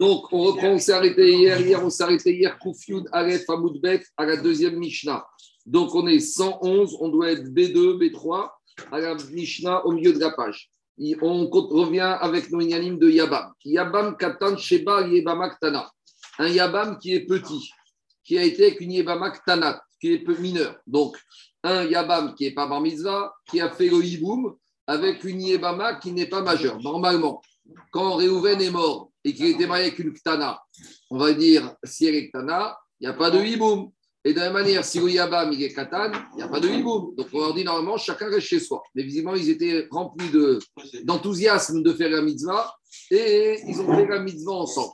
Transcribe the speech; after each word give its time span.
Donc, 0.00 0.32
on 0.32 0.42
reprend, 0.42 0.68
on 0.68 0.78
s'est 0.78 0.92
arrêté 0.92 1.32
hier. 1.32 1.60
Hier, 1.60 1.84
on 1.84 1.90
s'est 1.90 2.04
arrêté 2.04 2.36
hier, 2.36 2.58
Koufiud, 2.58 3.04
Aleph, 3.12 3.48
Amoudbet, 3.50 4.02
à 4.16 4.26
la 4.26 4.36
deuxième 4.36 4.76
Mishnah. 4.76 5.26
Donc, 5.66 5.94
on 5.94 6.06
est 6.06 6.20
111, 6.20 6.96
on 7.00 7.08
doit 7.08 7.32
être 7.32 7.48
B2, 7.48 7.98
B3, 7.98 8.48
à 8.92 8.98
la 9.00 9.14
Mishnah, 9.14 9.84
au 9.84 9.92
milieu 9.92 10.12
de 10.12 10.20
la 10.20 10.30
page. 10.30 10.70
On 11.20 11.48
revient 11.48 12.16
avec 12.20 12.50
nos 12.50 12.60
inanimes 12.60 12.98
de 12.98 13.08
Yabam. 13.08 13.52
Yabam 13.64 14.16
Katan 14.16 14.56
Sheba 14.56 15.06
Yebama 15.06 15.50
Ktana. 15.50 15.90
Un 16.38 16.48
Yabam 16.48 16.98
qui 16.98 17.14
est 17.14 17.26
petit, 17.26 17.70
qui 18.24 18.38
a 18.38 18.42
été 18.42 18.66
avec 18.66 18.80
une 18.80 18.92
Yebama 18.92 19.30
Ktanat, 19.30 19.80
qui 20.00 20.12
est 20.12 20.18
peu 20.18 20.36
mineur. 20.36 20.76
Donc, 20.86 21.16
un 21.62 21.84
Yabam 21.84 22.34
qui 22.34 22.44
n'est 22.44 22.54
pas 22.54 22.66
bar 22.66 22.82
qui 23.48 23.60
a 23.60 23.70
fait 23.70 23.88
le 23.88 24.04
hiboum 24.04 24.56
avec 24.86 25.22
une 25.24 25.42
Yebama 25.42 25.94
qui 25.96 26.12
n'est 26.12 26.28
pas 26.28 26.42
majeure. 26.42 26.80
Normalement, 26.80 27.42
quand 27.90 28.16
Réhouven 28.16 28.60
est 28.60 28.70
mort 28.70 29.10
et 29.24 29.34
qu'il 29.34 29.46
était 29.46 29.66
marié 29.66 29.86
avec 29.86 29.98
une 29.98 30.12
Ktana, 30.12 30.60
on 31.10 31.18
va 31.18 31.32
dire 31.32 31.74
si 31.84 32.06
elle 32.06 32.14
est 32.14 32.28
Ktana, 32.28 32.78
il 33.00 33.08
n'y 33.08 33.14
a 33.14 33.16
pas 33.16 33.30
de 33.30 33.38
hiboum. 33.38 33.90
Et 34.24 34.34
de 34.34 34.40
la 34.40 34.46
même 34.46 34.64
manière, 34.64 34.84
si 34.84 34.98
le 34.98 35.08
Yabam 35.08 35.52
il 35.52 35.62
est 35.62 35.72
Katan, 35.72 36.10
il 36.32 36.36
n'y 36.36 36.42
a 36.42 36.48
pas 36.48 36.60
de 36.60 36.68
hiboum. 36.68 37.14
Donc 37.14 37.28
on 37.32 37.38
leur 37.38 37.54
dit 37.54 37.64
normalement, 37.64 37.96
chacun 37.96 38.28
reste 38.28 38.48
chez 38.48 38.60
soi. 38.60 38.82
Mais 38.94 39.02
visiblement, 39.02 39.36
ils 39.36 39.48
étaient 39.48 39.86
remplis 39.90 40.30
d'enthousiasme 41.04 41.82
de, 41.82 41.92
faire 41.92 42.10
la 42.10 42.20
mitzvah 42.20 42.74
et 43.10 43.60
ils 43.66 43.80
ont 43.80 43.94
fait 43.94 44.06
la 44.06 44.18
mitzvah 44.18 44.52
ensemble. 44.52 44.92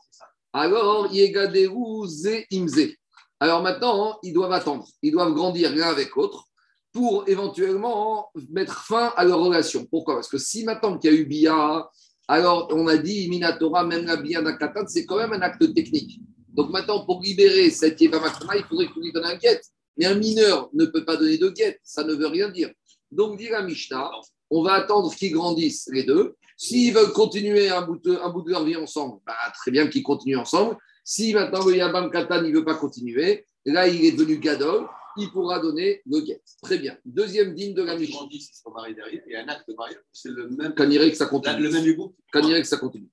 Alors, 0.53 1.13
Yegaderu 1.13 2.07
Ze 2.07 2.45
Imze. 2.53 2.95
Alors 3.41 3.63
maintenant, 3.63 4.19
ils 4.23 4.33
doivent 4.33 4.53
attendre, 4.53 4.87
ils 5.03 5.11
doivent 5.11 5.33
grandir 5.33 5.75
l'un 5.75 5.89
avec 5.89 6.15
l'autre 6.15 6.45
pour 6.93 7.25
éventuellement 7.27 8.31
mettre 8.51 8.85
fin 8.85 9.13
à 9.17 9.25
leur 9.25 9.41
relation. 9.41 9.85
Pourquoi? 9.87 10.15
Parce 10.15 10.29
que 10.29 10.39
si 10.39 10.65
maintenant 10.65 10.97
qu'il 10.97 11.13
y 11.13 11.17
a 11.17 11.19
eu 11.19 11.25
Bia, 11.25 11.91
alors 12.29 12.69
on 12.71 12.87
a 12.87 12.97
dit 12.97 13.29
Minatora, 13.29 13.85
même 13.85 14.07
la 14.07 14.17
Bia 14.17 14.43
d'Akatan, 14.43 14.87
c'est 14.87 15.05
quand 15.05 15.17
même 15.17 15.33
un 15.33 15.41
acte 15.43 15.75
technique. 15.75 16.21
Donc 16.55 16.71
maintenant, 16.71 17.05
pour 17.05 17.21
libérer 17.21 17.71
cette 17.71 18.01
Yevamaktama, 18.01 18.57
il 18.57 18.65
faudrait 18.65 18.87
qu'on 18.87 19.01
lui 19.01 19.13
donne 19.13 19.25
un 19.25 19.37
guet. 19.37 19.61
Mais 19.97 20.07
un 20.07 20.15
mineur 20.15 20.71
ne 20.73 20.87
peut 20.87 21.05
pas 21.05 21.17
donner 21.17 21.39
de 21.39 21.49
guet, 21.51 21.79
ça 21.83 22.05
ne 22.05 22.15
veut 22.15 22.27
rien 22.27 22.49
dire. 22.51 22.71
Donc, 23.11 23.39
dit 23.39 23.49
la 23.49 23.63
Mishnah, 23.63 24.11
on 24.51 24.63
va 24.63 24.73
attendre 24.75 25.15
qu'ils 25.15 25.33
grandissent 25.33 25.89
les 25.93 26.03
deux. 26.03 26.35
S'ils 26.57 26.93
veulent 26.95 27.13
continuer 27.13 27.69
un 27.69 27.83
bout, 27.83 27.99
de, 27.99 28.17
un 28.17 28.31
bout 28.31 28.43
de 28.43 28.51
leur 28.51 28.65
vie 28.65 28.77
ensemble, 28.77 29.21
bah, 29.27 29.35
très 29.55 29.71
bien 29.71 29.87
qu'ils 29.89 30.03
continuent 30.03 30.39
ensemble. 30.39 30.77
Si 31.05 31.35
maintenant 31.35 31.65
le 31.65 31.77
Yabam 31.77 32.11
Katan 32.11 32.43
ne 32.43 32.51
veut 32.51 32.65
pas 32.65 32.77
continuer, 32.77 33.47
là 33.65 33.87
il 33.89 34.05
est 34.05 34.13
devenu 34.13 34.39
Gadol, 34.39 34.87
il 35.17 35.31
pourra 35.31 35.59
donner 35.61 36.03
le 36.07 36.21
guet. 36.21 36.43
Très 36.63 36.79
bien. 36.79 36.97
Deuxième 37.05 37.55
digne 37.55 37.75
de 37.75 37.83
la 37.83 37.97
Mishnah. 37.97 38.19
Quand 38.19 38.29
sont 38.31 38.71
mariés 38.71 38.95
derrière, 38.95 39.23
il 39.27 39.33
y 39.33 39.37
a 39.37 39.43
un 39.43 39.49
acte 39.49 39.69
de 39.69 39.75
mariage, 39.75 40.01
c'est 40.13 40.31
le 40.31 40.49
même. 40.49 40.75
Quand 40.77 40.89
que 40.89 41.15
ça 41.15 41.27
continue. 41.27 41.63
Le 41.63 41.71
même 41.71 41.87
Hugo. 41.87 42.17
Quand 42.33 42.43
que 42.43 42.65
ça 42.65 42.77
continue. 42.77 43.11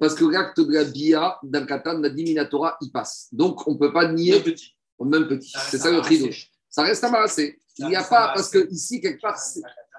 Parce 0.00 0.14
que 0.14 0.24
l'acte 0.24 0.60
de 0.60 0.72
la 0.72 0.84
bia 0.84 1.38
d'un 1.42 1.66
katan, 1.66 1.98
la 1.98 2.08
diminatora, 2.08 2.76
il 2.80 2.90
passe. 2.90 3.28
Donc, 3.32 3.66
on 3.66 3.72
ne 3.72 3.78
peut 3.78 3.92
pas 3.92 4.10
nier. 4.10 4.32
Même 4.32 4.42
petit. 4.42 4.74
Même 5.00 5.28
petit. 5.28 5.52
C'est 5.70 5.78
ça 5.78 5.90
le 5.90 6.02
chidouche. 6.02 6.50
Ça 6.70 6.82
reste 6.82 7.04
embarrassé. 7.04 7.58
Il 7.78 7.86
n'y 7.88 7.96
a 7.96 8.02
pas, 8.02 8.32
parce 8.34 8.50
que 8.50 8.70
ici, 8.70 9.00
quelque 9.00 9.20
part, 9.20 9.38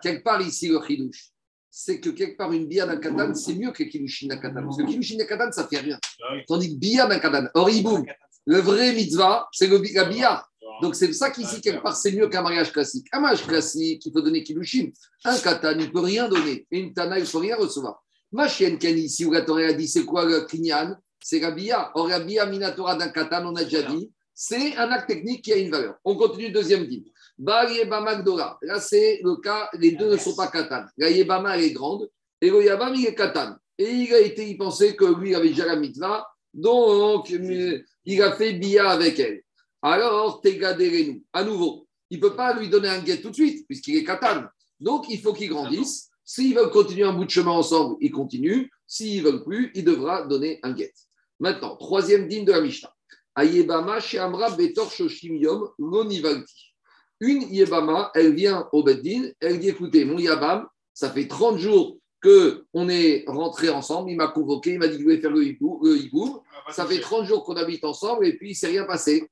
quelque 0.01 0.23
part 0.23 0.41
ici, 0.41 0.69
le 0.69 0.79
chidouche, 0.85 1.31
c'est 1.69 1.99
que 1.99 2.09
quelque 2.09 2.37
part, 2.37 2.51
une 2.51 2.67
bia 2.67 2.85
d'un 2.85 2.97
katan, 2.97 3.33
c'est 3.33 3.55
mieux 3.55 3.71
que 3.71 3.83
kilushin 3.83 4.27
d'un 4.27 4.37
katan. 4.37 4.63
Parce 4.63 4.77
que 4.77 4.83
kilushin 4.83 5.17
d'un 5.17 5.25
katan, 5.25 5.51
ça 5.51 5.67
fait 5.67 5.79
rien. 5.79 5.99
Ah 6.23 6.35
Tandis 6.47 6.73
que 6.73 6.79
bia 6.79 7.07
d'un 7.07 7.19
katan, 7.19 7.47
horiboum, 7.53 8.05
le 8.45 8.59
vrai 8.59 8.93
mitzvah, 8.93 9.47
c'est 9.51 9.67
la 9.67 10.05
bia. 10.05 10.45
Donc, 10.81 10.95
c'est 10.95 11.11
ça 11.13 11.29
qu'ici, 11.29 11.61
quelque 11.61 11.81
part, 11.81 11.95
c'est 11.95 12.11
mieux 12.11 12.27
qu'un 12.27 12.41
mariage 12.41 12.71
classique. 12.71 13.07
Un 13.11 13.19
mariage 13.19 13.45
classique, 13.45 14.05
il 14.05 14.11
faut 14.11 14.21
donner 14.21 14.43
kilushin. 14.43 14.89
Un 15.23 15.37
katan, 15.37 15.71
il 15.79 15.87
ne 15.87 15.91
peut 15.91 15.99
rien 15.99 16.27
donner. 16.27 16.65
Et 16.71 16.79
une 16.79 16.93
tana, 16.93 17.19
il 17.19 17.25
ne 17.25 17.29
peut 17.29 17.37
rien 17.37 17.55
recevoir. 17.55 18.03
Ma 18.31 18.47
chienne 18.47 18.79
Kani, 18.79 19.07
si 19.07 19.29
Torah 19.45 19.61
a 19.61 19.73
dit 19.73 19.87
c'est 19.87 20.05
quoi 20.05 20.25
le 20.25 20.41
Kinyan? 20.45 20.97
C'est 21.21 21.43
Rabia. 21.43 21.91
Or, 21.93 22.09
Rabia 22.09 22.47
Minatora 22.47 22.95
d'un 22.95 23.09
katan, 23.09 23.45
on 23.45 23.55
a 23.55 23.63
déjà 23.63 23.83
dit, 23.83 24.11
c'est 24.33 24.75
un 24.75 24.89
acte 24.89 25.07
technique 25.07 25.43
qui 25.43 25.53
a 25.53 25.57
une 25.57 25.69
valeur. 25.69 25.95
On 26.03 26.15
continue, 26.15 26.51
deuxième 26.51 26.87
dit. 26.87 27.05
Ba 27.37 27.71
Yebama 27.71 28.15
Gdora. 28.15 28.57
Là, 28.63 28.79
c'est 28.79 29.21
le 29.23 29.35
cas, 29.39 29.69
les 29.79 29.91
deux 29.91 30.11
ne 30.11 30.17
sont 30.17 30.35
pas 30.35 30.47
katan. 30.47 30.85
La 30.97 31.11
Yebama, 31.11 31.55
elle 31.55 31.65
est 31.65 31.71
grande, 31.71 32.09
et 32.41 32.49
le 32.49 32.63
il 32.63 33.05
est 33.05 33.15
katan. 33.15 33.55
Et 33.77 33.89
il 33.89 34.13
a 34.13 34.19
été, 34.19 34.49
il 34.49 34.57
pensait 34.57 34.95
que 34.95 35.05
lui 35.05 35.35
avait 35.35 35.49
déjà 35.49 35.65
la 35.65 35.75
mitzvah, 35.75 36.27
donc 36.53 37.29
il 37.29 38.21
a 38.21 38.31
fait 38.35 38.53
bia 38.53 38.89
avec 38.89 39.19
elle. 39.19 39.42
Alors, 39.85 40.39
Tegaderenu, 40.39 41.23
à 41.33 41.43
nouveau, 41.43 41.85
il 42.09 42.17
ne 42.17 42.21
peut 42.21 42.35
pas 42.37 42.57
lui 42.57 42.69
donner 42.69 42.87
un 42.87 43.01
guet 43.01 43.19
tout 43.19 43.29
de 43.29 43.35
suite, 43.35 43.67
puisqu'il 43.67 43.97
est 43.97 44.05
katan. 44.05 44.45
Donc, 44.79 45.05
il 45.09 45.19
faut 45.19 45.33
qu'il 45.33 45.49
grandisse. 45.49 46.09
S'ils 46.23 46.55
veulent 46.55 46.71
continuer 46.71 47.03
un 47.03 47.11
bout 47.11 47.25
de 47.25 47.29
chemin 47.29 47.51
ensemble, 47.51 47.97
ils 47.99 48.11
continuent. 48.11 48.69
S'ils 48.87 49.21
ne 49.21 49.29
veulent 49.29 49.43
plus, 49.43 49.71
il 49.75 49.83
devra 49.83 50.25
donner 50.25 50.59
un 50.63 50.71
guet. 50.71 50.93
Maintenant, 51.37 51.75
troisième 51.75 52.29
dîme 52.29 52.45
de 52.45 52.53
la 52.53 52.61
Mishnah. 52.61 52.93
Ayebama 53.35 53.97
Amra 54.19 54.51
Betor 54.51 54.89
Shoshim 54.89 55.35
Yom 55.35 55.67
Lonivalti. 55.77 56.73
Une 57.19 57.41
Yebama, 57.41 58.11
elle 58.15 58.33
vient 58.33 58.69
au 58.71 58.83
Beddin, 58.83 59.31
elle 59.39 59.59
dit 59.59 59.69
écoutez, 59.69 60.05
mon 60.05 60.17
Yabam, 60.17 60.65
ça 60.93 61.09
fait 61.09 61.27
30 61.27 61.57
jours 61.57 61.97
qu'on 62.21 62.87
est 62.89 63.25
rentrés 63.27 63.69
ensemble, 63.69 64.11
il 64.11 64.17
m'a 64.17 64.27
convoqué, 64.27 64.73
il 64.73 64.79
m'a 64.79 64.87
dit 64.87 64.95
qu'il 64.95 65.03
voulait 65.03 65.19
faire 65.19 65.31
le 65.31 65.45
hiboum. 65.45 66.39
Ça 66.71 66.85
fait 66.85 66.99
30 66.99 67.25
jours 67.25 67.43
qu'on 67.43 67.55
habite 67.55 67.83
ensemble 67.83 68.25
et 68.25 68.37
puis 68.37 68.49
il 68.49 68.51
ne 68.51 68.55
s'est 68.55 68.67
rien 68.67 68.85
passé. 68.85 69.29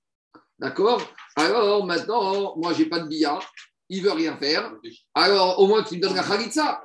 D'accord? 0.62 1.02
Alors 1.36 1.86
maintenant, 1.86 2.56
moi, 2.56 2.72
j'ai 2.74 2.86
pas 2.86 3.00
de 3.00 3.08
billard 3.08 3.44
il 3.92 4.02
veut 4.02 4.14
rien 4.14 4.38
faire. 4.38 4.74
Alors, 5.14 5.60
au 5.60 5.68
moins 5.68 5.84
qu'il 5.84 5.98
me 5.98 6.04
donne 6.04 6.16
la 6.16 6.24
khalitza. 6.24 6.82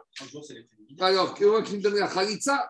Alors, 0.99 1.41
au 1.41 1.51
moins 1.51 1.63
qu'il 1.63 1.77
me 1.79 1.83
donne 1.83 1.95
la 1.95 2.09
khalitza. 2.09 2.69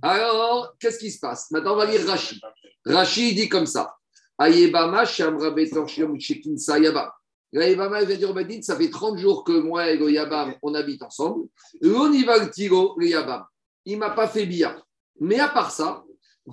Alors, 0.00 0.74
qu'est-ce 0.78 0.98
qui 0.98 1.10
se 1.10 1.20
passe? 1.20 1.50
Maintenant, 1.50 1.74
on 1.74 1.76
va 1.76 1.84
lire 1.84 2.06
Rashi. 2.06 2.40
Rashi 2.86 3.34
dit 3.34 3.48
comme 3.48 3.66
ça. 3.66 3.94
Ayebama, 4.38 5.04
Shamra 5.04 5.50
Betor, 5.50 5.86
Shekinsa, 5.86 6.78
Yabam. 6.78 7.10
Ayebama, 7.54 8.00
il 8.00 8.08
vient 8.08 8.42
dire 8.42 8.64
ça 8.64 8.74
fait 8.74 8.88
30 8.88 9.18
jours 9.18 9.44
que 9.44 9.52
moi 9.52 9.90
et 9.90 9.98
le 9.98 10.10
Yabam, 10.10 10.54
on 10.62 10.74
habite 10.74 11.02
ensemble. 11.02 11.46
On 11.82 12.10
y 12.10 12.24
va 12.24 12.38
le 12.38 12.50
tiro, 12.50 12.94
le 12.98 13.06
Yabam. 13.06 13.44
Il 13.84 13.98
m'a 13.98 14.10
pas 14.10 14.28
fait 14.28 14.46
bien. 14.46 14.82
Mais 15.20 15.40
à 15.40 15.48
part 15.48 15.70
ça, 15.70 16.03
On 16.46 16.52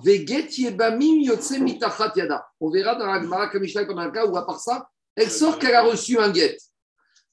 verra 2.70 2.94
dans 2.94 3.06
la 3.06 3.20
Gemara, 3.20 3.48
comme 3.48 3.66
comme 3.86 3.98
un 3.98 4.10
cas 4.10 4.26
où, 4.26 4.36
à 4.36 4.46
part 4.46 4.60
ça, 4.60 4.88
elle 5.14 5.30
sort 5.30 5.58
qu'elle 5.58 5.74
a 5.74 5.82
reçu 5.82 6.18
un 6.18 6.30
guet. 6.30 6.56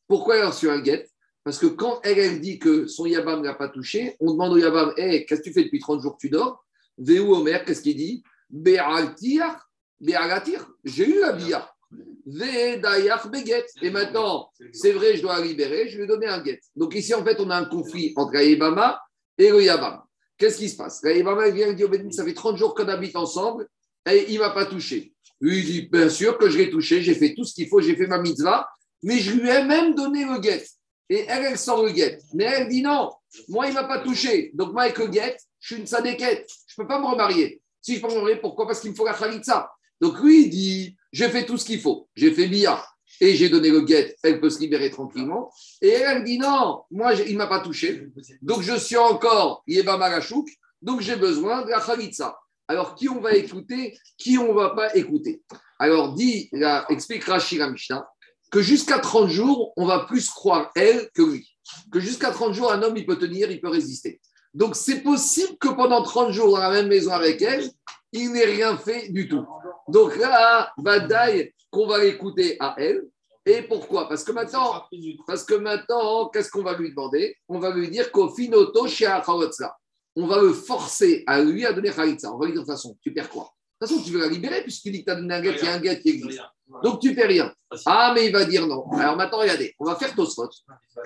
Pourquoi 0.07 0.37
elle 0.37 0.43
a 0.43 0.49
reçu 0.49 0.69
un 0.69 0.79
guet? 0.79 1.09
Parce 1.43 1.57
que 1.57 1.67
quand 1.67 2.01
elle, 2.03 2.19
elle 2.19 2.41
dit 2.41 2.59
que 2.59 2.87
son 2.87 3.05
Yabam 3.05 3.41
n'a 3.41 3.53
pas 3.53 3.69
touché, 3.69 4.17
on 4.19 4.33
demande 4.33 4.53
au 4.53 4.57
Yabam 4.57 4.93
Hé, 4.97 5.25
qu'est-ce 5.25 5.41
que 5.41 5.45
tu 5.45 5.53
fais 5.53 5.63
depuis 5.63 5.79
30 5.79 6.01
jours 6.01 6.13
que 6.13 6.19
tu 6.19 6.29
dors? 6.29 6.65
Véou 6.97 7.33
Omer, 7.33 7.63
qu'est-ce 7.63 7.81
qu'il 7.81 7.95
dit 7.95 8.23
Béalatir, 8.49 9.69
Béalatir, 10.01 10.69
j'ai 10.83 11.07
eu 11.07 11.21
la 11.21 11.31
Beget. 13.29 13.65
Et 13.81 13.89
maintenant, 13.89 14.51
c'est 14.73 14.91
vrai, 14.91 15.15
je 15.15 15.21
dois 15.21 15.39
la 15.39 15.45
libérer, 15.45 15.87
je 15.87 15.97
lui 15.97 16.03
ai 16.03 16.07
donné 16.07 16.27
un 16.27 16.41
guet. 16.41 16.59
Donc 16.75 16.93
ici, 16.93 17.13
en 17.13 17.23
fait, 17.23 17.39
on 17.39 17.49
a 17.49 17.55
un 17.55 17.65
conflit 17.65 18.13
entre 18.15 18.35
Yabama 18.35 19.01
et 19.37 19.49
le 19.49 19.63
Yabam. 19.63 20.01
Qu'est-ce 20.39 20.57
qui 20.57 20.69
se 20.69 20.75
passe? 20.75 21.01
Yabama 21.03 21.49
vient 21.49 21.73
dire 21.73 21.89
ça 22.11 22.25
fait 22.25 22.33
30 22.33 22.57
jours 22.57 22.73
qu'on 22.73 22.87
habite 22.87 23.15
ensemble 23.15 23.67
et 24.09 24.25
il 24.29 24.35
ne 24.35 24.39
m'a 24.39 24.49
pas 24.49 24.65
touché. 24.65 25.13
Lui, 25.39 25.59
il 25.59 25.65
dit 25.65 25.81
Bien 25.91 26.09
sûr 26.09 26.37
que 26.37 26.49
je 26.49 26.57
l'ai 26.57 26.71
touché, 26.71 27.03
j'ai 27.03 27.13
fait 27.13 27.35
tout 27.35 27.43
ce 27.43 27.53
qu'il 27.53 27.67
faut, 27.67 27.81
j'ai 27.81 27.95
fait 27.95 28.07
ma 28.07 28.19
mitzvah 28.19 28.67
mais 29.03 29.19
je 29.19 29.31
lui 29.31 29.49
ai 29.49 29.63
même 29.63 29.95
donné 29.95 30.25
le 30.25 30.39
guet. 30.39 30.65
Et 31.09 31.25
elle, 31.27 31.45
elle 31.45 31.57
sort 31.57 31.83
le 31.83 31.91
guet. 31.91 32.19
Mais 32.33 32.43
elle 32.43 32.69
dit 32.69 32.81
non, 32.81 33.11
moi, 33.47 33.67
il 33.67 33.69
ne 33.69 33.75
m'a 33.75 33.85
pas 33.85 33.99
touché. 33.99 34.51
Donc, 34.53 34.73
moi, 34.73 34.83
avec 34.83 34.97
le 34.97 35.07
guet, 35.07 35.37
je 35.59 35.73
suis 35.73 35.81
une 35.81 35.87
sadéquette. 35.87 36.49
Je 36.67 36.75
ne 36.77 36.83
peux 36.83 36.87
pas 36.87 36.99
me 36.99 37.05
remarier. 37.05 37.61
Si 37.81 37.95
je 37.95 38.01
peux 38.01 38.07
me 38.07 38.13
remarier, 38.13 38.37
pourquoi? 38.37 38.67
Parce 38.67 38.79
qu'il 38.79 38.91
me 38.91 38.95
faut 38.95 39.05
la 39.05 39.13
khalitza. 39.13 39.71
Donc, 40.01 40.19
lui, 40.19 40.43
il 40.43 40.49
dit 40.49 40.95
j'ai 41.11 41.29
fait 41.29 41.45
tout 41.45 41.57
ce 41.57 41.65
qu'il 41.65 41.81
faut. 41.81 42.07
J'ai 42.15 42.31
fait 42.31 42.47
bien. 42.47 42.79
Et 43.21 43.35
j'ai 43.35 43.49
donné 43.49 43.69
le 43.69 43.81
guet. 43.81 44.15
Elle 44.23 44.39
peut 44.39 44.49
se 44.49 44.59
libérer 44.59 44.89
tranquillement. 44.89 45.51
Et 45.81 45.89
elle, 45.89 46.23
dit 46.23 46.37
non, 46.37 46.83
moi, 46.91 47.13
il 47.13 47.33
ne 47.33 47.37
m'a 47.37 47.47
pas 47.47 47.59
touché. 47.59 48.07
Donc, 48.41 48.61
je 48.61 48.75
suis 48.75 48.97
encore 48.97 49.63
Yeba 49.67 49.97
Marachouk. 49.97 50.47
Donc, 50.81 51.01
j'ai 51.01 51.15
besoin 51.15 51.63
de 51.63 51.69
la 51.69 51.81
khalitza. 51.81 52.39
Alors, 52.67 52.95
qui 52.95 53.09
on 53.09 53.19
va 53.19 53.33
écouter 53.33 53.97
Qui 54.17 54.37
on 54.37 54.49
ne 54.49 54.53
va 54.53 54.69
pas 54.69 54.95
écouter? 54.95 55.41
Alors, 55.79 56.13
dit, 56.13 56.49
explique 56.89 57.23
Rachid 57.23 57.61
Mishnah 57.61 58.07
que 58.51 58.61
jusqu'à 58.61 58.99
30 58.99 59.29
jours, 59.29 59.73
on 59.77 59.85
va 59.85 60.05
plus 60.05 60.29
croire 60.29 60.71
elle 60.75 61.09
que 61.13 61.21
lui. 61.21 61.55
Que 61.91 61.99
jusqu'à 61.99 62.31
30 62.31 62.53
jours, 62.53 62.71
un 62.71 62.81
homme, 62.81 62.97
il 62.97 63.05
peut 63.05 63.17
tenir, 63.17 63.51
il 63.51 63.61
peut 63.61 63.69
résister. 63.69 64.19
Donc, 64.53 64.75
c'est 64.75 65.01
possible 65.01 65.57
que 65.59 65.67
pendant 65.67 66.01
30 66.01 66.31
jours, 66.31 66.51
dans 66.51 66.57
la 66.57 66.71
même 66.71 66.87
maison 66.87 67.11
avec 67.11 67.41
elle, 67.41 67.69
il 68.11 68.31
n'ait 68.31 68.45
rien 68.45 68.75
fait 68.77 69.09
du 69.09 69.27
tout. 69.27 69.45
Donc 69.89 70.15
là, 70.17 70.71
Badaï, 70.77 71.53
qu'on 71.69 71.87
va 71.87 71.99
l'écouter 71.99 72.57
à 72.59 72.75
elle. 72.77 73.03
Et 73.45 73.63
pourquoi? 73.63 74.07
Parce 74.07 74.23
que 74.23 74.31
maintenant, 74.31 74.83
parce 75.25 75.43
que 75.43 75.55
maintenant, 75.55 76.29
qu'est-ce 76.29 76.51
qu'on 76.51 76.61
va 76.61 76.77
lui 76.77 76.89
demander? 76.89 77.35
On 77.47 77.59
va 77.59 77.71
lui 77.71 77.89
dire 77.89 78.11
qu'au 78.11 78.29
finoto 78.29 78.87
chez 78.87 79.07
on 80.15 80.27
va 80.27 80.41
le 80.41 80.53
forcer 80.53 81.23
à 81.25 81.41
lui 81.41 81.65
à 81.65 81.73
donner 81.73 81.91
Khalitsa. 81.91 82.31
On 82.31 82.37
va 82.37 82.45
lui 82.45 82.53
dire 82.53 82.61
de 82.61 82.67
toute 82.67 82.75
façon, 82.75 82.97
tu 83.01 83.13
perds 83.13 83.29
quoi? 83.29 83.51
De 83.81 83.87
toute 83.87 83.95
façon, 83.95 84.03
tu 84.05 84.11
veux 84.11 84.19
la 84.19 84.27
libérer 84.27 84.61
puisque 84.61 84.83
tu 84.83 84.91
dis 84.91 84.99
que 84.99 85.05
tu 85.05 85.11
as 85.11 85.15
donné 85.15 85.33
un 85.33 85.41
guet, 85.41 85.55
il 85.57 85.65
y 85.65 85.67
a 85.67 85.73
un 85.73 85.79
guet 85.79 85.99
qui 85.99 86.09
existe. 86.09 86.41
Donc 86.83 86.99
tu 86.99 87.09
ne 87.09 87.15
fais 87.15 87.25
rien. 87.25 87.53
Ah, 87.85 88.11
mais 88.13 88.27
il 88.27 88.31
va 88.31 88.45
dire 88.45 88.67
non. 88.67 88.85
Alors 88.91 89.15
maintenant, 89.15 89.39
regardez, 89.39 89.73
on 89.79 89.85
va 89.85 89.95
faire 89.95 90.13
Tosfot. 90.13 90.49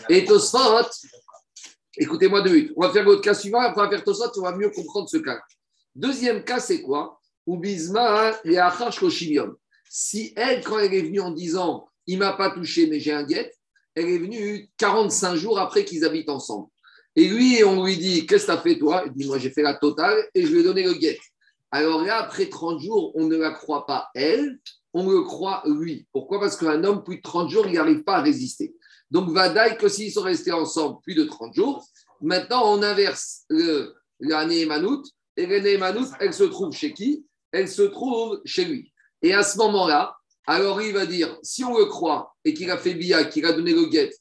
Et 0.09 0.25
Tosfot, 0.25 0.89
Écoutez-moi 1.95 2.41
deux 2.41 2.49
minutes. 2.49 2.73
On 2.75 2.81
va 2.81 2.91
faire 2.91 3.03
l'autre 3.03 3.21
cas 3.21 3.35
suivant, 3.35 3.59
après 3.59 3.81
on 3.81 3.89
va 3.89 3.97
faire 3.97 4.15
ça, 4.15 4.31
on 4.35 4.41
va 4.41 4.55
mieux 4.55 4.69
comprendre 4.71 5.07
ce 5.07 5.17
cas. 5.17 5.39
Deuxième 5.95 6.43
cas, 6.43 6.59
c'est 6.59 6.81
quoi? 6.81 7.19
Ubizma 7.47 8.39
et 8.45 8.57
Si 9.89 10.33
elle, 10.35 10.63
quand 10.63 10.79
elle 10.79 10.93
est 10.93 11.01
venue 11.01 11.21
en 11.21 11.31
disant 11.31 11.87
il 12.07 12.19
m'a 12.19 12.33
pas 12.33 12.49
touché, 12.49 12.87
mais 12.87 12.99
j'ai 12.99 13.13
un 13.13 13.23
guet, 13.23 13.53
elle 13.95 14.09
est 14.09 14.17
venue 14.17 14.69
45 14.77 15.35
jours 15.35 15.59
après 15.59 15.85
qu'ils 15.85 16.03
habitent 16.03 16.29
ensemble. 16.29 16.67
Et 17.15 17.27
lui, 17.27 17.63
on 17.63 17.85
lui 17.85 17.97
dit 17.97 18.25
Qu'est-ce 18.25 18.47
que 18.47 18.51
tu 18.51 18.57
as 18.57 18.61
fait 18.61 18.77
toi? 18.77 19.03
Il 19.05 19.13
dit 19.13 19.27
Moi, 19.27 19.37
j'ai 19.37 19.51
fait 19.51 19.61
la 19.61 19.75
totale 19.75 20.27
et 20.33 20.45
je 20.45 20.51
lui 20.51 20.61
ai 20.61 20.63
donné 20.63 20.83
le 20.83 20.93
guet. 20.93 21.19
Alors 21.71 22.03
là, 22.03 22.17
après 22.17 22.47
30 22.47 22.79
jours, 22.81 23.11
on 23.15 23.25
ne 23.25 23.35
la 23.35 23.51
croit 23.51 23.85
pas 23.85 24.09
elle, 24.15 24.59
on 24.93 25.09
le 25.09 25.21
croit 25.21 25.63
lui. 25.65 26.07
Pourquoi? 26.11 26.39
Parce 26.39 26.55
qu'un 26.55 26.83
homme, 26.83 27.03
plus 27.03 27.17
de 27.17 27.21
30 27.21 27.49
jours, 27.49 27.67
il 27.67 27.73
n'arrive 27.73 28.03
pas 28.03 28.17
à 28.17 28.21
résister. 28.21 28.75
Donc, 29.09 29.29
Vadaï, 29.29 29.77
que 29.77 29.87
s'ils 29.87 30.11
sont 30.11 30.21
restés 30.21 30.51
ensemble 30.51 30.99
plus 31.03 31.15
de 31.15 31.23
30 31.23 31.53
jours, 31.53 31.85
maintenant 32.21 32.63
on 32.65 32.81
inverse 32.81 33.45
l'année 34.19 34.65
Manout, 34.65 35.03
et 35.35 35.45
l'année 35.45 35.77
Manout, 35.77 36.07
elle 36.19 36.33
se 36.33 36.43
trouve 36.43 36.73
chez 36.73 36.93
qui? 36.93 37.25
Elle 37.53 37.69
se 37.69 37.83
trouve 37.83 38.41
chez 38.43 38.65
lui. 38.65 38.91
Et 39.21 39.33
à 39.33 39.43
ce 39.43 39.57
moment-là, 39.59 40.17
alors 40.45 40.81
il 40.81 40.93
va 40.93 41.05
dire 41.05 41.37
si 41.41 41.63
on 41.63 41.77
le 41.77 41.85
croit 41.85 42.35
et 42.43 42.53
qu'il 42.53 42.69
a 42.69 42.77
fait 42.77 42.95
Bia, 42.95 43.23
qu'il 43.23 43.45
a 43.45 43.53
donné 43.53 43.73
le 43.73 43.85
guet, 43.85 44.11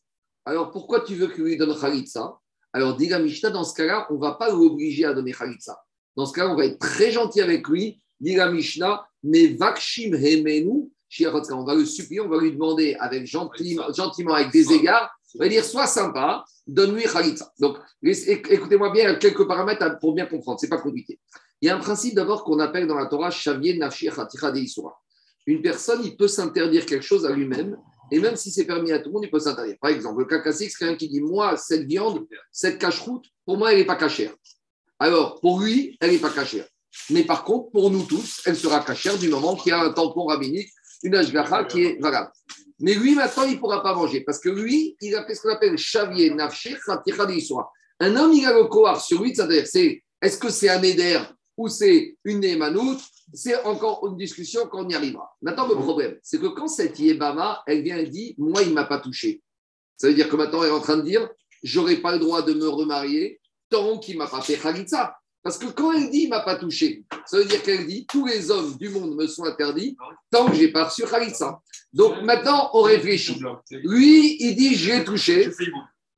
alors 0.44 0.70
pourquoi 0.70 1.00
tu 1.00 1.16
veux 1.16 1.26
qu'il 1.26 1.42
lui 1.42 1.56
donne 1.56 1.76
Khalitsa? 1.76 2.38
Alors 2.72 2.96
dit 2.96 3.08
la 3.08 3.18
Mishnah, 3.18 3.50
dans 3.50 3.64
ce 3.64 3.74
cas-là, 3.74 4.06
on 4.10 4.14
ne 4.14 4.20
va 4.20 4.32
pas 4.32 4.50
l'obliger 4.50 5.04
à 5.04 5.14
donner 5.14 5.32
Khalitsa. 5.32 5.76
Dans 6.16 6.26
ce 6.26 6.32
cas, 6.32 6.46
on 6.46 6.54
va 6.54 6.66
être 6.66 6.78
très 6.78 7.10
gentil 7.10 7.40
avec 7.40 7.66
lui. 7.66 8.00
Dit 8.20 8.36
la 8.36 8.52
Mishnah, 8.52 9.04
mais 9.24 9.48
Vakshim 9.48 10.14
Hemenu, 10.14 10.90
on 11.50 11.64
va 11.64 11.74
le 11.74 11.84
supplier, 11.84 12.20
on 12.20 12.28
va 12.28 12.38
lui 12.38 12.52
demander 12.52 12.94
avec 13.00 13.26
gentiment, 13.26 14.34
avec 14.34 14.52
des 14.52 14.72
égards, 14.72 15.10
on 15.34 15.38
va 15.40 15.48
dire 15.48 15.64
sois 15.64 15.88
sympa, 15.88 16.44
donne-lui 16.66 17.02
Khalitsa. 17.02 17.52
Donc, 17.58 17.78
écoutez-moi 18.02 18.90
bien, 18.92 19.04
il 19.04 19.08
y 19.08 19.10
a 19.10 19.16
quelques 19.16 19.46
paramètres 19.46 19.98
pour 20.00 20.14
bien 20.14 20.26
comprendre, 20.26 20.60
c'est 20.60 20.68
pas 20.68 20.78
compliqué. 20.78 21.18
Il 21.62 21.66
y 21.66 21.70
a 21.70 21.76
un 21.76 21.80
principe 21.80 22.16
d'abord 22.16 22.42
qu'on 22.42 22.58
appelle 22.58 22.88
dans 22.88 22.96
la 22.96 23.06
Torah 23.06 23.30
Shavien 23.30 23.78
Nafshi 23.78 24.08
Khatira 24.08 24.52
Une 25.46 25.62
personne, 25.62 26.04
il 26.04 26.16
peut 26.16 26.26
s'interdire 26.26 26.84
quelque 26.84 27.04
chose 27.04 27.24
à 27.24 27.30
lui-même, 27.30 27.76
et 28.10 28.18
même 28.18 28.34
si 28.34 28.50
c'est 28.50 28.64
permis 28.64 28.90
à 28.90 28.98
tout 28.98 29.10
le 29.10 29.12
monde, 29.14 29.24
il 29.24 29.30
peut 29.30 29.38
s'interdire. 29.38 29.76
Par 29.80 29.90
exemple, 29.90 30.20
le 30.20 30.26
cas 30.26 30.52
c'est 30.52 30.68
quelqu'un 30.68 30.96
qui 30.96 31.08
dit 31.08 31.20
Moi, 31.20 31.56
cette 31.56 31.86
viande, 31.86 32.26
cette 32.50 32.78
cache-route, 32.78 33.24
pour 33.46 33.56
moi, 33.56 33.72
elle 33.72 33.78
n'est 33.78 33.86
pas 33.86 33.94
cachère. 33.94 34.34
Alors, 34.98 35.40
pour 35.40 35.60
lui, 35.60 35.96
elle 36.00 36.10
n'est 36.10 36.18
pas 36.18 36.30
cachère. 36.30 36.66
Mais 37.10 37.22
par 37.24 37.44
contre, 37.44 37.70
pour 37.70 37.90
nous 37.90 38.02
tous, 38.02 38.42
elle 38.44 38.56
sera 38.56 38.80
cachère 38.80 39.16
du 39.16 39.28
moment 39.28 39.56
qu'il 39.56 39.70
y 39.70 39.72
a 39.72 39.80
un 39.80 39.92
tampon 39.92 40.26
rabbinique 40.26 40.68
une 41.02 41.14
ashgacha 41.16 41.64
qui 41.64 41.84
est 41.84 42.00
valable. 42.00 42.30
Mais 42.78 42.94
lui, 42.94 43.14
maintenant, 43.14 43.44
il 43.44 43.54
ne 43.54 43.58
pourra 43.58 43.82
pas 43.82 43.94
manger 43.94 44.20
parce 44.22 44.38
que 44.38 44.48
lui, 44.48 44.96
il 45.00 45.14
a 45.14 45.24
fait 45.24 45.34
ce 45.34 45.42
qu'on 45.42 45.50
appelle 45.50 45.76
chavier, 45.76 46.30
nafshe, 46.30 46.76
Un 48.00 48.16
homme, 48.16 48.32
il 48.32 48.46
a 48.46 48.52
le 48.52 48.64
kohar 48.64 49.00
sur 49.00 49.22
lui, 49.22 49.34
c'est-à-dire, 49.34 49.66
c'est, 49.66 50.02
est-ce 50.20 50.38
que 50.38 50.48
c'est 50.50 50.68
un 50.68 50.82
éder 50.82 51.20
ou 51.56 51.68
c'est 51.68 52.16
une 52.24 52.44
émanoute 52.44 53.00
C'est 53.34 53.62
encore 53.64 54.06
une 54.06 54.16
discussion 54.16 54.66
quand 54.68 54.84
on 54.84 54.88
y 54.88 54.94
arrivera. 54.94 55.34
Maintenant, 55.42 55.68
le 55.68 55.74
problème, 55.74 56.18
c'est 56.22 56.40
que 56.40 56.48
quand 56.48 56.68
cette 56.68 56.98
Yébama, 56.98 57.62
elle 57.66 57.82
vient 57.82 57.98
et 57.98 58.06
dit 58.06 58.34
Moi, 58.38 58.62
il 58.62 58.70
ne 58.70 58.74
m'a 58.74 58.84
pas 58.84 58.98
touché. 58.98 59.42
Ça 59.96 60.08
veut 60.08 60.14
dire 60.14 60.28
que 60.28 60.36
maintenant, 60.36 60.62
elle 60.62 60.70
est 60.70 60.74
en 60.74 60.80
train 60.80 60.96
de 60.96 61.02
dire 61.02 61.28
J'aurais 61.62 61.96
pas 61.96 62.12
le 62.12 62.18
droit 62.18 62.42
de 62.42 62.54
me 62.54 62.68
remarier 62.68 63.40
tant 63.68 63.98
qu'il 63.98 64.14
ne 64.14 64.18
m'a 64.18 64.26
pas 64.26 64.40
fait 64.40 64.56
Khalitsa. 64.56 65.16
Parce 65.42 65.58
que 65.58 65.66
quand 65.66 65.92
elle 65.92 66.10
dit 66.10 66.22
il 66.22 66.24
ne 66.26 66.30
m'a 66.30 66.40
pas 66.40 66.54
touché, 66.54 67.04
ça 67.26 67.36
veut 67.36 67.44
dire 67.44 67.62
qu'elle 67.62 67.86
dit 67.86 68.06
tous 68.06 68.26
les 68.26 68.50
hommes 68.50 68.76
du 68.76 68.88
monde 68.90 69.16
me 69.16 69.26
sont 69.26 69.44
interdits 69.44 69.96
tant 70.30 70.46
que 70.46 70.54
je 70.54 70.62
n'ai 70.62 70.68
pas 70.68 70.84
reçu 70.84 71.04
Khalitsa. 71.04 71.60
Donc 71.92 72.22
maintenant, 72.22 72.70
on 72.74 72.82
réfléchit. 72.82 73.40
Lui, 73.70 74.36
il 74.40 74.54
dit 74.54 74.76
j'ai 74.76 75.04
touché 75.04 75.50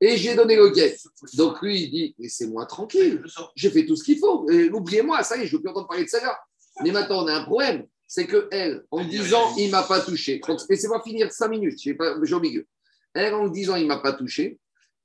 et 0.01 0.17
j'ai 0.17 0.35
donné 0.35 0.55
le 0.55 0.69
guet. 0.69 0.97
Donc 1.35 1.61
lui, 1.61 1.83
il 1.83 1.91
dit 1.91 2.15
laissez-moi 2.19 2.65
tranquille, 2.65 3.23
j'ai 3.55 3.69
fait 3.69 3.85
tout 3.85 3.95
ce 3.95 4.03
qu'il 4.03 4.19
faut. 4.19 4.45
Oubliez-moi, 4.73 5.23
ça 5.23 5.37
y 5.37 5.41
est, 5.41 5.47
je 5.47 5.53
ne 5.53 5.57
veux 5.57 5.63
plus 5.63 5.69
entendre 5.69 5.87
parler 5.87 6.03
de 6.03 6.09
ça. 6.09 6.39
Mais 6.83 6.91
maintenant, 6.91 7.23
on 7.23 7.27
a 7.27 7.33
un 7.33 7.43
problème 7.43 7.87
c'est 8.07 8.27
que 8.27 8.47
elle, 8.51 8.85
en 8.91 9.03
disant 9.03 9.55
il 9.57 9.67
ne 9.67 9.71
m'a 9.71 9.83
pas 9.83 9.99
touché, 10.01 10.39
laissez-moi 10.69 11.01
finir 11.03 11.31
cinq 11.31 11.49
minutes, 11.49 11.79
j'ai 11.79 11.97
au 12.33 12.39
milieu. 12.39 12.67
Elle, 13.13 13.33
en 13.33 13.47
disant 13.47 13.75
il 13.75 13.83
ne 13.83 13.87
m'a 13.87 13.99
pas 13.99 14.13
touché, 14.13 14.59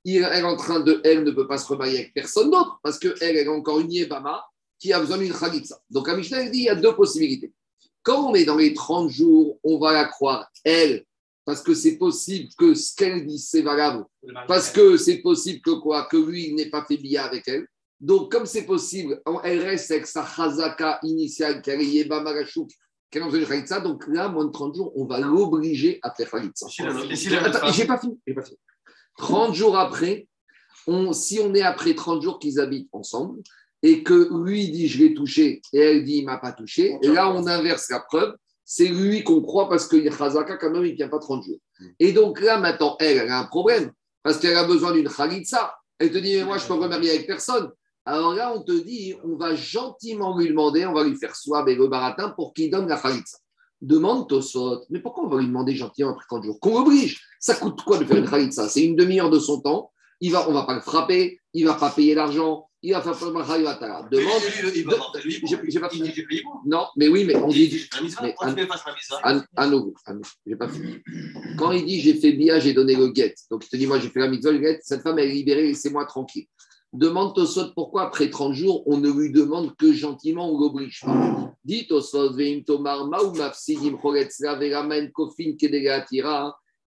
elle 0.05 0.23
est 0.23 0.43
en 0.43 0.55
train 0.55 0.79
de, 0.79 1.01
elle 1.03 1.23
ne 1.23 1.31
peut 1.31 1.47
pas 1.47 1.57
se 1.57 1.67
remarier 1.67 1.99
avec 1.99 2.13
personne 2.13 2.51
d'autre 2.51 2.79
parce 2.83 2.99
qu'elle, 2.99 3.15
elle 3.21 3.37
est 3.37 3.47
encore 3.47 3.79
une 3.79 3.91
Yébama 3.91 4.43
qui 4.79 4.93
a 4.93 4.99
besoin 4.99 5.17
d'une 5.17 5.33
Khalitsa. 5.33 5.79
Donc, 5.89 6.09
à 6.09 6.15
Mishnah, 6.15 6.49
dit 6.49 6.59
il 6.59 6.63
y 6.63 6.69
a 6.69 6.75
deux 6.75 6.95
possibilités. 6.95 7.51
Quand 8.01 8.29
on 8.29 8.33
est 8.33 8.45
dans 8.45 8.57
les 8.57 8.73
30 8.73 9.09
jours, 9.09 9.59
on 9.63 9.77
va 9.77 9.93
la 9.93 10.05
croire, 10.05 10.49
elle, 10.63 11.05
parce 11.45 11.61
que 11.61 11.73
c'est 11.73 11.97
possible 11.97 12.49
que 12.57 12.73
ce 12.73 12.95
qu'elle 12.95 13.25
dit, 13.25 13.39
c'est 13.39 13.61
valable. 13.61 14.05
Parce 14.47 14.69
que 14.69 14.97
c'est 14.97 15.17
possible 15.17 15.61
que 15.61 15.71
quoi? 15.71 16.07
Que 16.09 16.17
lui, 16.17 16.53
n'ait 16.53 16.69
pas 16.69 16.85
fait 16.85 16.97
bien 16.97 17.23
avec 17.23 17.47
elle. 17.47 17.65
Donc, 17.99 18.31
comme 18.31 18.45
c'est 18.45 18.65
possible, 18.65 19.21
elle 19.43 19.61
reste 19.61 19.91
avec 19.91 20.07
sa 20.07 20.25
chazaka 20.25 20.99
initiale, 21.03 21.61
qu'elle 21.61 21.81
est 21.81 21.85
Yébama 21.85 22.33
qu'elle 23.11 23.23
a 23.23 23.25
besoin 23.25 23.39
d'une 23.39 23.47
Khalitsa. 23.47 23.79
Donc 23.81 24.07
là, 24.07 24.29
moins 24.29 24.45
de 24.45 24.51
30 24.51 24.75
jours, 24.75 24.93
on 24.95 25.05
va 25.05 25.19
l'obliger 25.19 25.99
à 26.01 26.13
faire 26.13 26.31
Khalitsa. 26.31 26.67
Attends, 27.43 27.71
j'ai 27.71 27.85
pas 27.85 27.99
fini. 27.99 28.17
Pas 28.33 28.41
fini. 28.41 28.57
30 29.17 29.53
jours 29.53 29.77
après, 29.77 30.27
si 31.11 31.39
on 31.39 31.53
est 31.53 31.61
après 31.61 31.93
30 31.93 32.21
jours 32.21 32.39
qu'ils 32.39 32.59
habitent 32.59 32.89
ensemble 32.91 33.41
et 33.83 34.03
que 34.03 34.29
lui 34.43 34.69
dit 34.71 34.87
je 34.87 34.99
l'ai 34.99 35.13
touché 35.13 35.61
et 35.73 35.79
elle 35.79 36.03
dit 36.03 36.17
il 36.19 36.25
m'a 36.25 36.37
pas 36.37 36.53
touché, 36.53 36.97
et 37.01 37.07
là 37.07 37.31
on 37.31 37.45
inverse 37.47 37.89
la 37.89 37.99
preuve, 37.99 38.35
c'est 38.73 38.87
lui 38.87 39.21
qu'on 39.25 39.41
croit 39.41 39.67
parce 39.67 39.85
que 39.85 39.97
Khazaka 39.97 40.55
quand 40.55 40.69
même 40.69 40.85
il 40.85 40.93
ne 40.93 40.95
tient 40.95 41.09
pas 41.09 41.19
30 41.19 41.43
jours. 41.43 41.57
Et 41.99 42.13
donc 42.13 42.39
là 42.39 42.57
maintenant 42.57 42.95
elle, 43.01 43.17
elle 43.17 43.29
a 43.29 43.39
un 43.39 43.43
problème 43.43 43.91
parce 44.23 44.37
qu'elle 44.39 44.55
a 44.55 44.63
besoin 44.63 44.93
d'une 44.93 45.09
Khalitsa. 45.09 45.75
Elle 45.99 46.09
te 46.09 46.17
dit 46.17 46.37
mais 46.37 46.45
moi 46.45 46.57
je 46.57 46.65
peux 46.65 46.75
me 46.75 46.79
remarier 46.79 47.09
avec 47.09 47.27
personne. 47.27 47.69
Alors 48.05 48.33
là 48.33 48.53
on 48.55 48.63
te 48.63 48.71
dit 48.71 49.13
on 49.25 49.35
va 49.35 49.55
gentiment 49.55 50.37
lui 50.37 50.47
demander, 50.47 50.85
on 50.85 50.93
va 50.93 51.03
lui 51.03 51.17
faire 51.17 51.35
soir 51.35 51.67
et 51.67 51.75
le 51.75 51.85
baratin 51.89 52.29
pour 52.29 52.53
qu'il 52.53 52.71
donne 52.71 52.87
la 52.87 52.95
Khalitsa. 52.95 53.39
Demande 53.81 54.29
Tosot, 54.29 54.85
mais 54.89 55.01
pourquoi 55.01 55.25
on 55.25 55.27
va 55.27 55.39
lui 55.39 55.47
demander 55.47 55.75
gentiment 55.75 56.11
après 56.11 56.23
30 56.29 56.45
jours 56.45 56.59
Qu'on 56.61 56.79
l'oblige 56.79 57.21
Ça 57.41 57.55
coûte 57.55 57.81
quoi 57.81 57.97
de 57.97 58.05
faire 58.05 58.17
une 58.17 58.29
khalitsa? 58.29 58.69
C'est 58.69 58.85
une 58.85 58.95
demi-heure 58.95 59.31
de 59.31 59.39
son 59.39 59.59
temps. 59.59 59.91
Il 60.21 60.31
va, 60.31 60.47
on 60.47 60.51
ne 60.51 60.53
va 60.53 60.63
pas 60.63 60.75
le 60.75 60.81
frapper, 60.81 61.41
il 61.53 61.65
ne 61.65 61.71
va 61.71 61.75
pas 61.75 61.89
payer 61.89 62.13
l'argent, 62.15 62.69
il 62.83 62.93
va 62.93 63.01
faire 63.01 63.17
pas 63.17 63.31
mal 63.31 64.09
Demande. 64.11 64.41
J'ai 65.67 65.79
pas 65.79 65.89
fini. 65.89 66.11
Non, 66.65 66.87
mais 66.95 67.07
oui, 67.07 67.25
mais 67.25 67.35
on 67.35 67.47
dit. 67.47 67.87
À 69.55 69.67
nouveau, 69.67 69.93
j'ai 70.45 70.55
pas 70.55 70.67
fini. 70.67 70.97
Quand 71.57 71.71
il 71.71 71.85
dit 71.85 72.01
j'ai 72.01 72.15
fait 72.15 72.31
bia, 72.31 72.59
j'ai 72.59 72.73
donné 72.73 72.95
le 72.95 73.09
guet, 73.09 73.35
donc 73.49 73.65
il 73.65 73.69
te 73.69 73.75
dit 73.77 73.87
moi 73.87 73.99
j'ai 73.99 74.09
fait 74.09 74.19
la 74.19 74.27
mitzvah, 74.27 74.51
le 74.51 74.59
guet, 74.59 74.79
cette 74.81 75.01
femme 75.01 75.19
elle 75.19 75.29
est 75.29 75.33
libérée, 75.33 75.63
laissez-moi 75.67 76.05
tranquille. 76.05 76.47
Demande 76.93 77.33
Tosot 77.35 77.71
pourquoi 77.73 78.03
après 78.03 78.29
30 78.29 78.53
jours, 78.53 78.83
on 78.85 78.97
ne 78.97 79.09
lui 79.09 79.31
demande 79.31 79.75
que 79.77 79.93
gentiment, 79.93 80.51
on 80.53 80.59
l'oblige 80.59 81.01
pas. 81.01 81.53
Dit 81.63 81.87
Tosot, 81.87 82.35
Tomar, 82.65 83.07
Mafsidim, 83.07 83.97
Kofin, 83.97 85.55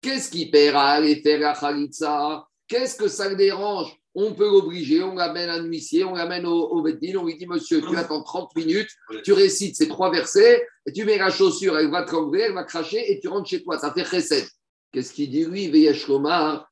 Qu'est-ce 0.02 0.30
qui 0.30 0.50
perd 0.50 0.76
à 0.76 0.90
aller 0.90 1.22
faire 1.22 1.40
la 1.40 1.54
Khalitsa 1.54 2.46
Qu'est-ce 2.68 2.98
que 2.98 3.08
ça 3.08 3.30
le 3.30 3.38
dérange? 3.38 3.96
On 4.16 4.34
peut 4.34 4.50
l'obliger, 4.50 5.02
on 5.02 5.16
l'amène 5.16 5.50
à 5.50 5.54
un 5.56 5.64
huissier, 5.64 6.04
on 6.04 6.14
l'amène 6.14 6.46
au, 6.46 6.68
au 6.70 6.82
on 6.82 7.26
lui 7.26 7.38
dit 7.38 7.48
Monsieur, 7.48 7.82
tu 7.82 7.96
attends 7.98 8.22
30 8.22 8.56
minutes, 8.56 8.90
tu 9.24 9.34
récites 9.34 9.76
ces 9.76 9.88
trois 9.88 10.12
versets, 10.12 10.64
et 10.86 10.92
tu 10.92 11.04
mets 11.04 11.18
la 11.18 11.32
chaussure, 11.32 11.78
elle 11.78 11.90
va 11.90 12.04
trembler, 12.04 12.42
elle 12.42 12.54
va 12.54 12.64
cracher, 12.64 13.12
et 13.12 13.20
tu 13.20 13.28
rentres 13.28 13.50
chez 13.50 13.64
toi. 13.64 13.80
Ça 13.80 13.92
fait 13.92 14.06
chesed. 14.06 14.46
Qu'est-ce 14.92 15.14
qu'il 15.14 15.32
dit 15.32 15.46
lui? 15.46 15.70
Veyeshomar 15.70 16.68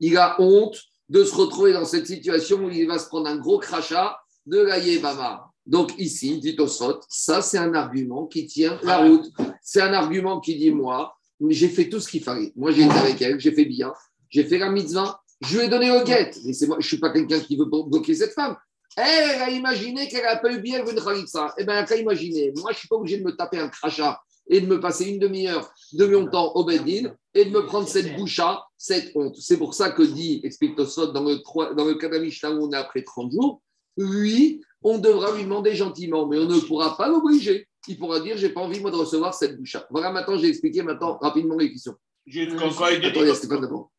il 0.00 0.16
a 0.18 0.36
honte 0.40 0.78
de 1.08 1.24
se 1.24 1.34
retrouver 1.34 1.72
dans 1.72 1.84
cette 1.84 2.06
situation 2.06 2.64
où 2.64 2.70
il 2.70 2.88
va 2.88 2.98
se 2.98 3.06
prendre 3.06 3.28
un 3.28 3.36
gros 3.36 3.58
crachat 3.58 4.18
de 4.46 4.58
la 4.58 4.78
Yébama. 4.78 5.50
Donc 5.64 5.96
ici, 5.98 6.38
dit 6.38 6.56
Osot, 6.58 7.00
ça 7.08 7.40
c'est 7.40 7.58
un 7.58 7.74
argument 7.74 8.26
qui 8.26 8.46
tient 8.46 8.78
la 8.82 8.98
route. 8.98 9.26
C'est 9.62 9.80
un 9.80 9.92
argument 9.92 10.40
qui 10.40 10.56
dit 10.56 10.70
moi, 10.70 11.15
j'ai 11.48 11.68
fait 11.68 11.88
tout 11.88 12.00
ce 12.00 12.08
qu'il 12.08 12.22
fallait. 12.22 12.52
Moi 12.56 12.72
j'ai 12.72 12.84
été 12.84 12.94
avec 12.94 13.22
elle, 13.22 13.40
j'ai 13.40 13.52
fait 13.52 13.64
bien, 13.64 13.92
j'ai 14.30 14.44
fait 14.44 14.58
la 14.58 14.70
mitzvah, 14.70 15.20
je 15.40 15.58
lui 15.58 15.64
ai 15.64 15.68
donné 15.68 15.90
au 15.90 16.02
guet. 16.02 16.30
Mais 16.44 16.52
je 16.52 16.66
ne 16.66 16.80
suis 16.80 16.98
pas 16.98 17.10
quelqu'un 17.10 17.40
qui 17.40 17.56
veut 17.56 17.66
bloquer 17.66 18.14
cette 18.14 18.32
femme. 18.32 18.56
Elle, 18.96 19.42
a 19.42 19.50
imaginé 19.50 20.08
qu'elle 20.08 20.24
a 20.24 20.36
pas 20.36 20.50
eu 20.50 20.60
bien 20.60 20.84
une 20.84 20.98
Khalitsa. 20.98 21.54
Eh 21.58 21.64
bien, 21.64 21.84
elle 21.84 21.92
a 21.92 21.96
imaginé. 22.00 22.52
Moi, 22.56 22.70
je 22.70 22.76
ne 22.76 22.78
suis 22.78 22.88
pas 22.88 22.96
obligé 22.96 23.18
de 23.18 23.24
me 23.24 23.36
taper 23.36 23.58
un 23.58 23.68
crachat 23.68 24.18
et 24.48 24.60
de 24.60 24.66
me 24.66 24.80
passer 24.80 25.04
une 25.10 25.18
demi-heure 25.18 25.70
de 25.92 26.06
mon 26.06 26.26
temps 26.30 26.52
au 26.54 26.64
Bedin 26.64 27.12
et 27.34 27.44
de 27.44 27.50
me 27.50 27.66
prendre 27.66 27.86
cette 27.86 28.16
boucha, 28.16 28.64
cette 28.78 29.14
honte. 29.14 29.36
C'est 29.38 29.58
pour 29.58 29.74
ça 29.74 29.90
que 29.90 30.02
dit, 30.02 30.40
explique 30.44 30.76
Tosot, 30.76 31.08
dans 31.08 31.24
le, 31.24 31.42
dans 31.74 31.84
le 31.84 31.94
cas 31.94 32.08
où 32.50 32.66
on 32.66 32.72
est 32.72 32.76
après 32.76 33.02
30 33.02 33.32
jours, 33.32 33.60
oui, 33.98 34.62
on 34.82 34.98
devra 34.98 35.34
lui 35.36 35.44
demander 35.44 35.74
gentiment, 35.74 36.26
mais 36.26 36.38
on 36.38 36.46
ne 36.46 36.60
pourra 36.60 36.96
pas 36.96 37.08
l'obliger. 37.08 37.68
Il 37.88 37.98
pourra 37.98 38.20
dire, 38.20 38.36
j'ai 38.36 38.48
pas 38.50 38.60
envie, 38.60 38.80
moi, 38.80 38.90
de 38.90 38.96
recevoir 38.96 39.34
cette 39.34 39.56
boucha. 39.58 39.86
Voilà, 39.90 40.10
maintenant, 40.10 40.36
j'ai 40.38 40.48
expliqué 40.48 40.82
maintenant 40.82 41.18
rapidement 41.18 41.56
les 41.56 41.70
questions. 41.70 41.94
J'ai 42.26 42.48
quand 42.48 42.70
Attendez, 42.80 43.34
Stéphane 43.34 43.60
d'abord. 43.60 43.92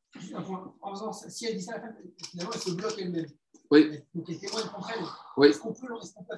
En 0.82 0.94
faisant, 0.94 1.12
si 1.14 1.46
elle 1.46 1.56
dit 1.58 1.64
ça, 1.64 1.76
finalement, 2.32 2.52
elle 2.54 2.60
se 2.62 2.72
bloque 2.72 2.96
elle-même. 3.00 3.28
Oui. 3.72 4.00
Donc, 4.14 4.26
elle 4.30 4.40
témoigne 4.40 4.66
contre 4.74 4.92
elle. 4.98 5.06
Oui. 5.38 5.48
Est-ce 5.48 5.60
qu'on 5.60 5.74
peut, 5.74 5.88
est-ce 6.02 6.14
qu'on 6.14 6.24
peut, 6.24 6.36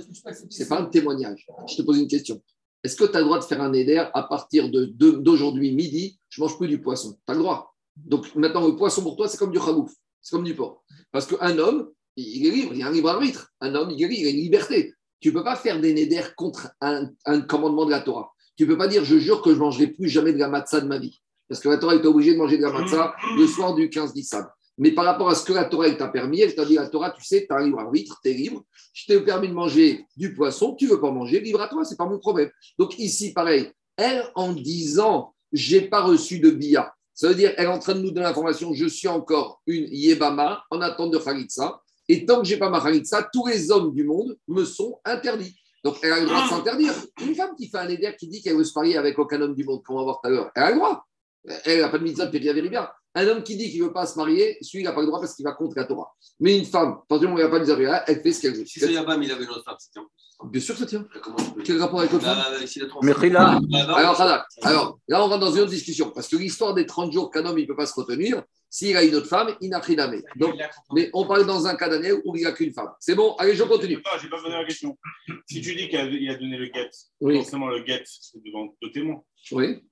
c'est 0.00 0.22
pas, 0.24 0.32
c'est 0.50 0.68
pas 0.68 0.80
un 0.80 0.86
témoignage. 0.86 1.46
Je 1.68 1.76
te 1.76 1.82
pose 1.82 1.98
une 1.98 2.08
question. 2.08 2.42
est-ce 2.82 2.96
que 2.96 3.04
tu 3.04 3.16
as 3.16 3.20
le 3.20 3.24
droit 3.26 3.38
de 3.38 3.44
faire 3.44 3.60
un 3.60 3.72
éder 3.72 3.96
à 3.98 4.22
partir 4.22 4.70
de- 4.70 4.86
de- 4.86 5.10
d'aujourd'hui 5.12 5.74
midi, 5.74 6.18
je 6.28 6.40
mange 6.40 6.56
plus 6.58 6.68
du 6.68 6.80
poisson? 6.80 7.12
Tu 7.26 7.32
as 7.32 7.34
le 7.34 7.40
droit. 7.40 7.74
Donc 7.96 8.34
maintenant, 8.36 8.66
le 8.66 8.76
poisson 8.76 9.02
pour 9.02 9.16
toi, 9.16 9.28
c'est 9.28 9.36
comme 9.36 9.50
du 9.50 9.58
chagouf, 9.58 9.92
c'est 10.22 10.30
comme 10.36 10.44
du 10.44 10.54
porc. 10.54 10.84
Parce 11.10 11.26
qu'un 11.26 11.58
homme, 11.58 11.90
il 12.16 12.46
est 12.46 12.50
libre, 12.50 12.72
il 12.74 12.78
y 12.78 12.82
a 12.82 12.88
un 12.88 12.92
libre 12.92 13.10
arbitre. 13.10 13.52
Un 13.60 13.74
homme, 13.74 13.90
il 13.90 14.02
est 14.02 14.08
libre, 14.08 14.20
il 14.22 14.26
a 14.26 14.30
une 14.30 14.36
liberté. 14.36 14.94
Tu 15.20 15.28
ne 15.28 15.34
peux 15.34 15.44
pas 15.44 15.56
faire 15.56 15.80
des 15.80 15.92
néders 15.92 16.34
contre 16.34 16.70
un, 16.80 17.10
commandement 17.42 17.84
de 17.84 17.90
la 17.90 18.00
Torah. 18.00 18.32
Tu 18.56 18.64
ne 18.64 18.68
peux 18.68 18.78
pas 18.78 18.88
dire, 18.88 19.04
je 19.04 19.18
jure 19.18 19.42
que 19.42 19.50
je 19.50 19.56
ne 19.56 19.60
mangerai 19.60 19.88
plus 19.88 20.08
jamais 20.08 20.32
de 20.32 20.38
la 20.38 20.48
matzah 20.48 20.80
de 20.80 20.86
ma 20.86 20.98
vie. 20.98 21.20
Parce 21.48 21.60
que 21.60 21.68
la 21.68 21.78
Torah 21.78 21.94
est 21.94 22.04
obligée 22.04 22.34
de 22.34 22.38
manger 22.38 22.58
de 22.58 22.62
la 22.62 22.72
matzah 22.72 23.14
le 23.36 23.46
soir 23.46 23.74
du 23.74 23.88
15 23.88 24.14
Nissan. 24.14 24.46
Mais 24.78 24.92
par 24.92 25.04
rapport 25.04 25.28
à 25.28 25.34
ce 25.34 25.44
que 25.44 25.52
la 25.52 25.64
Torah 25.64 25.90
t'a 25.90 26.08
permis, 26.08 26.40
elle 26.40 26.54
t'a 26.54 26.64
dit, 26.64 26.74
la 26.74 26.88
Torah, 26.88 27.10
tu 27.10 27.24
sais, 27.24 27.46
tu 27.46 27.52
as 27.52 27.58
un 27.58 27.64
libre 27.64 27.80
arbitre, 27.80 28.20
tu 28.22 28.30
es 28.30 28.34
libre. 28.34 28.62
Je 28.92 29.06
t'ai 29.06 29.20
permis 29.20 29.48
de 29.48 29.54
manger 29.54 30.04
du 30.16 30.34
poisson, 30.34 30.74
tu 30.74 30.86
ne 30.86 30.90
veux 30.90 31.00
pas 31.00 31.10
manger, 31.10 31.40
libre 31.40 31.60
à 31.60 31.68
toi, 31.68 31.84
ce 31.84 31.90
n'est 31.90 31.96
pas 31.96 32.06
mon 32.06 32.18
problème. 32.18 32.50
Donc 32.78 32.96
ici, 32.98 33.32
pareil, 33.32 33.72
elle, 33.96 34.24
en 34.36 34.52
disant, 34.52 35.34
j'ai 35.52 35.82
pas 35.82 36.02
reçu 36.02 36.38
de 36.38 36.50
bia, 36.50 36.92
ça 37.18 37.26
veut 37.26 37.34
dire, 37.34 37.52
elle 37.56 37.64
est 37.64 37.68
en 37.68 37.80
train 37.80 37.96
de 37.96 38.00
nous 38.00 38.12
donner 38.12 38.26
l'information, 38.26 38.72
je 38.72 38.86
suis 38.86 39.08
encore 39.08 39.60
une 39.66 39.88
yébama 39.90 40.62
en 40.70 40.80
attente 40.80 41.10
de 41.10 41.18
Khalitsa. 41.18 41.82
Et 42.08 42.24
tant 42.24 42.40
que 42.40 42.46
j'ai 42.46 42.56
pas 42.56 42.70
ma 42.70 42.80
Khalitsa, 42.80 43.28
tous 43.32 43.46
les 43.46 43.70
hommes 43.70 43.92
du 43.94 44.04
monde 44.04 44.36
me 44.48 44.64
sont 44.64 45.00
interdits. 45.04 45.54
Donc 45.84 45.96
elle 46.02 46.12
a 46.12 46.20
le 46.20 46.26
droit 46.26 46.44
de 46.44 46.48
s'interdire. 46.48 46.94
Une 47.20 47.34
femme 47.34 47.54
qui 47.56 47.68
fait 47.68 47.78
un 47.78 47.88
éder 47.88 48.14
qui 48.18 48.28
dit 48.28 48.42
qu'elle 48.42 48.56
veut 48.56 48.64
se 48.64 48.72
marier 48.74 48.96
avec 48.96 49.18
aucun 49.18 49.40
homme 49.40 49.54
du 49.54 49.64
monde, 49.64 49.82
qu'on 49.84 49.96
va 49.96 50.02
voir 50.02 50.20
tout 50.20 50.28
à 50.28 50.30
l'heure, 50.30 50.50
elle 50.54 50.62
a 50.62 50.70
le 50.70 50.76
droit. 50.76 51.06
Elle 51.64 51.80
n'a 51.80 51.88
pas 51.88 51.98
de 51.98 52.04
mitzvah 52.04 52.26
de 52.26 52.68
bien. 52.68 52.88
Un 53.14 53.26
homme 53.26 53.42
qui 53.42 53.56
dit 53.56 53.70
qu'il 53.70 53.80
ne 53.80 53.86
veut 53.86 53.92
pas 53.92 54.06
se 54.06 54.16
marier, 54.18 54.58
celui, 54.60 54.80
il 54.80 54.84
n'a 54.84 54.92
pas 54.92 55.00
le 55.00 55.06
droit 55.06 55.20
parce 55.20 55.34
qu'il 55.34 55.44
va 55.44 55.52
contre 55.52 55.76
la 55.76 55.84
Torah. 55.84 56.12
Mais 56.40 56.58
une 56.58 56.66
femme, 56.66 56.98
à 57.10 57.14
il 57.14 57.34
n'y 57.34 57.42
a 57.42 57.48
pas 57.48 57.58
de 57.58 57.64
mitzvah, 57.64 58.04
elle 58.06 58.22
fait 58.22 58.32
ce 58.32 58.40
qu'elle 58.42 58.54
veut. 58.54 58.66
Si 58.66 58.80
il 58.80 58.96
avait 58.96 59.44
une 59.44 59.50
autre 59.50 59.64
femme, 59.64 59.76
c'était 59.78 60.00
en 60.00 60.04
plus. 60.04 60.27
Bien 60.44 60.60
sûr, 60.60 60.76
ça 60.76 60.86
tient. 60.86 61.02
Peux- 61.02 61.62
Quel 61.64 61.80
rapport 61.80 61.98
avec 61.98 62.12
l'autre 62.12 62.24
femme 62.24 62.38
Bah, 63.02 63.12
Rila, 63.12 63.58
Bah, 63.70 63.96
alors, 63.96 64.20
alors, 64.62 64.98
là, 65.08 65.24
on 65.24 65.28
rentre 65.28 65.40
dans 65.40 65.50
une 65.52 65.62
autre 65.62 65.70
discussion. 65.70 66.10
Parce 66.12 66.28
que 66.28 66.36
l'histoire 66.36 66.74
des 66.74 66.86
30 66.86 67.12
jours 67.12 67.30
qu'un 67.30 67.44
homme 67.44 67.58
ne 67.58 67.64
peut 67.64 67.74
pas 67.74 67.86
se 67.86 67.94
retenir, 67.94 68.42
s'il 68.70 68.96
a 68.96 69.02
une 69.02 69.16
autre 69.16 69.26
femme, 69.26 69.56
il 69.60 69.70
n'a 69.70 69.80
rien. 69.80 70.06
Donc, 70.36 70.54
mais 70.94 71.10
on 71.12 71.26
parle 71.26 71.44
dans 71.44 71.66
un 71.66 71.74
cas 71.74 71.88
Daniel 71.88 72.20
où 72.24 72.36
il 72.36 72.40
n'y 72.40 72.46
a 72.46 72.52
qu'une 72.52 72.72
femme. 72.72 72.90
C'est 73.00 73.16
bon 73.16 73.34
Allez, 73.38 73.54
je 73.56 73.64
continue. 73.64 73.96
Attends, 74.04 74.18
j'ai 74.22 74.28
pas 74.28 74.36
posé 74.40 74.50
la 74.50 74.64
question. 74.64 74.96
Si 75.48 75.60
tu 75.60 75.74
dis 75.74 75.88
qu'il 75.88 75.98
a, 75.98 76.04
donné 76.36 76.56
le 76.56 76.66
get, 76.66 76.90
Oui. 77.20 77.36
forcément 77.38 77.68
le 77.68 77.84
get, 77.84 78.04
c'est 78.06 78.42
devant 78.44 78.74
deux 78.80 78.92
témoins. 78.92 79.22
Oui. 79.52 79.82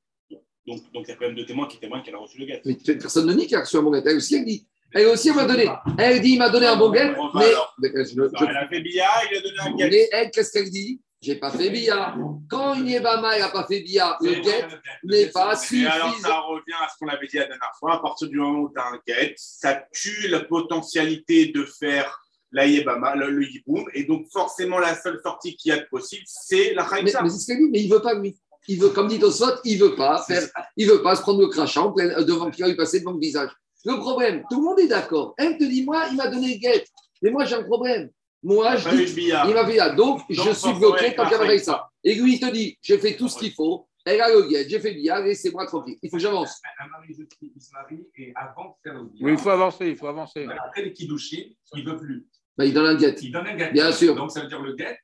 Donc, 0.66 0.80
donc 0.92 1.04
il 1.06 1.10
y 1.10 1.12
a 1.12 1.16
quand 1.16 1.26
même 1.26 1.36
deux 1.36 1.46
témoins 1.46 1.66
qui 1.66 1.78
témoignent 1.78 2.02
qu'elle 2.02 2.14
a 2.14 2.18
reçu 2.18 2.38
le 2.38 2.46
get. 2.46 2.60
Mais 2.64 2.74
personne 2.98 3.26
ne 3.26 3.32
nie 3.34 3.46
qu'elle 3.46 3.58
a 3.58 3.62
reçu 3.62 3.76
un 3.76 3.82
bon 3.82 3.90
guet. 3.90 4.02
Elle 4.06 4.16
aussi, 4.16 4.36
elle 4.36 4.44
dit. 4.44 4.66
Elle 4.92 5.06
aussi, 5.08 5.28
elle 5.28 5.34
m'a 5.36 5.44
donné. 5.44 5.68
Elle 5.98 6.20
dit, 6.20 6.30
il 6.32 6.38
m'a 6.38 6.48
donné 6.48 6.66
un 6.66 6.76
bon 6.76 6.90
guet, 6.90 7.14
mais. 7.34 7.44
alors. 7.44 7.74
mais 7.78 7.90
je- 7.94 8.04
je- 8.14 8.44
Elle 8.48 8.56
a 8.56 8.66
fait 8.68 8.80
billard, 8.80 9.22
il 9.30 9.36
a 9.36 9.40
donné 9.40 9.56
un 9.60 9.88
mais 9.90 10.08
elle, 10.12 10.30
qu'est-ce 10.30 10.52
qu'elle 10.52 10.70
dit? 10.70 11.00
J'ai 11.20 11.36
pas 11.36 11.50
fait 11.50 11.70
billard. 11.70 12.16
Quand 12.48 12.74
une 12.74 12.86
Yébama, 12.88 13.34
elle 13.34 13.40
n'a 13.42 13.48
pas 13.48 13.64
fait 13.66 13.80
billard, 13.80 14.16
le 14.20 14.34
guet 14.34 14.66
n'est 15.04 15.26
pas 15.26 15.54
Et 15.72 15.86
alors, 15.86 16.10
suffisant. 16.14 16.28
ça 16.28 16.38
revient 16.40 16.74
à 16.80 16.88
ce 16.88 16.98
qu'on 16.98 17.08
avait 17.08 17.26
dit 17.26 17.36
la 17.36 17.46
dernière 17.46 17.72
fois. 17.78 17.94
À 17.94 17.98
partir 17.98 18.28
du 18.28 18.36
moment 18.38 18.60
où 18.60 18.72
tu 18.72 18.78
as 18.80 18.86
un 18.86 19.00
get, 19.06 19.34
ça 19.36 19.82
tue 19.92 20.28
la 20.28 20.40
potentialité 20.40 21.46
de 21.46 21.64
faire 21.64 22.20
la 22.52 22.66
yebama, 22.66 23.16
le, 23.16 23.30
le 23.30 23.44
yiboum. 23.44 23.84
Et 23.94 24.04
donc, 24.04 24.26
forcément, 24.32 24.78
la 24.78 24.94
seule 24.94 25.18
sortie 25.22 25.56
qu'il 25.56 25.70
y 25.70 25.72
a 25.72 25.78
de 25.78 25.86
possible, 25.90 26.22
c'est 26.26 26.74
la 26.74 26.86
Mais, 26.92 26.98
haïtsa. 27.00 27.22
mais 27.22 27.30
c'est 27.30 27.38
ce 27.38 27.46
qu'elle 27.46 27.58
dit, 27.58 27.70
mais 27.72 27.80
il 27.82 27.90
veut 27.90 28.02
pas, 28.02 28.14
lui. 28.14 28.36
Il 28.68 28.80
veut, 28.80 28.90
comme 28.90 29.08
dit 29.08 29.18
Tosfot, 29.18 29.60
il 29.64 29.78
veut 29.78 29.94
pas 29.96 30.22
faire, 30.22 30.42
il 30.76 30.88
veut 30.88 31.02
pas 31.02 31.14
se 31.16 31.22
prendre 31.22 31.40
le 31.40 31.48
crachat 31.48 31.88
plein- 31.94 32.22
devant 32.22 32.50
qui 32.50 32.62
va 32.62 32.68
lui 32.68 32.76
passer 32.76 33.00
devant 33.00 33.12
le 33.12 33.20
visage. 33.20 33.50
Le 33.86 33.98
problème, 33.98 34.42
tout 34.50 34.58
le 34.58 34.64
monde 34.64 34.80
est 34.80 34.88
d'accord. 34.88 35.34
Elle 35.38 35.56
te 35.56 35.64
dit, 35.64 35.84
moi, 35.84 36.06
il 36.10 36.16
m'a 36.16 36.26
donné 36.26 36.54
le 36.54 36.58
guet. 36.58 36.84
Mais 37.22 37.30
moi, 37.30 37.44
j'ai 37.44 37.54
un 37.54 37.62
problème. 37.62 38.10
Moi, 38.42 38.76
je 38.76 38.88
dis, 38.90 39.14
billard. 39.14 39.48
il 39.48 39.54
m'a 39.54 39.64
fait 39.66 39.76
là. 39.76 39.90
Donc, 39.90 40.22
je 40.28 40.42
Donc, 40.42 40.54
suis 40.54 40.72
bloqué 40.74 41.14
tant 41.14 41.28
qu'elle 41.28 41.46
m'a 41.46 41.58
ça. 41.58 41.88
Et 42.02 42.14
lui, 42.14 42.34
il 42.34 42.40
te 42.40 42.50
dit, 42.50 42.76
j'ai 42.82 42.98
fait 42.98 43.16
tout 43.16 43.28
ce 43.28 43.38
qu'il 43.38 43.52
faut. 43.52 43.88
Elle 44.04 44.20
a 44.20 44.28
le 44.28 44.42
guet, 44.48 44.68
j'ai 44.68 44.78
fait 44.78 44.92
billard, 44.92 45.22
laissez-moi 45.22 45.66
tranquille. 45.66 45.96
Il 46.00 46.08
faut 46.08 46.16
que 46.16 46.22
j'avance. 46.22 46.60
Un 46.78 46.88
mari 46.88 47.08
il 47.08 47.60
se 47.60 47.72
marie 47.72 48.06
et 48.16 48.32
avant 48.36 48.68
de 48.68 48.74
faire 48.80 48.94
le 48.94 49.10
oui, 49.20 49.32
il 49.32 49.38
faut 49.38 49.50
avancer, 49.50 49.88
il 49.88 49.96
faut 49.96 50.06
avancer. 50.06 50.46
Après 50.64 50.82
les 50.82 50.92
kiddushin, 50.92 51.42
il 51.74 51.84
ne 51.84 51.90
veut 51.90 51.96
plus. 51.96 52.24
Ben, 52.56 52.66
il 52.66 52.72
donne 52.72 52.86
un 52.86 52.94
guet. 52.94 53.16
Il 53.20 53.32
donne 53.32 53.48
un 53.48 53.58
get. 53.58 53.72
Bien 53.72 53.90
sûr. 53.90 54.14
Donc 54.14 54.30
ça 54.30 54.42
veut 54.42 54.46
dire 54.46 54.62
le 54.62 54.76
get 54.76 54.96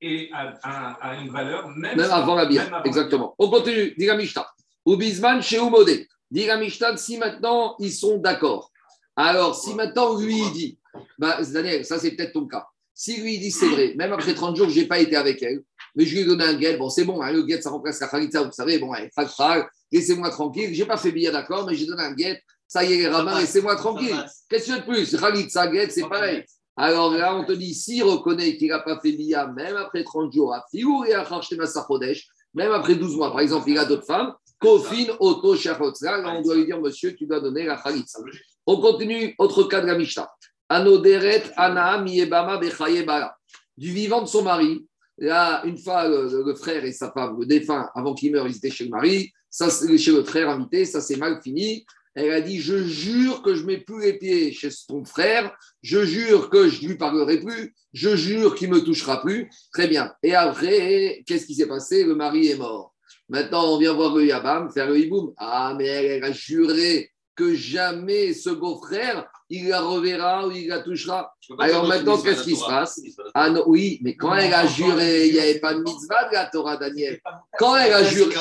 et 0.00 0.30
a 0.32 1.14
une 1.20 1.30
valeur 1.30 1.68
même, 1.68 1.96
Même 1.96 2.10
avant 2.10 2.34
la 2.34 2.46
bière, 2.46 2.82
exactement. 2.84 3.36
On 3.38 3.48
continue. 3.50 3.94
Diga 3.96 4.16
Mishta. 4.16 4.50
Ou 4.84 4.96
Bisman 4.96 5.40
chez 5.42 5.60
Oumodé. 5.60 6.08
Diga 6.30 6.56
Mishta, 6.56 6.96
si 6.96 7.18
maintenant 7.18 7.76
ils 7.78 7.92
sont 7.92 8.18
d'accord. 8.18 8.70
Alors, 9.16 9.54
si 9.54 9.74
maintenant 9.74 10.16
lui 10.16 10.38
il 10.38 10.52
dit, 10.52 10.78
bah, 11.18 11.38
Daniel, 11.42 11.84
ça 11.84 11.98
c'est 11.98 12.12
peut-être 12.12 12.32
ton 12.32 12.46
cas. 12.46 12.66
Si 12.94 13.20
lui 13.20 13.34
il 13.34 13.40
dit 13.40 13.50
c'est 13.50 13.68
vrai, 13.68 13.94
même 13.96 14.12
après 14.12 14.34
30 14.34 14.56
jours, 14.56 14.68
je 14.68 14.80
n'ai 14.80 14.86
pas 14.86 14.98
été 14.98 15.16
avec 15.16 15.42
elle, 15.42 15.62
mais 15.94 16.04
je 16.04 16.14
lui 16.14 16.20
ai 16.20 16.24
donné 16.24 16.44
un 16.44 16.54
guet, 16.54 16.76
bon 16.76 16.88
c'est 16.88 17.04
bon, 17.04 17.20
hein, 17.22 17.32
le 17.32 17.42
guet 17.42 17.60
ça 17.60 17.70
remplace 17.70 18.00
la 18.00 18.08
khalitza, 18.08 18.42
vous 18.42 18.52
savez, 18.52 18.78
bon, 18.78 18.92
allez, 18.92 19.10
frag, 19.10 19.66
laissez-moi 19.90 20.30
tranquille, 20.30 20.74
j'ai 20.74 20.84
pas 20.84 20.96
fait 20.96 21.10
billet 21.10 21.30
d'accord, 21.30 21.66
mais 21.66 21.74
j'ai 21.74 21.86
donné 21.86 22.02
un 22.02 22.12
guet, 22.12 22.42
ça 22.68 22.84
y 22.84 22.92
est 22.92 22.96
les 22.98 23.08
rabbins, 23.08 23.38
laissez-moi 23.40 23.76
tranquille. 23.76 24.24
Qu'est-ce 24.48 24.66
que 24.66 24.66
tu 24.66 24.72
veux 24.72 24.80
de 24.80 24.84
plus 24.84 25.16
Khalitza, 25.16 25.66
guet, 25.66 25.90
c'est 25.90 26.08
pareil. 26.08 26.44
Alors 26.76 27.12
là, 27.12 27.36
on 27.36 27.44
te 27.44 27.52
dit, 27.52 27.74
s'il 27.74 28.04
reconnaît 28.04 28.56
qu'il 28.56 28.68
n'a 28.68 28.78
pas 28.78 28.98
fait 29.00 29.12
bia, 29.12 29.46
même 29.48 29.76
après 29.76 30.04
30 30.04 30.32
jours, 30.32 30.54
à 30.54 30.64
Fiou 30.70 31.04
et 31.04 31.12
à 31.12 31.26
Sachodesh, 31.66 32.28
même 32.54 32.72
après 32.72 32.94
12 32.94 33.16
mois, 33.16 33.30
par 33.30 33.40
exemple, 33.40 33.68
il 33.68 33.76
a 33.76 33.84
d'autres 33.84 34.06
femmes, 34.06 34.34
Kofin, 34.60 35.06
Oto, 35.18 35.54
là, 35.54 36.34
on 36.36 36.42
doit 36.42 36.54
lui 36.54 36.66
dire, 36.66 36.80
monsieur, 36.80 37.14
tu 37.14 37.26
dois 37.26 37.40
donner 37.40 37.64
la 37.64 37.76
Khalitza. 37.76 38.20
On 38.66 38.80
continue, 38.80 39.34
autre 39.38 39.64
cas 39.64 39.80
de 39.80 39.86
la 39.86 39.96
Mishnah. 39.96 40.28
Anoderet, 40.68 41.44
Anaam, 41.56 42.06
Yebama, 42.06 42.58
Bechaye, 42.58 43.02
Bala. 43.02 43.34
Du 43.76 43.90
vivant 43.90 44.20
de 44.20 44.26
son 44.26 44.42
mari, 44.42 44.86
là, 45.16 45.62
une 45.64 45.78
fois, 45.78 46.06
le, 46.06 46.44
le 46.44 46.54
frère 46.54 46.84
et 46.84 46.92
sa 46.92 47.10
femme, 47.10 47.38
le 47.40 47.46
défunt, 47.46 47.88
avant 47.94 48.14
qu'il 48.14 48.32
meure, 48.32 48.46
ils 48.46 48.56
étaient 48.56 48.70
chez 48.70 48.84
le 48.84 48.90
mari, 48.90 49.32
ça, 49.48 49.68
c'est 49.68 49.98
chez 49.98 50.12
le 50.12 50.22
frère 50.22 50.48
invité, 50.48 50.84
ça 50.84 51.00
c'est 51.00 51.16
mal 51.16 51.40
fini. 51.42 51.84
Elle 52.14 52.32
a 52.32 52.40
dit 52.40 52.60
Je 52.60 52.84
jure 52.84 53.42
que 53.42 53.54
je 53.54 53.62
ne 53.62 53.68
mets 53.68 53.78
plus 53.78 54.00
les 54.00 54.12
pieds 54.14 54.52
chez 54.52 54.68
ton 54.88 55.04
frère, 55.04 55.56
je 55.82 56.04
jure 56.04 56.50
que 56.50 56.68
je 56.68 56.82
ne 56.82 56.88
lui 56.88 56.96
parlerai 56.96 57.40
plus, 57.40 57.74
je 57.92 58.14
jure 58.14 58.54
qu'il 58.54 58.70
ne 58.70 58.76
me 58.76 58.80
touchera 58.80 59.20
plus. 59.22 59.50
Très 59.72 59.88
bien. 59.88 60.12
Et 60.22 60.34
après, 60.34 61.22
qu'est-ce 61.26 61.46
qui 61.46 61.54
s'est 61.54 61.68
passé? 61.68 62.04
Le 62.04 62.14
mari 62.14 62.48
est 62.48 62.56
mort. 62.56 62.89
Maintenant, 63.30 63.74
on 63.74 63.78
vient 63.78 63.92
voir 63.92 64.14
le 64.14 64.26
Yabam 64.26 64.70
faire 64.70 64.88
le 64.88 64.98
hiboum. 64.98 65.32
Ah, 65.36 65.72
mais 65.78 65.86
elle, 65.86 66.06
elle 66.06 66.24
a 66.24 66.32
juré 66.32 67.10
que 67.36 67.54
jamais 67.54 68.34
ce 68.34 68.50
beau-frère, 68.50 69.26
il 69.48 69.68
la 69.68 69.80
reverra 69.80 70.46
ou 70.46 70.50
il 70.50 70.68
la 70.68 70.80
touchera. 70.80 71.32
Alors 71.58 71.86
maintenant, 71.86 72.20
qu'est-ce 72.20 72.42
qui 72.42 72.54
se 72.54 72.64
passe 72.64 73.00
Ah 73.34 73.48
non, 73.50 73.64
oui, 73.66 73.98
mais 74.02 74.14
quand 74.14 74.34
elle 74.34 74.52
a 74.52 74.66
juré, 74.66 75.28
il 75.28 75.32
n'y 75.34 75.40
avait 75.40 75.58
pas 75.58 75.72
de 75.74 75.80
mitzvah 75.80 76.28
de 76.28 76.34
la 76.34 76.46
Torah, 76.46 76.76
Daniel. 76.76 77.18
Quand 77.58 77.76
elle 77.76 77.92
a 77.94 78.04
juré, 78.04 78.34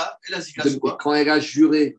Et 0.66 0.80
quoi 0.80 0.98
quand 1.00 1.14
elle 1.14 1.30
a 1.30 1.40
juré 1.40 1.96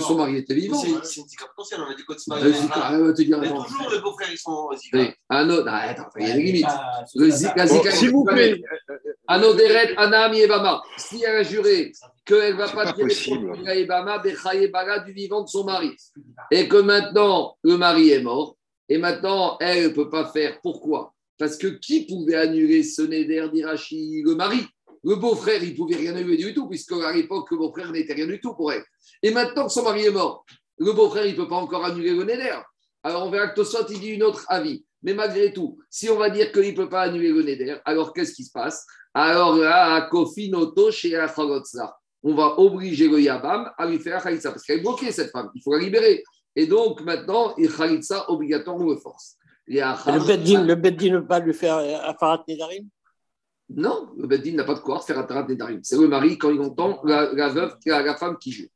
son 0.00 0.16
mari 0.16 0.36
était 0.36 0.54
vivant, 0.54 0.78
C'est 0.78 1.04
c'est 1.04 1.20
une 1.22 1.28
Zika 1.28 1.46
potentielle, 1.46 1.80
on 1.86 1.90
a 1.90 1.94
dit 1.94 2.04
quoi 2.04 2.14
de 2.14 3.22
dire 3.22 3.38
Mais 3.40 3.48
non. 3.48 3.64
toujours 3.64 3.90
les 3.90 3.98
beaux-frères, 4.00 4.28
ils 4.30 4.38
sont 4.38 4.70
Zika. 4.76 5.14
Ah 5.28 5.44
non, 5.44 5.64
non, 5.64 5.66
attends, 5.66 6.08
il 6.18 6.28
y 6.28 6.64
a 6.64 6.68
Bon, 7.16 7.30
Zika, 7.30 7.66
S'il 7.66 8.10
vous 8.10 8.24
plaît, 8.24 8.60
Anoderet, 9.26 9.94
Anam, 9.96 10.32
Yebama. 10.34 10.82
Si 10.98 11.22
elle 11.24 11.36
a 11.36 11.42
juré 11.42 11.90
qu'elle 12.24 12.54
ne 12.54 12.58
va 12.58 12.68
pas 12.68 12.92
tirer 12.92 14.68
Baga 14.68 14.98
du 15.00 15.12
vivant 15.12 15.42
de 15.42 15.48
son 15.48 15.64
mari, 15.64 15.90
et 16.50 16.68
que 16.68 16.76
maintenant 16.76 17.56
le 17.62 17.76
mari 17.76 18.10
est 18.10 18.22
mort, 18.22 18.56
et 18.88 18.98
maintenant 18.98 19.56
elle 19.60 19.84
ne 19.84 19.88
peut 19.88 20.10
pas 20.10 20.26
faire. 20.26 20.60
Pourquoi? 20.62 21.14
Parce 21.38 21.56
que 21.56 21.66
qui 21.66 22.06
pouvait 22.06 22.36
annuler 22.36 22.82
ce 22.82 23.02
Neder 23.02 23.48
d'Irachi 23.52 24.22
Le 24.22 24.34
mari. 24.34 24.66
Le 25.06 25.16
beau-frère, 25.16 25.62
il 25.62 25.72
ne 25.72 25.76
pouvait 25.76 25.96
rien 25.96 26.16
annuler 26.16 26.38
du 26.38 26.54
tout, 26.54 26.66
puisque 26.66 26.92
à 26.92 27.12
l'époque, 27.12 27.50
le 27.50 27.58
beau-frère 27.58 27.92
n'était 27.92 28.14
rien 28.14 28.26
du 28.26 28.40
tout 28.40 28.54
pour 28.54 28.72
elle. 28.72 28.84
Et 29.22 29.30
maintenant 29.30 29.66
que 29.66 29.72
son 29.72 29.82
mari 29.82 30.06
est 30.06 30.10
mort, 30.10 30.46
le 30.78 30.92
beau-frère, 30.92 31.26
il 31.26 31.32
ne 31.32 31.36
peut 31.36 31.48
pas 31.48 31.56
encore 31.56 31.84
annuler 31.84 32.12
le 32.12 32.24
Neder. 32.24 32.58
Alors 33.02 33.26
on 33.26 33.30
verra 33.30 33.48
que 33.48 33.56
Tosot, 33.56 33.86
il 33.90 34.00
dit 34.00 34.08
une 34.08 34.22
autre 34.22 34.46
avis. 34.48 34.86
Mais 35.02 35.12
malgré 35.12 35.52
tout, 35.52 35.78
si 35.90 36.08
on 36.08 36.16
va 36.16 36.30
dire 36.30 36.50
qu'il 36.50 36.70
ne 36.70 36.76
peut 36.76 36.88
pas 36.88 37.02
annuler 37.02 37.28
le 37.32 37.42
Neder, 37.42 37.76
alors 37.84 38.14
qu'est-ce 38.14 38.32
qui 38.32 38.44
se 38.44 38.50
passe? 38.50 38.86
Alors 39.12 39.56
là, 39.56 39.94
à 39.94 40.02
Kofinoto 40.08 40.90
chez 40.90 41.14
Achalotzar, 41.14 42.00
on 42.24 42.34
va 42.34 42.58
obliger 42.58 43.08
le 43.08 43.20
Yabam 43.20 43.70
à 43.76 43.86
lui 43.86 43.98
faire 43.98 44.22
Khalitsa, 44.22 44.50
parce 44.50 44.64
qu'elle 44.64 44.78
est 44.78 44.82
bloquée, 44.82 45.12
cette 45.12 45.30
femme, 45.30 45.50
il 45.54 45.62
faut 45.62 45.72
la 45.74 45.78
libérer. 45.78 46.24
Et 46.56 46.66
donc 46.66 47.02
maintenant, 47.02 47.54
il 47.58 47.70
Khalitsa 47.70 48.30
obligatoire, 48.30 48.76
on 48.76 48.88
le 48.90 48.96
force. 48.96 49.36
Et 49.68 49.80
le 49.80 50.26
Beddin, 50.26 50.62
le 50.62 50.74
ne 50.74 51.20
peut 51.20 51.26
pas 51.26 51.38
lui 51.38 51.54
faire 51.54 51.76
euh, 51.76 51.96
Afarat 52.02 52.44
Nedarim 52.48 52.88
Non, 53.70 54.10
le 54.16 54.26
Beddin 54.26 54.52
n'a 54.56 54.64
pas 54.64 54.74
de 54.74 54.80
quoi 54.80 55.00
faire 55.00 55.18
Atarat 55.18 55.46
Nedarim. 55.48 55.80
C'est 55.82 55.96
le 55.96 56.08
mari, 56.08 56.36
quand 56.36 56.50
il 56.50 56.60
entend 56.60 57.00
la, 57.04 57.32
la 57.32 57.48
veuve, 57.48 57.76
la, 57.86 58.02
la 58.02 58.14
femme 58.14 58.36
qui 58.38 58.52
jure. 58.52 58.68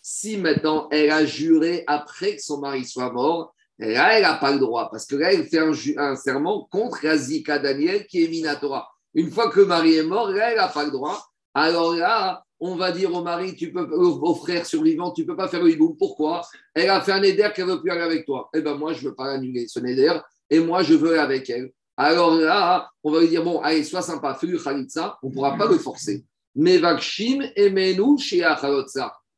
Si 0.00 0.36
maintenant 0.36 0.88
elle 0.90 1.10
a 1.10 1.26
juré 1.26 1.82
après 1.86 2.36
que 2.36 2.42
son 2.42 2.60
mari 2.60 2.84
soit 2.84 3.12
mort, 3.12 3.54
là, 3.78 4.16
elle 4.16 4.22
n'a 4.22 4.34
pas 4.34 4.52
le 4.52 4.58
droit, 4.58 4.88
parce 4.90 5.04
que 5.04 5.16
là, 5.16 5.32
elle 5.32 5.46
fait 5.46 5.58
un, 5.58 5.72
un 5.98 6.16
serment 6.16 6.66
contre 6.70 7.00
la 7.02 7.16
Zika 7.16 7.58
Daniel 7.58 8.06
qui 8.06 8.24
est 8.24 8.28
Minatora. 8.28 8.88
Une 9.16 9.30
fois 9.30 9.50
que 9.50 9.60
le 9.60 9.66
mari 9.66 9.96
est 9.96 10.02
mort, 10.02 10.30
là, 10.30 10.50
elle 10.50 10.58
n'a 10.58 10.68
pas 10.68 10.84
le 10.84 10.90
droit. 10.90 11.26
Alors 11.54 11.94
là, 11.94 12.44
on 12.60 12.76
va 12.76 12.92
dire 12.92 13.12
au 13.14 13.22
mari, 13.22 13.56
tu 13.56 13.72
peux, 13.72 13.80
au, 13.80 14.34
frère 14.34 14.66
survivant, 14.66 15.10
tu 15.10 15.22
ne 15.22 15.26
peux 15.26 15.36
pas 15.36 15.48
faire 15.48 15.62
le 15.62 15.70
hiboum. 15.70 15.96
Pourquoi? 15.96 16.42
Elle 16.74 16.90
a 16.90 17.00
fait 17.00 17.12
un 17.12 17.22
éder 17.22 17.48
qu'elle 17.54 17.66
ne 17.66 17.72
veut 17.72 17.80
plus 17.80 17.90
aller 17.90 18.02
avec 18.02 18.26
toi. 18.26 18.50
Eh 18.54 18.60
bien, 18.60 18.74
moi, 18.74 18.92
je 18.92 19.02
ne 19.02 19.08
veux 19.08 19.14
pas 19.14 19.32
annuler 19.32 19.66
ce 19.68 19.80
éder, 19.80 20.12
et 20.50 20.60
moi, 20.60 20.82
je 20.82 20.92
veux 20.92 21.12
aller 21.12 21.18
avec 21.18 21.48
elle. 21.48 21.72
Alors 21.96 22.34
là, 22.34 22.90
on 23.02 23.10
va 23.10 23.20
lui 23.20 23.28
dire 23.28 23.42
bon, 23.42 23.60
allez, 23.60 23.84
sois 23.84 24.02
sympa, 24.02 24.34
fais-lui 24.34 24.62
Khalitsa, 24.62 25.18
on 25.22 25.30
ne 25.30 25.34
pourra 25.34 25.56
pas 25.56 25.66
le 25.66 25.78
forcer. 25.78 26.22
Mais 26.54 26.76
Vakshim 26.76 27.42
Emenu 27.56 28.18
chez 28.18 28.46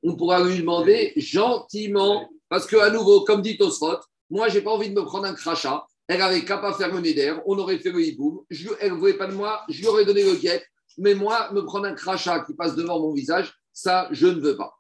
On 0.03 0.17
pourra 0.17 0.43
lui 0.43 0.59
demander 0.59 1.13
gentiment, 1.17 2.29
parce 2.49 2.67
qu'à 2.67 2.91
nouveau, 2.91 3.21
comme 3.21 3.43
dit 3.43 3.57
Tosfot, 3.57 3.99
moi, 4.29 4.49
j'ai 4.49 4.61
pas 4.61 4.73
envie 4.73 4.91
de 4.91 4.95
me 4.95 5.05
prendre 5.05 5.27
un 5.27 5.35
crachat. 5.35 5.87
Elle 6.09 6.23
avait 6.23 6.43
qu'à 6.45 6.57
pas 6.57 6.73
faire 6.73 6.93
le 6.93 7.01
neder, 7.01 7.37
on 7.47 7.59
aurait 7.59 7.79
fait 7.79 7.91
le 7.91 8.03
hiboum. 8.03 8.41
Elle 8.81 8.93
ne 8.93 8.99
voulait 8.99 9.19
pas 9.19 9.27
de 9.27 9.35
moi, 9.35 9.63
je 9.69 9.79
lui 9.81 9.87
aurais 9.89 10.07
donné 10.07 10.25
le 10.25 10.35
guet. 10.37 10.65
Mais 10.97 11.15
moi, 11.15 11.53
me 11.53 11.61
prendre 11.61 11.87
un 11.87 11.95
crachat 11.95 12.41
qui 12.41 12.55
passe 12.55 12.75
devant 12.75 12.99
mon 12.99 13.13
visage, 13.13 13.53
ça, 13.73 14.09
je 14.11 14.27
ne 14.27 14.41
veux 14.41 14.57
pas. 14.57 14.75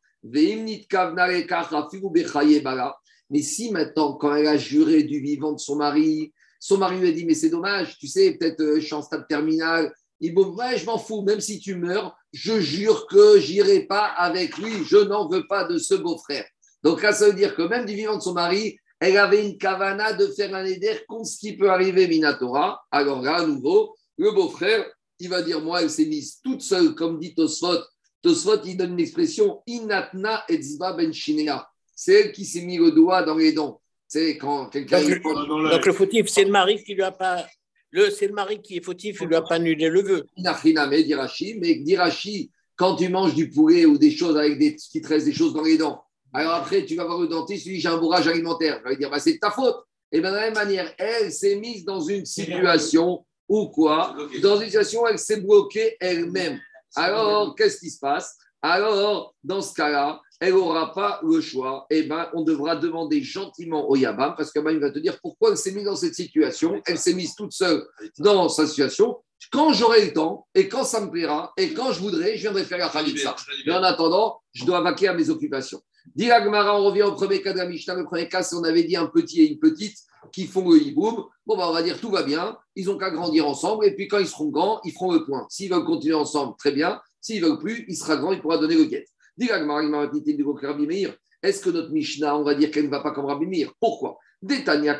Mais 3.30 3.42
si 3.42 3.70
maintenant, 3.70 4.14
quand 4.14 4.35
elle 4.35 4.47
a 4.47 4.56
juré 4.56 5.02
du 5.04 5.20
vivant 5.20 5.52
de 5.52 5.58
son 5.58 5.76
mari, 5.76 6.32
son 6.58 6.78
mari 6.78 6.99
lui 6.99 7.08
a 7.08 7.12
dit 7.12 7.25
Mais 7.25 7.35
c'est 7.35 7.50
dommage, 7.50 7.99
tu 7.99 8.08
sais, 8.08 8.32
peut-être 8.32 8.61
euh, 8.61 8.80
je 8.80 8.87
suis 8.87 8.94
en 8.94 9.02
stade 9.02 9.28
terminal. 9.28 9.92
Il 10.20 10.35
dit 10.35 10.40
Ouais, 10.40 10.76
je 10.76 10.87
m'en 10.87 10.99
fous, 10.99 11.23
même 11.23 11.40
si 11.40 11.61
tu 11.61 11.76
meurs, 11.76 12.16
je 12.32 12.58
jure 12.58 13.06
que 13.06 13.38
j'irai 13.38 13.87
pas 13.87 14.06
avec 14.06 14.58
lui, 14.58 14.73
je 14.85 14.97
n'en 14.97 15.28
veux 15.28 15.47
pas 15.47 15.64
de 15.64 15.78
ce 15.78 15.94
beau-frère. 15.94 16.47
Donc 16.82 17.02
là, 17.02 17.12
ça 17.12 17.26
veut 17.26 17.35
dire 17.35 17.54
que 17.54 17.62
même 17.62 17.87
du 17.87 17.94
vivant 17.94 18.16
de 18.16 18.23
son 18.23 18.32
mari, 18.32 18.78
elle 19.00 19.17
avait 19.17 19.47
une 19.47 19.59
kavana 19.59 20.12
de 20.12 20.26
faire 20.26 20.55
un 20.55 20.64
éder 20.64 21.00
contre 21.07 21.26
ce 21.26 21.38
qui 21.38 21.57
peut 21.57 21.71
arriver 21.71 22.09
Minatora. 22.09 22.81
Alors 22.90 23.23
là, 23.23 23.37
à 23.37 23.47
nouveau, 23.47 23.95
le 24.17 24.33
beau-frère, 24.33 24.87
il 25.21 25.28
va 25.28 25.43
dire 25.43 25.61
Moi, 25.61 25.83
elle 25.83 25.90
s'est 25.90 26.07
mise 26.07 26.40
toute 26.43 26.62
seule, 26.62 26.95
comme 26.95 27.19
dit 27.19 27.35
Tosfot. 27.35 27.78
Tosfot, 28.23 28.62
il 28.64 28.76
donne 28.76 28.93
une 28.93 29.00
expression 29.00 29.62
Inatna 29.67 30.45
etzba 30.49 30.95
ben 30.95 31.12
shinea. 31.12 31.69
C'est 31.95 32.12
elle 32.12 32.33
qui 32.33 32.45
s'est 32.45 32.62
mis 32.62 32.78
le 32.78 32.90
doigt 32.90 33.23
dans 33.23 33.37
les 33.37 33.52
dents. 33.52 33.81
C'est 34.09 34.37
quand 34.38 34.69
quelqu'un. 34.69 35.00
Donc, 35.02 35.23
Donc 35.23 35.87
le 35.87 35.93
fautif, 35.93 36.28
c'est 36.28 36.45
le 36.45 36.50
mari 36.50 36.83
qui 36.83 36.95
lui 36.95 37.02
a 37.02 37.12
pas. 37.12 37.47
Le, 37.90 38.11
c'est 38.11 38.26
le 38.26 38.35
mari 38.35 38.61
qui 38.61 38.76
est 38.76 38.85
fautif, 38.85 39.19
il 39.21 39.28
lui 39.28 39.37
a 39.37 39.43
pas 39.43 39.55
annulé 39.55 39.88
le 39.88 40.02
vœu. 40.02 40.26
Inachiname, 40.37 41.02
d'Irachi, 41.02 41.57
mais 41.59 41.76
d'Irachi, 41.76 42.50
quand 42.76 42.97
tu 42.97 43.09
manges 43.09 43.35
du 43.35 43.49
poulet 43.49 43.87
ou 43.87 43.97
des 43.97 44.11
choses 44.11 44.37
avec 44.37 44.59
des 44.59 44.76
qui 44.76 45.00
te 45.00 45.09
restent 45.09 45.26
des 45.26 45.33
choses 45.33 45.55
dans 45.55 45.62
les 45.62 45.78
dents, 45.78 46.05
alors 46.32 46.54
après 46.54 46.85
tu 46.85 46.94
vas 46.97 47.04
voir 47.04 47.20
le 47.20 47.28
dentiste, 47.28 47.64
tu 47.64 47.70
dis 47.70 47.80
j'ai 47.80 47.88
un 47.88 47.99
bourrage 47.99 48.28
alimentaire. 48.28 48.80
Il 48.85 48.90
va 48.90 48.94
dire 48.94 49.11
bah, 49.11 49.20
c'est 49.20 49.35
de 49.35 49.38
ta 49.38 49.50
faute. 49.50 49.76
Et 50.11 50.20
bien 50.20 50.30
de 50.30 50.37
la 50.37 50.42
même 50.42 50.54
manière, 50.54 50.92
elle 50.99 51.30
s'est 51.30 51.56
mise 51.56 51.85
dans 51.85 52.00
une 52.00 52.25
situation 52.25 53.25
où 53.49 53.68
quoi? 53.68 54.16
Dans 54.42 54.56
une 54.58 54.66
situation 54.66 55.02
où 55.02 55.06
elle 55.06 55.18
s'est 55.18 55.40
bloquée 55.40 55.97
elle-même. 56.00 56.58
Alors, 56.94 57.54
qu'est-ce 57.54 57.78
qui 57.78 57.90
se 57.90 57.99
passe? 57.99 58.37
Alors, 58.62 59.35
dans 59.44 59.61
ce 59.61 59.75
cas-là, 59.75 60.20
elle 60.40 60.54
n'aura 60.54 60.92
pas 60.92 61.20
le 61.23 61.40
choix. 61.40 61.87
Eh 61.90 62.04
ben, 62.04 62.28
on 62.35 62.42
devra 62.42 62.76
demander 62.76 63.23
gentiment 63.23 63.88
au 63.88 63.97
Yabam, 63.97 64.35
parce 64.37 64.52
que 64.52 64.61
ben, 64.61 64.70
il 64.70 64.78
va 64.78 64.90
te 64.90 64.99
dire 64.99 65.18
pourquoi 65.20 65.50
elle 65.50 65.56
s'est 65.56 65.73
mise 65.73 65.85
dans 65.85 65.97
cette 65.97 66.14
situation. 66.14 66.80
Elle 66.87 66.99
s'est 66.99 67.14
mise 67.14 67.35
toute 67.35 67.52
seule 67.52 67.87
dans 68.18 68.49
sa 68.49 68.66
situation. 68.66 69.18
Quand 69.50 69.73
j'aurai 69.73 70.04
le 70.04 70.12
temps, 70.12 70.47
et 70.54 70.68
quand 70.68 70.85
ça 70.85 71.00
me 71.00 71.11
plaira, 71.11 71.52
et 71.57 71.73
quand 71.73 71.92
je 71.92 72.00
voudrais, 72.00 72.37
je 72.37 72.42
viendrai 72.42 72.64
faire 72.64 72.78
la 72.78 72.88
Khalitsa. 72.88 73.37
Mais 73.66 73.73
en 73.73 73.83
attendant, 73.83 74.40
je 74.52 74.64
dois 74.64 74.80
vaquer 74.80 75.09
à 75.09 75.14
mes 75.14 75.30
occupations. 75.30 75.80
Dit 76.14 76.30
on 76.33 76.85
revient 76.85 77.02
au 77.02 77.12
premier 77.12 77.42
cas 77.42 77.52
de 77.52 77.59
la 77.59 77.66
Mishnah. 77.66 77.95
Le 77.95 78.04
premier 78.04 78.28
cas, 78.28 78.42
c'est 78.42 78.57
on 78.57 78.64
avait 78.64 78.85
dit 78.85 78.97
un 78.97 79.07
petit 79.07 79.42
et 79.42 79.50
une 79.50 79.59
petite 79.59 79.97
qui 80.33 80.47
font 80.47 80.68
le 80.68 80.80
hiboum. 80.83 81.25
Bon, 81.47 81.57
bah, 81.57 81.66
on 81.68 81.73
va 81.73 81.83
dire 81.83 82.00
tout 82.00 82.11
va 82.11 82.23
bien. 82.23 82.57
Ils 82.76 82.90
ont 82.90 82.99
qu'à 82.99 83.11
grandir 83.11 83.47
ensemble. 83.47 83.85
Et 83.87 83.95
puis 83.95 84.09
quand 84.09 84.18
ils 84.18 84.26
seront 84.26 84.49
grands, 84.49 84.80
ils 84.85 84.92
feront 84.92 85.12
le 85.12 85.25
point. 85.25 85.47
S'ils 85.49 85.71
veulent 85.71 85.85
continuer 85.85 86.14
ensemble, 86.14 86.54
très 86.59 86.73
bien. 86.73 87.00
S'ils 87.21 87.42
veulent 87.42 87.59
plus, 87.59 87.85
il 87.88 87.97
sera 87.97 88.16
grand, 88.16 88.33
il 88.33 88.40
pourra 88.40 88.59
donner 88.59 88.76
le 88.76 88.85
guet. 88.85 89.07
Dit 89.37 89.49
la 89.49 89.61
Gemara, 89.61 89.83
il 89.83 89.88
m'a 89.88 90.07
dit, 90.07 90.42
Rabbi 90.62 90.87
Meir, 90.87 91.14
Est-ce 91.42 91.62
que 91.62 91.71
notre 91.71 91.90
Mishnah, 91.90 92.37
on 92.37 92.42
va 92.42 92.54
dire 92.54 92.71
qu'elle 92.71 92.87
ne 92.87 92.90
va 92.90 93.00
pas 93.00 93.12
comme 93.12 93.26
Rabbi 93.26 93.47
Meir? 93.47 93.73
Pourquoi? 93.78 94.18
Détania 94.42 94.95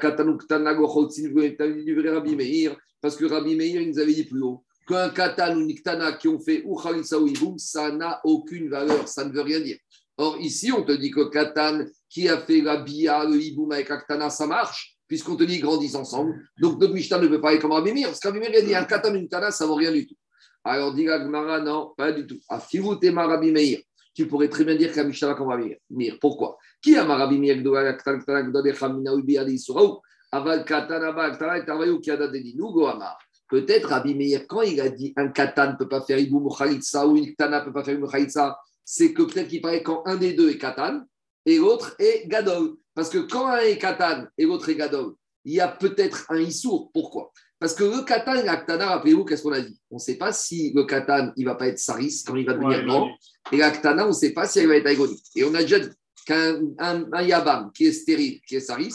Parce 3.01 3.17
que 3.17 3.25
Rabbi 3.25 3.55
Meir, 3.57 3.87
nous 3.87 3.99
avait 3.99 4.15
dit 4.15 4.25
plus 4.25 4.43
haut 4.43 4.65
qu'un 4.89 5.11
katan 5.11 5.57
ou 5.57 5.65
niktana 5.65 6.13
qui 6.13 6.29
ont 6.29 6.41
fait 6.41 6.63
ou 6.65 6.75
khalisa 6.75 7.19
ou 7.19 7.27
hiboum, 7.27 7.59
ça 7.59 7.93
n'a 7.93 8.21
aucune 8.25 8.71
valeur. 8.71 9.07
Ça 9.07 9.25
ne 9.25 9.33
veut 9.33 9.43
rien 9.43 9.61
dire. 9.61 9.77
Or, 10.17 10.37
ici, 10.41 10.73
on 10.73 10.83
te 10.83 10.93
dit 10.93 11.13
que 11.13 11.31
Katan 11.31 11.85
qui 12.09 12.29
a 12.29 12.39
fait 12.39 12.61
la 12.61 12.79
bia, 12.79 13.25
le 13.25 13.41
hiboum 13.41 13.71
avec 13.71 13.89
Aktana, 13.91 14.31
ça 14.31 14.49
marche, 14.49 14.97
puisqu'on 15.07 15.37
te 15.37 15.45
dit 15.45 15.55
qu'ils 15.55 15.63
grandissent 15.63 15.95
ensemble. 15.95 16.43
Donc, 16.61 16.81
notre 16.81 16.93
Mishnah 16.93 17.19
ne 17.19 17.29
peut 17.29 17.41
pas 17.41 17.51
aller 17.51 17.61
comme 17.61 17.71
Rabbi 17.71 17.93
Meir, 17.93 18.09
parce 18.09 18.19
que 18.19 18.27
Rabbi 18.27 18.41
Meir 18.41 18.51
a 18.57 18.63
dit 18.63 18.75
un 18.75 18.85
Katan, 18.85 19.15
une 19.15 19.29
Tana, 19.29 19.53
ça 19.53 19.65
ne 19.65 19.69
vaut 19.69 19.77
rien 19.77 19.93
du 19.93 20.09
tout. 20.09 20.17
Alors, 20.65 20.93
dit 20.93 21.05
la 21.05 21.23
Gemara, 21.23 21.61
non, 21.61 21.93
pas 21.97 22.11
du 22.11 22.27
tout. 22.27 22.41
Afilutema 22.49 23.27
Rabbi 23.27 23.53
Meir. 23.53 23.79
Tu 24.13 24.27
pourrais 24.27 24.49
très 24.49 24.65
bien 24.65 24.75
dire 24.75 24.91
la 24.97 25.05
Mishnah 25.05 25.29
va 25.29 25.35
comme 25.35 25.49
Rabbi 25.49 25.77
Meir. 25.91 26.17
Pourquoi 26.21 26.59
Qui 26.83 26.97
a 26.97 27.05
Rabbi 27.05 27.39
Meir 27.39 27.63
Peut-être 33.51 33.89
Rabbi 33.89 34.15
Meir, 34.15 34.47
quand 34.47 34.63
il 34.63 34.81
a 34.81 34.89
dit 34.91 35.15
un 35.17 35.29
Katan 35.29 35.73
ne 35.73 35.77
peut 35.77 35.89
pas 35.89 36.03
faire 36.03 36.19
hiboum 36.19 36.47
ou 36.47 36.51
Khalitsa, 36.51 37.07
ou 37.07 37.17
une 37.17 37.33
Ktana 37.33 37.61
ne 37.61 37.65
peut 37.65 37.73
pas 37.73 37.83
faire 37.83 37.95
hiboum 37.95 38.09
ou 38.09 38.11
Khalitsa, 38.11 38.59
c'est 38.85 39.15
que 39.15 39.23
peut-être 39.23 39.49
qu'il 39.49 39.63
paraît 39.63 39.83
quand 39.83 40.03
un 40.07 40.17
des 40.17 40.35
deux 40.35 40.51
est 40.51 40.59
Katan 40.59 41.01
et 41.47 41.57
l'autre 41.57 41.95
est 41.99 42.29
Gadol. 42.29 42.77
Parce 42.95 43.09
que 43.09 43.19
quand 43.19 43.47
un 43.47 43.61
est 43.61 43.79
Katan 43.79 44.27
et 44.37 44.45
l'autre 44.45 44.69
est 44.69 44.77
Gadol, 44.77 45.15
il 45.45 45.55
y 45.55 45.61
a 45.61 45.69
peut-être 45.69 46.27
un 46.29 46.39
Issour. 46.39 46.91
Pourquoi? 46.93 47.33
Parce 47.59 47.75
que 47.75 47.85
le 47.85 48.05
Katan 48.05 48.35
et 48.35 48.45
l'Aktana, 48.45 48.87
rappelez-vous, 48.87 49.25
qu'est-ce 49.25 49.43
qu'on 49.43 49.53
a 49.53 49.61
dit? 49.61 49.81
On 49.91 49.97
ne 49.97 50.01
sait 50.01 50.17
pas 50.17 50.33
si 50.33 50.73
le 50.75 50.85
Katan, 50.85 51.33
il 51.37 51.45
ne 51.45 51.51
va 51.51 51.57
pas 51.57 51.67
être 51.67 51.79
Saris 51.79 52.23
quand 52.25 52.37
il 52.37 52.47
va 52.47 52.53
devenir 52.53 52.79
Ouais, 52.79 52.85
grand, 52.85 53.11
et 53.51 53.57
l'Aktana, 53.57 54.05
on 54.05 54.09
ne 54.09 54.13
sait 54.13 54.33
pas 54.33 54.47
si 54.47 54.61
elle 54.61 54.69
va 54.69 54.77
être 54.77 54.87
Aigoni. 54.87 55.21
Et 55.35 55.45
on 55.45 55.55
a 55.55 55.63
déjà 55.63 55.81
dit 55.81 55.89
qu'un 56.29 56.61
un, 56.79 57.07
un 57.11 57.23
Yabam 57.23 57.73
qui 57.73 57.87
est 57.87 57.93
stérile, 57.93 58.43
qui 58.47 58.57
est 58.57 58.61
Saris, 58.61 58.95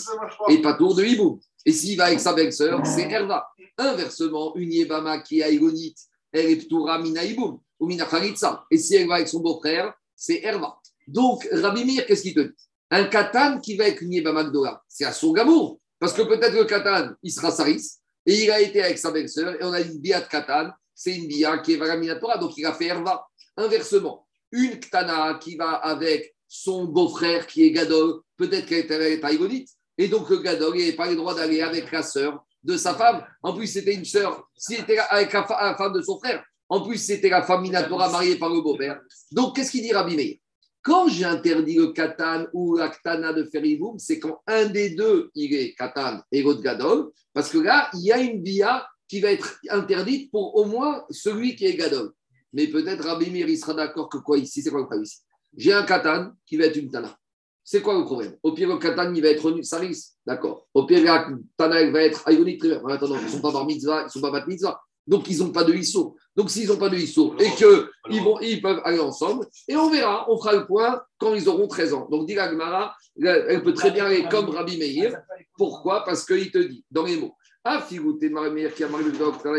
et 0.50 0.62
pas 0.62 0.76
tour 0.76 0.94
de 0.94 1.04
Hiboum. 1.04 1.40
Et 1.66 1.72
s'il 1.72 1.98
va 1.98 2.06
avec 2.06 2.20
sa 2.20 2.34
belle-sœur, 2.34 2.86
c'est 2.86 3.10
Herva. 3.10 3.48
Inversement, 3.76 4.56
une 4.56 4.72
Yebama 4.72 5.18
qui 5.20 5.40
est 5.40 5.44
Aïgonite, 5.44 5.98
elle 6.32 6.52
est 6.52 6.56
Ptoura 6.58 7.00
Mina 7.00 7.24
Hiboum 7.24 7.60
ou 7.80 7.88
Mina 7.88 8.06
Khalitsa. 8.06 8.66
Et 8.70 8.78
si 8.78 8.96
elle 8.96 9.08
va 9.08 9.16
avec 9.16 9.28
son 9.28 9.40
beau-frère, 9.40 9.92
c'est 10.16 10.42
Herva. 10.44 10.78
Donc, 11.08 11.48
Rabbi 11.52 11.84
Meir, 11.86 12.06
qu'est-ce 12.06 12.22
qu'il 12.22 12.36
te 12.36 12.42
dit? 12.42 12.54
Un 12.92 13.06
Katan 13.06 13.60
qui 13.60 13.76
va 13.76 13.86
avec 13.86 14.02
une 14.02 14.14
Yebama 14.14 14.44
Gdola, 14.44 14.84
c'est 14.88 15.06
à 15.06 15.12
son 15.12 15.32
gamour. 15.32 15.80
Parce 15.98 16.14
que 16.14 16.22
peut-être 16.22 16.54
le 16.54 16.66
Katan, 16.66 17.14
il 17.24 17.32
sera 17.32 17.50
Saris, 17.50 17.94
et 18.28 18.44
il 18.44 18.52
a 18.52 18.62
été 18.62 18.84
avec 18.84 19.00
sa 19.00 19.10
belle-sœur, 19.10 19.56
et 19.60 19.64
on 19.64 19.74
a 19.74 19.82
dit 19.82 19.98
Bia 19.98 20.22
de 20.22 20.28
Katan, 20.28 20.70
c'est 20.94 21.16
une 21.16 21.28
Bia 21.28 21.58
qui 21.58 21.74
est 21.74 21.78
Vagamina 21.78 22.16
Torah, 22.18 22.38
donc 22.38 22.56
il 22.58 22.66
a 22.68 22.74
fait 22.74 22.86
Herva. 22.86 23.26
Inversement, 23.58 24.28
une 24.52 24.80
Ktana 24.80 25.40
qui 25.42 25.56
va 25.56 25.72
avec 25.72 26.36
son 26.56 26.86
beau-frère 26.86 27.48
qui 27.48 27.64
est 27.64 27.72
Gadol, 27.72 28.22
peut-être 28.38 28.68
qu'elle 28.68 29.02
est 29.02 29.26
Aïgonite, 29.26 29.70
et 29.98 30.08
donc 30.08 30.30
le 30.30 30.38
Gadol 30.38 30.78
n'avait 30.78 30.94
pas 30.94 31.10
le 31.10 31.16
droit 31.16 31.34
d'aller 31.34 31.62
avec 31.62 31.92
la 31.92 32.04
sœur 32.04 32.46
de 32.64 32.78
sa 32.78 32.94
femme. 32.94 33.26
En 33.42 33.54
plus, 33.54 33.66
c'était 33.66 33.96
une 33.96 34.06
sœur, 34.06 34.48
c'était 34.56 35.00
avec 35.00 35.34
la, 35.34 35.46
femme 35.46 35.94
de 35.94 36.02
son 36.04 36.20
frère. 36.20 36.44
En 36.70 36.82
plus, 36.82 36.98
c'était 36.98 37.30
la 37.30 37.42
femme 37.42 37.64
Minatora 37.64 38.12
mariée 38.12 38.36
par 38.36 38.54
le 38.54 38.62
beau-père. 38.62 39.02
Donc, 39.32 39.56
qu'est-ce 39.56 39.72
qu'il 39.72 39.82
dit 39.82 39.94
Rabbi 39.94 40.16
Meir? 40.16 40.36
Quand 40.84 41.08
j'ai 41.08 41.26
interdit 41.26 41.76
le 41.76 41.88
Katan 41.88 42.46
ou 42.54 42.78
la 42.78 42.90
Ktana 42.90 43.34
de 43.34 43.46
faire 43.46 43.66
Iboum, 43.66 43.98
c'est 43.98 44.20
quand 44.20 44.42
un 44.46 44.68
des 44.68 44.92
deux, 44.92 45.32
il 45.34 45.56
est 45.56 45.74
Katan 45.74 46.22
et 46.32 46.44
l'autre 46.44 46.62
Gadol, 46.62 47.10
parce 47.34 47.50
que 47.50 47.58
là, 47.58 47.90
il 47.96 48.02
y 48.02 48.12
a 48.12 48.20
une 48.20 48.44
bia 48.44 48.88
qui 49.08 49.22
va 49.22 49.32
être 49.32 49.60
interdite 49.70 50.30
pour 50.30 50.56
au 50.56 50.66
moins 50.66 51.04
celui 51.10 51.56
qui 51.56 51.66
est 51.66 51.76
Gadol. 51.76 52.12
Mais 52.54 52.68
peut-être 52.68 53.06
Rabbi 53.06 53.32
Meir, 53.32 53.50
il 53.50 53.58
sera 53.58 53.74
d'accord 53.74 54.08
que 54.08 54.20
quoi 54.20 54.38
ici? 54.38 54.62
C'est 54.62 54.70
quoi 54.70 54.82
le 54.82 54.86
problème 54.86 55.06
ici? 55.06 55.18
J'ai 55.56 55.74
un 55.74 55.84
Katan 55.84 56.32
qui 56.46 56.58
va 56.58 56.66
être 56.66 56.78
une 56.78 56.90
Tana. 56.90 57.16
C'est 57.64 57.82
quoi 57.82 57.98
le 57.98 58.04
problème? 58.04 58.36
Au 58.44 58.52
pire, 58.54 58.68
le 58.68 58.78
Katan, 58.78 59.14
il 59.14 59.22
va 59.22 59.30
être 59.30 59.64
Saris, 59.64 59.98
d'accord. 60.26 60.68
Au 60.74 60.86
pire, 60.86 61.04
la 61.04 61.28
Tana, 61.56 61.82
il 61.82 61.92
va 61.92 62.04
être 62.04 62.24
bien. 62.30 62.82
En 62.84 62.88
attendant, 62.90 63.18
ils 63.18 63.26
ne 63.26 63.30
sont 63.30 63.42
pas 63.42 63.52
bar 63.52 63.66
mitzvah, 63.66 64.02
ils 64.02 64.06
ne 64.06 64.10
sont 64.10 64.22
pas 64.22 64.32
bat 64.32 64.46
mitzvah. 64.46 64.82
Donc, 65.06 65.30
ils 65.30 65.40
n'ont 65.40 65.52
pas 65.52 65.64
de 65.64 65.74
Issou. 65.74 66.16
Donc, 66.36 66.50
s'ils 66.50 66.68
n'ont 66.68 66.78
pas 66.78 66.90
de 66.90 66.98
Issou 66.98 67.36
et 67.38 67.50
qu'ils 67.52 68.22
vont, 68.22 68.40
ils 68.40 68.62
peuvent 68.62 68.82
aller 68.86 69.00
ensemble, 69.00 69.46
et 69.68 69.76
on 69.76 69.90
verra, 69.90 70.26
on 70.30 70.38
fera 70.38 70.54
le 70.54 70.66
point 70.66 71.02
quand 71.18 71.34
ils 71.34 71.48
auront 71.50 71.68
13 71.68 71.94
ans. 71.94 72.08
Donc, 72.10 72.26
dit 72.26 72.36
la 72.36 72.50
Gemara, 72.50 72.96
elle 73.22 73.62
peut 73.64 73.74
très 73.74 73.92
bien 73.92 74.06
aller 74.06 74.26
comme 74.30 74.50
Rabbi 74.50 74.78
Meir. 74.78 75.18
Pourquoi? 75.58 76.04
Parce 76.06 76.26
qu'il 76.26 76.50
te 76.52 76.58
dit, 76.58 76.86
dans 76.90 77.04
les 77.04 77.18
mots, 77.18 77.36
Ah, 77.66 77.82
figouté 77.82 78.30
Rabbi 78.34 78.56
Meir 78.56 78.74
qui 78.74 78.84
a 78.84 78.90
marqué 78.90 79.06
le 79.06 79.12
docteur, 79.14 79.56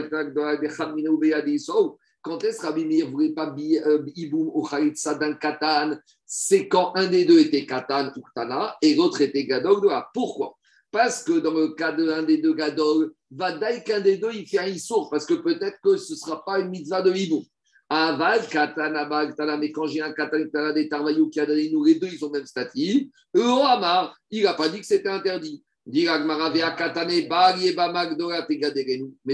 quand 2.25 2.43
est-ce 2.43 2.63
Rabbi 2.63 2.87
Meir 2.87 3.11
voulait 3.11 3.35
pas 3.35 3.55
euh, 3.55 4.03
Iboum 4.17 4.51
ou 4.55 4.63
Khalitsa 4.63 5.15
d'un 5.17 5.35
Katan? 5.35 5.99
C'est 6.25 6.69
quand 6.69 6.93
un 6.97 7.07
des 7.07 7.27
deux 7.27 7.39
était 7.39 7.67
Katan 7.67 8.13
ou 8.17 8.23
Ktana 8.23 8.77
et 8.81 8.95
l'autre 8.95 9.21
était 9.21 9.45
Gadol. 9.45 9.83
Doha. 9.83 10.09
Pourquoi? 10.15 10.57
Parce 10.91 11.23
que 11.23 11.39
dans 11.39 11.53
le 11.53 11.75
cas 11.75 11.93
de 11.93 12.05
l'un 12.05 12.23
des 12.23 12.39
deux 12.39 12.55
Gadol, 12.55 13.13
Vadaï 13.31 13.85
qu'un 13.85 14.01
des 14.01 14.17
deux 14.17 14.33
il 14.33 14.47
fait 14.47 14.59
un 14.59 14.67
Issour, 14.67 15.11
parce 15.11 15.27
que 15.27 15.35
peut-être 15.35 15.77
que 15.83 15.99
ce 15.99 16.15
ne 16.15 16.19
sera 16.19 16.43
pas 16.45 16.61
une 16.61 16.71
mitzvah 16.71 17.03
de 17.03 17.13
Iboum. 17.13 17.45
Aval, 17.91 18.49
Katana, 18.49 19.05
Bagtana, 19.05 19.59
mais 19.59 19.71
quand 19.71 19.87
j'ai 19.87 20.01
un 20.01 20.13
Katan, 20.13 20.45
Ktana, 20.45 20.73
des 20.73 20.89
Tarvayou 20.89 21.31
donné 21.31 21.71
nous, 21.71 21.85
les 21.85 21.97
deux, 21.97 22.09
ils 22.11 22.25
ont 22.25 22.31
même 22.31 22.47
statut. 22.47 23.11
Ohamar, 23.37 24.17
il 24.31 24.45
n'a 24.45 24.55
pas 24.55 24.71
dit 24.71 24.81
que 24.81 24.87
c'était 24.87 25.11
interdit. 25.11 25.63
Mais 25.87 26.07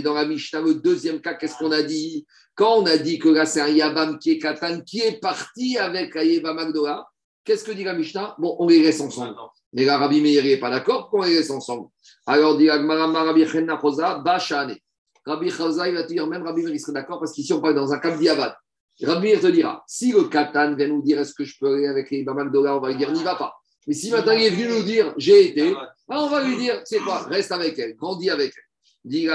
dans 0.02 0.14
la 0.14 0.24
Mishnah, 0.24 0.60
le 0.60 0.74
deuxième 0.74 1.20
cas, 1.20 1.34
qu'est-ce 1.34 1.56
qu'on 1.56 1.70
a 1.70 1.82
dit? 1.82 2.26
Quand 2.56 2.78
on 2.78 2.86
a 2.86 2.96
dit 2.96 3.20
que 3.20 3.28
là, 3.28 3.46
c'est 3.46 3.60
un 3.60 3.68
Yabam 3.68 4.18
qui 4.18 4.32
est 4.32 4.38
Katan, 4.38 4.80
qui 4.80 5.00
est 5.00 5.20
parti 5.20 5.78
avec 5.78 6.16
un 6.16 6.22
Yeba 6.22 6.52
Magdora, 6.52 7.08
qu'est-ce 7.44 7.62
que 7.62 7.70
dit 7.70 7.84
la 7.84 7.94
Mishnah? 7.94 8.34
Bon, 8.38 8.56
on 8.58 8.66
les 8.66 8.82
laisse 8.82 9.00
ensemble. 9.00 9.36
Mais 9.72 9.84
là, 9.84 9.98
Rabbi 9.98 10.20
Meir 10.20 10.42
n'est 10.42 10.56
pas 10.56 10.70
d'accord 10.70 11.08
qu'on 11.08 11.22
les 11.22 11.34
laisse 11.34 11.50
ensemble. 11.50 11.86
Alors, 12.26 12.56
dit 12.58 12.68
Rabbi 12.68 13.46
Chenna 13.46 13.78
Chosa, 13.80 14.18
Bachane. 14.18 14.76
Rabbi 15.24 15.50
Chosa, 15.50 15.88
il 15.88 15.94
va 15.94 16.02
te 16.02 16.08
dire, 16.08 16.26
même 16.26 16.42
Rabbi 16.42 16.62
Meir, 16.62 16.74
il 16.74 16.80
serait 16.80 16.94
d'accord 16.94 17.20
parce 17.20 17.32
qu'ici, 17.32 17.52
on 17.52 17.60
parle 17.60 17.76
dans 17.76 17.92
un 17.92 17.98
cas 18.00 18.16
diavad. 18.16 18.56
Rabbi 19.00 19.28
Meir 19.28 19.40
te 19.40 19.46
dira, 19.46 19.84
si 19.86 20.10
le 20.10 20.24
Katan 20.24 20.74
vient 20.74 20.88
nous 20.88 21.02
dire 21.02 21.20
est-ce 21.20 21.32
que 21.32 21.44
je 21.44 21.56
peux 21.60 21.72
aller 21.72 21.86
avec 21.86 22.10
les 22.10 22.24
Bamal 22.24 22.50
Dola, 22.50 22.76
on 22.76 22.80
va 22.80 22.88
lui 22.90 22.96
dire 22.96 23.12
n'y 23.12 23.22
va 23.22 23.36
pas. 23.36 23.54
Mais 23.90 23.96
si 23.96 24.08
maintenant 24.12 24.34
il 24.34 24.44
est 24.44 24.50
venu 24.50 24.68
nous 24.68 24.84
dire 24.84 25.12
j'ai 25.16 25.48
été, 25.48 25.74
ah, 26.08 26.22
on 26.22 26.28
va 26.28 26.44
lui 26.44 26.56
dire, 26.56 26.80
c'est 26.84 27.00
quoi, 27.00 27.24
reste 27.24 27.50
avec 27.50 27.76
elle, 27.76 27.96
grandis 27.96 28.30
avec 28.30 28.52
elle. 28.56 28.62
Dit. 29.02 29.26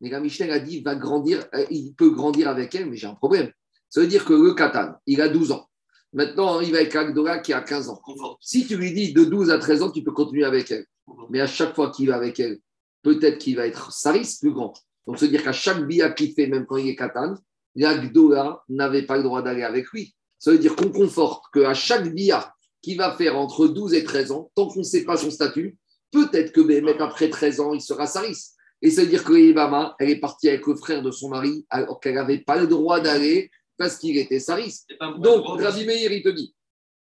Mais 0.00 0.10
la 0.10 0.18
Mishnah 0.18 0.52
a 0.52 0.58
dit, 0.58 0.78
il 0.78 0.82
va 0.82 0.96
grandir, 0.96 1.46
euh, 1.54 1.64
il 1.70 1.94
peut 1.94 2.10
grandir 2.10 2.48
avec 2.48 2.74
elle, 2.74 2.90
mais 2.90 2.96
j'ai 2.96 3.06
un 3.06 3.14
problème. 3.14 3.52
Ça 3.88 4.00
veut 4.00 4.08
dire 4.08 4.24
que 4.24 4.32
le 4.32 4.52
Katan, 4.52 4.94
il 5.06 5.20
a 5.20 5.28
12 5.28 5.52
ans. 5.52 5.68
Maintenant, 6.12 6.58
il 6.58 6.72
va 6.72 6.78
avec 6.78 6.96
Agdora 6.96 7.38
qui 7.38 7.52
a 7.52 7.60
15 7.60 7.88
ans. 7.88 8.02
Si 8.40 8.66
tu 8.66 8.76
lui 8.76 8.92
dis 8.92 9.12
de 9.12 9.22
12 9.22 9.50
à 9.50 9.58
13 9.58 9.82
ans, 9.84 9.90
tu 9.92 10.02
peux 10.02 10.10
continuer 10.10 10.44
avec 10.44 10.72
elle. 10.72 10.86
Mais 11.30 11.40
à 11.40 11.46
chaque 11.46 11.72
fois 11.76 11.92
qu'il 11.92 12.08
va 12.08 12.16
avec 12.16 12.40
elle, 12.40 12.58
peut-être 13.02 13.38
qu'il 13.38 13.54
va 13.54 13.68
être 13.68 13.92
Saris 13.92 14.38
plus 14.40 14.50
grand. 14.50 14.72
Donc, 15.06 15.20
se 15.20 15.26
dire 15.26 15.44
qu'à 15.44 15.52
chaque 15.52 15.86
bia 15.86 16.10
qu'il 16.10 16.34
fait, 16.34 16.48
même 16.48 16.66
quand 16.66 16.78
il 16.78 16.88
est 16.88 16.96
Katan, 16.96 17.36
l'Agdora 17.76 18.64
n'avait 18.68 19.06
pas 19.06 19.18
le 19.18 19.22
droit 19.22 19.40
d'aller 19.40 19.62
avec 19.62 19.88
lui. 19.92 20.16
Ça 20.42 20.50
veut 20.50 20.58
dire 20.58 20.74
qu'on 20.74 20.90
conforte 20.90 21.44
qu'à 21.54 21.72
chaque 21.72 22.12
bia 22.12 22.52
qu'il 22.82 22.98
va 22.98 23.12
faire 23.12 23.38
entre 23.38 23.68
12 23.68 23.94
et 23.94 24.02
13 24.02 24.32
ans, 24.32 24.50
tant 24.56 24.66
qu'on 24.66 24.80
ne 24.80 24.84
sait 24.84 25.04
pas 25.04 25.16
son 25.16 25.30
statut, 25.30 25.78
peut-être 26.10 26.50
que 26.50 26.60
même 26.60 26.88
après 26.98 27.30
13 27.30 27.60
ans, 27.60 27.74
il 27.74 27.80
sera 27.80 28.08
Saris. 28.08 28.48
Et 28.82 28.90
ça 28.90 29.02
veut 29.02 29.06
dire 29.06 29.22
que 29.22 29.34
Ibama, 29.34 29.94
elle 30.00 30.10
est 30.10 30.18
partie 30.18 30.48
avec 30.48 30.66
le 30.66 30.74
frère 30.74 31.00
de 31.00 31.12
son 31.12 31.28
mari, 31.28 31.64
alors 31.70 32.00
qu'elle 32.00 32.16
n'avait 32.16 32.40
pas 32.40 32.56
le 32.56 32.66
droit 32.66 32.98
d'aller 32.98 33.52
parce 33.78 33.96
qu'il 33.98 34.18
était 34.18 34.40
Saris. 34.40 34.80
Donc. 35.18 35.60
Rabbi 35.60 35.86
Meir, 35.86 36.10
il 36.10 36.24
te 36.24 36.30
dit, 36.30 36.52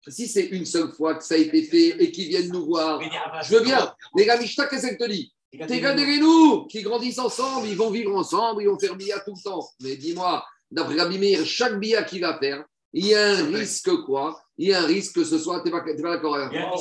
si 0.08 0.28
c'est 0.28 0.46
une 0.46 0.66
seule 0.66 0.92
fois 0.92 1.16
que 1.16 1.24
ça 1.24 1.34
a 1.34 1.40
été 1.40 1.64
fait 1.64 2.00
et 2.00 2.12
qu'ils 2.12 2.28
viennent 2.28 2.52
nous 2.52 2.68
voir, 2.68 3.02
je 3.42 3.56
veux 3.56 3.64
bien. 3.64 3.92
Les 4.16 4.28
gars, 4.28 4.40
Mishta, 4.40 4.68
qu'est-ce 4.68 4.86
qu'elle 4.86 4.98
te 5.00 5.10
dit 5.10 5.34
Tegradez-nous, 5.52 6.68
qui 6.68 6.84
grandissent 6.84 7.18
ensemble, 7.18 7.70
ils 7.70 7.76
vont 7.76 7.90
vivre 7.90 8.16
ensemble, 8.16 8.62
ils 8.62 8.70
vont 8.70 8.78
faire 8.78 8.96
bia 8.96 9.20
tout 9.22 9.34
le 9.36 9.42
temps. 9.42 9.68
Mais 9.82 9.96
dis-moi, 9.96 10.46
d'après 10.70 10.96
Rabbi 10.96 11.18
Meir, 11.18 11.44
chaque 11.44 11.80
bia 11.80 12.04
qu'il 12.04 12.22
va 12.22 12.38
faire, 12.38 12.64
il 12.98 13.08
y 13.08 13.14
a 13.14 13.32
un 13.32 13.46
risque 13.48 13.92
quoi 14.06 14.40
Il 14.58 14.70
y 14.70 14.74
a 14.74 14.82
un 14.82 14.86
risque 14.86 15.16
que 15.16 15.26
ce 15.26 15.38
soit. 15.38 15.60
Tu 15.60 15.66
n'es 15.66 15.72
pas, 15.72 15.82
pas 15.82 15.94
d'accord 15.94 16.36
avec 16.36 16.58
moi 16.58 16.72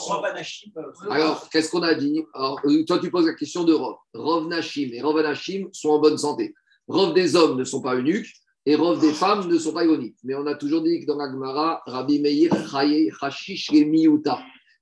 Alors, 1.11 1.49
qu'est-ce 1.51 1.69
qu'on 1.73 1.83
a 1.83 1.95
dit 1.95 2.23
Alors, 2.33 2.61
euh, 2.67 2.85
Toi, 2.85 3.01
tu 3.01 3.11
poses 3.11 3.27
la 3.27 3.35
question 3.35 3.65
de 3.65 3.73
Rov. 3.73 3.97
Rov 4.15 4.47
Nashim 4.47 4.91
et 4.93 5.03
Rov 5.03 5.21
Nashim 5.21 5.67
sont 5.73 5.89
en 5.89 5.99
bonne 5.99 6.17
santé. 6.17 6.55
Rov 6.87 7.15
des 7.15 7.35
hommes 7.35 7.59
ne 7.59 7.65
sont 7.65 7.83
pas 7.83 7.97
eunuques 7.97 8.33
et 8.65 8.77
Rov 8.77 9.01
des 9.01 9.13
femmes 9.13 9.49
ne 9.49 9.59
sont 9.59 9.73
pas 9.73 9.85
ironiques. 9.85 10.17
Mais 10.23 10.37
on 10.37 10.47
a 10.47 10.55
toujours 10.55 10.83
dit 10.83 11.01
que 11.01 11.07
dans 11.07 11.17
la 11.17 11.29
Gemara, 11.29 11.83
Rabbi 11.85 12.21
Meir, 12.21 12.53
Chaye, 12.71 13.11
Hashish 13.21 13.73
et 13.73 13.85
Miuta. 13.85 14.39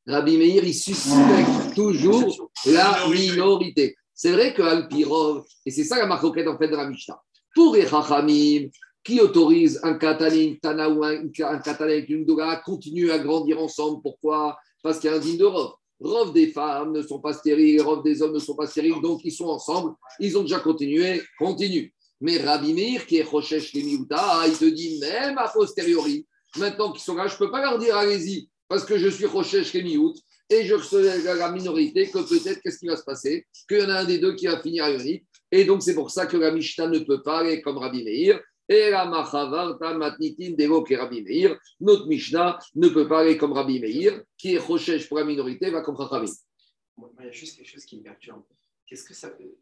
Rabbi 0.07 0.37
Meir, 0.37 0.65
il 0.65 0.75
suspecte 0.75 1.75
toujours 1.75 2.51
la 2.67 3.09
minorité. 3.09 3.97
C'est 4.13 4.33
vrai 4.33 4.53
que 4.53 4.61
Alpirov, 4.61 5.45
et 5.65 5.71
c'est 5.71 5.85
ça 5.85 5.97
la 5.97 6.07
marque 6.07 6.25
en 6.25 6.33
fait 6.33 6.45
de 6.69 6.77
la 6.77 6.87
Mishnah. 6.87 7.19
Pour 7.55 7.75
les 7.75 7.87
Chachamim, 7.87 8.69
qui 9.05 9.21
autorise 9.21 9.81
un 9.83 9.95
Katanin, 9.95 10.55
Tana 10.61 10.89
ou 10.89 11.03
un, 11.05 11.25
un 11.25 11.59
Katanin 11.59 11.93
avec 11.93 12.09
une 12.09 12.25
Dora 12.25 12.53
à 12.53 12.57
continuer 12.57 13.11
à 13.11 13.19
grandir 13.19 13.61
ensemble. 13.61 14.01
Pourquoi? 14.03 14.57
Parce 14.83 14.99
qu'il 14.99 15.11
y 15.11 15.13
a 15.13 15.17
un 15.17 15.21
digne 15.21 15.39
de 15.39 15.45
Rov. 15.45 15.73
Rov 16.01 16.33
des 16.33 16.49
femmes 16.49 16.93
ne 16.93 17.03
sont 17.03 17.21
pas 17.21 17.33
stériles, 17.33 17.81
Rov 17.83 18.03
des 18.03 18.23
hommes 18.23 18.35
ne 18.35 18.39
sont 18.39 18.57
pas 18.57 18.67
stériles, 18.67 19.01
donc 19.03 19.21
ils 19.25 19.33
sont 19.33 19.47
ensemble. 19.47 19.95
Ils 20.19 20.37
ont 20.37 20.43
déjà 20.43 20.59
continué, 20.59 21.23
continue. 21.39 21.93
Mais 22.21 22.39
Rabbi 22.39 22.73
Meir, 22.73 23.05
qui 23.07 23.17
est 23.17 23.23
Rochesh 23.23 23.75
Lemiuta, 23.75 24.45
il 24.47 24.57
te 24.57 24.65
dit 24.65 25.01
même 25.01 25.37
a 25.39 25.49
posteriori, 25.49 26.25
maintenant 26.57 26.93
qu'ils 26.93 27.03
sont 27.03 27.17
là, 27.17 27.27
je 27.27 27.35
ne 27.35 27.39
peux 27.39 27.51
pas 27.51 27.61
leur 27.61 27.79
dire 27.81 27.97
allez-y, 27.97 28.49
parce 28.69 28.85
que 28.85 28.97
je 28.97 29.09
suis 29.09 29.27
Rochesh 29.27 29.73
Lemiut 29.75 30.15
et 30.49 30.65
je 30.65 30.77
serai 30.79 31.21
la 31.37 31.51
minorité, 31.51 32.09
que 32.09 32.19
peut-être 32.19 32.61
qu'est-ce 32.63 32.79
qui 32.79 32.87
va 32.87 32.97
se 32.97 33.03
passer? 33.03 33.47
Qu'il 33.69 33.81
y 33.81 33.83
en 33.83 33.89
a 33.89 34.01
un 34.01 34.05
des 34.05 34.19
deux 34.19 34.37
qui 34.37 34.47
va 34.47 34.61
finir 34.61 34.85
à 34.85 34.91
Yonit. 34.91 35.25
Et 35.51 35.65
donc 35.65 35.83
c'est 35.83 35.95
pour 35.95 36.11
ça 36.11 36.27
que 36.27 36.37
la 36.37 36.53
Mishnah 36.53 36.87
ne 36.87 37.01
peut 37.01 37.23
pas 37.23 37.41
aller 37.41 37.61
comme 37.61 37.79
Rabbi 37.79 38.05
Meir. 38.05 38.41
Et 38.69 38.91
la 38.91 39.07
Machavarta 39.07 39.95
Matnitin 39.95 40.55
Devo 40.57 40.83
qui 40.83 40.95
est 40.95 40.97
Rabbi 40.97 41.23
Meir. 41.23 41.59
Notre 41.81 42.07
Mishnah 42.07 42.59
ne 42.75 42.89
peut 42.89 43.09
pas 43.09 43.21
aller 43.21 43.37
comme 43.37 43.53
Rabbi 43.53 43.81
Meir, 43.81 44.23
qui 44.37 44.55
est 44.55 44.59
Rochesh 44.59 45.09
pour 45.09 45.19
la 45.19 45.25
minorité, 45.25 45.71
va 45.71 45.83
comme 45.83 45.97
Chachamim. 45.97 46.31
Moi, 46.97 47.11
il 47.21 47.27
y 47.27 47.29
a 47.29 47.33
juste 47.33 47.57
quelque 47.57 47.69
chose 47.69 47.85
qui 47.85 47.99
me 47.99 48.03
perturbe. 48.03 48.43
Qu'est-ce 48.87 49.05
que 49.05 49.15
ça 49.15 49.31
peut. 49.31 49.57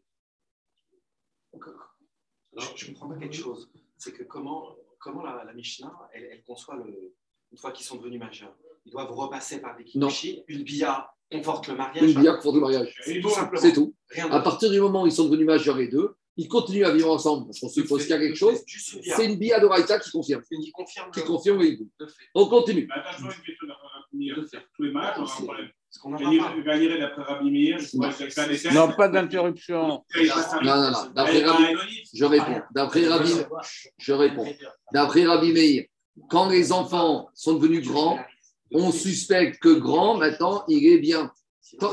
Je 1.53 1.59
ne 1.59 2.93
comprends 2.93 3.09
pas 3.09 3.17
quelque 3.17 3.35
chose. 3.35 3.71
C'est 3.97 4.13
que 4.13 4.23
comment, 4.23 4.75
comment 4.99 5.23
la, 5.23 5.43
la 5.43 5.53
Mishnah, 5.53 5.91
elle, 6.13 6.27
elle 6.31 6.43
conçoit 6.43 6.75
le. 6.75 7.13
Une 7.51 7.57
fois 7.57 7.71
qu'ils 7.71 7.85
sont 7.85 7.97
devenus 7.97 8.19
majeurs, 8.19 8.55
ils 8.85 8.91
doivent 8.91 9.11
repasser 9.11 9.59
par 9.59 9.75
des 9.75 9.83
kikuchi. 9.83 10.43
Une 10.47 10.63
bia 10.63 11.11
conforte 11.31 11.67
le 11.67 11.75
mariage. 11.75 12.03
Une 12.03 12.19
bière 12.19 12.39
pour 12.39 12.53
du 12.53 12.59
mariage. 12.59 12.93
C'est 13.55 13.73
tout. 13.73 13.93
Rien 14.09 14.29
À 14.31 14.41
partir 14.41 14.69
du 14.69 14.79
moment 14.79 15.03
où 15.03 15.07
ils 15.07 15.11
sont 15.11 15.25
devenus 15.25 15.45
majeurs 15.45 15.77
les 15.77 15.87
deux, 15.87 16.15
ils 16.37 16.47
continuent 16.47 16.85
à 16.85 16.91
vivre 16.91 17.11
ensemble. 17.11 17.45
Parce 17.45 17.59
qu'on 17.59 17.69
suppose 17.69 18.01
qu'il 18.03 18.11
y 18.11 18.13
a 18.13 18.19
quelque 18.19 18.37
chose. 18.37 18.59
C'est 18.67 19.25
une 19.25 19.37
bia 19.37 19.59
de 19.59 19.65
Raïta 19.65 19.99
qui 19.99 20.11
confirme. 20.11 20.41
Qui 20.41 20.71
confirme. 20.71 21.11
Qui 21.11 21.21
confirme. 21.21 21.61
On 22.33 22.47
continue. 22.47 22.87
Non, 28.73 28.91
pas 28.93 29.09
d'interruption. 29.09 30.03
Non, 30.63 30.75
non, 30.75 30.91
non. 30.91 31.11
D'après 31.13 31.39
est 31.39 31.45
Rabbi, 31.45 32.03
je 32.13 32.25
réponds. 32.25 32.61
D'après 32.73 33.07
Rabbi, 33.07 33.31
je 33.97 34.13
réponds. 34.13 34.47
D'après 34.93 35.25
Rabbi 35.25 35.51
Meir, 35.51 35.85
quand 36.29 36.49
les 36.49 36.71
enfants 36.71 37.29
sont 37.33 37.55
devenus 37.55 37.85
grands, 37.87 38.19
on 38.73 38.91
suspecte 38.91 39.59
que 39.59 39.73
grand, 39.73 40.17
maintenant, 40.17 40.63
il 40.67 40.85
est 40.87 40.99
bien. 40.99 41.31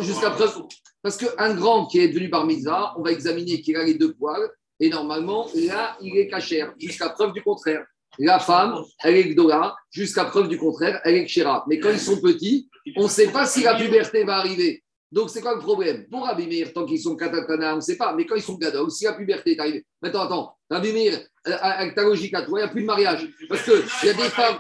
Jusqu'à 0.01 0.31
preuve. 0.31 0.63
Parce 1.03 1.17
qu'un 1.17 1.55
grand 1.55 1.87
qui 1.87 2.01
est 2.01 2.09
devenu 2.09 2.31
par 2.31 2.45
mitzvah, 2.45 2.95
on 2.97 3.03
va 3.03 3.13
examiner 3.13 3.61
qu'il 3.61 3.77
a 3.77 3.85
les 3.85 3.95
deux 3.95 4.15
poils, 4.15 4.51
et 4.81 4.89
normalement, 4.89 5.49
là, 5.55 5.97
il 6.01 6.17
est 6.17 6.29
cachère, 6.29 6.75
jusqu'à 6.79 7.11
preuve 7.11 7.33
du 7.33 7.43
contraire. 7.43 7.85
La 8.19 8.41
femme, 8.41 8.83
elle 9.05 9.17
est 9.17 9.29
gdola, 9.29 9.77
jusqu'à 9.91 10.25
preuve 10.25 10.49
du 10.49 10.59
contraire, 10.59 11.01
elle 11.05 11.15
est 11.15 11.27
kshera. 11.27 11.65
Mais 11.69 11.79
quand 11.79 11.91
ils 11.91 12.01
sont 12.01 12.21
petits, 12.21 12.69
on 12.97 13.05
ne 13.05 13.09
sait 13.09 13.29
pas 13.29 13.47
si 13.47 13.63
la 13.63 13.77
puberté 13.77 14.25
va 14.25 14.37
arriver. 14.37 14.83
Donc, 15.11 15.31
c'est 15.31 15.41
quoi 15.41 15.55
le 15.55 15.61
problème? 15.61 16.07
Pour 16.11 16.27
Rabbi 16.27 16.47
Meir, 16.47 16.73
tant 16.73 16.85
qu'ils 16.85 17.01
sont 17.01 17.17
katatana, 17.17 17.73
on 17.73 17.77
ne 17.77 17.81
sait 17.81 17.97
pas. 17.97 18.15
Mais 18.15 18.27
quand 18.27 18.37
ils 18.37 18.43
sont 18.43 18.59
gadol, 18.59 18.91
si 18.91 19.05
la 19.05 19.15
puberté 19.15 19.53
est 19.53 19.59
arrivée. 19.59 19.87
Maintenant, 20.03 20.25
attends, 20.25 20.57
Rabbi 20.69 20.93
Meir, 20.93 21.19
euh, 21.47 21.57
avec 21.61 21.95
ta 21.95 22.03
logique 22.03 22.35
à 22.35 22.43
toi, 22.43 22.59
il 22.59 22.63
n'y 22.63 22.69
a 22.69 22.73
plus 22.73 22.83
de 22.83 22.87
mariage. 22.87 23.27
Parce 23.49 23.63
qu'il 23.63 23.83
y 24.05 24.11
a 24.11 24.13
des 24.13 24.29
femmes. 24.29 24.59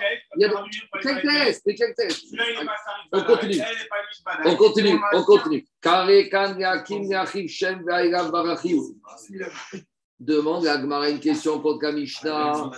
Quel 1.02 1.20
test 1.20 1.62
quel 1.76 1.94
test 1.94 2.24
On 3.12 3.22
continue. 3.24 3.60
On 4.46 4.56
continue, 4.56 4.98
on 5.12 5.22
continue. 5.24 5.66
Demande 10.20 10.66
à 10.66 10.72
Agmara 10.72 11.10
une 11.10 11.20
question 11.20 11.60
contre 11.60 11.84
la 11.84 11.92
Mishnah. 11.92 12.70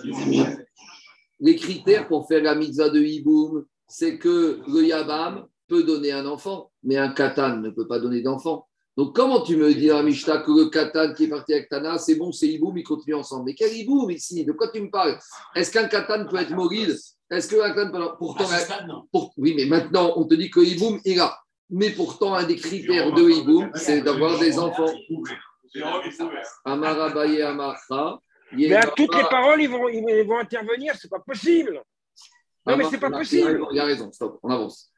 Les 1.39 1.57
critères 1.57 2.09
pour 2.09 2.27
faire 2.27 2.43
la 2.43 2.55
mitzvah 2.55 2.91
de 2.91 3.01
Hiboum, 3.01 3.65
c'est 3.87 4.19
que 4.19 4.61
le 4.67 4.85
Yabam 4.85 5.47
peut 5.71 5.85
donner 5.85 6.13
un 6.13 6.27
enfant, 6.27 6.71
mais 6.83 6.97
un 6.97 7.11
Katan 7.13 7.57
ne 7.59 7.71
peut 7.71 7.87
pas 7.87 7.99
donner 8.01 8.21
d'enfant. 8.21 8.67
Donc, 8.97 9.15
comment 9.15 9.41
tu 9.41 9.57
me 9.57 9.73
dis 9.73 9.87
la 9.87 10.03
Mishnah 10.03 10.39
que 10.39 10.51
le 10.51 10.69
Katan 10.69 11.15
qui 11.15 11.25
est 11.25 11.29
parti 11.29 11.55
avec 11.55 11.69
Tana, 11.71 11.97
c'est 11.97 12.17
bon, 12.17 12.33
c'est 12.33 12.49
Hiboum, 12.49 12.77
ils 12.77 12.83
continuent 12.83 13.15
ensemble 13.15 13.45
Mais 13.47 13.55
quel 13.55 13.73
Hiboum 13.73 14.11
ici? 14.11 14.45
De 14.45 14.53
quoi 14.53 14.69
tu 14.69 14.81
me 14.83 14.91
parles? 14.91 15.17
Est-ce 15.55 15.71
qu'un 15.71 15.87
Katan 15.89 16.27
peut 16.27 16.37
être 16.39 16.51
mobile 16.51 16.95
Est-ce 17.31 17.49
qu'un 17.49 17.73
Katan 17.73 17.93
peut. 17.93 18.05
Pourtant, 18.19 18.45
pour- 19.13 19.33
oui, 19.39 19.55
mais 19.57 19.65
maintenant, 19.65 20.13
on 20.17 20.27
te 20.27 20.35
dit 20.35 20.51
que 20.51 20.61
Hiboum, 20.61 21.01
il 21.05 21.21
a. 21.21 21.39
Mais 21.71 21.91
pourtant, 21.91 22.35
un 22.35 22.45
des 22.45 22.57
critères 22.57 23.13
de 23.13 23.31
Hiboum, 23.31 23.71
c'est 23.75 24.03
d'avoir 24.03 24.39
des 24.39 24.59
enfants. 24.59 24.93
Amarabaye 26.65 27.43
Amara. 27.43 28.21
Mais 28.53 28.75
à 28.75 28.89
toutes 28.89 29.15
les 29.15 29.23
paroles, 29.31 29.63
ils 29.63 29.71
vont, 29.71 29.89
ils 29.89 30.27
vont 30.27 30.39
intervenir, 30.39 30.95
c'est 31.01 31.09
pas 31.09 31.21
possible. 31.21 31.81
Non, 32.67 32.77
mais 32.77 32.85
c'est 32.91 32.99
pas 32.99 33.11
possible. 33.11 33.65
Il 33.73 33.79
a 33.79 33.85
raison, 33.85 34.11
stop, 34.13 34.41
on 34.43 34.51
avance. 34.51 34.91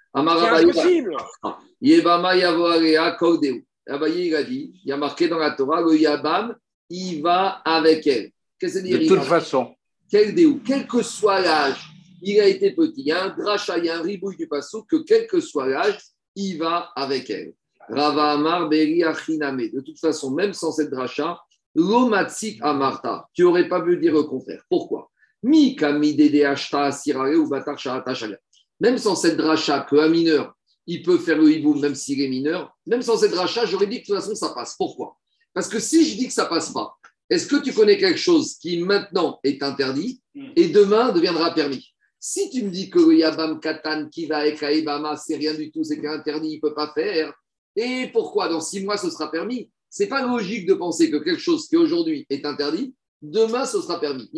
Abaye, 3.88 4.29
il 4.29 4.35
a 4.35 4.42
dit, 4.44 4.72
il 4.85 4.88
y 4.88 4.92
a 4.92 4.96
marqué 4.96 5.29
dans 5.29 5.38
la 5.38 5.51
Torah, 5.53 5.81
le 5.81 5.96
Yabam, 5.96 6.55
il 6.88 7.22
va 7.22 7.62
avec 7.64 8.07
elle. 8.07 8.31
Qu'est-ce 8.59 8.75
que 8.75 8.81
ça 8.81 8.85
veut 8.85 8.98
dire 8.98 9.11
De 9.11 9.16
toute 9.16 9.27
façon. 9.27 9.75
quel 10.09 10.35
déou, 10.35 10.61
quel 10.64 10.87
que 10.87 11.03
soit 11.03 11.40
l'âge, 11.40 11.83
il 12.20 12.38
a 12.40 12.46
été 12.46 12.70
petit. 12.72 13.01
Il 13.01 13.07
y 13.07 13.12
a 13.12 13.25
un 13.25 13.37
dracha, 13.37 13.79
il 13.79 13.87
y 13.87 13.88
a 13.88 13.98
un 13.98 14.03
ribouille 14.03 14.37
du 14.37 14.46
passo 14.46 14.85
que 14.85 15.03
quel 15.05 15.27
que 15.27 15.40
soit 15.40 15.66
l'âge, 15.66 15.98
il 16.37 16.59
va 16.59 16.90
avec 16.94 17.29
elle. 17.31 17.55
Rava 17.88 18.33
Amar 18.33 18.68
Beri 18.68 19.03
Achiname. 19.03 19.68
De 19.70 19.81
toute 19.81 19.98
façon, 19.98 20.31
même 20.31 20.53
sans 20.53 20.70
cette 20.70 20.90
dracha, 20.90 21.40
l'omatsik 21.75 22.61
amarta. 22.62 23.27
Tu 23.33 23.42
n'aurais 23.42 23.66
pas 23.68 23.81
pu 23.81 23.96
dire 23.96 24.12
le 24.12 24.22
contraire. 24.22 24.62
Pourquoi? 24.68 25.11
Mi 25.42 25.75
kami 25.75 26.14
dede 26.14 26.44
ashta 26.44 26.92
sirare 26.92 27.35
ou 27.35 27.48
batar. 27.48 27.77
Même 28.83 28.99
sans 28.99 29.14
cette 29.14 29.37
dracha, 29.37 29.87
que 29.88 29.95
un 29.95 30.09
mineur, 30.09 30.57
il 30.88 31.05
peut 31.05 31.16
faire 31.16 31.38
le 31.38 31.53
hiboum 31.53 31.81
même 31.81 31.95
s'il 31.95 32.21
est 32.21 32.27
mineur, 32.27 32.77
même 32.85 33.01
sans 33.01 33.16
cette 33.16 33.31
dracha, 33.31 33.64
j'aurais 33.64 33.87
dit 33.87 34.03
que 34.03 34.09
de 34.09 34.14
toute 34.14 34.16
façon, 34.16 34.35
ça 34.35 34.49
passe. 34.49 34.75
Pourquoi? 34.77 35.16
Parce 35.55 35.68
que 35.68 35.79
si 35.79 36.05
je 36.05 36.16
dis 36.16 36.27
que 36.27 36.33
ça 36.33 36.47
passe 36.47 36.73
pas, 36.73 36.97
est-ce 37.31 37.47
que 37.47 37.62
tu 37.62 37.73
connais 37.73 37.97
quelque 37.97 38.18
chose 38.18 38.57
qui 38.61 38.83
maintenant 38.83 39.38
est 39.45 39.62
interdit 39.62 40.21
et 40.57 40.68
demain 40.71 41.12
deviendra 41.12 41.55
permis? 41.55 41.95
Si 42.18 42.51
tu 42.51 42.64
me 42.64 42.71
dis 42.71 42.90
que 42.90 42.99
le 42.99 43.14
Yabam 43.14 43.61
Katan 43.61 44.09
qui 44.11 44.27
va 44.27 44.38
avec 44.38 44.61
la 44.61 44.73
Ebama, 44.73 45.16
c'est 45.16 45.37
rien 45.37 45.55
du 45.55 45.71
tout, 45.71 45.85
c'est 45.85 46.05
interdit, 46.05 46.49
il 46.49 46.57
ne 46.57 46.61
peut 46.61 46.75
pas 46.75 46.92
faire. 46.92 47.33
Et 47.77 48.09
pourquoi 48.12 48.49
dans 48.49 48.61
six 48.61 48.85
mois 48.85 48.97
ce 48.97 49.11
sera 49.11 49.31
permis? 49.31 49.71
C'est 49.88 50.09
pas 50.09 50.27
logique 50.27 50.66
de 50.66 50.75
penser 50.75 51.09
que 51.09 51.18
quelque 51.18 51.40
chose 51.40 51.68
qui 51.68 51.77
aujourd'hui 51.77 52.27
est 52.29 52.45
interdit, 52.45 52.97
demain 53.22 53.64
ce 53.64 53.80
sera 53.80 53.98
permis. 54.00 54.30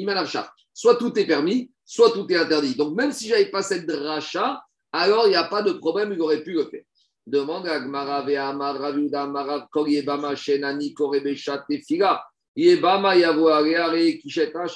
Soit 0.73 0.97
tout 0.97 1.18
est 1.18 1.27
permis, 1.27 1.70
soit 1.85 2.11
tout 2.11 2.31
est 2.31 2.37
interdit. 2.37 2.75
Donc 2.75 2.94
même 2.94 3.12
si 3.12 3.29
j'avais 3.29 3.51
pas 3.51 3.62
cette 3.62 3.87
dracha, 3.87 4.62
alors 4.92 5.27
il 5.27 5.31
n'y 5.31 5.37
a 5.37 5.44
pas 5.44 5.62
de 5.62 5.73
problème, 5.73 6.12
il 6.12 6.20
aurait 6.20 6.42
pu 6.42 6.53
le 6.53 6.64
faire. 6.66 6.83
Demande 7.27 7.66
à 7.66 7.81
Gmara 7.81 8.23
Ravuda 8.23 9.27
Marav 9.27 9.66
Kol 9.73 9.88
Yebama 9.88 10.37
Shenani 10.37 10.92
Korebeshat 10.92 11.64
Tefila. 11.68 12.23
Yebama 12.55 13.16
Yavo 13.16 13.49
Are 13.49 13.64
Kisheta. 14.20 14.66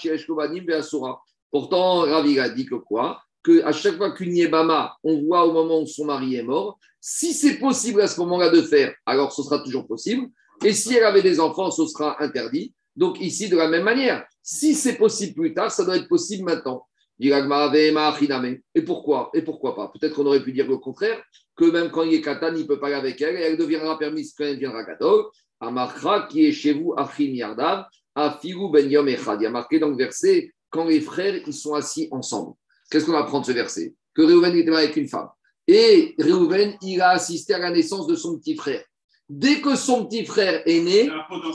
Pourtant, 1.51 2.01
Ravi 2.01 2.41
a 2.41 2.49
dit 2.49 2.67
que 2.67 2.75
quoi? 2.77 3.21
Que 3.43 3.63
à 3.65 3.73
chaque 3.73 3.97
fois 3.97 4.13
qu'une 4.13 4.37
Yebama, 4.37 4.97
on 5.05 5.23
voit 5.23 5.47
au 5.47 5.53
moment 5.53 5.81
où 5.81 5.87
son 5.87 6.07
mari 6.07 6.37
est 6.37 6.43
mort, 6.43 6.79
si 7.01 7.33
c'est 7.33 7.59
possible 7.59 8.01
à 8.01 8.09
ce 8.09 8.19
moment-là 8.21 8.51
de 8.51 8.63
faire, 8.63 8.95
alors 9.07 9.33
ce 9.33 9.43
sera 9.43 9.61
toujours 9.61 9.87
possible. 9.87 10.29
Et 10.65 10.73
si 10.73 10.95
elle 10.95 11.05
avait 11.05 11.23
des 11.23 11.39
enfants, 11.39 11.71
ce 11.71 11.87
sera 11.87 12.21
interdit. 12.23 12.75
Donc 12.99 13.21
ici, 13.21 13.49
de 13.49 13.57
la 13.57 13.69
même 13.69 13.85
manière, 13.85 14.27
si 14.43 14.75
c'est 14.75 14.97
possible 14.97 15.35
plus 15.35 15.55
tard, 15.55 15.71
ça 15.71 15.85
doit 15.85 15.97
être 15.97 16.09
possible 16.09 16.45
maintenant. 16.45 16.85
Et 17.21 18.83
pourquoi? 18.83 19.31
Et 19.35 19.43
pourquoi 19.43 19.77
pas? 19.77 19.93
Peut-être 19.95 20.15
qu'on 20.15 20.27
aurait 20.27 20.43
pu 20.43 20.53
dire 20.53 20.67
le 20.67 20.79
contraire, 20.79 21.23
que 21.57 21.65
même 21.71 21.93
quand 21.93 22.03
il 22.03 22.15
est 22.15 22.21
katan, 22.21 22.55
il 22.57 22.63
ne 22.63 22.67
peut 22.67 22.81
pas 22.81 22.89
aller 22.89 22.97
avec 22.97 23.21
elle, 23.21 23.37
et 23.37 23.43
elle 23.43 23.57
deviendra 23.57 23.97
permise 23.99 24.35
quand 24.37 24.45
elle 24.45 24.57
deviendra 24.57 24.83
gadol. 24.83 25.27
Amakra 25.61 26.27
qui 26.29 26.47
est 26.47 26.53
chez 26.53 26.73
vous, 26.73 26.93
Achim 26.97 27.35
Yardav, 27.35 27.87
Afigu 28.17 28.69
Ben 28.73 28.91
Yom 28.91 29.09
Echad. 29.09 29.41
Il 29.41 29.45
y 29.45 29.47
a 29.47 29.51
marqué 29.51 29.79
dans 29.79 29.91
le 29.91 29.97
verset, 29.97 30.53
quand 30.69 30.85
les 30.85 31.01
frères, 31.01 31.41
ils 31.47 31.55
sont 31.55 31.75
assis 31.75 32.09
ensemble. 32.11 32.55
Qu'est-ce 32.91 33.07
qu'on 33.07 33.15
apprend 33.15 33.41
de 33.41 33.47
ce 33.47 33.53
verset? 33.53 33.95
Que 34.13 34.23
Réhouven 34.23 34.57
était 34.57 34.75
avec 34.75 34.97
une 34.97 35.09
femme. 35.09 35.29
Et 35.69 36.17
Réhouven, 36.19 36.77
il 36.83 37.01
a 37.01 37.11
assisté 37.11 37.55
à 37.55 37.59
la 37.59 37.71
naissance 37.71 38.09
de 38.09 38.17
son 38.17 38.39
petit 38.39 38.57
frère. 38.57 38.83
Dès 39.29 39.61
que 39.61 39.77
son 39.77 40.07
petit 40.07 40.25
frère 40.25 40.63
est 40.65 40.81
né, 40.81 41.11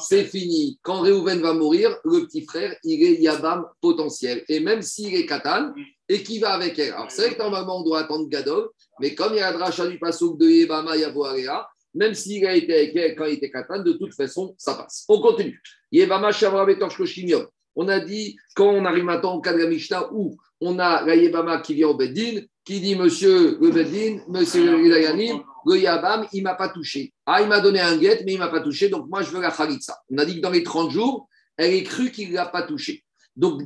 c'est 0.08 0.26
fini. 0.26 0.78
Quand 0.84 1.02
Réhouven 1.02 1.42
va 1.42 1.54
mourir, 1.54 1.98
le 2.06 2.26
petit 2.26 2.46
frère, 2.46 2.76
il 2.84 3.02
est 3.02 3.20
Yabam 3.20 3.66
potentiel. 3.82 4.44
Et 4.48 4.60
même 4.60 4.84
s'il 4.84 5.16
est 5.16 5.26
Katan 5.26 5.74
et 6.08 6.22
qu'il 6.22 6.40
va 6.40 6.54
avec 6.54 6.78
elle. 6.78 6.94
Alors, 6.94 7.10
c'est 7.10 7.26
vrai 7.26 7.36
que 7.36 7.42
normalement, 7.42 7.80
on 7.80 7.84
doit 7.84 8.02
attendre 8.02 8.30
Gadol, 8.30 8.70
mais 9.00 9.16
comme 9.16 9.34
il 9.34 9.38
y 9.38 9.40
a 9.40 9.52
la 9.52 9.58
dracha 9.58 9.88
du 9.88 9.98
Passouk 9.98 10.38
de 10.38 10.48
Yebama 10.48 10.96
Yavoarea, 10.98 11.68
même 11.96 12.14
s'il 12.14 12.46
a 12.46 12.56
été 12.56 12.76
avec 12.76 12.96
elle 12.96 13.16
quand 13.16 13.26
il 13.26 13.34
était 13.34 13.50
Katan, 13.50 13.82
de 13.82 13.94
toute 13.94 14.14
façon, 14.14 14.54
ça 14.58 14.76
passe. 14.76 15.06
On 15.08 15.20
continue. 15.20 15.60
Yebama 15.92 16.32
Shavra 16.32 16.66
Koshimion. 16.76 17.48
On 17.76 17.88
a 17.88 18.00
dit, 18.00 18.36
quand 18.56 18.70
on 18.70 18.86
arrive 18.86 19.06
maintenant 19.06 19.34
au 19.34 19.42
cas 19.42 19.54
de 19.54 19.58
la 19.58 19.68
Mishnah, 19.68 20.14
où 20.14 20.38
on 20.62 20.78
a 20.78 21.04
la 21.04 21.16
Yebama 21.16 21.60
qui 21.62 21.74
vient 21.74 21.88
au 21.88 21.96
Beddin, 21.96 22.42
qui 22.64 22.80
dit 22.80 22.96
Monsieur 22.96 23.58
le 23.60 23.72
Beddin, 23.72 24.22
Monsieur 24.28 24.64
le 24.64 25.44
le 25.66 25.78
Yabam, 25.78 26.28
il 26.34 26.40
ne 26.40 26.44
m'a 26.44 26.56
pas 26.56 26.70
touché. 26.70 27.14
Ah, 27.26 27.42
il 27.42 27.48
m'a 27.48 27.60
donné 27.60 27.80
un 27.80 27.98
guet, 27.98 28.24
mais 28.26 28.34
il 28.34 28.40
ne 28.40 28.46
m'a 28.46 28.50
pas 28.50 28.62
touché, 28.62 28.90
donc 28.90 29.08
moi 29.10 29.22
je 29.22 29.30
veux 29.30 29.42
la 29.42 29.52
Khalitsa. 29.52 29.98
On 30.10 30.18
a 30.18 30.26
dit 30.26 30.36
que 30.36 30.42
dans 30.42 30.50
les 30.50 30.64
30 30.64 30.92
jours, 30.92 31.28
elle 31.58 31.74
est 31.74 31.84
crue 31.84 32.12
qu'il 32.12 32.30
ne 32.30 32.36
l'a 32.36 32.46
pas 32.46 32.64
touché. 32.64 33.04
Donc, 33.36 33.64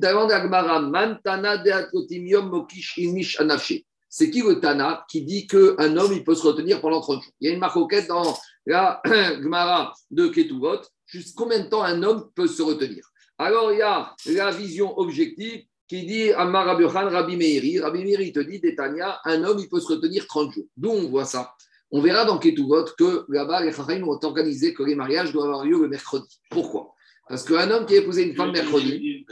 Anafshe. 3.39 3.73
C'est 4.09 4.31
qui 4.31 4.41
le 4.41 4.59
Tana 4.61 5.05
qui 5.09 5.23
dit 5.23 5.47
qu'un 5.47 5.97
homme, 5.97 6.13
il 6.13 6.23
peut 6.23 6.35
se 6.35 6.47
retenir 6.47 6.79
pendant 6.79 7.01
30 7.01 7.21
jours? 7.21 7.33
Il 7.41 7.49
y 7.49 7.51
a 7.51 7.53
une 7.53 7.59
marquette 7.59 8.07
dans 8.07 8.37
la 8.65 9.01
Gmara 9.41 9.93
de 10.11 10.27
Ketuvot, 10.27 10.81
juste 11.05 11.35
combien 11.35 11.59
de 11.59 11.69
temps 11.69 11.83
un 11.83 12.01
homme 12.03 12.29
peut 12.33 12.47
se 12.47 12.61
retenir? 12.61 13.05
Alors, 13.37 13.71
il 13.73 13.79
y 13.79 13.81
a 13.81 14.15
la 14.27 14.51
vision 14.51 14.97
objective 14.97 15.63
qui 15.87 16.05
dit 16.05 16.31
Amar 16.31 16.65
Rabbi 16.65 17.35
Meiri. 17.35 17.79
Rabbi 17.79 18.03
Meiri 18.03 18.31
te 18.31 18.39
dit, 18.39 18.59
Détania, 18.59 19.19
un 19.25 19.43
homme, 19.43 19.59
il 19.59 19.69
peut 19.69 19.79
se 19.79 19.87
retenir 19.87 20.25
30 20.27 20.53
jours. 20.53 20.65
D'où 20.75 20.89
on 20.89 21.09
voit 21.09 21.25
ça? 21.25 21.53
On 21.91 22.01
verra 22.01 22.25
dans 22.25 22.37
Ketuvot 22.37 22.85
que 22.97 23.25
là-bas, 23.29 23.63
les 23.63 23.71
Chachamim 23.71 24.07
ont 24.07 24.19
organisé 24.23 24.73
que 24.73 24.83
les 24.83 24.95
mariages 24.95 25.31
doivent 25.31 25.47
avoir 25.47 25.65
lieu 25.65 25.79
le 25.79 25.87
mercredi. 25.87 26.39
Pourquoi? 26.49 26.93
Parce 27.29 27.43
qu'un 27.43 27.69
homme 27.71 27.85
qui 27.85 27.95
a 27.95 27.97
épousé 27.97 28.23
une 28.23 28.35
femme 28.35 28.51
mercredi 28.51 29.25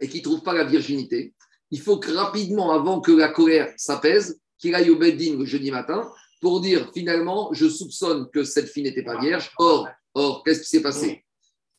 et 0.00 0.08
qui 0.08 0.18
ne 0.18 0.22
trouve 0.22 0.42
pas 0.42 0.54
la 0.54 0.64
virginité, 0.64 1.34
il 1.70 1.80
faut 1.80 1.98
que 1.98 2.10
rapidement, 2.10 2.72
avant 2.72 3.00
que 3.00 3.12
la 3.12 3.28
colère 3.28 3.72
s'apaise, 3.76 4.40
qu'il 4.58 4.74
aille 4.74 4.90
au 4.90 4.96
Beddin 4.96 5.38
le 5.38 5.44
jeudi 5.44 5.70
matin 5.70 6.10
pour 6.40 6.60
dire 6.60 6.90
finalement, 6.94 7.52
je 7.52 7.68
soupçonne 7.68 8.28
que 8.30 8.44
cette 8.44 8.68
fille 8.68 8.82
n'était 8.82 9.02
pas 9.02 9.20
vierge. 9.20 9.50
Or, 9.58 9.88
or 10.14 10.42
qu'est-ce 10.44 10.62
qui 10.62 10.68
s'est 10.68 10.82
passé? 10.82 11.24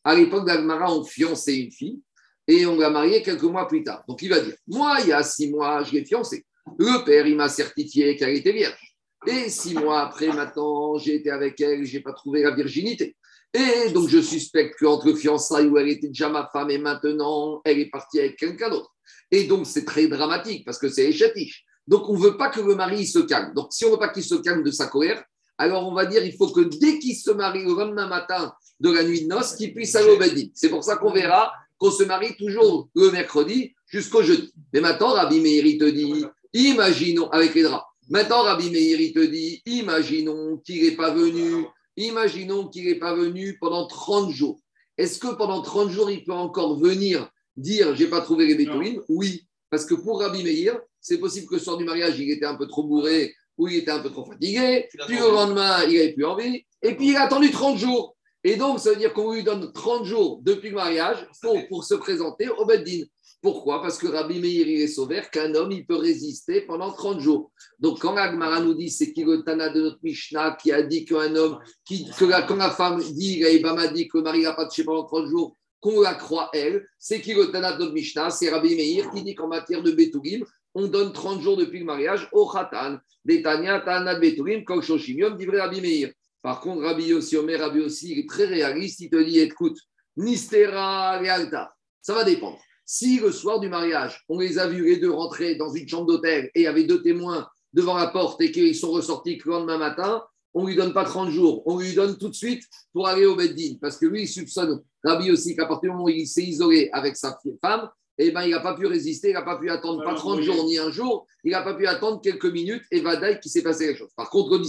À 0.04 0.14
l'époque 0.14 0.46
d'Agmara, 0.46 0.94
on 0.94 1.04
fiançait 1.04 1.58
une 1.58 1.72
fille 1.72 2.00
et 2.46 2.66
on 2.66 2.78
l'a 2.78 2.90
mariée 2.90 3.22
quelques 3.22 3.42
mois 3.42 3.68
plus 3.68 3.82
tard. 3.82 4.02
Donc 4.08 4.22
il 4.22 4.28
va 4.28 4.40
dire 4.40 4.54
Moi, 4.66 4.98
il 5.02 5.08
y 5.08 5.12
a 5.12 5.22
six 5.22 5.50
mois, 5.50 5.82
je 5.82 5.92
l'ai 5.92 6.04
fiancée. 6.04 6.44
Le 6.78 7.04
père, 7.04 7.26
il 7.26 7.36
m'a 7.36 7.48
certifié 7.48 8.16
qu'elle 8.16 8.36
était 8.36 8.52
vierge. 8.52 8.89
Et 9.26 9.50
six 9.50 9.74
mois 9.74 10.00
après, 10.00 10.28
maintenant, 10.28 10.96
j'ai 10.98 11.16
été 11.16 11.30
avec 11.30 11.60
elle, 11.60 11.84
je 11.84 11.96
n'ai 11.96 12.02
pas 12.02 12.12
trouvé 12.12 12.42
la 12.42 12.54
virginité. 12.54 13.16
Et 13.52 13.90
donc, 13.90 14.08
je 14.08 14.20
suspecte 14.20 14.78
qu'entre 14.78 15.08
le 15.08 15.14
fiançailles 15.14 15.66
où 15.66 15.76
elle 15.76 15.88
était 15.88 16.06
déjà 16.08 16.28
ma 16.28 16.48
femme 16.52 16.70
et 16.70 16.78
maintenant, 16.78 17.60
elle 17.64 17.78
est 17.78 17.90
partie 17.90 18.20
avec 18.20 18.36
quelqu'un 18.36 18.70
d'autre. 18.70 18.94
Et 19.30 19.44
donc, 19.44 19.66
c'est 19.66 19.84
très 19.84 20.06
dramatique 20.06 20.64
parce 20.64 20.78
que 20.78 20.88
c'est 20.88 21.06
échatiche. 21.06 21.64
Donc, 21.86 22.08
on 22.08 22.14
ne 22.14 22.22
veut 22.22 22.36
pas 22.36 22.48
que 22.48 22.60
le 22.60 22.74
mari 22.74 23.06
se 23.06 23.18
calme. 23.18 23.52
Donc, 23.54 23.68
si 23.72 23.84
on 23.84 23.88
ne 23.88 23.94
veut 23.94 23.98
pas 23.98 24.08
qu'il 24.08 24.22
se 24.22 24.36
calme 24.36 24.62
de 24.62 24.70
sa 24.70 24.86
colère, 24.86 25.22
alors 25.58 25.86
on 25.86 25.92
va 25.92 26.06
dire 26.06 26.24
il 26.24 26.34
faut 26.34 26.48
que 26.48 26.62
dès 26.62 26.98
qu'il 26.98 27.14
se 27.14 27.30
marie 27.32 27.64
le 27.64 27.74
lendemain 27.74 28.06
matin 28.06 28.54
de 28.80 28.90
la 28.90 29.02
nuit 29.02 29.24
de 29.24 29.28
noces, 29.28 29.56
qu'il 29.56 29.74
puisse 29.74 29.94
aller 29.94 30.08
au 30.08 30.16
Bedin. 30.16 30.46
C'est 30.54 30.70
pour 30.70 30.82
ça 30.82 30.96
qu'on 30.96 31.12
verra 31.12 31.52
qu'on 31.76 31.90
se 31.90 32.04
marie 32.04 32.36
toujours 32.36 32.88
le 32.94 33.10
mercredi 33.10 33.74
jusqu'au 33.86 34.22
jeudi. 34.22 34.52
Mais 34.72 34.80
maintenant, 34.80 35.14
Rabbi 35.14 35.40
Meir, 35.40 35.62
te 35.78 35.90
dit, 35.90 36.24
imaginons, 36.52 37.28
avec 37.30 37.54
les 37.54 37.62
draps, 37.62 37.84
maintenant 38.10 38.42
Rabbi 38.42 38.70
Meir, 38.70 38.98
te 39.14 39.24
dit, 39.24 39.62
imaginons 39.66 40.58
qu'il 40.58 40.82
n'est 40.82 40.96
pas 40.96 41.14
venu. 41.14 41.64
Imaginons 41.96 42.68
qu'il 42.68 42.86
n'est 42.86 42.98
pas 42.98 43.14
venu 43.14 43.58
pendant 43.58 43.86
30 43.86 44.30
jours. 44.30 44.60
Est-ce 44.98 45.18
que 45.18 45.34
pendant 45.34 45.62
30 45.62 45.90
jours, 45.90 46.10
il 46.10 46.24
peut 46.24 46.32
encore 46.32 46.78
venir 46.78 47.30
dire 47.56 47.94
j'ai 47.96 48.08
pas 48.08 48.20
trouvé 48.20 48.46
les 48.46 48.54
bétouines? 48.54 49.00
Oui, 49.08 49.46
parce 49.70 49.86
que 49.86 49.94
pour 49.94 50.20
Rabbi 50.20 50.42
Meir, 50.42 50.78
c'est 51.00 51.18
possible 51.18 51.46
que 51.46 51.54
le 51.54 51.60
soir 51.60 51.76
du 51.78 51.84
mariage, 51.84 52.18
il 52.18 52.30
était 52.30 52.46
un 52.46 52.56
peu 52.56 52.66
trop 52.66 52.84
bourré 52.84 53.34
ou 53.56 53.68
il 53.68 53.76
était 53.76 53.90
un 53.90 54.00
peu 54.00 54.10
trop 54.10 54.24
fatigué, 54.24 54.88
puis 55.06 55.18
le 55.18 55.30
lendemain, 55.32 55.84
il 55.84 55.98
n'avait 55.98 56.12
plus 56.12 56.24
envie, 56.24 56.64
et 56.82 56.94
puis 56.94 57.08
il 57.08 57.16
a 57.16 57.24
attendu 57.24 57.50
30 57.50 57.76
jours. 57.76 58.16
Et 58.42 58.56
donc, 58.56 58.80
ça 58.80 58.90
veut 58.90 58.96
dire 58.96 59.12
qu'on 59.12 59.34
lui 59.34 59.42
donne 59.42 59.70
30 59.70 60.04
jours 60.04 60.40
depuis 60.42 60.70
le 60.70 60.76
mariage 60.76 61.28
pour, 61.42 61.56
pour 61.68 61.84
se 61.84 61.94
présenter 61.94 62.48
au 62.48 62.64
Beddin. 62.64 63.04
Pourquoi? 63.42 63.80
Parce 63.80 63.96
que 63.96 64.06
Rabbi 64.06 64.38
Meir, 64.38 64.68
il 64.68 64.82
est 64.82 64.88
sauvé 64.88 65.22
qu'un 65.32 65.54
homme, 65.54 65.72
il 65.72 65.86
peut 65.86 65.96
résister 65.96 66.60
pendant 66.62 66.92
30 66.92 67.20
jours. 67.20 67.50
Donc, 67.78 68.00
quand 68.00 68.14
Agmara 68.16 68.60
nous 68.60 68.74
dit, 68.74 68.90
c'est 68.90 69.12
qui 69.12 69.24
le 69.24 69.42
Tana 69.42 69.70
de 69.70 69.80
notre 69.80 69.98
Mishnah 70.02 70.58
qui 70.60 70.70
a 70.72 70.82
dit 70.82 71.06
qu'un 71.06 71.34
homme, 71.34 71.58
qui, 71.86 72.10
que 72.18 72.26
la, 72.26 72.42
quand 72.42 72.56
la 72.56 72.70
femme 72.70 73.00
dit, 73.00 73.42
m'a 73.62 73.86
dit 73.86 74.08
que 74.08 74.18
le 74.18 74.24
mari 74.24 74.42
n'a 74.42 74.52
pas 74.52 74.66
touché 74.66 74.84
pendant 74.84 75.04
30 75.04 75.28
jours, 75.28 75.56
qu'on 75.80 76.02
la 76.02 76.14
croit 76.14 76.50
elle, 76.52 76.86
c'est 76.98 77.22
qui 77.22 77.32
le 77.32 77.50
Tana 77.50 77.72
de 77.72 77.78
notre 77.78 77.94
Mishnah? 77.94 78.28
C'est 78.28 78.50
Rabbi 78.50 78.76
Meir 78.76 79.10
qui 79.10 79.22
dit 79.22 79.34
qu'en 79.34 79.48
matière 79.48 79.82
de 79.82 79.92
Betugim, 79.92 80.44
on 80.74 80.86
donne 80.86 81.12
30 81.14 81.40
jours 81.40 81.56
depuis 81.56 81.78
le 81.78 81.86
mariage 81.86 82.28
au 82.32 82.46
Khatan. 82.46 82.98
Tana 83.26 84.14
Betugim, 84.18 84.64
dit 84.66 85.46
Rabbi 85.46 85.80
Meir. 85.80 86.12
Par 86.42 86.60
contre, 86.60 86.82
Rabbi 86.82 87.06
Yossi, 87.06 87.36
Omer, 87.38 87.58
Rabbi 87.58 87.80
Yossi, 87.80 88.12
il 88.12 88.18
est 88.20 88.28
très 88.28 88.44
réaliste, 88.44 89.00
il 89.00 89.10
te 89.10 89.22
dit, 89.22 89.40
écoute, 89.40 89.78
Nistera 90.16 91.18
Realta, 91.18 91.74
ça 92.00 92.14
va 92.14 92.24
dépendre. 92.24 92.58
Si 92.92 93.20
le 93.20 93.30
soir 93.30 93.60
du 93.60 93.68
mariage, 93.68 94.24
on 94.28 94.40
les 94.40 94.58
a 94.58 94.66
vus 94.66 94.84
les 94.84 94.96
deux 94.96 95.12
rentrer 95.12 95.54
dans 95.54 95.72
une 95.72 95.86
chambre 95.86 96.06
d'hôtel 96.06 96.50
et 96.56 96.62
il 96.62 96.62
y 96.64 96.66
avait 96.66 96.82
deux 96.82 97.00
témoins 97.00 97.46
devant 97.72 97.96
la 97.96 98.08
porte 98.08 98.40
et 98.40 98.50
qu'ils 98.50 98.74
sont 98.74 98.90
ressortis 98.90 99.40
le 99.44 99.52
lendemain 99.52 99.78
matin, 99.78 100.24
on 100.54 100.64
ne 100.64 100.70
lui 100.70 100.74
donne 100.74 100.92
pas 100.92 101.04
30 101.04 101.30
jours, 101.30 101.62
on 101.66 101.78
lui 101.78 101.94
donne 101.94 102.18
tout 102.18 102.28
de 102.28 102.34
suite 102.34 102.64
pour 102.92 103.06
aller 103.06 103.26
au 103.26 103.36
Beddin. 103.36 103.76
Parce 103.80 103.96
que 103.96 104.06
lui, 104.06 104.22
il 104.22 104.26
soupçonne, 104.26 104.82
Rabbi 105.04 105.30
aussi, 105.30 105.54
qu'à 105.54 105.66
partir 105.66 105.90
du 105.90 105.92
moment 105.92 106.06
où 106.06 106.08
il 106.08 106.26
s'est 106.26 106.42
isolé 106.42 106.90
avec 106.92 107.16
sa 107.16 107.38
femme, 107.60 107.88
eh 108.18 108.32
ben, 108.32 108.42
il 108.42 108.50
n'a 108.50 108.58
pas 108.58 108.74
pu 108.74 108.86
résister, 108.86 109.28
il 109.28 109.34
n'a 109.34 109.42
pas 109.42 109.56
pu 109.56 109.70
attendre 109.70 110.02
pas 110.02 110.14
30 110.14 110.40
jours 110.40 110.64
ni 110.64 110.76
un 110.76 110.90
jour, 110.90 111.28
il 111.44 111.52
n'a 111.52 111.62
pas 111.62 111.74
pu 111.74 111.86
attendre 111.86 112.20
quelques 112.20 112.46
minutes 112.46 112.82
et 112.90 113.02
Vadaï 113.02 113.38
qui 113.38 113.50
s'est 113.50 113.62
passé 113.62 113.86
quelque 113.86 113.98
chose. 113.98 114.10
Par 114.16 114.30
contre, 114.30 114.58
le 114.58 114.64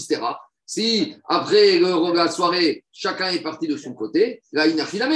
si 0.68 1.16
après 1.26 1.80
le, 1.80 2.16
la 2.16 2.30
soirée, 2.30 2.86
chacun 2.92 3.32
est 3.32 3.42
parti 3.42 3.68
de 3.68 3.78
son 3.78 3.96
côté, 3.96 4.44
là, 4.52 4.68
il 4.68 4.76
n'a 4.76 4.86
rien 4.86 5.10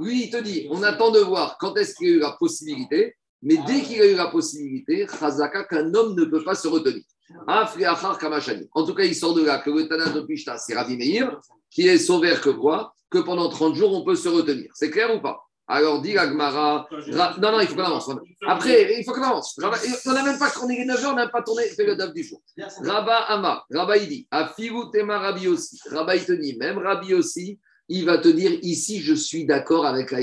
lui, 0.00 0.24
il 0.24 0.30
te 0.30 0.38
dit, 0.38 0.66
on 0.70 0.82
attend 0.82 1.10
de 1.10 1.20
voir 1.20 1.56
quand 1.58 1.76
est-ce 1.76 1.94
qu'il 1.94 2.08
y 2.08 2.12
a 2.12 2.14
eu 2.14 2.18
la 2.20 2.32
possibilité, 2.32 3.16
mais 3.42 3.56
dès 3.66 3.82
qu'il 3.82 4.00
a 4.00 4.06
eu 4.06 4.14
la 4.14 4.26
possibilité, 4.26 5.06
Chazaka, 5.18 5.64
qu'un 5.64 5.94
homme 5.94 6.14
ne 6.14 6.24
peut 6.24 6.42
pas 6.42 6.54
se 6.54 6.68
retenir. 6.68 7.02
En 7.46 8.84
tout 8.84 8.94
cas, 8.94 9.04
il 9.04 9.14
sort 9.14 9.34
de 9.34 9.44
là 9.44 9.58
que 9.58 9.70
le 9.70 9.88
Tana 9.88 10.10
de 10.10 10.20
Pishta, 10.22 10.58
c'est 10.58 10.74
Ravi 10.74 10.96
Meir, 10.96 11.38
qui 11.70 11.86
est 11.86 11.98
sauvé 11.98 12.34
que 12.42 12.50
quoi 12.50 12.92
Que 13.08 13.18
pendant 13.18 13.48
30 13.48 13.76
jours, 13.76 13.92
on 13.94 14.04
peut 14.04 14.16
se 14.16 14.28
retenir. 14.28 14.70
C'est 14.74 14.90
clair 14.90 15.14
ou 15.14 15.20
pas? 15.20 15.40
Alors, 15.68 16.02
dit 16.02 16.18
Agmara. 16.18 16.88
Non, 16.90 17.30
non, 17.40 17.60
il 17.60 17.68
faut 17.68 17.76
qu'on 17.76 17.82
avance. 17.82 18.10
Après, 18.44 18.98
il 18.98 19.04
faut 19.04 19.12
qu'on 19.12 19.22
avance. 19.22 19.56
On 20.04 20.12
n'a 20.12 20.24
même 20.24 20.38
pas, 20.38 20.52
on 20.60 20.68
est 20.68 20.84
9 20.84 21.04
heures, 21.04 21.12
on 21.12 21.14
n'a 21.14 21.28
pas 21.28 21.42
tourné, 21.42 21.68
fait 21.68 21.84
le 21.84 21.94
DAF 21.94 22.12
du 22.12 22.24
jour. 22.24 22.42
Rabba 22.82 23.18
Ama, 23.28 23.64
Rabba 23.70 23.96
il 23.98 24.08
dit, 24.08 24.26
Afivu 24.32 24.90
Tema 24.92 25.20
Rabbi 25.20 25.46
aussi. 25.46 25.78
Rabba 25.88 26.16
il 26.16 26.24
te 26.24 26.32
dit, 26.32 26.56
même 26.58 26.78
Rabbi 26.78 27.14
aussi, 27.14 27.60
il 27.90 28.04
va 28.04 28.18
te 28.18 28.28
dire 28.28 28.52
ici, 28.62 29.00
je 29.00 29.14
suis 29.14 29.44
d'accord 29.44 29.84
avec 29.84 30.12
la 30.12 30.20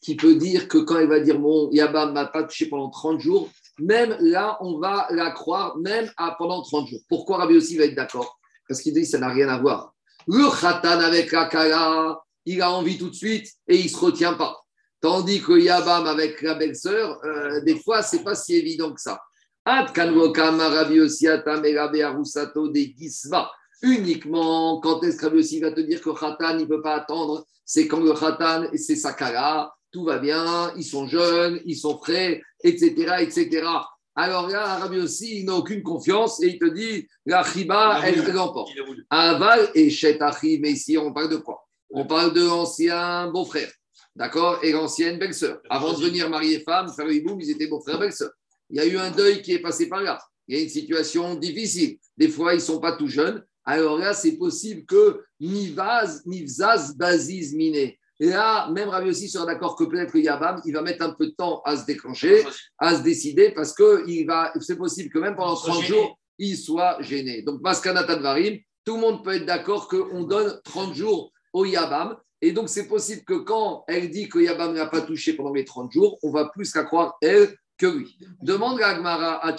qui 0.00 0.16
peut 0.16 0.34
dire 0.34 0.66
que 0.66 0.78
quand 0.78 0.98
il 0.98 1.08
va 1.08 1.20
dire 1.20 1.38
mon 1.38 1.70
Yabam 1.70 2.14
m'a 2.14 2.24
pas 2.24 2.42
touché 2.42 2.66
pendant 2.66 2.88
30 2.88 3.20
jours, 3.20 3.50
même 3.78 4.16
là, 4.20 4.56
on 4.62 4.78
va 4.78 5.06
la 5.10 5.30
croire, 5.30 5.76
même 5.76 6.10
pendant 6.38 6.62
30 6.62 6.88
jours. 6.88 7.00
Pourquoi 7.06 7.38
Rabbi 7.38 7.56
aussi 7.56 7.76
va 7.76 7.84
être 7.84 7.94
d'accord? 7.94 8.38
Parce 8.66 8.80
qu'il 8.80 8.94
dit 8.94 9.04
ça 9.04 9.18
n'a 9.18 9.28
rien 9.28 9.48
à 9.48 9.58
voir. 9.58 9.92
Le 10.26 10.50
khatan 10.58 11.00
avec 11.00 11.32
la 11.32 12.18
il 12.46 12.62
a 12.62 12.70
envie 12.72 12.96
tout 12.96 13.10
de 13.10 13.14
suite 13.14 13.46
et 13.68 13.76
il 13.76 13.84
ne 13.84 13.88
se 13.88 13.96
retient 13.98 14.34
pas. 14.34 14.56
Tandis 15.02 15.42
que 15.42 15.58
Yabam 15.58 16.06
avec 16.06 16.40
la 16.40 16.54
belle-sœur, 16.54 17.20
euh, 17.24 17.60
des 17.60 17.78
fois, 17.78 18.02
c'est 18.02 18.22
pas 18.22 18.34
si 18.34 18.54
évident 18.54 18.92
que 18.92 19.00
ça. 19.00 19.20
Ad 19.66 19.90
Rabbi 19.94 21.00
aussi 21.00 21.28
atam 21.28 21.62
Arusato 21.64 22.68
des 22.68 22.94
gisva. 22.98 23.50
Uniquement 23.82 24.78
quand 24.80 25.02
est-ce 25.02 25.26
aussi 25.26 25.60
va 25.60 25.72
te 25.72 25.80
dire 25.80 26.00
que 26.02 26.10
khatan, 26.10 26.58
il 26.58 26.62
ne 26.62 26.64
peut 26.66 26.82
pas 26.82 26.96
attendre, 26.96 27.46
c'est 27.64 27.88
quand 27.88 28.00
le 28.00 28.12
khatan, 28.12 28.66
c'est 28.74 28.96
sa 28.96 29.12
kala, 29.12 29.72
tout 29.90 30.04
va 30.04 30.18
bien, 30.18 30.72
ils 30.76 30.84
sont 30.84 31.06
jeunes, 31.06 31.60
ils 31.64 31.76
sont 31.76 31.98
frais, 31.98 32.42
etc., 32.62 33.16
etc. 33.20 33.66
Alors 34.14 34.48
là, 34.48 34.78
Rabbi 34.78 34.98
aussi, 34.98 35.40
il 35.40 35.46
n'a 35.46 35.54
aucune 35.54 35.82
confiance 35.82 36.42
et 36.42 36.48
il 36.48 36.58
te 36.58 36.66
dit, 36.66 37.06
la 37.24 37.42
chiba, 37.42 38.00
elle 38.04 38.22
l'emporte. 38.32 38.70
Aval 39.08 39.70
et 39.74 39.88
Chet 39.88 40.20
Achi, 40.20 40.58
mais 40.60 40.72
ici, 40.72 40.98
on 40.98 41.12
parle 41.12 41.30
de 41.30 41.36
quoi? 41.36 41.66
On 41.90 42.06
parle 42.06 42.34
de 42.34 42.44
l'ancien 42.44 43.28
beau-frère, 43.28 43.70
d'accord? 44.14 44.58
Et 44.62 44.72
l'ancienne 44.72 45.18
belle-sœur. 45.18 45.60
Avant 45.70 45.92
de 45.92 46.04
venir 46.04 46.28
marier 46.28 46.60
femme, 46.60 46.92
faire 46.94 47.10
hiboum, 47.10 47.40
ils 47.40 47.50
étaient 47.50 47.68
beau-frère, 47.68 47.98
belle-sœur. 47.98 48.30
Il 48.68 48.76
y 48.76 48.80
a 48.80 48.86
eu 48.86 48.96
un 48.96 49.10
deuil 49.10 49.42
qui 49.42 49.52
est 49.52 49.60
passé 49.60 49.88
par 49.88 50.02
là. 50.02 50.20
Il 50.46 50.56
y 50.56 50.60
a 50.60 50.62
une 50.62 50.68
situation 50.68 51.34
difficile. 51.34 51.98
Des 52.16 52.28
fois, 52.28 52.52
ils 52.52 52.58
ne 52.58 52.62
sont 52.62 52.80
pas 52.80 52.96
tout 52.96 53.08
jeunes. 53.08 53.44
Alors 53.64 53.98
là, 53.98 54.14
c'est 54.14 54.36
possible 54.36 54.84
que 54.86 55.22
Mivaz, 55.38 56.22
Mivzaz, 56.26 56.96
Baziz, 56.96 57.54
Miné. 57.54 57.98
Et 58.20 58.28
là, 58.28 58.70
même 58.70 58.90
Rabbi 58.90 59.08
aussi 59.08 59.30
sera 59.30 59.46
d'accord 59.46 59.76
que 59.76 59.84
peut-être 59.84 60.12
que 60.12 60.18
Yabam, 60.18 60.60
il 60.66 60.74
va 60.74 60.82
mettre 60.82 61.04
un 61.04 61.12
peu 61.12 61.26
de 61.26 61.32
temps 61.32 61.62
à 61.64 61.76
se 61.76 61.86
déclencher, 61.86 62.44
à 62.78 62.94
se 62.94 63.02
décider, 63.02 63.50
parce 63.50 63.72
que 63.72 64.04
il 64.06 64.26
va, 64.26 64.52
c'est 64.60 64.76
possible 64.76 65.10
que 65.10 65.18
même 65.18 65.34
pendant 65.34 65.54
30 65.54 65.82
jours, 65.84 66.18
il 66.38 66.56
soit 66.56 67.00
gêné. 67.00 67.42
Donc, 67.42 67.62
Maskana 67.62 68.04
Tadvarim, 68.04 68.58
tout 68.84 68.96
le 68.96 69.00
monde 69.00 69.24
peut 69.24 69.36
être 69.36 69.46
d'accord 69.46 69.88
qu'on 69.88 70.24
donne 70.24 70.60
30 70.64 70.94
jours 70.94 71.32
au 71.54 71.64
Yabam. 71.64 72.16
Et 72.42 72.52
donc, 72.52 72.68
c'est 72.68 72.88
possible 72.88 73.22
que 73.24 73.34
quand 73.34 73.84
elle 73.88 74.10
dit 74.10 74.28
que 74.28 74.38
Yabam 74.38 74.74
n'a 74.74 74.86
pas 74.86 75.00
touché 75.00 75.32
pendant 75.32 75.52
les 75.52 75.64
30 75.64 75.90
jours, 75.90 76.18
on 76.22 76.30
va 76.30 76.50
plus 76.50 76.74
la 76.74 76.84
croire, 76.84 77.16
elle, 77.22 77.54
que 77.80 77.86
lui. 77.86 78.18
Demande 78.42 78.80
à 78.82 78.88
Agmara 78.88 79.46
à. 79.46 79.56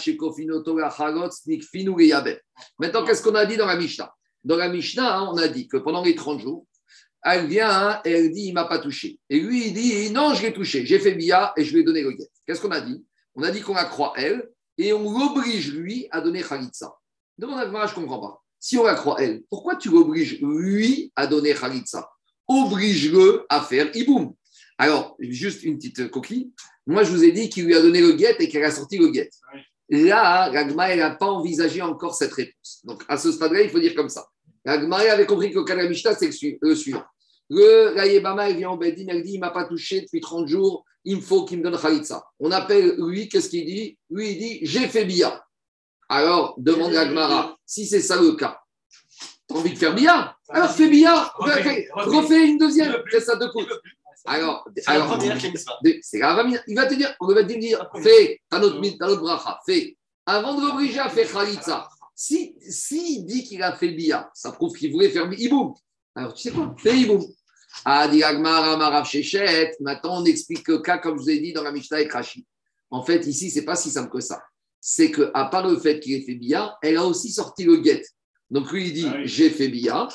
Maintenant, 2.80 3.06
qu'est-ce 3.06 3.24
qu'on 3.24 3.36
a 3.36 3.46
dit 3.46 3.58
dans 3.58 3.66
la 3.66 3.76
Mishnah? 3.76 4.14
Dans 4.44 4.58
la 4.58 4.70
Mishnah, 4.70 5.18
hein, 5.18 5.30
on 5.34 5.38
a 5.38 5.48
dit 5.48 5.68
que 5.68 5.78
pendant 5.78 6.04
les 6.04 6.14
30 6.14 6.40
jours, 6.40 6.68
elle 7.24 7.48
vient 7.48 7.70
hein, 7.70 8.02
et 8.06 8.12
elle 8.12 8.32
dit 8.32 8.48
il 8.48 8.54
m'a 8.54 8.66
pas 8.66 8.78
touché. 8.78 9.20
Et 9.30 9.40
lui, 9.40 9.68
il 9.68 9.74
dit 9.74 10.12
non, 10.12 10.36
je 10.36 10.44
l'ai 10.44 10.54
touché, 10.54 10.86
j'ai 10.86 11.00
fait 11.00 11.14
bia 11.14 11.52
et 11.58 11.64
je 11.64 11.74
lui 11.74 11.82
ai 11.82 11.84
donné 11.84 12.02
le 12.04 12.12
guet. 12.12 12.30
Qu'est-ce 12.46 12.62
qu'on 12.62 12.72
a 12.72 12.82
dit? 12.82 13.04
On 13.36 13.44
a 13.44 13.52
dit 13.52 13.62
qu'on 13.62 13.74
la 13.74 13.86
croit 13.86 14.14
elle 14.16 14.50
et 14.78 14.94
on 14.94 15.12
l'oblige 15.12 15.74
lui 15.74 16.08
à 16.12 16.22
donner 16.22 16.44
Khalitsa. 16.44 16.94
Demande 17.38 17.60
à 17.60 17.62
Agmara, 17.64 17.88
je 17.88 17.92
ne 17.92 18.02
comprends 18.02 18.20
pas. 18.20 18.42
Si 18.60 18.78
on 18.78 18.84
la 18.84 18.96
croit 18.96 19.18
elle, 19.20 19.42
pourquoi 19.50 19.76
tu 19.76 19.90
l'obliges 19.90 20.40
lui 20.42 21.12
à 21.16 21.26
donner 21.26 21.54
Khalitsa? 21.54 22.08
Oblige-le 22.48 23.46
à 23.50 23.62
faire 23.62 23.90
Iboum. 23.96 24.34
Alors, 24.82 25.16
juste 25.20 25.62
une 25.64 25.78
petite 25.78 26.10
coquille. 26.10 26.52
Moi, 26.88 27.04
je 27.04 27.12
vous 27.12 27.24
ai 27.24 27.32
dit 27.32 27.50
qu'il 27.50 27.66
lui 27.66 27.76
a 27.76 27.82
donné 27.82 28.02
le 28.02 28.14
guet 28.14 28.36
et 28.40 28.50
qu'elle 28.50 28.64
a 28.64 28.72
sorti 28.72 28.98
le 28.98 29.10
guet. 29.10 29.30
Là, 29.90 30.50
l'Agma, 30.52 30.90
elle 30.90 31.00
n'a 31.00 31.12
pas 31.16 31.28
envisagé 31.28 31.82
encore 31.84 32.16
cette 32.16 32.34
réponse. 32.34 32.80
Donc, 32.86 33.04
à 33.08 33.18
ce 33.18 33.32
stade-là, 33.32 33.62
il 33.62 33.70
faut 33.70 33.80
dire 33.80 33.94
comme 33.94 34.10
ça. 34.10 34.26
L'Agma 34.66 34.98
avait 34.98 35.28
compris 35.28 35.52
que 35.52 35.60
le 35.60 35.66
Kalamishta, 35.66 36.16
c'est 36.16 36.26
le 36.28 36.32
su- 36.32 36.58
le 36.62 36.76
suivant. 36.76 37.04
Le 37.50 37.94
Rayebama, 37.96 38.50
il 38.50 38.58
vient 38.58 38.70
en 38.72 38.78
Bedin, 38.78 39.06
elle 39.10 39.22
dit 39.24 39.34
il 39.34 39.36
ne 39.36 39.42
m'a 39.42 39.52
pas 39.52 39.66
touché 39.66 40.02
depuis 40.02 40.22
30 40.22 40.48
jours, 40.48 40.84
il 41.04 41.18
me 41.18 41.22
faut 41.22 41.46
qu'il 41.46 41.60
me 41.60 41.64
donne 41.64 41.78
Khalitsa. 41.80 42.24
On 42.40 42.50
appelle 42.52 42.96
lui, 42.98 43.28
qu'est-ce 43.30 43.50
qu'il 43.50 43.66
dit? 43.66 43.98
Lui, 44.10 44.32
il 44.32 44.38
dit 44.40 44.60
j'ai 44.64 44.88
fait 44.88 45.06
bia. 45.06 45.44
Alors, 46.10 46.56
demande 46.58 46.96
à 46.96 47.02
Agmara, 47.02 47.56
si 47.66 47.86
c'est 47.86 48.02
ça 48.02 48.16
le 48.20 48.32
cas, 48.34 48.58
t'as 49.48 49.56
envie 49.56 49.74
de 49.74 49.78
faire 49.78 49.94
bia? 49.94 50.36
Alors 50.50 50.72
fais 50.72 50.88
bia, 50.90 51.32
Refais, 51.38 51.64
Fais- 51.64 51.88
refais. 51.94 52.18
refais 52.18 52.48
une 52.48 52.58
deuxième, 52.58 52.96
fais 53.12 53.20
ça 53.22 53.36
de 53.36 53.48
coup. 53.48 53.62
Alors, 54.26 54.66
alors 54.88 55.08
c'est. 56.02 56.20
Il 56.68 56.76
va 56.76 56.86
te 56.86 56.94
dire, 56.94 57.16
on 57.20 57.28
va 57.34 57.44
te 57.44 57.54
dire, 57.54 57.90
fais, 58.04 58.42
t'as 58.50 58.60
notre, 58.60 58.80
mi- 58.80 58.98
t'as 58.98 59.08
notre 59.08 59.22
bracha, 59.22 59.60
fais. 59.66 59.98
Avant 60.26 60.54
de 60.56 60.62
l'obliger 60.62 61.00
à 61.00 61.10
faire 61.10 61.30
Khalitsa, 61.32 61.90
si, 62.16 62.56
si 62.62 63.24
dit 63.24 63.44
qu'il 63.44 63.64
a 63.64 63.74
fait 63.76 63.90
Bia, 63.90 64.30
ça 64.34 64.52
prouve 64.52 64.76
qu'il 64.78 64.92
voulait 64.92 65.10
faire 65.10 65.28
Iboum. 65.32 65.74
Alors 66.16 66.34
tu 66.34 66.44
sais 66.44 66.52
quoi? 66.52 66.76
Fais 66.78 66.96
Iboum. 66.98 67.24
Ah, 67.86 68.08
dit 68.08 68.22
Amarav, 68.22 69.06
Shechet. 69.06 69.72
Maintenant, 69.80 70.22
on 70.22 70.26
explique 70.26 70.68
le 70.68 70.80
cas, 70.80 70.98
comme 71.00 71.18
je 71.18 71.24
vous 71.24 71.30
ai 71.30 71.40
dit 71.40 71.54
dans 71.54 71.64
la 71.64 71.72
Mishnah 71.72 71.98
avec 71.98 72.12
Rashi. 72.12 72.46
En 72.92 73.04
fait, 73.04 73.26
ici, 73.26 73.50
c'est 73.50 73.64
pas 73.66 73.76
si 73.76 73.90
simple 73.90 74.12
que 74.12 74.20
ça. 74.20 74.42
C'est 74.80 75.10
que, 75.10 75.32
à 75.34 75.46
part 75.46 75.68
le 75.68 75.80
fait 75.80 76.00
qu'il 76.00 76.14
ait 76.14 76.22
fait 76.22 76.36
Bia, 76.36 76.76
elle 76.82 76.98
a 76.98 77.06
aussi 77.06 77.32
sorti 77.32 77.64
le 77.64 77.78
guet. 77.78 78.04
Donc 78.52 78.70
lui, 78.72 78.88
il 78.88 78.94
dit, 78.94 79.06
Ah 79.08 79.16
oui. 79.18 79.28
j'ai 79.28 79.50
fait 79.50 79.70
Bia 79.70 80.10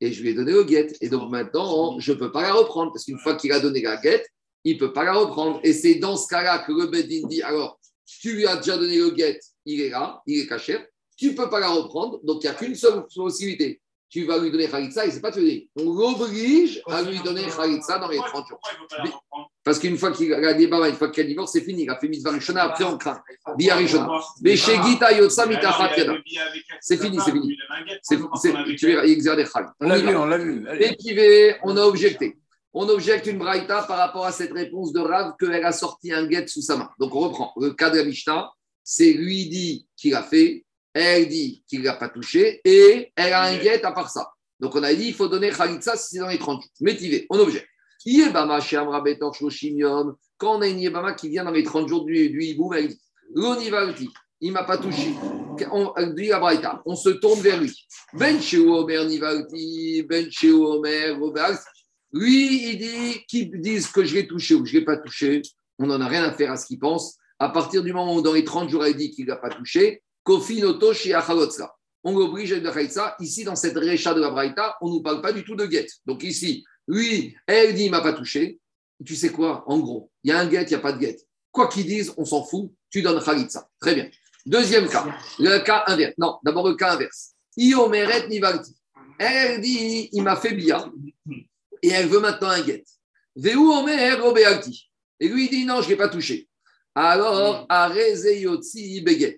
et 0.00 0.12
je 0.12 0.20
lui 0.20 0.30
ai 0.30 0.34
donné 0.34 0.52
le 0.52 0.64
guet. 0.64 0.92
Et 1.00 1.08
donc 1.08 1.30
maintenant, 1.30 1.98
je 2.00 2.12
ne 2.12 2.18
peux 2.18 2.32
pas 2.32 2.42
la 2.42 2.52
reprendre 2.52 2.92
parce 2.92 3.04
qu'une 3.04 3.18
fois 3.18 3.36
qu'il 3.36 3.52
a 3.52 3.60
donné 3.60 3.80
la 3.80 3.96
guet, 3.96 4.26
il 4.64 4.74
ne 4.74 4.80
peut 4.80 4.92
pas 4.92 5.04
la 5.04 5.14
reprendre. 5.14 5.60
Et 5.62 5.72
c'est 5.72 5.94
dans 5.94 6.16
ce 6.16 6.26
cas-là 6.26 6.64
que 6.66 6.72
le 6.72 6.88
Bedin 6.88 7.28
dit 7.28 7.42
alors, 7.42 7.78
tu 8.04 8.32
lui 8.34 8.46
as 8.46 8.56
déjà 8.56 8.76
donné 8.76 8.98
le 8.98 9.10
guet, 9.10 9.38
il 9.64 9.80
est 9.80 9.90
là, 9.90 10.20
il 10.26 10.40
est 10.40 10.46
caché, 10.48 10.78
tu 11.16 11.30
ne 11.30 11.36
peux 11.36 11.48
pas 11.48 11.60
la 11.60 11.68
reprendre. 11.68 12.20
Donc 12.24 12.42
il 12.42 12.46
n'y 12.46 12.52
a 12.52 12.54
qu'une 12.54 12.74
seule 12.74 13.06
possibilité. 13.14 13.80
Tu 14.08 14.24
vas 14.24 14.38
lui 14.38 14.50
donner 14.50 14.68
Khalitsa 14.68 15.04
et 15.04 15.10
c'est 15.10 15.20
pas 15.20 15.32
tu 15.32 15.40
dis. 15.40 15.68
On 15.76 15.92
l'oblige 15.92 16.80
à 16.86 17.02
lui 17.02 17.18
donner 17.20 17.42
Khalitsa 17.44 17.98
dans 17.98 18.08
les 18.08 18.18
30 18.18 18.46
jours. 18.48 18.60
Il 18.98 19.04
ne 19.04 19.10
Parce 19.64 19.80
qu'une 19.80 19.98
fois 19.98 20.12
qu'il 20.12 20.32
a 20.32 20.54
débat, 20.54 20.88
une 20.88 20.94
fois 20.94 21.10
qu'il 21.10 21.24
a 21.24 21.26
divorce, 21.26 21.52
c'est 21.52 21.62
fini. 21.62 21.82
Il 21.82 21.90
a 21.90 21.96
fait 21.96 22.08
Mitzvah 22.08 22.30
Rishona, 22.30 22.62
après 22.64 22.84
on 22.84 22.96
craint. 22.98 23.20
Bia 23.56 23.74
Rishona. 23.74 24.08
Mais 24.42 24.56
chez 24.56 24.80
Gita 24.82 25.12
Yotsa 25.12 25.46
Mitachat. 25.46 25.90
C'est 26.80 27.02
fini, 27.02 27.18
c'est 27.24 27.32
fini. 27.32 27.56
C'est- 28.02 28.18
Tu 28.76 28.86
verras, 28.86 29.04
il 29.06 29.12
exerce 29.12 29.36
des. 29.36 29.44
On 29.80 29.88
l'a 29.88 29.98
vu, 29.98 30.16
on 30.16 30.26
l'a 30.26 30.38
vu. 30.38 30.66
On 31.64 31.76
a 31.76 31.82
objecté. 31.82 32.36
On 32.78 32.86
objecte 32.90 33.26
une 33.26 33.38
braïta 33.38 33.84
par 33.84 33.96
rapport 33.96 34.26
à 34.26 34.32
cette 34.32 34.52
réponse 34.52 34.92
de 34.92 35.00
Rav 35.00 35.32
qu'elle 35.40 35.64
a 35.64 35.72
sorti 35.72 36.12
un 36.12 36.26
guet 36.26 36.46
sous 36.46 36.60
sa 36.60 36.76
main. 36.76 36.90
Donc 37.00 37.14
on 37.14 37.20
reprend. 37.20 37.54
Le 37.56 37.70
cas 37.70 37.88
de 37.88 37.96
la 37.96 38.04
Mishnah, 38.04 38.50
c'est 38.84 39.14
lui 39.14 39.48
dit 39.48 39.88
qu'il 39.96 40.14
a 40.14 40.22
fait, 40.22 40.65
elle 41.04 41.28
dit 41.28 41.62
qu'il 41.68 41.80
ne 41.80 41.84
l'a 41.84 41.94
pas 41.94 42.08
touché 42.08 42.60
et 42.64 43.12
elle 43.14 43.32
a 43.32 43.42
un 43.42 43.56
guet 43.58 43.84
à 43.84 43.92
part 43.92 44.10
ça. 44.10 44.30
Donc 44.60 44.74
on 44.74 44.82
a 44.82 44.94
dit 44.94 45.08
il 45.08 45.14
faut 45.14 45.28
donner 45.28 45.50
Khalitsa 45.50 45.96
si 45.96 46.14
c'est 46.14 46.18
dans 46.20 46.28
les 46.28 46.38
30 46.38 46.62
jours. 46.62 46.70
Métivé, 46.80 47.26
on 47.30 47.38
objecte. 47.38 47.66
Yebama 48.04 48.60
Shem 48.60 48.88
Rabetor 48.88 49.34
Shoshim 49.34 49.76
Yom. 49.76 50.16
Quand 50.38 50.58
on 50.58 50.62
a 50.62 50.68
une 50.68 50.80
Yebama 50.80 51.12
qui 51.14 51.28
vient 51.28 51.44
dans 51.44 51.50
les 51.50 51.64
30 51.64 51.88
jours 51.88 52.04
du, 52.04 52.30
du 52.30 52.42
Hiboum, 52.44 52.72
elle 52.74 52.88
dit 52.88 53.00
L'Onivalti, 53.34 54.08
il 54.40 54.48
ne 54.48 54.54
m'a 54.54 54.64
pas 54.64 54.78
touché. 54.78 55.14
On, 55.72 55.92
dit 56.14 56.28
la 56.28 56.38
braïta, 56.38 56.82
on 56.84 56.94
se 56.94 57.08
tourne 57.10 57.40
vers 57.40 57.60
lui. 57.60 57.74
Ben 58.12 58.38
Omer 58.68 59.04
Nivalti, 59.06 60.02
Ben 60.08 60.28
Omer 60.44 61.18
Robert. 61.18 61.58
Lui, 62.12 62.70
il 62.70 62.78
dit 62.78 63.24
qu'ils 63.26 63.60
disent 63.60 63.88
que 63.88 64.04
je 64.04 64.14
l'ai 64.14 64.26
touché 64.26 64.54
ou 64.54 64.62
que 64.62 64.68
je 64.68 64.74
ne 64.74 64.80
l'ai 64.80 64.84
pas 64.84 64.96
touché. 64.96 65.42
On 65.78 65.86
n'en 65.86 66.00
a 66.00 66.06
rien 66.06 66.24
à 66.24 66.32
faire 66.32 66.52
à 66.52 66.56
ce 66.56 66.66
qu'il 66.66 66.78
pense. 66.78 67.16
À 67.38 67.50
partir 67.50 67.82
du 67.82 67.92
moment 67.92 68.14
où, 68.14 68.22
dans 68.22 68.32
les 68.32 68.44
30 68.44 68.70
jours, 68.70 68.84
elle 68.84 68.96
dit 68.96 69.10
qu'il 69.10 69.26
ne 69.26 69.30
l'a 69.30 69.36
pas 69.36 69.50
touché, 69.50 70.02
Kofi 70.26 70.60
Noto 70.60 70.92
chez 70.92 71.14
Achalotzla. 71.14 71.72
On 72.02 72.18
l'oblige 72.18 72.52
à 72.52 72.72
faire 72.72 72.90
ça. 72.90 73.16
Ici, 73.20 73.44
dans 73.44 73.54
cette 73.54 73.76
récha 73.76 74.12
de 74.12 74.20
la 74.20 74.30
Braïta, 74.30 74.76
on 74.80 74.88
ne 74.88 74.94
nous 74.94 75.02
parle 75.02 75.22
pas 75.22 75.32
du 75.32 75.44
tout 75.44 75.54
de 75.54 75.66
guette. 75.66 75.92
Donc 76.04 76.24
ici, 76.24 76.64
lui, 76.88 77.36
elle 77.46 77.74
dit 77.74 77.84
il 77.84 77.90
m'a 77.92 78.00
pas 78.00 78.12
touché. 78.12 78.58
Tu 79.04 79.14
sais 79.14 79.30
quoi? 79.30 79.62
En 79.68 79.78
gros, 79.78 80.10
il 80.24 80.30
y 80.30 80.32
a 80.32 80.40
un 80.40 80.46
guette, 80.46 80.68
il 80.70 80.74
n'y 80.74 80.80
a 80.80 80.80
pas 80.80 80.92
de 80.92 80.98
guette. 80.98 81.24
Quoi 81.52 81.68
qu'ils 81.68 81.86
disent, 81.86 82.12
on 82.16 82.24
s'en 82.24 82.44
fout. 82.44 82.72
Tu 82.90 83.02
donnes 83.02 83.22
Khalitsa. 83.22 83.68
Très 83.80 83.94
bien. 83.94 84.10
Deuxième 84.44 84.88
cas, 84.88 85.06
le 85.38 85.58
cas 85.60 85.84
inverse. 85.86 86.14
Non, 86.18 86.38
d'abord 86.42 86.68
le 86.68 86.74
cas 86.74 86.94
inverse. 86.94 87.34
Iomeret 87.56 88.28
Nivalti. 88.28 88.76
Elle 89.18 89.60
dit 89.60 90.08
il 90.12 90.22
m'a 90.22 90.36
fait 90.36 90.54
bien 90.54 90.92
et 91.82 91.88
elle 91.88 92.08
veut 92.08 92.20
maintenant 92.20 92.48
un 92.48 92.62
guet. 92.62 92.84
Veu 93.36 93.56
Omer 93.56 94.20
Robealti. 94.20 94.90
Et 95.20 95.28
lui 95.28 95.44
il 95.44 95.50
dit 95.50 95.64
non, 95.64 95.82
je 95.82 95.86
ne 95.86 95.90
l'ai 95.90 95.96
pas 95.96 96.08
touché. 96.08 96.48
Alors, 96.96 97.66
Arezeyotzi 97.68 99.02
Beget. 99.02 99.36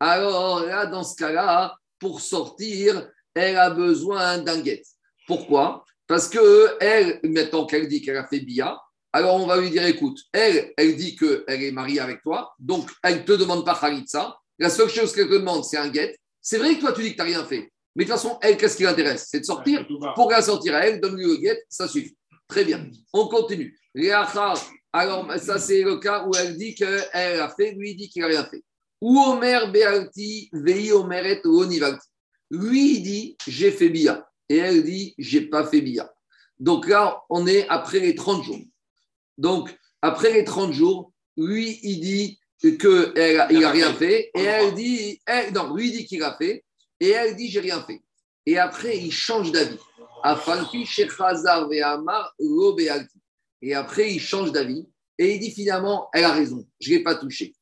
Alors 0.00 0.64
là, 0.64 0.86
dans 0.86 1.04
ce 1.04 1.14
cas-là, 1.16 1.76
pour 1.98 2.20
sortir, 2.20 3.08
elle 3.34 3.56
a 3.56 3.70
besoin 3.70 4.38
d'un 4.38 4.60
guet. 4.60 4.82
Pourquoi? 5.26 5.84
Parce 6.06 6.28
que 6.28 6.76
elle, 6.80 7.20
maintenant 7.22 7.66
qu'elle 7.66 7.86
dit 7.86 8.02
qu'elle 8.02 8.16
a 8.16 8.26
fait 8.26 8.40
bia, 8.40 8.80
alors 9.12 9.36
on 9.36 9.46
va 9.46 9.60
lui 9.60 9.70
dire 9.70 9.84
écoute, 9.84 10.18
elle, 10.32 10.72
elle 10.76 10.96
dit 10.96 11.14
qu'elle 11.16 11.62
est 11.62 11.72
mariée 11.72 12.00
avec 12.00 12.22
toi, 12.22 12.54
donc 12.58 12.90
elle 13.02 13.18
ne 13.18 13.22
te 13.22 13.32
demande 13.32 13.64
pas 13.64 13.78
Khalitsa. 13.78 14.36
La 14.58 14.70
seule 14.70 14.88
chose 14.88 15.12
qu'elle 15.12 15.28
te 15.28 15.34
demande, 15.34 15.64
c'est 15.64 15.76
un 15.76 15.88
guet. 15.88 16.18
C'est 16.40 16.58
vrai 16.58 16.74
que 16.74 16.80
toi, 16.80 16.92
tu 16.92 17.02
dis 17.02 17.10
que 17.10 17.14
tu 17.14 17.18
n'as 17.18 17.24
rien 17.24 17.44
fait. 17.44 17.70
Mais 17.94 18.04
de 18.04 18.10
toute 18.10 18.18
façon, 18.18 18.38
elle, 18.40 18.56
qu'est-ce 18.56 18.76
qui 18.76 18.84
l'intéresse? 18.84 19.26
C'est 19.30 19.40
de 19.40 19.44
sortir. 19.44 19.86
Pour 20.14 20.30
la 20.30 20.42
sortir 20.42 20.74
à 20.74 20.86
elle, 20.86 21.00
donne-lui 21.00 21.26
le 21.26 21.36
guet, 21.36 21.62
ça 21.68 21.86
suffit. 21.86 22.16
Très 22.48 22.64
bien. 22.64 22.88
On 23.12 23.28
continue. 23.28 23.78
Alors 24.92 25.32
ça 25.38 25.58
c'est 25.58 25.82
le 25.82 25.98
cas 25.98 26.24
où 26.26 26.32
elle 26.34 26.56
dit 26.56 26.74
qu'elle 26.74 27.40
a 27.40 27.48
fait, 27.56 27.72
lui 27.72 27.92
il 27.92 27.96
dit 27.96 28.08
qu'il 28.08 28.22
n'a 28.22 28.28
rien 28.28 28.44
fait. 28.44 28.62
Omer 29.00 29.70
Bealti, 29.72 30.50
Vei 30.52 30.92
Omeret 30.92 31.42
Onivalti. 31.44 32.06
Lui 32.50 32.96
il 32.96 33.02
dit 33.02 33.36
j'ai 33.46 33.70
fait 33.70 33.88
bia. 33.88 34.26
Et 34.48 34.56
elle 34.56 34.82
dit 34.84 35.14
j'ai 35.18 35.42
pas 35.42 35.66
fait 35.66 35.80
bia. 35.80 36.12
Donc 36.58 36.86
là, 36.88 37.22
on 37.30 37.46
est 37.46 37.66
après 37.68 38.00
les 38.00 38.14
30 38.14 38.44
jours. 38.44 38.60
Donc, 39.38 39.74
après 40.02 40.32
les 40.32 40.44
30 40.44 40.72
jours, 40.74 41.12
lui, 41.38 41.80
il 41.82 42.00
dit 42.00 42.38
qu'il 42.60 42.78
n'a 43.16 43.70
rien 43.70 43.94
fait, 43.94 44.30
et 44.34 44.42
elle 44.42 44.74
dit, 44.74 45.18
non, 45.54 45.74
lui 45.74 45.90
dit 45.90 46.04
qu'il 46.04 46.22
a 46.22 46.36
fait, 46.36 46.62
et 47.00 47.08
elle 47.08 47.34
dit, 47.34 47.48
j'ai 47.48 47.60
rien 47.60 47.82
fait. 47.82 48.02
Et 48.44 48.58
après, 48.58 48.98
il 48.98 49.10
change 49.10 49.50
d'avis. 49.52 49.78
Et 53.62 53.74
après, 53.74 54.12
il 54.12 54.20
change 54.20 54.52
d'avis, 54.52 54.86
et 55.18 55.34
il 55.34 55.40
dit 55.40 55.52
finalement, 55.52 56.10
elle 56.12 56.24
a 56.24 56.32
raison, 56.32 56.66
je 56.78 56.92
ne 56.92 56.96
l'ai 56.98 57.02
pas 57.02 57.14
touché. 57.14 57.54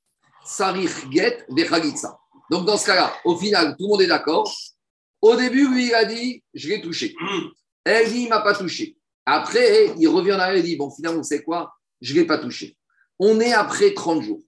Sarich 0.48 1.10
get. 1.10 1.44
Donc 2.50 2.64
dans 2.64 2.78
ce 2.78 2.86
cas-là, 2.86 3.12
au 3.24 3.36
final, 3.36 3.76
tout 3.76 3.84
le 3.84 3.88
monde 3.88 4.02
est 4.02 4.06
d'accord. 4.06 4.50
Au 5.20 5.36
début, 5.36 5.68
lui, 5.68 5.88
il 5.88 5.94
a 5.94 6.04
dit, 6.04 6.42
je 6.54 6.68
l'ai 6.68 6.80
touché. 6.80 7.14
Elle 7.84 8.10
dit, 8.10 8.20
il 8.20 8.24
ne 8.24 8.30
m'a 8.30 8.40
pas 8.40 8.54
touché. 8.54 8.96
Après, 9.26 9.92
il 9.98 10.08
revient 10.08 10.32
en 10.32 10.38
arrière 10.38 10.58
et 10.58 10.62
dit, 10.62 10.76
bon, 10.76 10.90
finalement, 10.90 11.22
c'est 11.22 11.42
quoi? 11.42 11.74
Je 12.00 12.14
ne 12.14 12.20
l'ai 12.20 12.26
pas 12.26 12.38
touché. 12.38 12.76
On 13.18 13.40
est 13.40 13.52
après 13.52 13.92
30 13.92 14.22
jours. 14.22 14.42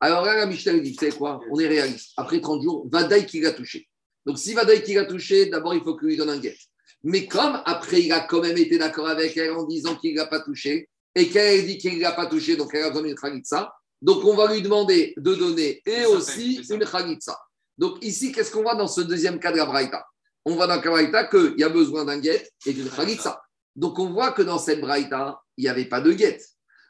Alors 0.00 0.24
là, 0.26 0.36
la 0.36 0.46
Mishnah 0.46 0.74
dit, 0.74 0.96
c'est 0.98 1.16
quoi? 1.16 1.40
On 1.50 1.58
est 1.58 1.68
réaliste. 1.68 2.12
Après 2.16 2.40
30 2.40 2.62
jours, 2.62 2.86
Vadaï 2.92 3.24
qui 3.24 3.40
l'a 3.40 3.52
touché. 3.52 3.88
Donc 4.26 4.38
si 4.38 4.52
Vadaï 4.52 4.82
qui 4.82 4.94
l'a 4.94 5.06
touché, 5.06 5.46
d'abord, 5.46 5.74
il 5.74 5.80
faut 5.82 5.96
qu'il 5.96 6.08
lui 6.08 6.16
donne 6.16 6.30
un 6.30 6.38
guet. 6.38 6.56
Mais 7.02 7.26
comme 7.26 7.62
après, 7.64 8.02
il 8.02 8.12
a 8.12 8.20
quand 8.20 8.42
même 8.42 8.58
été 8.58 8.76
d'accord 8.76 9.06
avec 9.08 9.36
elle 9.36 9.52
en 9.52 9.64
disant 9.64 9.96
qu'il 9.96 10.12
ne 10.12 10.18
l'a 10.18 10.26
pas 10.26 10.40
touché, 10.40 10.90
et 11.14 11.28
qu'elle 11.28 11.64
dit 11.64 11.78
qu'il 11.78 11.96
ne 11.96 12.02
l'a 12.02 12.12
pas 12.12 12.26
touché, 12.26 12.56
donc 12.56 12.74
elle 12.74 12.82
a 12.82 12.90
besoin 12.90 13.06
d'une 13.06 13.14
khalitsa, 13.14 13.72
donc 14.02 14.24
on 14.24 14.34
va 14.34 14.52
lui 14.52 14.62
demander 14.62 15.14
de 15.16 15.34
donner 15.34 15.82
et 15.86 16.04
aussi 16.06 16.62
une 16.70 16.84
khalitsa. 16.84 17.38
Donc 17.78 18.02
ici, 18.02 18.32
qu'est-ce 18.32 18.50
qu'on 18.50 18.62
voit 18.62 18.74
dans 18.74 18.88
ce 18.88 19.00
deuxième 19.00 19.38
cas 19.38 19.52
de 19.52 19.58
la 19.58 19.66
Braïta? 19.66 20.04
On 20.44 20.54
voit 20.54 20.66
dans 20.66 20.76
la 20.76 20.80
Braïta 20.80 21.24
qu'il 21.24 21.54
y 21.58 21.64
a 21.64 21.68
besoin 21.68 22.04
d'un 22.04 22.18
guet 22.18 22.48
et 22.64 22.72
d'une 22.72 22.88
khalitsa. 22.88 23.40
Donc 23.74 23.98
on 23.98 24.10
voit 24.10 24.32
que 24.32 24.42
dans 24.42 24.58
cette 24.58 24.80
Braïta, 24.80 25.40
il 25.56 25.62
n'y 25.62 25.68
avait 25.68 25.84
pas 25.86 26.00
de 26.00 26.12
guet. 26.12 26.40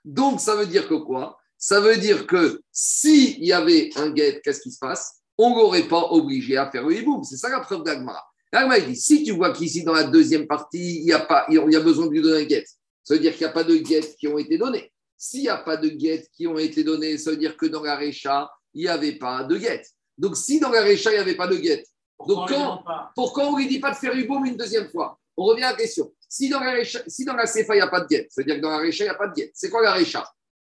Donc 0.04 0.40
ça 0.40 0.54
veut 0.54 0.66
dire 0.66 0.88
que 0.88 0.94
quoi? 0.94 1.36
Ça 1.58 1.80
veut 1.80 1.96
dire 1.96 2.26
que 2.26 2.60
s'il 2.70 3.42
y 3.44 3.52
avait 3.52 3.90
un 3.96 4.10
guet, 4.10 4.40
qu'est-ce 4.44 4.60
qui 4.60 4.70
se 4.70 4.78
passe? 4.78 5.20
On 5.38 5.50
ne 5.50 5.56
l'aurait 5.56 5.88
pas 5.88 6.02
obligé 6.10 6.56
à 6.56 6.70
faire 6.70 6.86
le 6.86 6.96
hiboum. 6.96 7.24
C'est 7.24 7.36
ça 7.36 7.48
la 7.48 7.60
preuve 7.60 7.82
d'Agmara. 7.82 8.22
L'Agmara 8.52 8.78
il 8.78 8.86
dit 8.86 8.96
si 8.96 9.24
tu 9.24 9.32
vois 9.32 9.52
qu'ici 9.52 9.82
dans 9.82 9.92
la 9.92 10.04
deuxième 10.04 10.46
partie, 10.46 11.00
il 11.00 11.06
y 11.06 11.12
a, 11.12 11.20
pas, 11.20 11.46
il 11.48 11.54
y 11.54 11.76
a 11.76 11.80
besoin 11.80 12.06
de 12.06 12.12
lui 12.12 12.22
donner 12.22 12.42
un 12.42 12.44
guet, 12.44 12.64
ça 13.02 13.14
veut 13.14 13.20
dire 13.20 13.32
qu'il 13.32 13.42
n'y 13.46 13.50
a 13.50 13.52
pas 13.52 13.64
de 13.64 13.76
guet 13.76 14.14
qui 14.18 14.28
ont 14.28 14.38
été 14.38 14.56
donnés. 14.56 14.92
S'il 15.18 15.42
n'y 15.42 15.48
a 15.48 15.56
pas 15.58 15.76
de 15.76 15.88
guet 15.88 16.26
qui 16.32 16.46
ont 16.46 16.58
été 16.58 16.84
donnés, 16.84 17.18
ça 17.18 17.30
veut 17.30 17.36
dire 17.36 17.56
que 17.56 17.66
dans 17.66 17.82
la 17.82 17.96
Récha, 17.96 18.50
il 18.74 18.82
n'y 18.82 18.88
avait 18.88 19.16
pas 19.16 19.44
de 19.44 19.56
guet. 19.56 19.82
Donc 20.18 20.36
si 20.36 20.60
dans 20.60 20.70
la 20.70 20.82
Récha, 20.82 21.10
il 21.10 21.14
n'y 21.14 21.20
avait 21.20 21.36
pas 21.36 21.46
de 21.46 21.56
guet, 21.56 21.84
donc 22.26 22.48
quand, 22.48 22.82
pourquoi 23.14 23.48
on 23.48 23.52
ne 23.52 23.58
lui 23.58 23.68
dit 23.68 23.78
pas 23.78 23.90
de 23.90 23.96
faire 23.96 24.16
hiboum 24.16 24.46
une 24.46 24.56
deuxième 24.56 24.88
fois? 24.88 25.18
On 25.36 25.44
revient 25.44 25.64
à 25.64 25.72
la 25.72 25.76
question. 25.76 26.12
Si 26.28 26.48
dans 26.48 26.60
la, 26.60 26.74
Récha- 26.74 27.02
si 27.06 27.24
dans 27.24 27.34
la 27.34 27.46
Sefa, 27.46 27.74
il 27.74 27.78
n'y 27.78 27.82
a 27.82 27.88
pas 27.88 28.00
de 28.00 28.06
guet, 28.06 28.26
ça 28.30 28.40
veut 28.40 28.46
dire 28.46 28.56
que 28.56 28.60
dans 28.60 28.70
la 28.70 28.78
Récha, 28.78 29.04
il 29.04 29.08
n'y 29.08 29.14
a 29.14 29.18
pas 29.18 29.28
de 29.28 29.34
guet. 29.34 29.50
C'est 29.54 29.68
quoi 29.68 29.82
la 29.82 29.92
Récha? 29.92 30.26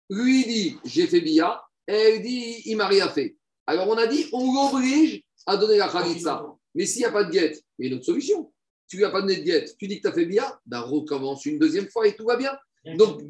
Lui 0.09 0.45
dit, 0.45 0.79
j'ai 0.85 1.07
fait 1.07 1.21
bia, 1.21 1.63
et 1.87 1.93
elle 1.93 2.23
dit, 2.23 2.63
il 2.65 2.77
m'a 2.77 2.87
rien 2.87 3.09
fait. 3.09 3.37
Alors 3.67 3.89
on 3.89 3.97
a 3.97 4.07
dit, 4.07 4.27
on 4.33 4.55
l'oblige 4.55 5.23
à 5.47 5.57
donner 5.57 5.77
la 5.77 5.89
Khalitsa. 5.89 6.47
Mais 6.75 6.87
s'il 6.87 7.01
n'y 7.01 7.07
a 7.07 7.13
pas 7.13 7.25
de 7.25 7.31
guet, 7.31 7.59
il 7.79 7.85
y 7.85 7.89
a 7.89 7.93
une 7.93 7.99
autre 7.99 8.07
solution. 8.07 8.51
Tu 8.89 8.97
lui 8.97 9.05
as 9.05 9.11
pas 9.11 9.21
donné 9.21 9.37
de 9.37 9.43
guet, 9.43 9.65
tu 9.79 9.87
dis 9.87 9.97
que 9.99 10.03
tu 10.03 10.09
as 10.09 10.13
fait 10.13 10.27
bia, 10.27 10.59
ben 10.67 10.81
recommence 10.81 11.45
une 11.47 11.59
deuxième 11.59 11.89
fois 11.89 12.07
et 12.07 12.17
tout 12.17 12.25
va 12.25 12.37
bien. 12.37 12.57
Donc-. 12.97 13.23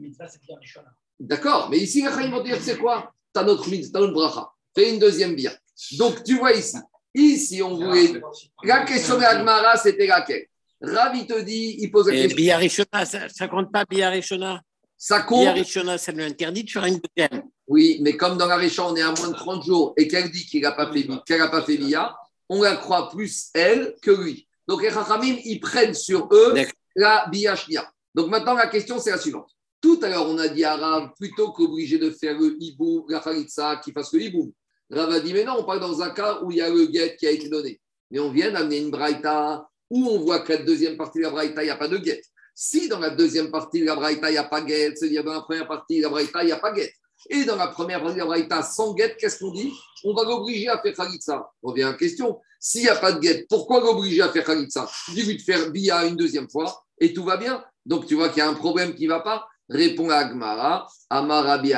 D'accord, 1.21 1.69
mais 1.71 1.79
ici, 1.79 2.03
les 2.03 2.29
vont 2.29 2.43
dire, 2.43 2.59
c'est 2.61 2.79
quoi 2.79 3.13
T'as 3.33 3.45
notre 3.45 3.69
mitzvah, 3.69 3.93
t'as 3.93 4.01
notre 4.01 4.15
bracha. 4.15 4.51
Fais 4.75 4.93
une 4.93 4.99
deuxième 4.99 5.35
bia. 5.35 5.53
Donc 5.99 6.23
tu 6.25 6.39
vois 6.39 6.53
ici, 6.53 6.77
ici 7.15 7.63
on 7.63 7.75
voulait. 7.75 8.21
La 8.63 8.85
question 8.85 9.19
de 9.19 9.25
Agmara, 9.25 9.77
c'était 9.77 10.07
laquelle 10.07 10.47
Ravi 10.81 11.27
te 11.27 11.41
dit, 11.41 11.77
il 11.79 11.91
pose 11.91 12.09
la 12.09 12.15
question. 12.15 12.37
Biarishona, 12.37 13.05
ça, 13.05 13.29
ça 13.29 13.49
compte 13.49 13.73
pas 13.73 13.85
Biarishona 13.85 14.61
Ça 14.97 15.23
compte 15.23 15.43
Biarishona, 15.43 15.99
ça 15.99 16.13
lui 16.13 16.23
interdit 16.23 16.65
de 16.65 16.71
faire 16.71 16.85
une 16.85 17.01
deuxième. 17.01 17.45
Oui, 17.67 17.99
mais 18.03 18.17
comme 18.17 18.37
dans 18.37 18.47
la 18.47 18.57
Récha, 18.57 18.85
on 18.87 18.95
est 18.95 19.03
à 19.03 19.13
moins 19.13 19.29
de 19.29 19.35
30 19.35 19.65
jours 19.65 19.95
et 19.97 20.07
qu'elle 20.07 20.31
dit 20.31 20.45
qu'il 20.45 20.63
n'a 20.63 20.73
pas 20.73 20.93
fait 20.93 21.07
qu'elle 21.27 21.39
n'a 21.39 21.49
pas 21.49 21.63
fait 21.63 21.79
Bia, 21.79 22.15
on 22.49 22.63
la 22.63 22.77
croit 22.77 23.11
plus 23.11 23.49
elle 23.55 23.95
que 24.03 24.11
lui. 24.11 24.47
Donc 24.69 24.83
les 24.83 24.91
Chachamim, 24.91 25.37
ils 25.45 25.61
prennent 25.61 25.95
sur 25.95 26.29
eux 26.33 26.55
la 26.95 27.27
Bia 27.31 27.57
Shnia. 27.57 27.91
Donc 28.15 28.29
maintenant, 28.29 28.55
la 28.55 28.69
question, 28.69 28.99
c'est 28.99 29.11
la 29.11 29.19
suivante. 29.19 29.51
Tout 29.81 29.99
à 30.03 30.09
l'heure, 30.09 30.29
on 30.29 30.39
a 30.39 30.49
dit 30.49 30.65
à 30.65 30.77
Rav, 30.77 31.11
plutôt 31.19 31.53
qu'obligé 31.53 31.99
de 31.99 32.11
faire 32.11 32.39
le 32.39 32.57
hibou, 32.59 33.05
la 33.09 33.21
Khalitsa, 33.21 33.77
qu'il 33.77 33.93
fasse 33.93 34.13
le 34.13 34.23
hibou. 34.23 34.55
Rav 34.91 35.11
a 35.11 35.21
dit, 35.21 35.33
mais 35.33 35.45
non, 35.45 35.57
on 35.59 35.65
parle 35.65 35.81
dans 35.81 36.01
un 36.01 36.11
cas 36.11 36.41
où 36.43 36.51
il 36.51 36.59
y 36.59 36.61
a 36.61 36.71
le 36.71 36.87
guet 36.87 37.17
qui 37.19 37.27
a 37.27 37.31
été 37.31 37.49
donné. 37.49 37.81
Mais 38.11 38.19
on 38.19 38.31
vient 38.31 38.51
d'amener 38.51 38.79
une 38.79 38.91
braïta 38.91 39.69
où 39.91 40.09
on 40.09 40.21
voit 40.21 40.41
que 40.41 40.53
la 40.53 40.63
deuxième 40.63 40.97
partie 40.97 41.19
de 41.19 41.25
la 41.25 41.31
braïta, 41.31 41.63
il 41.63 41.67
n'y 41.67 41.71
a 41.71 41.77
pas 41.77 41.89
de 41.89 41.99
guet. 41.99 42.23
Si 42.55 42.89
dans 42.89 43.01
la 43.01 43.11
deuxième 43.11 43.51
partie 43.51 43.81
de 43.81 43.87
la 43.87 43.97
braïta, 43.97 44.31
il 44.31 44.35
n'y 44.35 44.39
a 44.39 44.45
pas 44.45 44.63
guet, 44.63 44.95
c'est-à-dire 44.95 45.25
dans 45.25 45.35
la 45.35 45.41
première 45.41 45.67
partie 45.67 45.99
de 45.99 46.05
la 46.05 46.09
braïta, 46.09 46.43
il 46.43 46.47
n'y 46.47 46.53
a 46.53 46.59
pas 46.59 46.73
guet. 46.73 46.93
Et 47.29 47.45
dans 47.45 47.57
la 47.57 47.69
première 47.69 48.01
partie 48.01 48.15
de 48.15 48.21
la 48.21 48.27
braïta, 48.27 48.63
sans 48.63 48.95
guet, 48.95 49.17
qu'est-ce 49.19 49.39
qu'on 49.39 49.51
dit? 49.51 49.73
On 50.05 50.15
va 50.15 50.25
l'obliger 50.25 50.69
à 50.69 50.81
faire 50.81 50.95
Khalitsa. 50.95 51.51
On 51.63 51.71
revient 51.71 51.83
à 51.83 51.91
la 51.91 51.95
question. 51.95 52.39
S'il 52.61 52.83
n'y 52.83 52.89
a 52.89 52.97
pas 52.97 53.13
de 53.13 53.19
guet, 53.19 53.47
pourquoi 53.49 53.81
l'obliger 53.81 54.23
à 54.23 54.31
faire 54.31 54.45
Khalitsa 54.45 54.89
Dis-lui 55.09 55.37
de 55.37 55.43
faire 55.43 55.71
Bia 55.71 56.07
une 56.07 56.17
deuxième 56.17 56.49
fois 56.49 56.85
et 56.99 57.13
tout 57.13 57.25
va 57.25 57.37
bien. 57.37 57.63
Donc 57.87 58.07
tu 58.07 58.15
vois 58.15 58.29
qu'il 58.29 58.39
y 58.39 58.43
a 58.43 58.49
un 58.49 58.55
problème 58.55 58.95
qui 58.95 59.05
ne 59.05 59.11
va 59.11 59.21
pas. 59.21 59.47
Répond 59.69 60.11
à 60.11 60.17
Agmara, 60.17 60.87
Amarabi 61.09 61.73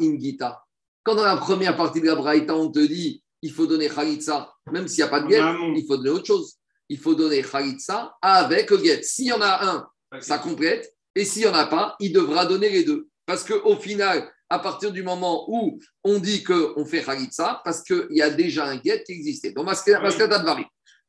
Ingita. 0.00 0.64
Quand 1.02 1.14
dans 1.14 1.24
la 1.24 1.36
première 1.36 1.76
partie 1.76 2.00
de 2.00 2.06
la 2.06 2.16
braïta, 2.16 2.54
on 2.54 2.70
te 2.70 2.80
dit 2.80 3.22
il 3.42 3.52
faut 3.52 3.66
donner 3.66 3.88
Khalitsa, 3.88 4.52
même 4.70 4.86
s'il 4.86 4.98
n'y 4.98 5.08
a 5.08 5.08
pas 5.08 5.20
de 5.20 5.28
guet, 5.28 5.40
il 5.76 5.86
faut 5.86 5.96
donner 5.96 6.10
autre 6.10 6.26
chose. 6.26 6.56
Il 6.88 6.98
faut 6.98 7.14
donner 7.14 7.42
Khalitsa 7.42 8.16
avec 8.20 8.70
le 8.70 8.76
guet. 8.78 9.02
S'il 9.02 9.26
y 9.26 9.32
en 9.32 9.40
a 9.40 9.66
un, 9.66 10.20
ça 10.20 10.38
complète. 10.38 10.92
Et 11.14 11.24
s'il 11.24 11.42
n'y 11.42 11.48
en 11.48 11.54
a 11.54 11.66
pas, 11.66 11.96
il 12.00 12.12
devra 12.12 12.46
donner 12.46 12.68
les 12.68 12.84
deux. 12.84 13.08
Parce 13.26 13.44
qu'au 13.44 13.76
final, 13.76 14.30
à 14.48 14.58
partir 14.58 14.92
du 14.92 15.02
moment 15.02 15.44
où 15.48 15.78
on 16.04 16.18
dit 16.18 16.42
qu'on 16.42 16.84
fait 16.84 17.02
Khalitsa, 17.02 17.62
parce 17.64 17.82
qu'il 17.82 18.08
y 18.10 18.22
a 18.22 18.30
déjà 18.30 18.66
un 18.66 18.76
guet 18.76 19.02
qui 19.04 19.12
existait. 19.12 19.52
Donc, 19.52 19.68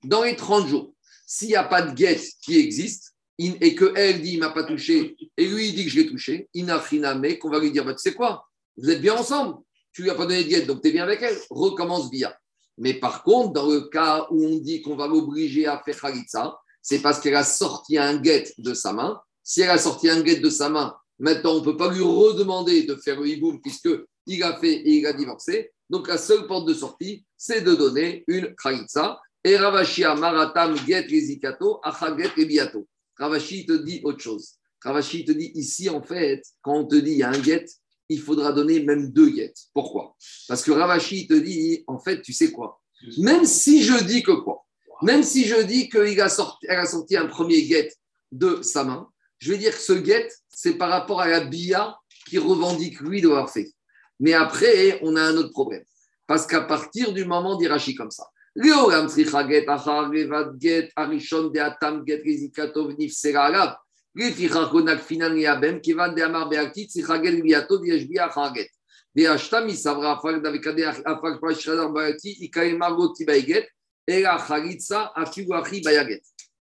dans 0.04 0.24
les 0.24 0.36
30 0.36 0.68
jours, 0.68 0.94
s'il 1.26 1.48
n'y 1.50 1.56
a 1.56 1.64
pas 1.64 1.82
de 1.82 1.94
guet 1.94 2.20
qui 2.44 2.60
existe, 2.60 3.11
et 3.62 3.76
que 3.76 3.94
elle 3.96 4.22
dit 4.22 4.34
il 4.34 4.40
m'a 4.40 4.52
pas 4.52 4.64
touché, 4.64 5.16
et 5.38 5.46
lui 5.48 5.70
il 5.70 5.76
dit 5.76 5.86
que 5.86 5.92
je 5.92 6.00
l'ai 6.02 6.08
touché, 6.08 6.50
inachiname, 6.54 7.38
qu'on 7.40 7.50
va 7.50 7.60
lui 7.60 7.72
dire 7.72 7.86
bah, 7.86 7.94
tu 7.94 8.02
sais 8.02 8.14
quoi, 8.14 8.46
vous 8.78 8.90
êtes 8.90 9.02
bien 9.02 9.16
ensemble, 9.16 9.58
tu 9.94 10.04
lui 10.04 10.10
as 10.10 10.16
pas 10.16 10.26
donné 10.26 10.44
de 10.44 10.50
guet, 10.50 10.62
donc 10.62 10.82
tu 10.82 10.92
bien 10.92 11.04
avec 11.04 11.22
elle, 11.22 11.38
recommence 11.50 12.10
bien. 12.10 12.32
Mais 12.78 12.94
par 12.94 13.24
contre, 13.24 13.54
dans 13.54 13.70
le 13.70 13.82
cas 13.82 14.28
où 14.32 14.46
on 14.46 14.58
dit 14.58 14.82
qu'on 14.82 14.96
va 14.96 15.08
l'obliger 15.08 15.68
à 15.68 15.82
faire 15.84 16.00
Khalitsa, 16.00 16.58
c'est 16.82 17.00
parce 17.00 17.20
qu'elle 17.20 17.36
a 17.36 17.44
sorti 17.44 17.98
un 17.98 18.18
guet 18.18 18.52
de 18.58 18.74
sa 18.74 18.94
main. 18.94 19.20
Si 19.44 19.62
elle 19.62 19.70
a 19.70 19.78
sorti 19.78 20.10
un 20.10 20.22
guet 20.22 20.40
de 20.40 20.50
sa 20.50 20.70
main, 20.70 20.96
maintenant 21.20 21.56
on 21.56 21.60
ne 21.60 21.66
peut 21.66 21.78
pas 21.78 21.92
lui 21.92 22.02
redemander 22.02 22.84
de 22.84 22.96
faire 22.96 23.20
le 23.20 23.28
hiboum 23.28 23.62
puisqu'il 23.62 24.44
a 24.44 24.58
fait 24.58 24.74
et 24.74 24.98
il 24.98 25.06
a 25.06 25.14
divorcé. 25.14 25.72
Donc 25.90 26.08
la 26.08 26.18
seule 26.18 26.48
porte 26.48 26.68
de 26.68 26.74
sortie, 26.74 27.26
c'est 27.38 27.62
de 27.62 27.76
donner 27.76 28.24
une 28.28 28.56
Khalitsa. 28.56 29.20
Et 29.44 29.58
Ravashi 29.58 30.04
a 30.04 30.16
Maratam 30.16 30.76
Get 30.78 31.02
Rizikato, 31.02 31.80
Achaget 31.84 32.32
et 32.38 32.46
Biato. 32.46 32.88
Ravashi 33.18 33.66
te 33.66 33.74
dit 33.74 34.02
autre 34.04 34.20
chose. 34.20 34.56
Ravashi 34.84 35.26
te 35.26 35.32
dit 35.32 35.52
ici, 35.56 35.90
en 35.90 36.02
fait, 36.02 36.42
quand 36.62 36.80
on 36.80 36.86
te 36.86 36.96
dit 36.96 37.12
il 37.12 37.18
y 37.18 37.24
a 37.24 37.30
un 37.30 37.44
get, 37.44 37.66
il 38.10 38.20
faudra 38.20 38.52
donner 38.52 38.82
même 38.82 39.12
deux 39.12 39.34
get. 39.34 39.54
Pourquoi? 39.74 40.16
Parce 40.48 40.64
que 40.64 40.72
Ravashi 40.72 41.28
te 41.28 41.34
dit, 41.34 41.84
en 41.88 42.00
fait, 42.00 42.22
tu 42.22 42.34
sais 42.34 42.52
quoi? 42.52 42.82
Même 43.18 43.46
si 43.46 43.84
je 43.84 44.04
dis 44.04 44.22
que 44.24 44.32
quoi? 44.32 44.66
Même 45.02 45.24
si 45.24 45.46
je 45.46 45.62
dis 45.62 45.90
qu'elle 45.90 46.20
a, 46.22 46.30
sorti, 46.30 46.68
un 47.16 47.26
premier 47.28 47.64
get 47.64 47.94
de 48.32 48.62
sa 48.62 48.84
main, 48.84 49.08
je 49.40 49.52
vais 49.52 49.58
dire 49.58 49.72
que 49.72 49.82
ce 49.82 50.04
get, 50.04 50.30
c'est 50.50 50.76
par 50.76 50.90
rapport 50.90 51.22
à 51.22 51.28
la 51.28 51.42
bia 51.42 51.98
qui 52.28 52.38
revendique 52.38 53.00
lui 53.00 53.22
d'avoir 53.22 53.50
fait. 53.50 53.72
Mais 54.20 54.34
après, 54.34 55.00
on 55.02 55.16
a 55.16 55.22
un 55.22 55.36
autre 55.38 55.50
problème. 55.52 55.84
Parce 56.28 56.46
qu'à 56.46 56.62
partir 56.62 57.14
du 57.14 57.26
moment 57.26 57.58
d'Irachi 57.58 57.96
comme 57.96 58.12
ça, 58.12 58.26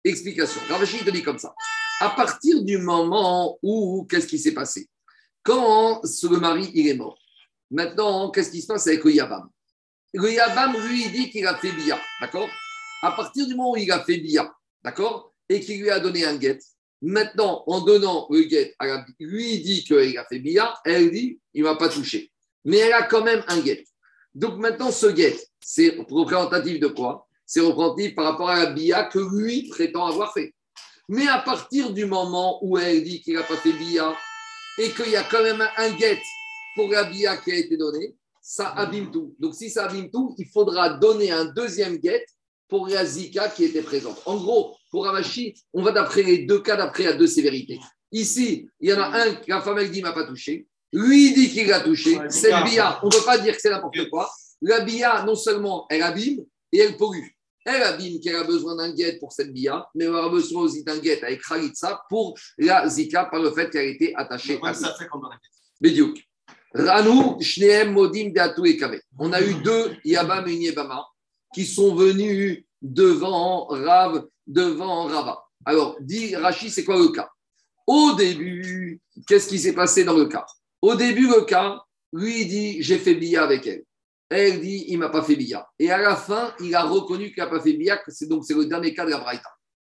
Explication. 0.04 0.60
Ravashi 0.68 1.04
te 1.04 1.10
dit 1.10 1.22
comme 1.22 1.38
ça. 1.38 1.54
À 2.00 2.10
partir 2.10 2.62
du 2.62 2.78
moment 2.78 3.58
où, 3.62 4.06
qu'est-ce 4.08 4.26
qui 4.26 4.38
s'est 4.38 4.54
passé? 4.54 4.88
Quand 5.42 6.00
le 6.02 6.38
mari, 6.38 6.70
il 6.74 6.88
est 6.88 6.94
mort. 6.94 7.18
Maintenant, 7.70 8.30
qu'est-ce 8.30 8.50
qui 8.50 8.62
se 8.62 8.66
passe 8.66 8.86
avec 8.86 9.04
le 9.04 9.12
Yabam 9.12 9.48
le 10.14 10.32
Yabam, 10.32 10.74
lui, 10.88 11.10
dit 11.10 11.30
qu'il 11.30 11.46
a 11.46 11.56
fait 11.56 11.72
Bia, 11.72 12.00
d'accord? 12.20 12.48
À 13.02 13.12
partir 13.12 13.46
du 13.46 13.54
moment 13.54 13.72
où 13.72 13.76
il 13.76 13.90
a 13.92 14.02
fait 14.02 14.16
Bia, 14.16 14.50
d'accord? 14.82 15.34
Et 15.48 15.60
qu'il 15.60 15.82
lui 15.82 15.90
a 15.90 16.00
donné 16.00 16.24
un 16.24 16.36
guet, 16.36 16.58
Maintenant, 17.06 17.64
en 17.66 17.82
donnant 17.82 18.26
le 18.30 18.44
guet, 18.44 18.74
à 18.78 18.86
la, 18.86 19.06
lui 19.20 19.58
dit 19.58 19.84
qu'il 19.84 20.16
a 20.16 20.24
fait 20.24 20.38
billard, 20.38 20.80
elle 20.86 21.10
dit 21.10 21.38
il 21.52 21.62
ne 21.62 21.68
m'a 21.68 21.76
pas 21.76 21.90
touché. 21.90 22.32
Mais 22.64 22.78
elle 22.78 22.94
a 22.94 23.02
quand 23.02 23.22
même 23.22 23.44
un 23.48 23.60
guet. 23.60 23.84
Donc 24.34 24.56
maintenant, 24.56 24.90
ce 24.90 25.08
guet, 25.08 25.36
c'est 25.60 25.98
représentatif 26.08 26.80
de 26.80 26.86
quoi? 26.86 27.28
C'est 27.44 27.60
représentatif 27.60 28.14
par 28.14 28.24
rapport 28.24 28.48
à 28.48 28.64
la 28.64 28.70
billa 28.70 29.04
que 29.04 29.18
lui 29.18 29.68
prétend 29.68 30.06
avoir 30.06 30.32
fait. 30.32 30.54
Mais 31.10 31.28
à 31.28 31.40
partir 31.40 31.92
du 31.92 32.06
moment 32.06 32.58
où 32.64 32.78
elle 32.78 33.04
dit 33.04 33.20
qu'il 33.20 33.34
n'a 33.34 33.42
pas 33.42 33.56
fait 33.56 33.72
billard 33.72 34.16
et 34.78 34.90
qu'il 34.92 35.10
y 35.10 35.16
a 35.16 35.24
quand 35.24 35.42
même 35.42 35.62
un 35.76 35.90
guet 35.90 36.18
pour 36.74 36.90
la 36.90 37.04
bia 37.04 37.36
qui 37.36 37.52
a 37.52 37.56
été 37.56 37.76
donnée, 37.76 38.14
ça 38.46 38.68
abîme 38.68 39.10
tout. 39.10 39.34
Donc, 39.40 39.54
si 39.54 39.70
ça 39.70 39.86
abîme 39.86 40.10
tout, 40.10 40.34
il 40.36 40.46
faudra 40.46 40.90
donner 40.90 41.30
un 41.30 41.46
deuxième 41.46 41.96
guet 41.96 42.26
pour 42.68 42.88
la 42.88 43.02
zika 43.02 43.48
qui 43.48 43.64
était 43.64 43.80
présente. 43.80 44.20
En 44.26 44.36
gros, 44.36 44.76
pour 44.90 45.06
Ravashi, 45.06 45.54
on 45.72 45.82
va 45.82 45.92
d'après 45.92 46.22
les 46.22 46.44
deux 46.44 46.60
cas, 46.60 46.76
d'après 46.76 47.04
la 47.04 47.14
deux 47.14 47.26
sévérités. 47.26 47.80
Ici, 48.12 48.68
il 48.80 48.90
y 48.90 48.92
en 48.92 49.00
a 49.00 49.06
un, 49.06 49.40
la 49.48 49.62
femme, 49.62 49.78
elle 49.78 49.90
dit, 49.90 50.02
m'a 50.02 50.12
pas 50.12 50.26
touché. 50.26 50.68
Lui, 50.92 51.28
il 51.28 51.34
dit 51.34 51.50
qu'il 51.50 51.68
l'a 51.68 51.80
touché. 51.80 52.18
Cette 52.28 52.64
bia, 52.64 53.00
on 53.02 53.06
ne 53.06 53.12
peut 53.12 53.24
pas 53.24 53.38
dire 53.38 53.54
que 53.54 53.62
c'est 53.62 53.70
n'importe 53.70 54.10
quoi. 54.10 54.30
La 54.60 54.80
bia, 54.80 55.24
non 55.24 55.36
seulement, 55.36 55.86
elle 55.88 56.02
abîme 56.02 56.44
et 56.70 56.80
elle 56.80 56.98
pollue. 56.98 57.26
Elle 57.64 57.82
abîme 57.82 58.20
qu'elle 58.20 58.36
a 58.36 58.44
besoin 58.44 58.76
d'un 58.76 58.92
guet 58.92 59.16
pour 59.18 59.32
cette 59.32 59.54
bia, 59.54 59.88
mais 59.94 60.04
elle 60.04 60.10
aura 60.10 60.28
besoin 60.28 60.64
aussi 60.64 60.84
d'un 60.84 60.98
guet 60.98 61.24
avec 61.24 61.40
Khalitsa 61.42 62.02
pour 62.10 62.38
la 62.58 62.86
zika 62.90 63.24
par 63.24 63.40
le 63.40 63.50
fait 63.52 63.70
qu'elle 63.70 63.86
a 63.86 63.90
été 63.90 64.14
attachée 64.14 64.60
à 64.62 64.74
ça 64.74 64.94
fait 64.98 65.06
comme 65.06 65.22
dans 65.22 65.30
la. 65.30 65.38
Ranu, 66.74 67.40
Shneem, 67.40 67.92
Modim, 67.92 68.30
Beatou 68.30 68.66
et 68.66 68.76
Kame. 68.76 68.98
On 69.18 69.32
a 69.32 69.40
eu 69.40 69.54
deux 69.54 69.96
Yabam 70.04 70.46
et 70.48 70.54
Yebama 70.54 71.06
qui 71.54 71.64
sont 71.64 71.94
venus 71.94 72.64
devant 72.82 73.66
Rav, 73.66 74.26
devant 74.46 75.04
Rava. 75.04 75.44
Alors, 75.64 75.96
dit 76.00 76.34
Rashi, 76.34 76.70
c'est 76.70 76.84
quoi 76.84 76.98
le 76.98 77.08
cas? 77.08 77.30
Au 77.86 78.14
début, 78.14 79.00
qu'est-ce 79.28 79.48
qui 79.48 79.58
s'est 79.58 79.72
passé 79.72 80.04
dans 80.04 80.16
le 80.16 80.26
cas? 80.26 80.44
Au 80.82 80.96
début, 80.96 81.28
le 81.28 81.42
cas, 81.42 81.80
lui, 82.12 82.42
il 82.42 82.48
dit 82.48 82.82
J'ai 82.82 82.98
fait 82.98 83.14
billa 83.14 83.44
avec 83.44 83.66
elle. 83.66 83.84
Elle 84.28 84.60
dit 84.60 84.86
Il 84.88 84.98
m'a 84.98 85.10
pas 85.10 85.22
fait 85.22 85.36
billa. 85.36 85.68
Et 85.78 85.90
à 85.90 85.98
la 85.98 86.16
fin, 86.16 86.52
il 86.60 86.74
a 86.74 86.82
reconnu 86.82 87.32
qu'il 87.32 87.42
n'a 87.42 87.48
pas 87.48 87.60
fait 87.60 87.74
billa, 87.74 87.98
que 87.98 88.10
c'est 88.10 88.26
donc 88.26 88.44
c'est 88.44 88.54
le 88.54 88.66
dernier 88.66 88.92
cas 88.92 89.04
de 89.04 89.10
la 89.10 89.18
Braïta. 89.18 89.50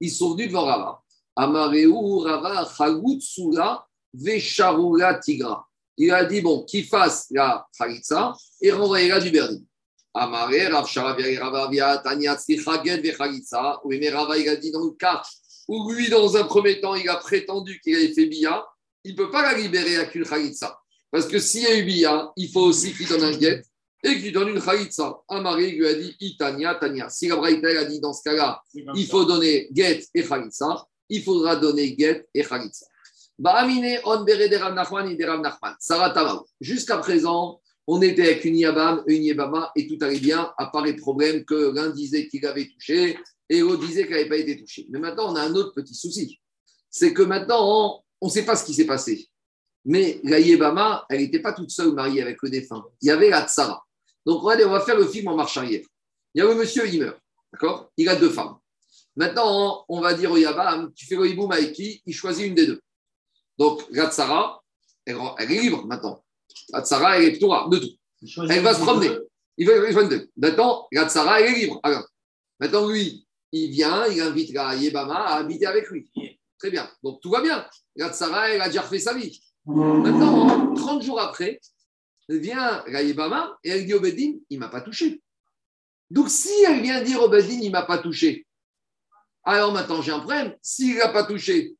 Ils 0.00 0.10
sont 0.10 0.32
venus 0.32 0.48
devant 0.48 0.64
Rava. 0.64 1.00
Amareu, 1.36 1.90
Rava, 2.22 2.68
Chagout, 2.76 3.20
Vesharula, 4.12 5.14
Tigra. 5.20 5.66
Il 5.96 6.10
a 6.12 6.24
dit 6.24 6.40
Bon, 6.40 6.64
qu'il 6.64 6.84
fasse 6.84 7.26
la 7.30 7.66
Khalitsa 7.78 8.34
et 8.60 8.72
renvoyez-la 8.72 9.20
du 9.20 9.30
Berlin. 9.30 9.58
Amaré, 10.14 10.68
Rav 10.68 10.86
Sharavia, 10.86 11.44
Ravavia, 11.44 11.98
Tanya, 11.98 12.36
Tzrichaget, 12.36 13.00
Vechalitsa. 13.00 13.80
Oui, 13.84 13.98
mais 13.98 14.10
Rava, 14.10 14.38
il 14.38 14.48
a 14.48 14.56
dit 14.56 14.70
dans 14.70 14.84
le 14.84 14.92
cas 14.92 15.22
où 15.66 15.90
lui, 15.92 16.08
dans 16.08 16.36
un 16.36 16.44
premier 16.44 16.80
temps, 16.80 16.94
il 16.94 17.08
a 17.08 17.16
prétendu 17.16 17.80
qu'il 17.80 17.96
avait 17.96 18.12
fait 18.12 18.26
billa, 18.26 18.64
il 19.02 19.12
ne 19.12 19.16
peut 19.16 19.30
pas 19.30 19.42
la 19.42 19.58
libérer 19.58 19.96
avec 19.96 20.14
une 20.14 20.24
Khalitsa. 20.24 20.78
Parce 21.10 21.26
que 21.26 21.38
s'il 21.38 21.62
y 21.62 21.66
a 21.66 21.76
eu 21.76 21.84
billa, 21.84 22.32
il 22.36 22.50
faut 22.50 22.62
aussi 22.62 22.92
qu'il 22.92 23.08
donne 23.08 23.24
un 23.24 23.36
guet 23.36 23.62
et 24.04 24.20
qu'il 24.20 24.32
donne 24.32 24.48
une 24.48 24.60
Khalitsa. 24.60 25.22
Amaré 25.28 25.70
lui 25.70 25.86
a 25.86 25.94
dit 25.94 26.14
Itania, 26.20 26.74
Tania. 26.76 27.08
Si 27.08 27.28
la 27.28 27.36
Braïta 27.36 27.68
a 27.68 27.84
dit 27.84 28.00
dans 28.00 28.12
ce 28.12 28.22
cas-là, 28.22 28.62
il 28.74 29.06
faut 29.06 29.24
donner 29.24 29.68
guet 29.72 30.04
et 30.14 30.22
Khalitsa, 30.22 30.86
il 31.08 31.22
faudra 31.22 31.56
donner 31.56 31.94
guet 31.94 32.26
et 32.34 32.44
Khalitsa. 32.44 32.86
Et. 35.10 35.96
Jusqu'à 36.60 36.98
présent, 36.98 37.60
on 37.86 38.00
était 38.00 38.22
avec 38.22 38.44
une 38.44 38.56
Yabam, 38.56 39.02
une 39.06 39.24
Yabama, 39.24 39.72
et 39.76 39.86
tout 39.86 39.98
allait 40.02 40.20
bien, 40.20 40.52
à 40.56 40.66
part 40.66 40.84
les 40.84 40.94
problèmes 40.94 41.44
que 41.44 41.74
l'un 41.74 41.90
disait 41.90 42.28
qu'il 42.28 42.46
avait 42.46 42.68
touché 42.68 43.18
et 43.48 43.60
l'autre 43.60 43.86
disait 43.86 44.04
qu'il 44.04 44.12
n'avait 44.12 44.28
pas 44.28 44.36
été 44.36 44.56
touché. 44.56 44.86
Mais 44.90 44.98
maintenant, 44.98 45.32
on 45.32 45.36
a 45.36 45.42
un 45.42 45.54
autre 45.54 45.72
petit 45.74 45.94
souci. 45.94 46.40
C'est 46.88 47.12
que 47.12 47.22
maintenant, 47.22 48.02
on 48.20 48.26
ne 48.26 48.30
sait 48.30 48.44
pas 48.44 48.56
ce 48.56 48.64
qui 48.64 48.72
s'est 48.72 48.86
passé. 48.86 49.28
Mais 49.84 50.20
la 50.24 50.40
Yébama, 50.40 51.04
elle 51.10 51.20
n'était 51.20 51.40
pas 51.40 51.52
toute 51.52 51.70
seule 51.70 51.92
mariée 51.92 52.22
avec 52.22 52.38
le 52.42 52.48
défunt. 52.48 52.84
Il 53.02 53.08
y 53.08 53.10
avait 53.10 53.28
la 53.28 53.46
Tsara. 53.46 53.84
Donc, 54.24 54.42
on 54.42 54.46
va 54.46 54.80
faire 54.80 54.96
le 54.96 55.06
film 55.06 55.28
en 55.28 55.36
marche 55.36 55.58
arrière. 55.58 55.84
Il 56.34 56.38
y 56.38 56.40
a 56.40 56.48
le 56.48 56.54
monsieur, 56.54 56.88
il 56.88 57.00
meurt. 57.00 57.18
Il 57.96 58.08
a 58.08 58.16
deux 58.16 58.30
femmes. 58.30 58.56
Maintenant, 59.16 59.84
on 59.88 60.00
va 60.00 60.14
dire 60.14 60.32
au 60.32 60.36
Yabam, 60.36 60.92
tu 60.94 61.06
fais 61.06 61.16
le 61.16 61.28
hiboum 61.28 61.52
avec 61.52 61.72
qui 61.72 62.02
Il 62.06 62.14
choisit 62.14 62.46
une 62.46 62.54
des 62.54 62.66
deux. 62.66 62.80
Donc, 63.58 63.84
la 63.90 64.10
Tsara, 64.10 64.62
elle, 65.04 65.18
elle 65.38 65.52
est 65.52 65.60
libre 65.60 65.86
maintenant. 65.86 66.24
La 66.70 66.82
Tsara, 66.82 67.18
elle 67.18 67.24
est 67.24 67.38
Torah, 67.38 67.68
de 67.68 67.78
tout. 67.78 67.90
Elle 68.48 68.62
va 68.62 68.74
se 68.74 68.80
promener. 68.80 69.10
Il 69.56 69.66
va. 69.66 69.74
Maintenant, 70.36 70.88
la 70.92 71.08
Tsara, 71.08 71.40
elle 71.40 71.54
est 71.54 71.58
libre. 71.60 71.80
Alors, 71.82 72.06
maintenant, 72.58 72.88
lui, 72.88 73.26
il 73.52 73.70
vient, 73.70 74.06
il 74.06 74.20
invite 74.20 74.52
la 74.52 74.74
Yébama 74.74 75.14
à 75.14 75.36
habiter 75.36 75.66
avec 75.66 75.88
lui. 75.88 76.10
Très 76.58 76.70
bien. 76.70 76.90
Donc, 77.02 77.20
tout 77.20 77.30
va 77.30 77.40
bien. 77.40 77.66
La 77.96 78.10
Tsara, 78.10 78.50
elle 78.50 78.60
a 78.60 78.68
déjà 78.68 78.82
refait 78.82 78.98
sa 78.98 79.14
vie. 79.14 79.40
Maintenant, 79.66 80.74
30 80.74 81.02
jours 81.02 81.20
après, 81.20 81.60
vient 82.28 82.82
la 82.88 83.02
Yébama 83.02 83.56
et 83.62 83.70
elle 83.70 83.86
dit 83.86 83.94
au 83.94 84.00
Bedin, 84.00 84.34
il 84.50 84.58
ne 84.58 84.64
m'a 84.64 84.68
pas 84.68 84.80
touché. 84.80 85.22
Donc, 86.10 86.28
si 86.28 86.52
elle 86.66 86.82
vient 86.82 87.02
dire 87.02 87.22
au 87.22 87.28
Bedin, 87.28 87.58
il 87.60 87.68
ne 87.68 87.72
m'a 87.72 87.82
pas 87.82 87.98
touché, 87.98 88.46
alors 89.44 89.72
maintenant, 89.72 90.00
j'ai 90.00 90.12
un 90.12 90.20
problème. 90.20 90.56
S'il 90.62 90.94
ne 90.94 91.00
l'a 91.00 91.08
pas 91.08 91.24
touché, 91.24 91.76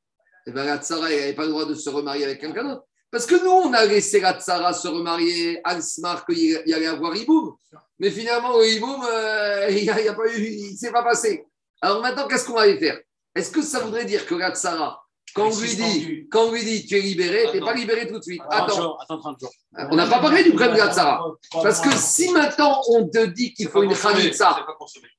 eh 0.47 0.51
ben, 0.51 0.65
la 0.65 0.79
Tsara, 0.79 1.11
elle 1.11 1.21
n'avait 1.21 1.33
pas 1.35 1.45
le 1.45 1.51
droit 1.51 1.65
de 1.65 1.75
se 1.75 1.89
remarier 1.91 2.25
avec 2.25 2.41
quelqu'un 2.41 2.65
d'autre. 2.65 2.85
Parce 3.11 3.27
que 3.27 3.37
nous, 3.43 3.51
on 3.51 3.73
a 3.73 3.85
laissé 3.85 4.21
la 4.21 4.35
Tsara 4.35 4.73
se 4.73 4.89
remarier, 4.89 5.61
Al-Smar, 5.65 6.27
qu'il 6.27 6.63
y 6.67 6.75
allait 6.75 6.87
avoir 6.87 7.15
Iboum. 7.17 7.55
Mais 7.99 8.11
finalement, 8.11 8.59
le 8.59 8.69
Iboum, 8.69 9.05
euh, 9.09 9.69
il 10.37 10.73
ne 10.73 10.77
s'est 10.77 10.91
pas 10.91 11.03
passé. 11.03 11.47
Alors 11.81 12.03
maintenant, 12.03 12.27
qu'est-ce 12.27 12.47
qu'on 12.47 12.55
va 12.55 12.63
aller 12.63 12.79
faire? 12.79 12.99
Est-ce 13.35 13.51
que 13.51 13.63
ça 13.63 13.81
voudrait 13.81 14.05
dire 14.05 14.27
que 14.27 14.35
la 14.35 14.53
Tsara, 14.53 15.05
quand 15.35 15.49
on 15.49 15.61
lui 15.61 15.75
dit, 15.75 16.29
quand 16.31 16.45
on 16.45 16.53
lui 16.53 16.65
dit 16.65 16.87
tu 16.87 16.97
es 16.97 17.01
libéré, 17.01 17.47
tu 17.51 17.59
n'es 17.59 17.65
pas 17.65 17.75
libéré 17.75 18.07
tout 18.07 18.19
de 18.19 18.23
suite 18.23 18.43
Attends, 18.49 18.97
Attends 18.99 19.19
30 19.19 19.41
jours. 19.41 19.51
on 19.91 19.97
n'a 19.97 20.07
pas 20.07 20.21
parlé 20.21 20.45
du 20.45 20.51
problème 20.51 20.75
de 20.75 20.79
la 20.79 20.93
Tsara. 20.93 21.25
Parce 21.53 21.81
que 21.81 21.91
si 21.97 22.31
maintenant 22.31 22.81
on 22.89 23.09
te 23.09 23.27
dit 23.27 23.53
qu'il 23.53 23.69
faut 23.69 23.83
une 23.83 23.97
Khalitsa, 23.97 24.65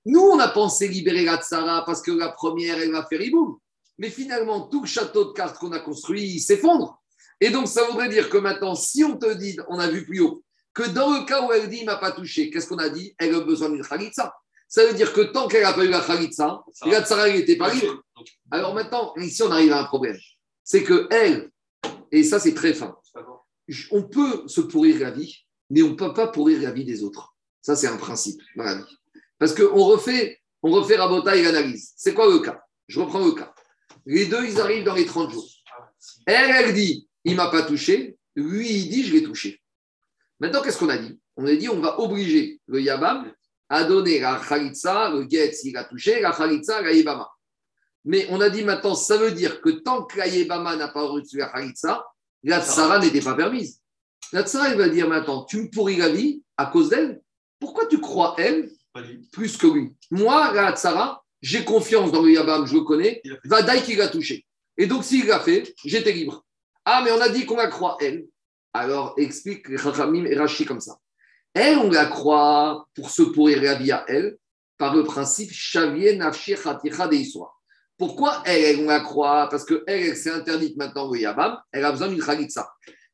nous, 0.06 0.22
on 0.22 0.40
a 0.40 0.48
pensé 0.48 0.88
libérer 0.88 1.26
la 1.26 1.38
Tsara 1.38 1.84
parce 1.86 2.02
que 2.02 2.12
la 2.12 2.30
première, 2.30 2.80
elle 2.80 2.92
va 2.92 3.06
faire 3.06 3.22
Iboum. 3.22 3.58
Mais 3.98 4.10
finalement, 4.10 4.68
tout 4.68 4.82
le 4.82 4.88
château 4.88 5.26
de 5.26 5.34
cartes 5.34 5.58
qu'on 5.58 5.72
a 5.72 5.80
construit, 5.80 6.24
il 6.24 6.40
s'effondre. 6.40 7.02
Et 7.40 7.50
donc, 7.50 7.68
ça 7.68 7.84
voudrait 7.86 8.10
dire 8.10 8.30
que 8.30 8.38
maintenant, 8.38 8.76
si 8.76 9.04
on 9.04 9.18
te 9.18 9.34
dit, 9.34 9.58
on 9.68 9.80
a 9.80 9.88
vu 9.88 10.06
plus 10.06 10.20
haut, 10.22 10.44
que 10.74 10.84
dans 10.90 11.10
le 11.12 11.26
cas 11.26 11.46
où 11.46 11.52
elle 11.54 11.70
dit, 11.70 11.80
il 11.82 11.86
m'a 11.86 11.96
pas 11.96 12.12
touché, 12.12 12.50
qu'est-ce 12.50 12.68
qu'on 12.68 12.78
a 12.78 12.90
dit? 12.90 13.16
Elle 13.18 13.34
a 13.34 13.40
besoin 13.40 13.70
d'une 13.70 13.86
Khalitsa. 13.86 14.36
Ça 14.68 14.86
veut 14.86 14.94
dire 14.94 15.14
que 15.14 15.22
tant 15.22 15.48
qu'elle 15.48 15.64
n'a 15.64 15.74
pas 15.74 15.86
eu 15.86 15.90
la 15.90 16.02
Khalitsa, 16.02 16.64
la 16.86 17.02
Tsara, 17.02 17.30
n'était 17.30 17.56
pas 17.56 17.74
libre. 17.74 18.04
Alors 18.52 18.74
maintenant, 18.74 19.14
ici, 19.18 19.42
on 19.44 19.52
arrive 19.52 19.72
à 19.72 19.82
un 19.82 19.86
problème. 19.86 20.18
C'est 20.64 20.84
que 20.84 21.08
elle, 21.12 21.50
et 22.12 22.24
ça, 22.24 22.40
c'est 22.40 22.54
très 22.54 22.74
fin, 22.74 22.96
on 23.92 24.04
peut 24.04 24.48
se 24.48 24.62
pourrir 24.62 25.00
la 25.00 25.12
vie, 25.12 25.46
mais 25.70 25.82
on 25.82 25.90
ne 25.90 25.96
peut 25.96 26.14
pas 26.14 26.28
pourrir 26.28 26.62
la 26.62 26.72
vie 26.72 26.86
des 26.86 27.04
autres. 27.04 27.36
Ça, 27.62 27.76
c'est 27.76 27.88
un 27.88 27.98
principe 27.98 28.42
dans 28.56 28.64
la 28.64 28.76
vie. 28.76 28.98
Parce 29.40 29.54
qu'on 29.54 29.84
refait, 29.84 30.40
on 30.62 30.72
refait 30.72 30.98
Rabota 30.98 31.36
et 31.36 31.42
l'analyse. 31.42 31.94
C'est 31.96 32.14
quoi 32.14 32.30
le 32.30 32.40
cas? 32.40 32.62
Je 32.88 33.00
reprends 33.00 33.26
le 33.26 33.32
cas. 33.32 33.55
Les 34.06 34.26
deux, 34.28 34.46
ils 34.46 34.60
arrivent 34.60 34.84
dans 34.84 34.96
les 34.96 35.06
30 35.06 35.32
jours. 35.32 35.50
Elle, 36.26 36.52
elle 36.52 36.74
dit, 36.74 37.08
il 37.24 37.32
ne 37.32 37.38
m'a 37.38 37.50
pas 37.50 37.64
touché. 37.64 38.18
Lui, 38.36 38.70
il 38.70 38.90
dit, 38.90 39.04
je 39.06 39.14
l'ai 39.14 39.24
touché. 39.24 39.62
Maintenant, 40.40 40.62
qu'est-ce 40.62 40.78
qu'on 40.78 40.90
a 40.90 40.98
dit? 40.98 41.20
On 41.38 41.46
a 41.46 41.56
dit, 41.56 41.70
on 41.70 41.80
va 41.80 42.00
obliger 42.00 42.60
le 42.68 42.82
Yabam 42.82 43.32
à 43.70 43.84
donner 43.84 44.20
la 44.20 44.40
Khalitsa, 44.48 45.10
le 45.10 45.28
Get, 45.30 45.54
s'il 45.54 45.76
a 45.78 45.84
touché, 45.84 46.22
la 46.22 46.32
Khalitsa, 46.32 46.82
la 46.82 46.92
Yebama. 46.94 47.30
Mais 48.04 48.28
on 48.30 48.40
a 48.40 48.50
dit 48.50 48.64
maintenant, 48.64 48.94
ça 48.94 49.18
veut 49.18 49.32
dire 49.32 49.62
que 49.62 49.70
tant 49.70 50.04
que 50.04 50.18
la 50.18 50.28
Yebama 50.28 50.76
n'a 50.76 50.88
pas 50.90 51.04
reçu 51.08 51.38
la 51.38 51.48
Khalitsa, 51.48 52.06
la 52.44 52.62
Tsara 52.62 53.00
n'était 53.00 53.22
pas 53.22 53.34
permise. 53.34 53.82
La 54.32 54.44
Tsara, 54.44 54.70
elle 54.70 54.78
va 54.78 54.90
dire 54.90 55.10
maintenant, 55.10 55.44
tu 55.46 55.64
me 55.64 55.70
pourris 55.70 55.98
la 55.98 56.10
vie 56.10 56.44
à 56.58 56.68
cause 56.68 56.90
d'elle. 56.90 57.22
Pourquoi 57.60 57.88
tu 57.88 58.00
crois 58.00 58.36
elle 58.38 58.70
plus 59.32 59.58
que 59.58 59.68
lui? 59.68 59.94
Moi, 60.12 60.54
la 60.54 60.74
Tsara, 60.74 61.25
j'ai 61.46 61.64
confiance 61.64 62.12
dans 62.12 62.24
le 62.24 62.32
Yabam, 62.32 62.66
je 62.66 62.74
le 62.74 62.82
connais. 62.82 63.22
Il 63.24 63.34
a 63.34 63.36
fait. 63.36 63.48
Vadaï 63.48 63.84
qui 63.84 63.96
l'a 63.96 64.08
touché. 64.08 64.46
Et 64.78 64.88
donc, 64.88 65.04
s'il 65.04 65.28
l'a 65.28 65.40
fait, 65.40 65.76
j'étais 65.86 66.12
libre. 66.12 66.44
Ah, 66.84 67.02
mais 67.06 67.12
on 67.12 67.22
a 67.22 67.30
dit 67.30 67.46
qu'on 67.46 67.58
la 67.58 67.68
croit, 67.68 67.98
elle. 68.02 68.26
Alors, 68.74 69.14
explique 69.18 69.78
Chachamim 69.78 70.26
et 70.26 70.36
Rashi 70.36 70.66
comme 70.66 70.82
ça. 70.82 70.98
Elle, 71.54 71.78
on 71.78 71.92
la 71.92 72.08
croit 72.08 72.88
pour 72.96 73.12
se 73.12 73.22
pourrir 73.22 73.62
la 73.62 73.76
vie 73.76 73.92
à 73.92 74.04
elle, 74.08 74.38
par 74.80 74.96
le 74.96 75.04
principe 75.04 75.52
Shavien 75.52 76.16
Nafshi 76.18 76.56
Khaticha 76.56 77.08
Deiswa. 77.08 77.54
Pourquoi 77.96 78.42
elle, 78.46 78.80
on 78.80 78.88
la 78.88 79.02
croit? 79.02 79.48
Parce 79.50 79.64
que 79.64 79.84
elle, 79.86 80.02
elle 80.02 80.18
s'est 80.18 80.32
interdite 80.32 80.76
maintenant 80.78 81.08
au 81.08 81.16
Yabam, 81.16 81.58
elle 81.72 81.86
a 81.86 81.92
besoin 81.92 82.08
d'une 82.08 82.24
Khalitsa. 82.24 82.68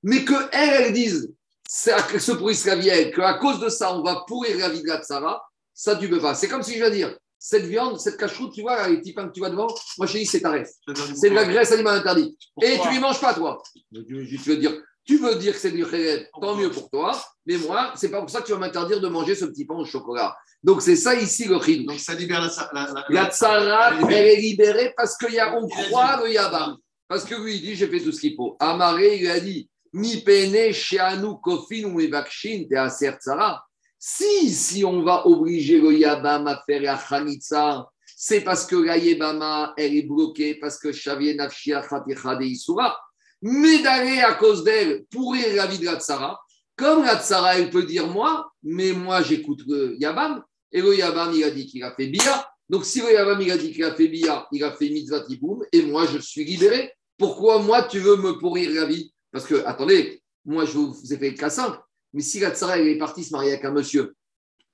Mais 0.03 0.23
que 0.23 0.33
elle, 0.53 0.85
elle 0.85 0.93
dise, 0.93 1.33
c'est 1.67 1.91
à- 1.91 2.19
se 2.19 2.31
pourrisse 2.31 2.65
la 2.65 2.75
vie 2.75 2.89
à 2.89 2.95
elle, 2.95 3.13
qu'à 3.13 3.33
cause 3.33 3.59
de 3.59 3.67
ça, 3.67 3.93
on 3.93 4.01
va 4.01 4.23
pourrir 4.25 4.57
la 4.57 4.69
vie 4.69 4.81
de 4.81 4.87
la 4.87 5.01
Tsara, 5.03 5.43
ça, 5.73 5.97
tu 5.97 6.09
peux 6.09 6.19
pas. 6.19 6.33
C'est 6.33 6.47
comme 6.47 6.63
si 6.63 6.77
je 6.77 6.83
vais 6.83 6.91
dire, 6.91 7.15
cette 7.43 7.65
viande, 7.65 7.99
cette 7.99 8.17
cacheroute, 8.17 8.53
tu 8.53 8.61
vois, 8.61 8.87
les 8.87 8.99
petits 8.99 9.13
pains 9.13 9.27
que 9.27 9.33
tu 9.33 9.39
vois 9.39 9.49
devant, 9.49 9.65
moi, 9.97 10.05
je 10.05 10.19
dis, 10.19 10.27
c'est 10.27 10.41
ta 10.41 10.51
reste. 10.51 10.79
C'est 11.15 11.31
de 11.31 11.35
la 11.35 11.45
graisse 11.45 11.71
animale 11.71 11.97
interdite. 11.97 12.37
Et 12.61 12.77
tu 12.79 12.87
ne 12.87 12.93
les 12.93 12.99
manges 12.99 13.19
pas, 13.19 13.33
toi. 13.33 13.59
Tu 13.91 14.27
veux, 14.45 14.57
dire, 14.57 14.79
tu 15.03 15.17
veux 15.17 15.35
dire 15.35 15.53
que 15.53 15.59
c'est 15.59 15.71
du 15.71 15.83
khayret, 15.83 16.29
tant 16.39 16.55
mieux 16.55 16.69
pour 16.69 16.87
toi. 16.91 17.19
Mais 17.47 17.57
moi, 17.57 17.93
c'est 17.95 18.09
pas 18.11 18.19
pour 18.19 18.29
ça 18.29 18.41
que 18.41 18.45
tu 18.45 18.51
vas 18.51 18.59
m'interdire 18.59 19.01
de 19.01 19.07
manger 19.07 19.33
ce 19.33 19.45
petit 19.45 19.65
pain 19.65 19.73
au 19.73 19.85
chocolat. 19.85 20.37
Donc, 20.61 20.83
c'est 20.83 20.95
ça 20.95 21.15
ici 21.15 21.45
le. 21.45 21.85
Donc 21.87 21.99
ça 21.99 22.13
libère 22.13 22.41
la. 22.41 22.69
la, 22.73 22.93
la, 22.93 23.05
La 23.09 23.29
tsara, 23.31 23.93
Elle 24.07 24.27
est 24.27 24.35
libérée 24.35 24.93
parce 24.95 25.17
qu'on 25.17 25.67
croit 25.67 26.21
le 26.23 26.31
yabam. 26.31 26.77
Parce 27.07 27.25
que 27.25 27.33
lui, 27.33 27.55
il 27.55 27.61
dit, 27.61 27.75
j'ai 27.75 27.87
fait 27.87 28.01
tout 28.01 28.11
ce 28.11 28.21
qu'il 28.21 28.35
faut. 28.35 28.55
Amaré, 28.59 29.17
il 29.17 29.27
a 29.31 29.39
dit, 29.39 29.67
mi 29.93 30.21
pene 30.21 30.71
sheanu 30.71 31.41
kofin 31.41 31.85
ou 31.85 31.99
te 31.99 33.17
tsara. 33.19 33.65
Si, 34.03 34.49
si 34.49 34.83
on 34.83 35.03
va 35.03 35.27
obliger 35.27 35.79
le 35.79 35.93
yabam 35.93 36.47
à 36.47 36.63
faire 36.65 36.81
la 36.81 36.97
khalitsa, 36.97 37.87
c'est 38.17 38.41
parce 38.41 38.65
que 38.65 38.75
la 38.75 38.97
yebama, 38.97 39.75
elle 39.77 39.95
est 39.95 40.01
bloquée, 40.01 40.55
parce 40.55 40.79
que 40.79 40.91
shavie 40.91 41.35
nafshia 41.35 41.87
khaticha 41.87 42.35
de 42.35 42.45
isura. 42.45 42.99
Mais 43.43 43.83
d'aller 43.83 44.21
à 44.21 44.33
cause 44.33 44.63
d'elle 44.63 45.05
pourrir 45.11 45.55
la 45.55 45.67
vie 45.67 45.77
de 45.77 45.85
la 45.85 45.99
tsara, 45.99 46.39
Comme 46.75 47.03
la 47.03 47.17
Tsara, 47.17 47.59
elle 47.59 47.69
peut 47.69 47.83
dire 47.83 48.07
moi, 48.07 48.51
mais 48.63 48.91
moi 48.91 49.21
j'écoute 49.21 49.61
le 49.67 49.95
Yabam, 49.99 50.43
et 50.71 50.81
le 50.81 50.95
Yabam, 50.97 51.31
il 51.35 51.43
a 51.43 51.51
dit 51.51 51.67
qu'il 51.67 51.83
a 51.83 51.93
fait 51.93 52.07
Bia. 52.07 52.49
Donc 52.71 52.85
si 52.85 53.01
le 53.01 53.13
Yabam, 53.13 53.39
il 53.39 53.51
a 53.51 53.57
dit 53.57 53.71
qu'il 53.71 53.83
a 53.83 53.93
fait 53.93 54.07
Bia, 54.07 54.47
il 54.51 54.63
a 54.63 54.71
fait 54.71 54.89
Mitzvah 54.89 55.23
et 55.71 55.83
moi 55.83 56.07
je 56.07 56.17
suis 56.17 56.43
libéré. 56.43 56.91
Pourquoi 57.19 57.59
moi 57.59 57.83
tu 57.83 57.99
veux 57.99 58.15
me 58.15 58.39
pourrir 58.39 58.71
la 58.71 58.85
vie? 58.85 59.13
Parce 59.31 59.45
que, 59.45 59.63
attendez, 59.67 60.23
moi 60.43 60.65
je 60.65 60.71
vous 60.71 61.13
ai 61.13 61.17
fait 61.19 61.29
le 61.29 61.37
cas 61.37 61.51
simple, 61.51 61.79
mais 62.13 62.21
si 62.21 62.39
la 62.39 62.51
Tsara, 62.51 62.79
est 62.79 62.97
partie 62.97 63.23
se 63.23 63.31
marier 63.31 63.51
avec 63.51 63.65
un 63.65 63.71
monsieur, 63.71 64.15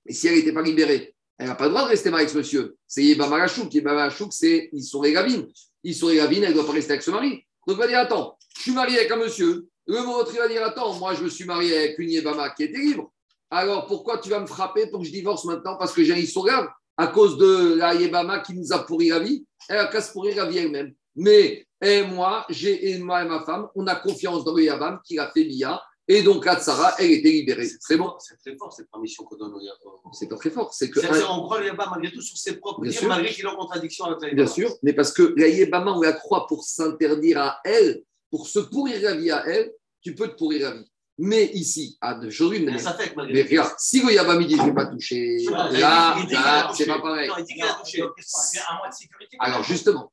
et 0.06 0.14
si 0.14 0.28
elle 0.28 0.36
n'était 0.36 0.54
pas 0.54 0.62
libérée, 0.62 1.16
elle 1.38 1.48
n'a 1.48 1.56
pas 1.56 1.66
le 1.66 1.72
droit 1.72 1.84
de 1.84 1.90
rester 1.90 2.10
mariée 2.10 2.24
avec 2.26 2.34
ce 2.34 2.38
monsieur. 2.38 2.76
C'est 2.88 3.04
Yeba 3.04 3.28
Marachouk. 3.28 3.72
Yeba 3.74 3.94
Marachouk, 3.94 4.34
c'est 4.34 4.70
ils 4.74 4.84
sont 4.84 5.02
Gavin. 5.02 5.44
Ils 5.84 5.96
sont 5.96 6.12
Gavin, 6.12 6.42
elle 6.42 6.50
ne 6.50 6.54
doit 6.54 6.66
pas 6.66 6.72
rester 6.72 6.94
avec 6.94 7.04
ce 7.04 7.12
mari. 7.12 7.44
Donc, 7.68 7.76
elle 7.76 7.76
va 7.78 7.88
dire 7.88 8.00
Attends, 8.00 8.38
je 8.56 8.62
suis 8.64 8.72
marié 8.72 8.98
avec 9.00 9.12
un 9.12 9.18
monsieur. 9.18 9.68
Le 9.86 10.02
mot 10.02 10.24
va 10.24 10.48
dire 10.48 10.64
Attends, 10.64 10.94
moi, 10.94 11.14
je 11.14 11.24
me 11.24 11.30
suis 11.30 11.46
marié 11.46 11.78
avec 11.78 12.00
une 12.00 12.10
Yebama 12.10 12.50
qui 12.52 12.64
était 12.64 12.80
libre. 12.80 13.12
Alors, 13.52 13.86
pourquoi 13.86 14.18
tu 14.18 14.30
vas 14.30 14.40
me 14.40 14.48
frapper 14.48 14.88
pour 14.88 15.02
que 15.02 15.06
je 15.06 15.12
divorce 15.12 15.46
maintenant? 15.46 15.78
Parce 15.78 15.94
que 15.94 16.04
j'ai 16.04 16.14
un 16.14 16.18
Issourgave 16.18 16.68
à 16.98 17.08
cause 17.08 17.38
de 17.38 17.76
la 17.76 17.94
Yebama 17.94 18.40
qui 18.40 18.56
nous 18.56 18.74
a 18.74 18.80
pourri 18.80 19.10
la 19.10 19.20
vie 19.20 19.46
Elle 19.70 19.78
a 19.78 19.88
qu'à 19.88 20.02
se 20.02 20.12
pourrir 20.12 20.36
la 20.36 20.46
vie 20.46 20.58
elle-même. 20.58 20.94
Mais 21.16 21.68
et 21.82 22.04
moi, 22.04 22.46
j'ai 22.50 22.92
et 22.92 22.98
moi 23.00 23.24
et 23.24 23.28
ma 23.28 23.44
femme, 23.44 23.68
on 23.76 23.86
a 23.88 23.96
confiance 23.96 24.44
dans 24.44 24.56
le 24.56 24.64
Yabam 24.64 25.00
qui 25.06 25.20
a 25.20 25.30
fait 25.32 25.44
Bia. 25.44 25.82
Et 26.10 26.24
donc, 26.24 26.48
Atsara, 26.48 26.96
elle 27.00 27.12
était 27.12 27.30
libérée. 27.32 27.68
C'est 27.82 27.98
bon 27.98 28.14
C'est 28.20 28.38
très 28.38 28.56
fort 28.56 28.72
cette 28.72 28.90
permission 28.90 29.24
qu'on 29.26 29.36
donne 29.36 29.54
au 29.54 29.60
Yabam. 29.60 29.94
C'est 30.14 30.28
pas 30.28 30.38
très 30.38 30.50
fort. 30.52 30.74
C'est 30.74 30.90
que. 30.90 31.02
C'est-à-dire, 31.02 31.30
on 31.32 31.42
croit 31.44 31.60
le 31.60 31.66
Yabam 31.68 31.90
malgré 31.92 32.12
tout 32.14 32.22
sur 32.22 32.38
ses 32.38 32.56
propres 32.58 32.82
Bien 32.82 32.92
dires, 32.92 33.00
sûr. 33.02 33.10
malgré 33.10 33.34
qu'il 33.34 33.44
est 33.44 33.48
en 33.48 33.56
contradiction 33.58 34.06
avec 34.06 34.22
la 34.22 34.28
Bien 34.30 34.38
Yabam. 34.46 34.54
sûr, 34.54 34.72
mais 34.84 34.94
parce 34.94 35.12
que 35.12 35.34
la 35.38 35.48
Yébama, 35.50 35.92
on 35.92 36.02
la 36.02 36.14
croit 36.14 36.48
pour 36.48 36.64
s'interdire 36.64 37.40
à 37.40 37.60
elle, 37.66 38.04
pour 38.32 38.48
se 38.48 38.60
pourrir 38.60 39.02
la 39.02 39.16
vie 39.16 39.32
à 39.32 39.46
elle, 39.48 39.74
tu 40.02 40.16
peux 40.16 40.30
te 40.30 40.36
pourrir 40.38 40.70
la 40.70 40.76
vie. 40.78 40.90
Mais 41.20 41.46
ici, 41.48 41.98
à 42.00 42.16
aujourd'hui, 42.20 42.60
Mais 42.64 42.74
mais, 42.74 43.34
mais 43.34 43.42
regarde, 43.42 43.74
si 43.80 44.02
le 44.04 44.14
Yabam 44.14 44.40
il 44.40 44.48
dit 44.48 44.56
je 44.56 44.62
ne 44.62 44.68
vais 44.68 44.74
pas 44.76 44.86
toucher, 44.86 45.16
il 45.40 45.48
dit- 45.48 45.52
là, 45.52 46.16
là, 46.32 46.72
c'est 46.78 46.86
pas 46.86 47.02
pareil. 47.02 47.28
Non, 47.28 47.36
il 47.40 47.44
dit 47.46 47.54
qu'il 47.56 47.64
a 47.64 47.74
touché. 47.74 48.02
un 48.04 48.78
mois 48.78 48.88
de 48.88 48.94
sécurité. 48.94 49.36
Alors 49.40 49.64
justement, 49.64 50.12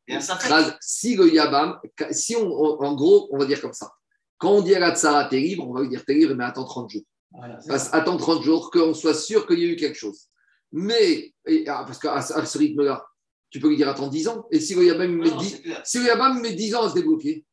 si 0.80 1.14
le 1.14 1.32
Yabam, 1.32 1.78
si 2.11 2.34
on- 2.36 2.80
en 2.82 2.95
gros, 2.95 3.28
on 3.32 3.38
va 3.38 3.45
dire 3.45 3.61
comme 3.61 3.74
ça, 3.74 3.92
quand 4.39 4.51
on 4.53 4.62
dit 4.62 4.74
à 4.74 4.78
la 4.78 4.95
Tsara, 4.95 5.24
t'es 5.26 5.41
libre, 5.41 5.68
on 5.68 5.72
va 5.72 5.82
lui 5.82 5.89
dire 5.89 6.05
t'es 6.05 6.14
libre, 6.14 6.35
mais 6.35 6.45
attends 6.45 6.64
30 6.64 6.91
jours. 6.91 7.03
Voilà, 7.32 7.61
ça. 7.61 7.74
attends 7.97 8.16
30 8.16 8.43
jours, 8.43 8.70
qu'on 8.70 8.95
soit 8.95 9.14
sûr 9.14 9.47
qu'il 9.47 9.59
y 9.59 9.64
a 9.64 9.68
eu 9.72 9.76
quelque 9.76 9.97
chose. 9.99 10.28
Mais, 10.72 11.32
et- 11.47 11.64
ah, 11.68 11.85
parce 11.87 11.99
qu'à 11.99 12.14
à 12.14 12.22
ce 12.22 12.59
rythme-là, 12.59 13.05
tu 13.51 13.61
peux 13.61 13.68
lui 13.68 13.76
dire 13.76 13.89
attends 13.89 14.09
10 14.09 14.28
ans. 14.28 14.47
Et 14.51 14.61
si 14.61 14.74
le 14.74 14.85
Yabam 14.85 15.11
il 15.11 15.16
met 15.18 15.30
Non, 15.30 15.37
10, 15.37 15.51
c'est 15.51 15.62
clair. 15.62 15.80
Si 15.85 15.99
le 15.99 16.05
Yabam 16.07 16.41
met 16.41 16.53
10 16.53 16.74
ans 16.74 16.82
à 16.85 16.89
se 16.91 16.95
débloquer, 16.95 17.45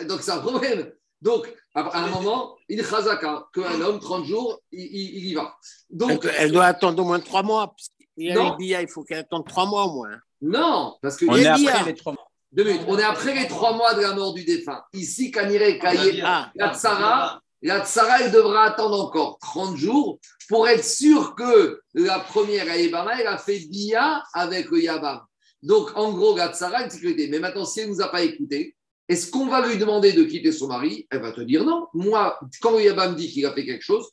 euh, 0.00 0.04
donc 0.04 0.22
c'est 0.22 0.32
un 0.32 0.38
problème. 0.38 0.92
Donc, 1.22 1.52
à 1.74 1.80
à 1.80 2.04
un 2.04 2.10
moment, 2.10 2.56
il 2.68 2.84
chazaka, 2.84 3.46
qu'un 3.52 3.80
homme, 3.80 4.00
30 4.00 4.24
jours, 4.24 4.60
il, 4.72 4.80
il- 4.80 5.16
il 5.18 5.26
y 5.26 5.34
va. 5.34 5.54
Donc, 5.90 6.24
Elle, 6.24 6.34
elle 6.38 6.52
doit 6.52 6.64
attendre 6.66 7.02
au 7.02 7.06
moins 7.06 7.20
trois 7.20 7.42
mois. 7.42 7.68
parce 7.68 7.88
qu'il 8.16 8.26
y 8.26 8.30
a 8.30 8.34
Non. 8.34 8.50
les 8.50 8.56
billets, 8.56 8.82
il 8.82 8.88
faut 8.88 9.02
qu'elle 9.04 9.18
attende 9.18 9.46
trois 9.46 9.66
mois 9.66 9.84
au 9.86 9.92
moins. 9.92 10.16
non, 10.42 10.96
parce 11.02 11.16
que 11.16 11.26
On 11.28 11.34
les 11.34 11.42
est 11.44 11.46
après 11.46 11.84
les 11.86 11.94
trois 11.94 12.12
mois. 12.12 12.25
Deux 12.56 12.64
minutes, 12.64 12.82
on 12.88 12.98
est 12.98 13.02
après 13.02 13.34
les 13.34 13.46
trois 13.48 13.76
mois 13.76 13.92
de 13.92 14.00
la 14.00 14.14
mort 14.14 14.32
du 14.32 14.42
défunt. 14.42 14.82
Ici, 14.94 15.30
Kanire, 15.30 15.78
Kaye, 15.78 16.22
la 16.54 16.74
Tsara, 16.74 17.38
la 17.60 17.84
Tsara, 17.84 18.22
elle 18.22 18.32
devra 18.32 18.64
attendre 18.64 18.98
encore 18.98 19.38
30 19.40 19.76
jours 19.76 20.18
pour 20.48 20.66
être 20.66 20.84
sûr 20.84 21.34
que 21.34 21.82
la 21.92 22.18
première 22.18 22.70
Aïbama, 22.70 23.20
elle 23.20 23.26
a 23.26 23.36
fait 23.36 23.58
Bia 23.68 24.22
avec 24.32 24.70
le 24.70 24.80
Yabam. 24.80 25.20
Donc, 25.62 25.90
en 25.96 26.12
gros, 26.12 26.34
la 26.34 26.50
Tsara, 26.50 26.82
une 26.84 26.90
sécurité. 26.90 27.28
Mais 27.28 27.40
maintenant, 27.40 27.66
si 27.66 27.80
elle 27.80 27.90
ne 27.90 27.94
nous 27.94 28.00
a 28.00 28.08
pas 28.08 28.22
écouté, 28.22 28.74
est-ce 29.06 29.30
qu'on 29.30 29.48
va 29.48 29.66
lui 29.66 29.76
demander 29.76 30.14
de 30.14 30.24
quitter 30.24 30.50
son 30.50 30.68
mari? 30.68 31.06
Elle 31.10 31.20
va 31.20 31.32
te 31.32 31.42
dire 31.42 31.62
non. 31.62 31.88
Moi, 31.92 32.40
quand 32.62 32.70
le 32.70 32.82
Yabam 32.82 33.14
dit 33.14 33.30
qu'il 33.30 33.44
a 33.44 33.52
fait 33.52 33.66
quelque 33.66 33.84
chose, 33.84 34.08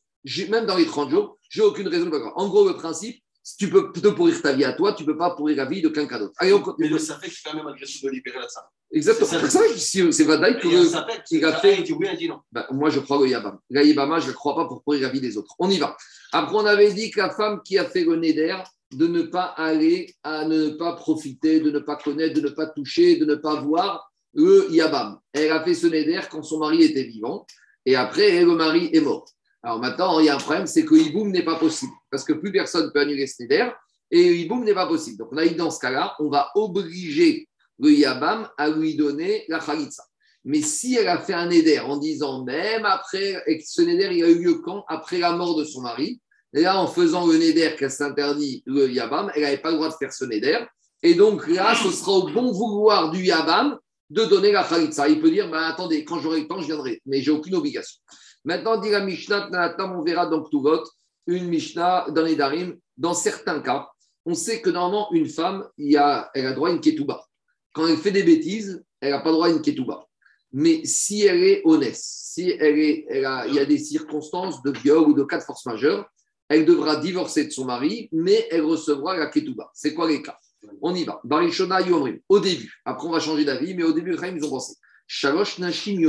même 0.50 0.66
dans 0.66 0.76
les 0.76 0.86
30 0.86 1.10
jours, 1.10 1.38
j'ai 1.50 1.62
aucune 1.62 1.88
raison 1.88 2.08
de. 2.08 2.22
En 2.36 2.50
gros, 2.50 2.68
le 2.68 2.76
principe, 2.76 3.23
si 3.44 3.58
tu 3.58 3.70
peux 3.70 3.92
te 3.92 4.08
pourrir 4.08 4.42
ta 4.42 4.54
vie 4.54 4.64
à 4.64 4.74
toi, 4.74 4.94
tu 4.94 5.04
ne 5.04 5.08
peux 5.08 5.18
pas 5.18 5.32
pourrir 5.36 5.58
la 5.58 5.66
vie 5.66 5.82
de 5.82 5.90
quelqu'un 5.90 6.18
d'autre. 6.18 6.34
Allez, 6.38 6.54
on 6.54 6.60
Mais 6.60 6.64
continue. 6.64 6.90
le 6.90 6.98
Safek 7.00 7.32
permet 7.44 7.62
malgré 7.64 7.86
tout 7.86 8.06
de 8.06 8.10
libérer 8.12 8.40
la 8.40 8.48
Tsara. 8.48 8.72
Exactement. 8.92 9.28
c'est 9.28 9.50
ça. 9.50 10.12
C'est 10.12 10.24
Vadaï 10.24 10.60
qui 10.60 11.44
a 11.44 11.54
fait- 11.58 11.78
Il 11.80 11.84
dit 11.84 11.94
oui, 11.94 12.08
il 12.12 12.18
dit 12.18 12.30
non. 12.30 12.40
ben, 12.52 12.66
moi, 12.72 12.90
je 12.90 13.00
crois 13.00 13.18
au 13.18 13.26
Yabam. 13.26 13.58
La 13.70 13.84
Yabama, 13.84 14.20
je 14.20 14.28
ne 14.28 14.34
crois 14.34 14.56
pas 14.56 14.66
pour 14.66 14.82
pourrir 14.84 15.02
la 15.02 15.10
vie 15.10 15.20
des 15.20 15.36
autres. 15.38 15.54
On 15.60 15.70
y 15.70 15.78
va. 15.78 15.98
Après, 16.32 16.56
on 16.56 16.66
avait 16.66 16.94
dit 16.94 17.12
que 17.12 17.20
la 17.20 17.32
femme 17.32 17.62
qui 17.66 17.78
a 17.78 17.86
fait 17.86 18.04
le 18.06 18.16
Neder, 18.16 18.58
de 18.94 19.08
ne 19.08 19.24
pas 19.24 19.46
aller, 19.58 20.14
à 20.24 20.46
ne 20.46 20.70
pas 20.70 20.94
profiter, 20.94 21.60
de 21.60 21.72
ne 21.72 21.80
pas 21.80 21.96
connaître, 21.98 22.36
de 22.40 22.42
ne 22.48 22.50
pas 22.54 22.68
toucher, 22.68 23.16
de 23.18 23.26
ne 23.26 23.36
pas 23.36 23.60
voir 23.62 24.12
le 24.36 24.68
Yabam. 24.72 25.18
Elle 25.34 25.52
a 25.52 25.64
fait 25.64 25.74
ce 25.74 25.88
Neder 25.88 26.22
quand 26.32 26.44
son 26.44 26.60
mari 26.60 26.84
était 26.84 27.04
vivant. 27.04 27.46
Et 27.86 27.96
après, 27.96 28.46
le 28.46 28.56
mari 28.56 28.90
est 28.94 29.02
mort. 29.02 29.26
Alors 29.64 29.80
maintenant, 29.80 30.20
il 30.20 30.28
y 30.28 30.30
a 30.30 30.36
un 30.36 30.40
problème, 30.40 30.68
c'est 30.68 30.86
que 30.86 30.94
Iboum 30.96 31.32
n'est 31.32 31.44
pas 31.44 31.56
possible. 31.56 31.92
Parce 32.14 32.26
que 32.26 32.34
plus 32.34 32.52
personne 32.52 32.86
ne 32.86 32.92
peut 32.92 33.00
annuler 33.00 33.26
ce 33.26 33.42
Neder. 33.42 33.72
Et 34.12 34.22
Iboum 34.42 34.64
n'est 34.64 34.76
pas 34.76 34.86
possible. 34.86 35.18
Donc, 35.18 35.36
dit 35.36 35.56
dans 35.56 35.72
ce 35.72 35.80
cas-là, 35.80 36.14
on 36.20 36.30
va 36.30 36.52
obliger 36.54 37.50
le 37.80 37.90
Yabam 37.90 38.48
à 38.56 38.70
lui 38.70 38.96
donner 38.96 39.46
la 39.48 39.58
Khalitsa. 39.58 40.04
Mais 40.46 40.62
si 40.62 40.96
elle 40.96 41.08
a 41.08 41.18
fait 41.18 41.34
un 41.34 41.50
éder 41.50 41.80
en 41.80 41.98
disant 41.98 42.44
même 42.44 42.86
après, 42.86 43.42
et 43.48 43.60
ce 43.66 43.82
néder 43.82 44.10
il 44.12 44.24
a 44.24 44.30
eu 44.30 44.44
lieu 44.44 44.62
quand? 44.64 44.86
Après 44.90 45.18
la 45.18 45.32
mort 45.32 45.56
de 45.56 45.64
son 45.64 45.82
mari. 45.82 46.22
Et 46.54 46.62
là, 46.62 46.80
en 46.80 46.86
faisant 46.86 47.26
le 47.26 47.36
néder 47.36 47.76
qu'elle 47.80 47.90
s'interdit 47.90 48.62
le 48.68 48.92
Yabam, 48.92 49.32
elle 49.34 49.42
n'avait 49.42 49.58
pas 49.58 49.72
le 49.72 49.78
droit 49.78 49.90
de 49.90 49.96
faire 49.96 50.14
ce 50.14 50.26
néder. 50.26 50.60
Et 51.02 51.16
donc 51.16 51.48
là, 51.48 51.74
ce 51.74 51.90
sera 51.90 52.12
au 52.12 52.30
bon 52.30 52.52
vouloir 52.52 53.10
du 53.10 53.24
Yabam 53.24 53.80
de 54.12 54.26
donner 54.26 54.52
la 54.52 54.64
Khalitsa. 54.64 55.10
Il 55.10 55.20
peut 55.20 55.32
dire 55.32 55.50
bah, 55.50 55.66
attendez, 55.66 56.06
quand 56.06 56.20
j'aurai 56.20 56.42
le 56.42 56.48
temps, 56.48 56.62
je 56.62 56.68
viendrai. 56.68 57.02
Mais 57.08 57.24
j'ai 57.24 57.32
aucune 57.32 57.56
obligation. 57.56 58.00
Maintenant, 58.46 58.78
dit 58.78 58.92
la 58.92 59.00
Mishnah, 59.00 59.50
on 59.80 60.04
verra 60.04 60.28
dans 60.28 60.44
Ktuvot, 60.44 60.84
une 61.28 61.48
Mishnah 61.48 62.08
dans 62.10 62.24
les 62.24 62.36
Darim. 62.36 62.78
Dans 62.98 63.14
certains 63.14 63.60
cas, 63.62 63.90
on 64.26 64.36
sait 64.36 64.62
que 64.62 64.70
normalement, 64.70 65.12
une 65.12 65.28
femme, 65.28 65.68
il 65.78 65.92
y 65.92 65.98
a, 65.98 66.30
elle 66.34 66.46
a 66.48 66.54
droit 66.54 66.70
à 66.70 66.72
une 66.72 66.82
ketouba. 66.82 67.26
Quand 67.74 67.88
elle 67.88 67.98
fait 67.98 68.12
des 68.12 68.24
bêtises, 68.24 68.84
elle 69.02 69.12
n'a 69.12 69.20
pas 69.20 69.32
droit 69.32 69.48
à 69.48 69.50
une 69.50 69.62
ketouba. 69.62 70.06
Mais 70.52 70.86
si 70.86 71.24
elle 71.24 71.44
est 71.44 71.62
honnête, 71.66 71.98
si 71.98 72.52
elle 72.52 72.78
est, 72.78 73.06
elle 73.10 73.28
il 73.48 73.56
y 73.56 73.60
a 73.60 73.66
des 73.66 73.80
circonstances 73.80 74.62
de 74.62 74.72
viol 74.72 75.10
ou 75.10 75.14
de 75.14 75.24
cas 75.24 75.40
de 75.40 75.44
force 75.44 75.66
majeure, 75.66 76.08
elle 76.48 76.66
devra 76.66 76.98
divorcer 76.98 77.46
de 77.46 77.50
son 77.50 77.66
mari, 77.66 78.10
mais 78.12 78.48
elle 78.52 78.62
recevra 78.62 79.18
la 79.18 79.28
ketouba. 79.28 79.72
C'est 79.74 79.94
quoi 79.94 80.08
les 80.08 80.22
cas? 80.22 80.38
On 80.82 80.94
y 80.94 81.04
va. 81.04 81.20
Barishona 81.24 81.82
Yomrim. 81.82 82.20
Au 82.30 82.40
début, 82.40 82.82
après 82.86 83.08
on 83.08 83.12
va 83.12 83.20
changer 83.20 83.44
d'avis, 83.44 83.74
mais 83.74 83.84
au 83.84 83.94
début, 83.94 84.16
ils 84.16 84.46
ont 84.46 84.50
pensé. 84.50 84.76
Shalosh 85.08 85.60
Nashim. 85.60 86.00
Il 86.00 86.08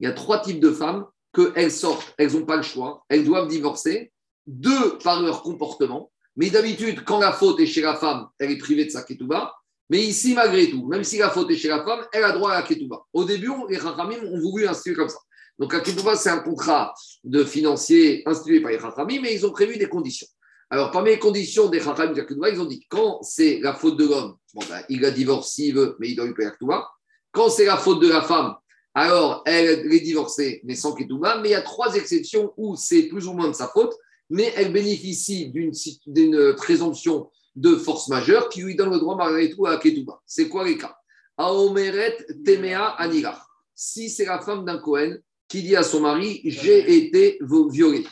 y 0.00 0.06
a 0.06 0.12
trois 0.12 0.40
types 0.40 0.60
de 0.60 0.70
femmes 0.70 1.06
qu'elles 1.34 1.72
sortent, 1.72 2.14
elles 2.18 2.32
n'ont 2.32 2.44
pas 2.44 2.56
le 2.56 2.62
choix, 2.62 3.04
elles 3.08 3.24
doivent 3.24 3.48
divorcer, 3.48 4.12
deux 4.46 4.98
par 4.98 5.22
leur 5.22 5.42
comportement. 5.42 6.10
Mais 6.36 6.50
d'habitude, 6.50 7.04
quand 7.04 7.18
la 7.18 7.32
faute 7.32 7.60
est 7.60 7.66
chez 7.66 7.80
la 7.80 7.96
femme, 7.96 8.28
elle 8.38 8.52
est 8.52 8.58
privée 8.58 8.84
de 8.84 8.90
sa 8.90 9.02
ketouba. 9.02 9.54
Mais 9.90 10.00
ici, 10.00 10.34
malgré 10.34 10.70
tout, 10.70 10.86
même 10.86 11.04
si 11.04 11.18
la 11.18 11.30
faute 11.30 11.50
est 11.50 11.56
chez 11.56 11.68
la 11.68 11.84
femme, 11.84 12.06
elle 12.12 12.24
a 12.24 12.32
droit 12.32 12.52
à 12.52 12.60
la 12.60 12.62
ketouba. 12.62 13.02
Au 13.12 13.24
début, 13.24 13.50
les 13.68 13.78
Rachamim 13.78 14.22
ont 14.24 14.40
voulu 14.40 14.66
instituer 14.66 14.94
comme 14.94 15.08
ça. 15.08 15.18
Donc, 15.58 15.72
la 15.72 15.80
ketouba, 15.80 16.14
c'est 16.14 16.30
un 16.30 16.38
contrat 16.38 16.94
de 17.24 17.42
financier 17.44 18.22
institué 18.26 18.60
par 18.60 18.70
les 18.70 18.76
Rachamim, 18.76 19.20
mais 19.20 19.34
ils 19.34 19.44
ont 19.44 19.50
prévu 19.50 19.76
des 19.76 19.88
conditions. 19.88 20.28
Alors, 20.70 20.90
parmi 20.90 21.10
les 21.10 21.18
conditions 21.18 21.68
des 21.68 21.78
Rachamim 21.78 22.12
de 22.12 22.50
ils 22.52 22.60
ont 22.60 22.66
dit 22.66 22.86
quand 22.88 23.22
c'est 23.22 23.58
la 23.60 23.74
faute 23.74 23.96
de 23.96 24.06
l'homme, 24.06 24.36
ben, 24.54 24.82
il 24.88 25.00
la 25.00 25.10
divorce 25.10 25.52
s'il 25.52 25.74
veut, 25.74 25.96
mais 25.98 26.10
il 26.10 26.16
doit 26.16 26.26
lui 26.26 26.34
payer 26.34 26.50
la. 26.60 26.86
Quand 27.32 27.48
c'est 27.48 27.64
la 27.64 27.78
faute 27.78 28.00
de 28.00 28.08
la 28.08 28.22
femme, 28.22 28.54
alors 28.98 29.42
elle 29.46 29.92
est 29.92 30.00
divorcée, 30.00 30.60
mais 30.64 30.74
sans 30.74 30.92
ketouba. 30.92 31.38
Mais 31.40 31.50
il 31.50 31.52
y 31.52 31.54
a 31.54 31.62
trois 31.62 31.94
exceptions 31.94 32.52
où 32.56 32.76
c'est 32.76 33.04
plus 33.04 33.26
ou 33.28 33.32
moins 33.32 33.48
de 33.48 33.54
sa 33.54 33.68
faute, 33.68 33.94
mais 34.30 34.52
elle 34.56 34.72
bénéficie 34.72 35.50
d'une 35.50 36.54
présomption 36.56 37.30
de 37.54 37.76
force 37.76 38.08
majeure 38.08 38.48
qui 38.48 38.62
lui 38.62 38.74
donne 38.74 38.90
le 38.90 38.98
droit 38.98 39.16
malgré 39.16 39.50
tout 39.50 39.66
à 39.66 39.76
ketouba. 39.78 40.20
C'est 40.26 40.48
quoi 40.48 40.64
les 40.64 40.76
cas? 40.76 40.96
Aomeret 41.36 42.16
Temea 42.44 42.94
Anira. 42.98 43.40
Si 43.74 44.10
c'est 44.10 44.24
la 44.24 44.40
femme 44.40 44.64
d'un 44.64 44.78
Cohen 44.78 45.16
qui 45.46 45.62
dit 45.62 45.76
à 45.76 45.82
son 45.82 46.00
mari 46.00 46.40
J'ai 46.44 46.96
été 46.96 47.38
violée. 47.70 48.06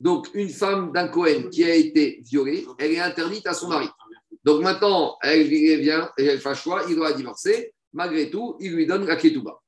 Donc, 0.00 0.28
une 0.32 0.48
femme 0.48 0.92
d'un 0.92 1.08
Cohen 1.08 1.50
qui 1.50 1.62
a 1.62 1.74
été 1.74 2.22
violée, 2.24 2.66
elle 2.78 2.92
est 2.92 3.00
interdite 3.00 3.46
à 3.46 3.52
son 3.52 3.68
mari. 3.68 3.88
Donc 4.44 4.62
maintenant, 4.62 5.18
elle 5.22 5.46
vient 5.46 6.10
et 6.16 6.24
elle 6.24 6.40
fait 6.40 6.54
choix, 6.54 6.84
il 6.88 6.96
doit 6.96 7.12
divorcer. 7.12 7.74
Malgré 7.92 8.30
tout, 8.30 8.56
il 8.60 8.72
lui 8.72 8.86
donne 8.86 9.04
la 9.04 9.16
ketouba. 9.16 9.60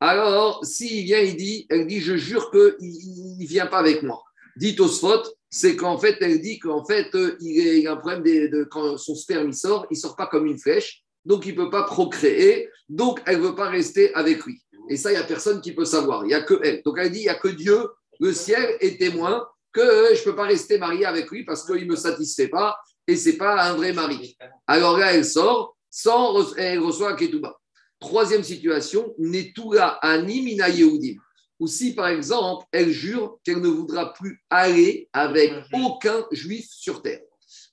Alors, 0.00 0.64
s'il 0.64 1.04
vient, 1.04 1.20
il 1.20 1.36
dit, 1.36 1.66
elle 1.70 1.86
dit, 1.86 2.00
je 2.00 2.16
jure 2.16 2.50
qu'il 2.50 3.38
ne 3.38 3.46
vient 3.46 3.66
pas 3.66 3.78
avec 3.78 4.02
moi. 4.02 4.22
Dit 4.56 4.74
Tosfot, 4.74 5.22
c'est 5.48 5.76
qu'en 5.76 5.98
fait, 5.98 6.16
elle 6.20 6.40
dit 6.40 6.58
qu'en 6.58 6.84
fait, 6.84 7.14
euh, 7.14 7.36
il 7.40 7.78
y 7.78 7.86
a 7.86 7.92
un 7.92 7.96
problème 7.96 8.22
de, 8.22 8.64
quand 8.64 8.96
son 8.96 9.14
sperme 9.14 9.48
il 9.48 9.54
sort, 9.54 9.86
il 9.90 9.96
sort 9.96 10.16
pas 10.16 10.26
comme 10.26 10.46
une 10.46 10.58
flèche, 10.58 11.04
donc 11.24 11.46
il 11.46 11.54
peut 11.54 11.70
pas 11.70 11.84
procréer, 11.84 12.68
donc 12.88 13.20
elle 13.26 13.40
veut 13.40 13.54
pas 13.54 13.68
rester 13.68 14.14
avec 14.14 14.44
lui. 14.44 14.60
Et 14.88 14.96
ça, 14.96 15.12
il 15.12 15.14
y 15.14 15.18
a 15.18 15.24
personne 15.24 15.60
qui 15.60 15.72
peut 15.72 15.84
savoir. 15.84 16.24
Il 16.24 16.30
y 16.30 16.34
a 16.34 16.42
que 16.42 16.58
elle. 16.64 16.82
Donc 16.84 16.96
elle 16.98 17.10
dit, 17.10 17.20
il 17.20 17.24
y 17.24 17.28
a 17.28 17.34
que 17.34 17.48
Dieu, 17.48 17.86
le 18.18 18.32
ciel 18.32 18.76
est 18.80 18.98
témoin 18.98 19.46
que 19.72 19.80
euh, 19.80 20.14
je 20.14 20.22
peux 20.24 20.34
pas 20.34 20.44
rester 20.44 20.78
mariée 20.78 21.06
avec 21.06 21.30
lui 21.30 21.44
parce 21.44 21.64
qu'il 21.64 21.86
me 21.86 21.96
satisfait 21.96 22.48
pas 22.48 22.76
et 23.06 23.16
c'est 23.16 23.36
pas 23.36 23.62
un 23.62 23.74
vrai 23.74 23.92
mari. 23.92 24.36
Alors 24.66 24.98
là, 24.98 25.12
elle 25.12 25.24
sort 25.24 25.76
sans 25.92 26.54
elle 26.56 26.80
reçoit 26.80 27.12
un 27.12 27.16
ketouba. 27.16 27.54
Troisième 28.00 28.42
situation, 28.42 29.14
Netula 29.18 29.98
Animina 30.02 30.68
Yehudim. 30.68 31.20
Ou 31.60 31.68
si, 31.68 31.94
par 31.94 32.08
exemple, 32.08 32.66
elle 32.72 32.90
jure 32.90 33.38
qu'elle 33.44 33.60
ne 33.60 33.68
voudra 33.68 34.12
plus 34.14 34.42
aller 34.50 35.08
avec 35.12 35.52
aucun 35.72 36.24
juif 36.32 36.66
sur 36.68 37.02
terre. 37.02 37.20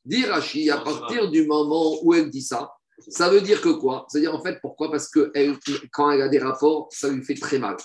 Dit 0.05 0.25
Rashi, 0.25 0.69
à 0.69 0.77
partir 0.77 1.31
du 1.31 1.47
moment 1.47 1.97
où 2.03 2.13
elle 2.13 2.29
dit 2.29 2.43
ça, 2.43 2.69
ça 3.07 3.29
veut 3.29 3.41
dire 3.41 3.61
que 3.61 3.69
quoi? 3.69 4.05
C'est-à-dire, 4.09 4.35
en 4.35 4.43
fait, 4.43 4.59
pourquoi? 4.61 4.91
Parce 4.91 5.09
que 5.09 5.31
elle, 5.33 5.57
quand 5.91 6.11
elle 6.11 6.21
a 6.21 6.27
des 6.27 6.39
rapports, 6.39 6.89
ça 6.91 7.09
lui 7.09 7.23
fait 7.23 7.35
très 7.35 7.57
mal. 7.57 7.77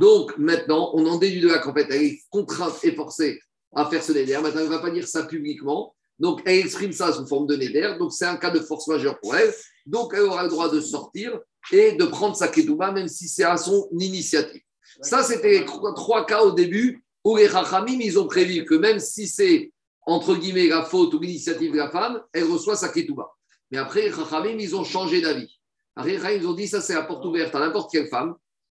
Donc, 0.00 0.36
maintenant, 0.36 0.90
on 0.94 1.06
en 1.06 1.16
déduit 1.16 1.40
de 1.40 1.48
là 1.48 1.58
qu'en 1.58 1.72
fait, 1.72 1.86
elle 1.88 2.02
est 2.02 2.20
contrainte 2.28 2.74
et 2.82 2.92
forcée 2.92 3.38
à 3.74 3.86
faire 3.86 4.02
ce 4.02 4.12
néder. 4.12 4.36
Maintenant, 4.38 4.60
elle 4.60 4.68
ne 4.68 4.72
va 4.72 4.80
pas 4.80 4.90
dire 4.90 5.06
ça 5.06 5.22
publiquement. 5.22 5.94
Donc, 6.18 6.42
elle 6.44 6.58
exprime 6.58 6.92
ça 6.92 7.12
sous 7.12 7.26
forme 7.26 7.46
de 7.46 7.56
néder. 7.56 7.96
Donc, 7.98 8.12
c'est 8.12 8.24
un 8.24 8.36
cas 8.36 8.50
de 8.50 8.60
force 8.60 8.88
majeure 8.88 9.18
pour 9.20 9.36
elle. 9.36 9.54
Donc, 9.86 10.12
elle 10.14 10.22
aura 10.22 10.42
le 10.42 10.48
droit 10.48 10.68
de 10.68 10.80
sortir 10.80 11.38
et 11.72 11.92
de 11.92 12.04
prendre 12.04 12.36
sa 12.36 12.48
ketouba, 12.48 12.92
même 12.92 13.08
si 13.08 13.28
c'est 13.28 13.44
à 13.44 13.56
son 13.56 13.88
initiative. 13.98 14.62
Ça, 15.00 15.22
c'était 15.22 15.64
trois 15.64 16.26
cas 16.26 16.42
au 16.42 16.52
début 16.52 17.04
où 17.24 17.36
les 17.36 17.48
Chachamim, 17.48 17.98
ils 18.00 18.18
ont 18.18 18.26
prévu 18.26 18.64
que 18.64 18.74
même 18.74 19.00
si 19.00 19.26
c'est, 19.26 19.72
entre 20.02 20.36
guillemets, 20.36 20.68
la 20.68 20.84
faute 20.84 21.12
ou 21.14 21.20
l'initiative 21.20 21.72
de 21.72 21.78
la 21.78 21.90
femme, 21.90 22.22
elle 22.32 22.44
reçoit 22.44 22.76
sa 22.76 22.88
ketouba. 22.88 23.30
Mais 23.70 23.78
après, 23.78 24.02
les 24.02 24.12
Chachamim, 24.12 24.58
ils 24.58 24.76
ont 24.76 24.84
changé 24.84 25.20
d'avis. 25.20 25.58
Après, 25.96 26.16
les 26.16 26.36
ils 26.36 26.46
ont 26.46 26.52
dit 26.52 26.68
ça, 26.68 26.80
c'est 26.80 26.94
la 26.94 27.02
porte 27.02 27.24
ouverte 27.24 27.54
à 27.54 27.60
n'importe 27.60 27.90
quelle 27.90 28.08
femme 28.08 28.34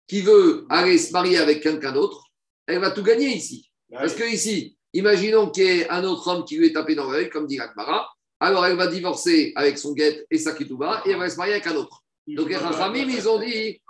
qui 0.08 0.22
veut 0.22 0.66
aller 0.70 0.98
se 0.98 1.12
marier 1.12 1.38
avec 1.38 1.62
quelqu'un 1.62 1.92
d'autre. 1.92 2.26
Elle 2.66 2.80
va 2.80 2.92
tout 2.92 3.04
gagner 3.04 3.36
ici. 3.36 3.72
Parce 3.92 4.14
que 4.14 4.24
ici, 4.24 4.78
imaginons 4.94 5.50
qu'il 5.50 5.64
y 5.64 5.68
ait 5.68 5.90
un 5.90 6.04
autre 6.04 6.28
homme 6.28 6.46
qui 6.46 6.58
lui 6.58 6.68
est 6.68 6.74
tapé 6.74 6.96
dans 6.96 7.10
l'œil, 7.10 7.30
comme 7.30 7.46
dit 7.46 7.60
Akbara. 7.60 8.10
Alors, 8.40 8.66
elle 8.66 8.78
va 8.78 8.88
divorcer 8.88 9.52
avec 9.56 9.78
son 9.78 9.94
guet 9.94 10.26
et 10.32 10.38
sa 10.38 10.54
ketouba 10.54 11.02
et 11.06 11.12
elle 11.12 11.18
va 11.18 11.30
se 11.30 11.38
marier 11.38 11.54
avec 11.54 11.68
un 11.68 11.76
autre. 11.76 12.04
Donc, 12.28 12.48
les 12.48 12.56
Chachamim, 12.56 13.08
ils 13.10 13.28
ont 13.28 13.40
dit. 13.40 13.82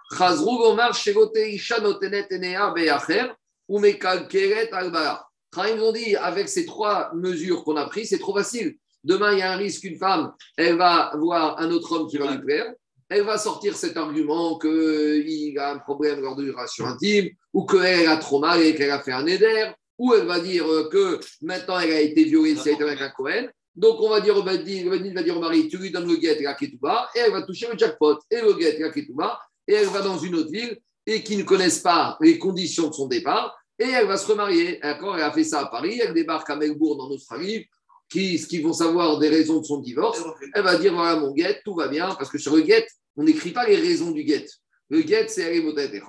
Chachamim 5.54 5.82
ont 5.82 5.92
dit 5.92 6.16
avec 6.16 6.50
ces 6.50 6.66
trois 6.66 7.12
mesures 7.14 7.64
qu'on 7.64 7.76
a 7.76 7.86
prises, 7.86 8.10
c'est 8.10 8.20
trop 8.20 8.36
facile. 8.36 8.76
Demain, 9.04 9.34
il 9.34 9.40
y 9.40 9.42
a 9.42 9.54
un 9.54 9.58
risque 9.58 9.82
qu'une 9.82 9.98
femme, 9.98 10.34
elle 10.58 10.78
va 10.78 11.12
voir 11.16 11.60
un 11.60 11.72
autre 11.72 11.92
homme 11.94 12.08
qui 12.08 12.18
va 12.18 12.32
lui 12.32 12.40
plaire. 12.40 12.74
Elle 13.08 13.24
va 13.24 13.38
sortir 13.38 13.76
cet 13.76 13.98
argument 13.98 14.60
qu'il 14.60 15.58
a 15.58 15.72
un 15.72 15.80
problème 15.80 16.22
lors 16.22 16.36
de 16.36 16.46
la 16.46 16.54
relation 16.54 16.86
intime, 16.86 17.30
ou 17.54 17.66
qu'elle 17.66 18.08
a 18.08 18.18
trop 18.18 18.40
mal 18.40 18.62
et 18.62 18.76
qu'elle 18.76 18.92
a 18.92 19.00
fait 19.00 19.14
un 19.14 19.26
éder, 19.26 19.72
ou 19.98 20.14
elle 20.14 20.28
va 20.28 20.40
dire 20.40 20.66
que 20.92 21.20
maintenant 21.42 21.80
elle 21.80 21.94
a 21.94 22.02
été 22.02 22.24
violée 22.26 22.56
si 22.56 22.70
elle 22.70 22.76
était 22.76 22.84
avec 22.84 23.02
un 23.02 23.10
Cohen. 23.10 23.48
Donc 23.80 24.02
on 24.02 24.10
va 24.10 24.20
dire 24.20 24.36
au 24.36 24.44
Badin, 24.44 24.84
le 24.84 24.90
Badin 24.90 25.14
va 25.14 25.24
dire 25.24 25.38
au 25.38 25.40
mari, 25.40 25.70
tu 25.70 25.78
lui 25.78 25.90
donnes 25.90 26.06
le 26.06 26.18
guet 26.18 26.38
et 26.38 26.44
la 26.44 26.54
ketouba, 26.54 27.10
et 27.16 27.20
elle 27.20 27.32
va 27.32 27.44
toucher 27.44 27.66
le 27.72 27.78
jackpot, 27.78 28.20
et 28.30 28.42
le 28.42 28.54
guet 28.54 28.76
et 28.76 28.80
la 28.80 28.90
ketouba, 28.90 29.40
et 29.66 29.74
elle 29.74 29.88
va 29.88 30.02
dans 30.02 30.18
une 30.18 30.36
autre 30.36 30.52
ville, 30.52 30.78
et 31.06 31.24
qui 31.24 31.38
ne 31.38 31.44
connaissent 31.44 31.80
pas 31.80 32.18
les 32.20 32.38
conditions 32.38 32.90
de 32.90 32.94
son 32.94 33.08
départ, 33.08 33.58
et 33.80 33.86
elle 33.86 34.06
va 34.06 34.18
se 34.18 34.28
remarier. 34.28 34.82
Elle 34.84 34.98
a 35.02 35.32
fait 35.32 35.46
ça 35.46 35.62
à 35.62 35.66
Paris, 35.68 36.02
elle 36.04 36.14
débarque 36.14 36.50
à 36.50 36.58
Melbourne 36.58 37.00
en 37.00 37.10
Australie, 37.10 37.68
qui, 38.12 38.38
qui 38.46 38.60
vont 38.60 38.74
savoir 38.74 39.18
des 39.18 39.30
raisons 39.30 39.62
de 39.62 39.66
son 39.66 39.80
divorce, 39.80 40.22
elle 40.54 40.64
va 40.64 40.76
dire 40.76 40.94
voilà 40.94 41.16
mon 41.16 41.32
guet, 41.32 41.62
tout 41.64 41.76
va 41.76 41.88
bien, 41.88 42.14
parce 42.16 42.30
que 42.30 42.38
sur 42.38 42.54
le 42.58 42.64
guet, 42.64 42.86
on 43.16 43.24
n'écrit 43.24 43.52
pas 43.52 43.66
les 43.66 43.78
raisons 43.78 44.12
du 44.12 44.26
guet. 44.26 44.46
Le 44.90 45.04
guet, 45.04 45.26
c'est 45.30 45.44
elle 45.44 45.56
et 45.56 46.02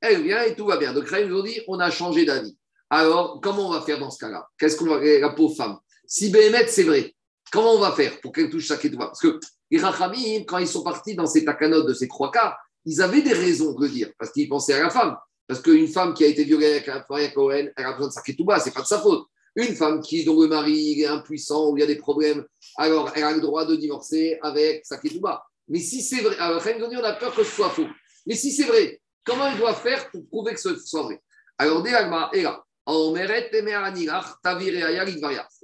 elle 0.00 0.22
vient 0.22 0.42
et 0.44 0.54
tout 0.54 0.66
va 0.66 0.78
bien. 0.78 0.94
Donc, 0.94 1.04
ils 1.12 1.26
nous 1.26 1.42
dit 1.42 1.60
on 1.68 1.78
a 1.78 1.90
changé 1.90 2.24
d'avis. 2.24 2.56
Alors, 2.88 3.40
comment 3.42 3.68
on 3.68 3.72
va 3.72 3.82
faire 3.82 3.98
dans 3.98 4.10
ce 4.10 4.18
cas-là? 4.18 4.46
Qu'est-ce 4.58 4.76
qu'on 4.76 4.86
va 4.86 5.04
la 5.04 5.30
pauvre 5.30 5.54
femme? 5.56 5.76
Si 6.06 6.30
Béhémet, 6.30 6.66
c'est 6.68 6.84
vrai, 6.84 7.14
comment 7.50 7.74
on 7.74 7.80
va 7.80 7.92
faire 7.92 8.20
pour 8.20 8.32
qu'elle 8.32 8.50
touche 8.50 8.68
sa 8.68 8.76
ketouba 8.76 9.06
Parce 9.06 9.20
que 9.20 9.38
les 9.70 9.78
Rachamim, 9.78 10.44
quand 10.46 10.58
ils 10.58 10.68
sont 10.68 10.82
partis 10.82 11.14
dans 11.14 11.26
ces 11.26 11.44
takanotes 11.44 11.86
de 11.86 11.94
ces 11.94 12.08
trois 12.08 12.30
cas, 12.30 12.56
ils 12.84 13.02
avaient 13.02 13.22
des 13.22 13.32
raisons 13.32 13.72
de 13.72 13.84
le 13.84 13.90
dire, 13.90 14.10
parce 14.18 14.30
qu'ils 14.30 14.48
pensaient 14.48 14.74
à 14.74 14.82
la 14.82 14.90
femme. 14.90 15.16
Parce 15.48 15.60
qu'une 15.60 15.88
femme 15.88 16.14
qui 16.14 16.24
a 16.24 16.28
été 16.28 16.44
violée 16.44 16.66
avec 16.66 16.88
un 16.88 17.02
frère 17.02 17.32
Cohen, 17.34 17.68
elle 17.76 17.84
a 17.84 17.92
besoin 17.92 18.08
de 18.08 18.12
sa 18.12 18.22
ketouba, 18.22 18.60
c'est 18.60 18.72
pas 18.72 18.82
de 18.82 18.86
sa 18.86 19.00
faute. 19.00 19.26
Une 19.56 19.74
femme 19.74 20.00
qui, 20.00 20.24
dont 20.24 20.40
le 20.40 20.48
mari 20.48 21.00
est 21.00 21.06
impuissant 21.06 21.70
ou 21.70 21.76
il 21.76 21.80
y 21.80 21.82
a 21.82 21.86
des 21.86 21.96
problèmes, 21.96 22.44
alors 22.76 23.10
elle 23.14 23.24
a 23.24 23.32
le 23.32 23.40
droit 23.40 23.64
de 23.64 23.74
divorcer 23.74 24.38
avec 24.42 24.84
sa 24.84 24.98
ketouba. 24.98 25.44
Mais 25.68 25.80
si 25.80 26.02
c'est 26.02 26.20
vrai, 26.20 26.36
alors 26.38 26.62
on 26.64 27.04
a 27.04 27.12
peur 27.14 27.34
que 27.34 27.42
ce 27.42 27.50
soit 27.50 27.70
faux. 27.70 27.86
Mais 28.26 28.34
si 28.34 28.52
c'est 28.52 28.64
vrai, 28.64 29.00
comment 29.24 29.46
elle 29.46 29.58
doit 29.58 29.74
faire 29.74 30.10
pour 30.10 30.26
prouver 30.28 30.54
que 30.54 30.60
ce 30.60 30.76
soit 30.76 31.02
vrai? 31.02 31.20
Alors, 31.58 31.82
Déagma 31.82 32.30
est 32.34 32.42
là. 32.42 32.62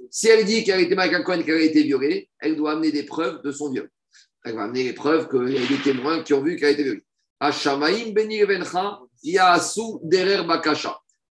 Si 0.09 0.27
elle 0.27 0.45
dit 0.45 0.63
qu'elle 0.63 0.79
a 0.79 0.81
été 0.81 0.97
avec 0.97 1.25
qu'elle 1.45 1.55
a 1.55 1.61
été 1.61 1.83
violée, 1.83 2.29
elle 2.39 2.55
doit 2.55 2.73
amener 2.73 2.91
des 2.91 3.03
preuves 3.03 3.41
de 3.41 3.51
son 3.51 3.71
viol. 3.71 3.89
Elle 4.43 4.55
va 4.55 4.63
amener 4.63 4.83
les 4.83 4.93
preuves 4.93 5.29
qu'il 5.29 5.53
y 5.53 5.57
a 5.57 5.65
des 5.65 5.81
témoins 5.81 6.21
qui 6.21 6.33
ont 6.33 6.41
vu 6.41 6.57
qu'elle 6.57 6.67
a 6.67 6.71
été 6.71 6.83
violée. 6.83 7.05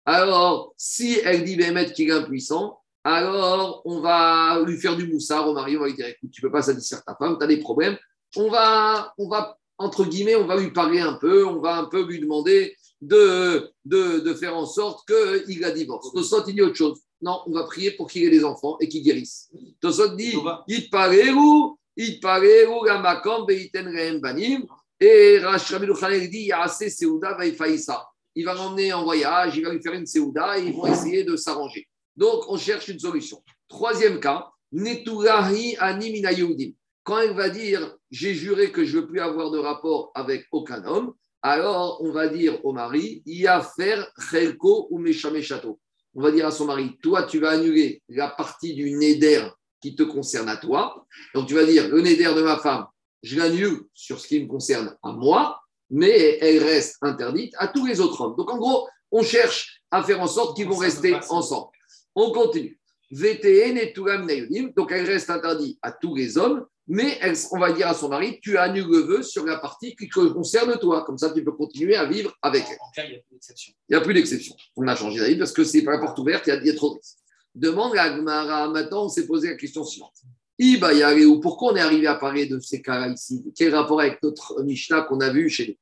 Alors, 0.07 0.74
si 0.76 1.20
elle 1.24 1.45
dit 1.45 1.57
Béhémet 1.57 1.93
qu'il 1.93 2.09
est 2.09 2.12
impuissant, 2.12 2.80
alors 3.05 3.82
on 3.84 4.01
va 4.01 4.62
lui 4.64 4.78
faire 4.78 4.97
du 4.97 5.07
moussard 5.07 5.49
au 5.49 5.55
mari, 5.55 5.76
on 5.76 5.80
va 5.80 5.86
lui 5.86 5.95
dire 5.95 6.07
écoute, 6.07 6.30
tu 6.30 6.43
ne 6.43 6.49
peux 6.49 6.53
pas 6.53 6.62
satisfaire 6.62 7.03
ta 7.05 7.14
femme, 7.16 7.36
tu 7.38 7.45
as 7.45 7.49
des 7.49 7.59
problèmes. 7.59 7.97
On 8.36 8.49
va, 8.49 9.12
on 9.18 9.28
va, 9.28 9.59
entre 9.78 10.05
guillemets, 10.05 10.36
on 10.36 10.47
va 10.47 10.57
lui 10.57 10.70
parler 10.70 11.01
un 11.01 11.14
peu, 11.14 11.47
on 11.47 11.61
va 11.61 11.78
un 11.78 11.84
peu 11.86 12.07
lui 12.07 12.20
demander 12.20 12.76
de, 13.01 13.70
de, 13.84 14.20
de 14.20 14.34
faire 14.34 14.57
en 14.57 14.66
sorte 14.66 15.09
qu'il 15.09 15.61
la 15.61 15.70
divorce. 15.70 16.12
Tosot, 16.12 16.44
il 16.48 16.55
dit 16.55 16.62
autre 16.62 16.76
chose. 16.76 17.01
Non, 17.22 17.40
on 17.46 17.53
va 17.53 17.64
prier 17.64 17.92
pour 17.92 18.09
qu'il 18.09 18.24
ait 18.24 18.30
des 18.30 18.44
enfants 18.44 18.76
et 18.80 18.88
qu'il 18.88 19.03
guérisse. 19.03 19.51
Tosot 19.80 20.14
dit 20.16 20.34
It 20.68 20.90
pareu, 20.90 21.74
it 21.96 22.20
pareu, 22.20 22.66
gamakom, 22.86 23.46
beiten 23.46 23.86
rehem 23.86 24.20
banim. 24.20 24.66
Et 24.98 25.38
Rabbi 25.38 25.86
Khaled 25.98 26.30
dit 26.30 26.46
Yaase 26.46 26.88
Seuda 26.88 27.34
vaifaïsa 27.34 28.07
il 28.34 28.44
va 28.44 28.55
l'emmener 28.55 28.92
en 28.92 29.05
voyage, 29.05 29.57
il 29.57 29.64
va 29.64 29.72
lui 29.72 29.82
faire 29.82 29.94
une 29.94 30.07
séouda 30.07 30.59
et 30.59 30.66
ils 30.66 30.72
vont 30.72 30.86
essayer 30.86 31.24
de 31.24 31.36
s'arranger. 31.36 31.88
Donc, 32.16 32.44
on 32.48 32.57
cherche 32.57 32.88
une 32.88 32.98
solution. 32.98 33.42
Troisième 33.68 34.20
cas, 34.20 34.51
Neturahi 34.72 35.76
Animina 35.78 36.32
Yehudim. 36.32 36.72
Quand 37.03 37.18
elle 37.18 37.34
va 37.34 37.48
dire 37.48 37.96
J'ai 38.11 38.34
juré 38.34 38.70
que 38.70 38.84
je 38.84 38.96
ne 38.96 39.03
veux 39.03 39.09
plus 39.09 39.20
avoir 39.20 39.51
de 39.51 39.59
rapport 39.59 40.12
avec 40.14 40.46
aucun 40.53 40.84
homme, 40.84 41.12
alors 41.43 42.03
on 42.03 42.12
va 42.12 42.28
dire 42.28 42.64
au 42.64 42.72
mari 42.72 43.22
Yafer 43.26 44.03
Chelko 44.30 44.88
ou 44.91 44.99
Meshamechato. 44.99 45.78
On 46.14 46.22
va 46.22 46.30
dire 46.30 46.47
à 46.47 46.51
son 46.51 46.66
mari 46.66 46.99
Toi, 47.03 47.22
tu 47.24 47.38
vas 47.38 47.51
annuler 47.51 48.03
la 48.09 48.28
partie 48.28 48.74
du 48.74 48.91
Neder 48.93 49.47
qui 49.80 49.95
te 49.95 50.03
concerne 50.03 50.49
à 50.49 50.57
toi. 50.57 51.07
Donc, 51.34 51.47
tu 51.47 51.55
vas 51.55 51.64
dire 51.64 51.88
Le 51.88 52.01
Neder 52.01 52.34
de 52.34 52.43
ma 52.43 52.59
femme, 52.59 52.86
je 53.22 53.38
l'annule 53.38 53.84
sur 53.95 54.18
ce 54.18 54.26
qui 54.26 54.43
me 54.43 54.49
concerne 54.49 54.97
à 55.03 55.12
moi 55.12 55.61
mais 55.91 56.38
elle 56.41 56.62
reste 56.62 56.97
interdite 57.03 57.53
à 57.59 57.68
tous 57.68 57.84
les 57.84 58.01
autres 58.01 58.20
hommes. 58.20 58.36
Donc 58.36 58.51
en 58.51 58.57
gros, 58.57 58.88
on 59.11 59.22
cherche 59.22 59.82
à 59.91 60.03
faire 60.03 60.20
en 60.20 60.28
sorte 60.28 60.57
qu'ils 60.57 60.68
vont 60.68 60.76
rester 60.76 61.16
ensemble. 61.28 61.70
On 62.14 62.30
continue. 62.30 62.78
VTN 63.11 63.76
et 63.76 63.93
Neyudim, 64.24 64.70
donc 64.76 64.93
elle 64.93 65.05
reste 65.05 65.30
interdite 65.30 65.78
à 65.82 65.91
tous 65.91 66.14
les 66.14 66.38
hommes, 66.38 66.64
mais 66.93 67.18
elle, 67.20 67.36
on 67.53 67.59
va 67.61 67.72
dire 67.72 67.86
à 67.86 67.95
son 67.95 68.09
mari, 68.09 68.41
tu 68.43 68.59
annules 68.59 68.88
le 68.91 68.99
vœu 68.99 69.22
sur 69.22 69.47
la 69.47 69.59
partie 69.59 69.95
qui 69.95 70.09
te 70.09 70.26
concerne 70.26 70.76
toi, 70.80 71.05
comme 71.05 71.16
ça 71.16 71.30
tu 71.30 71.45
peux 71.45 71.53
continuer 71.53 71.95
à 71.95 72.05
vivre 72.05 72.36
avec 72.43 72.64
elle. 72.68 72.78
En 72.80 72.91
cas, 72.91 73.05
il 73.05 73.11
n'y 73.11 73.16
a 73.16 73.20
plus 73.20 73.34
d'exception. 73.34 73.72
Il 73.88 73.93
n'y 73.93 73.97
a 73.97 74.01
plus 74.01 74.14
d'exception. 74.14 74.57
On 74.74 74.88
a 74.88 74.97
changé 74.97 75.20
d'avis 75.20 75.36
parce 75.36 75.53
que 75.53 75.62
c'est 75.62 75.82
pas 75.82 75.93
la 75.93 75.99
porte 75.99 76.18
ouverte, 76.18 76.49
il 76.49 76.51
y 76.51 76.53
a, 76.53 76.57
il 76.57 76.66
y 76.66 76.70
a 76.70 76.74
trop 76.74 76.91
de 76.91 76.95
risques. 76.97 77.18
Demande 77.55 77.97
à 77.97 78.03
Agmara, 78.03 78.68
maintenant 78.70 79.05
on 79.05 79.09
s'est 79.09 79.26
posé 79.26 79.51
la 79.51 79.55
question 79.55 79.84
suivante. 79.84 80.16
Iba 80.59 80.93
Yareu, 80.93 81.38
pourquoi 81.41 81.72
on 81.72 81.76
est 81.76 81.80
arrivé 81.80 82.09
à 82.09 82.16
parler 82.16 82.47
de 82.47 82.59
ces 82.59 82.82
cas 82.82 83.09
ici? 83.09 83.45
Quel 83.57 83.72
rapport 83.72 84.01
avec 84.01 84.20
notre 84.22 84.61
Mishnah 84.64 85.03
qu'on 85.03 85.20
a 85.20 85.30
vu 85.30 85.49
chez 85.49 85.68
nous? 85.68 85.76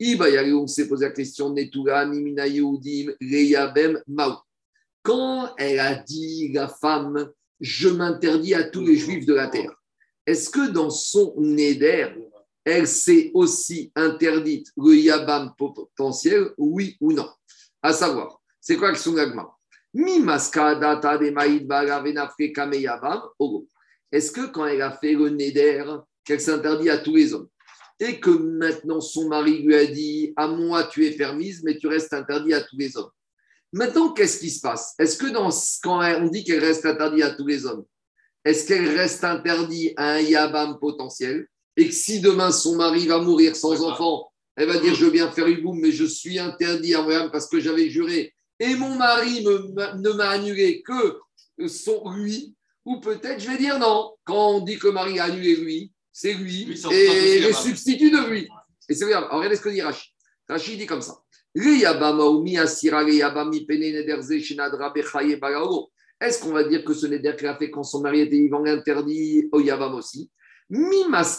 Iba 0.00 0.26
on 0.54 0.66
s'est 0.66 0.88
posé 0.88 1.06
la 1.06 1.12
question 1.12 1.50
Netura, 1.50 2.04
Nimina 2.04 2.48
Yehudim, 2.48 3.12
Reyabem, 3.20 4.02
Maou. 4.08 4.34
Quand 5.02 5.54
elle 5.56 5.78
a 5.78 5.94
dit, 5.94 6.50
la 6.52 6.68
femme, 6.68 7.30
je 7.60 7.88
m'interdis 7.88 8.54
à 8.54 8.64
tous 8.64 8.84
les 8.84 8.96
juifs 8.96 9.24
de 9.24 9.34
la 9.34 9.48
terre, 9.48 9.72
est-ce 10.28 10.50
que 10.50 10.68
dans 10.68 10.90
son 10.90 11.32
Néder, 11.38 12.08
elle 12.62 12.86
s'est 12.86 13.30
aussi 13.32 13.90
interdite 13.96 14.66
le 14.76 14.94
Yabam 14.94 15.54
potentiel, 15.56 16.50
oui 16.58 16.98
ou 17.00 17.12
non? 17.14 17.30
À 17.82 17.94
savoir, 17.94 18.38
c'est 18.60 18.76
quoi 18.76 18.92
Yabam, 22.76 23.22
ogo. 23.38 23.66
Est-ce 24.12 24.30
que 24.30 24.46
quand 24.48 24.66
elle 24.66 24.82
a 24.82 24.92
fait 24.92 25.14
le 25.14 25.30
Néder, 25.30 25.82
qu'elle 26.22 26.42
s'interdit 26.42 26.90
à 26.90 26.98
tous 26.98 27.16
les 27.16 27.32
hommes? 27.32 27.48
Et 27.98 28.20
que 28.20 28.28
maintenant 28.28 29.00
son 29.00 29.28
mari 29.28 29.62
lui 29.62 29.74
a 29.74 29.86
dit 29.86 30.34
à 30.36 30.46
moi 30.46 30.84
tu 30.84 31.06
es 31.06 31.12
permise 31.12 31.62
mais 31.64 31.78
tu 31.78 31.86
restes 31.86 32.12
interdit 32.12 32.52
à 32.52 32.60
tous 32.60 32.76
les 32.76 32.98
hommes. 32.98 33.10
Maintenant 33.72 34.12
qu'est-ce 34.12 34.40
qui 34.40 34.50
se 34.50 34.60
passe? 34.60 34.94
Est-ce 34.98 35.16
que 35.16 35.32
quand 35.32 36.22
on 36.22 36.28
dit 36.28 36.44
qu'elle 36.44 36.62
reste 36.62 36.84
interdite 36.84 37.24
à 37.24 37.30
tous 37.30 37.46
les 37.46 37.64
hommes, 37.64 37.86
est-ce 38.44 38.66
qu'elle 38.66 38.88
reste 38.96 39.24
interdite 39.24 39.92
à 39.96 40.12
un 40.14 40.20
yabam 40.20 40.78
potentiel 40.78 41.46
et 41.76 41.88
que 41.88 41.94
si 41.94 42.20
demain 42.20 42.50
son 42.50 42.76
mari 42.76 43.06
va 43.06 43.18
mourir 43.18 43.54
sans 43.56 43.82
enfant, 43.84 44.30
elle 44.56 44.68
va 44.68 44.78
dire 44.78 44.94
je 44.94 45.04
veux 45.04 45.10
bien 45.10 45.30
faire 45.30 45.46
une 45.46 45.62
boum 45.62 45.78
mais 45.80 45.92
je 45.92 46.04
suis 46.04 46.38
interdit 46.38 46.94
à 46.94 47.02
moi 47.02 47.30
parce 47.30 47.48
que 47.48 47.60
j'avais 47.60 47.88
juré 47.90 48.32
et 48.60 48.74
mon 48.74 48.94
mari 48.96 49.44
me- 49.44 50.00
ne 50.00 50.10
m'a 50.12 50.30
annulé 50.30 50.82
que 50.82 51.18
son 51.68 52.10
lui 52.10 52.54
ou 52.84 53.00
peut-être 53.00 53.40
je 53.40 53.48
vais 53.50 53.58
dire 53.58 53.78
non 53.78 54.12
quand 54.24 54.50
on 54.56 54.60
dit 54.60 54.78
que 54.78 54.86
le 54.88 54.92
mari 54.92 55.18
a 55.18 55.24
annulé 55.24 55.56
lui 55.56 55.92
c'est 56.12 56.34
lui 56.34 56.64
et 56.92 57.40
le 57.40 57.52
substitut 57.52 58.10
de 58.10 58.28
lui. 58.28 58.48
Et 58.88 58.94
c'est 58.94 59.06
grave. 59.06 59.24
Alors, 59.24 59.36
regardez 59.36 59.54
ce 59.56 59.60
que 59.60 59.68
dit 59.68 59.82
Rachid. 59.82 60.10
Rachid 60.48 60.78
dit 60.78 60.86
comme 60.86 61.02
ça. 61.02 61.14
Est-ce 66.20 66.42
qu'on 66.42 66.52
va 66.52 66.64
dire 66.64 66.84
que 66.84 66.94
ce 66.94 67.06
neder 67.06 67.34
qu'il 67.36 67.46
a 67.46 67.56
fait 67.56 67.70
quand 67.70 67.84
son 67.84 68.00
mari 68.00 68.20
était 68.20 68.36
vivant 68.36 68.64
interdit 68.64 69.48
au 69.52 69.60
Yabam 69.60 69.94
aussi? 69.94 70.30
Est-ce 70.70 71.38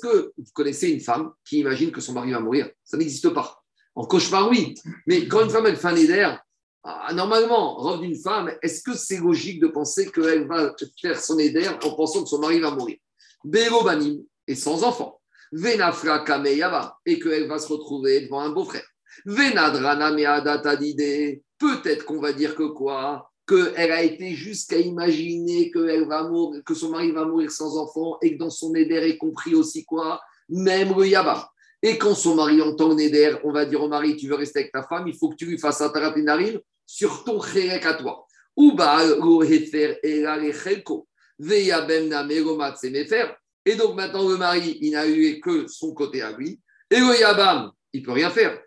que 0.00 0.32
vous 0.36 0.52
connaissez 0.52 0.90
une 0.90 1.00
femme 1.00 1.32
qui 1.44 1.60
imagine 1.60 1.90
que 1.90 2.00
son 2.00 2.12
mari 2.12 2.32
va 2.32 2.40
mourir? 2.40 2.70
Ça 2.84 2.96
n'existe 2.96 3.30
pas. 3.30 3.62
En 3.94 4.06
cauchemar, 4.06 4.48
oui. 4.48 4.74
Mais 5.06 5.26
quand 5.26 5.44
une 5.44 5.50
femme, 5.50 5.66
elle 5.66 5.76
fait 5.76 5.88
un 5.88 5.94
neder, 5.94 6.34
ah, 6.82 7.12
normalement, 7.12 7.76
robe 7.76 8.02
d'une 8.02 8.16
femme, 8.16 8.52
est-ce 8.62 8.82
que 8.82 8.94
c'est 8.94 9.18
logique 9.18 9.60
de 9.60 9.68
penser 9.68 10.10
qu'elle 10.10 10.46
va 10.46 10.74
faire 11.00 11.20
son 11.20 11.38
éder 11.38 11.68
en 11.68 11.94
pensant 11.94 12.22
que 12.22 12.28
son 12.28 12.38
mari 12.40 12.60
va 12.60 12.70
mourir? 12.70 12.96
Bérobanim 13.44 14.22
et 14.46 14.54
sans 14.54 14.82
enfant. 14.84 15.20
Venafra 15.52 16.24
kameyava 16.24 16.96
et 17.04 17.18
qu'elle 17.18 17.48
va 17.48 17.58
se 17.58 17.68
retrouver 17.68 18.22
devant 18.22 18.40
un 18.40 18.50
beau-frère. 18.50 18.86
Venadrana 19.26 20.12
meadata 20.12 20.76
d'idée. 20.76 21.42
Peut-être 21.58 22.04
qu'on 22.04 22.20
va 22.20 22.32
dire 22.32 22.54
que 22.54 22.68
quoi? 22.68 23.29
Qu'elle 23.50 23.90
a 23.90 24.04
été 24.04 24.34
jusqu'à 24.34 24.78
imaginer 24.78 25.72
que, 25.72 25.80
son 26.72 26.90
mari 26.90 27.10
va 27.10 27.24
mourir 27.24 27.50
sans 27.50 27.76
enfant 27.76 28.16
et 28.22 28.34
que 28.34 28.38
dans 28.38 28.48
son 28.48 28.72
éder 28.76 28.94
est 28.94 29.18
compris 29.18 29.56
aussi 29.56 29.84
quoi? 29.84 30.20
Même 30.48 30.94
le 30.96 31.08
yaba. 31.08 31.50
Et 31.82 31.98
quand 31.98 32.14
son 32.14 32.36
mari 32.36 32.62
entend 32.62 32.90
le 32.90 32.94
neder, 32.94 33.38
on 33.42 33.50
va 33.50 33.64
dire 33.64 33.82
au 33.82 33.88
mari, 33.88 34.14
tu 34.16 34.28
veux 34.28 34.36
rester 34.36 34.60
avec 34.60 34.70
ta 34.70 34.84
femme, 34.84 35.08
il 35.08 35.16
faut 35.16 35.30
que 35.30 35.34
tu 35.34 35.46
lui 35.46 35.58
fasses 35.58 35.80
un 35.80 35.88
tarapinarim 35.88 36.60
sur 36.86 37.24
ton 37.24 37.42
chérek 37.42 37.84
à 37.86 37.94
toi. 37.94 38.24
Ou 38.56 38.76
et 43.66 43.74
donc 43.74 43.96
maintenant 43.96 44.28
le 44.28 44.36
mari, 44.36 44.78
il 44.80 44.92
n'a 44.92 45.08
eu 45.08 45.40
que 45.40 45.66
son 45.66 45.92
côté 45.92 46.22
à 46.22 46.30
lui. 46.32 46.60
Et 46.88 47.00
le 47.00 47.18
yabam, 47.18 47.72
il 47.92 48.02
peut 48.02 48.12
rien 48.12 48.30
faire. 48.30 48.60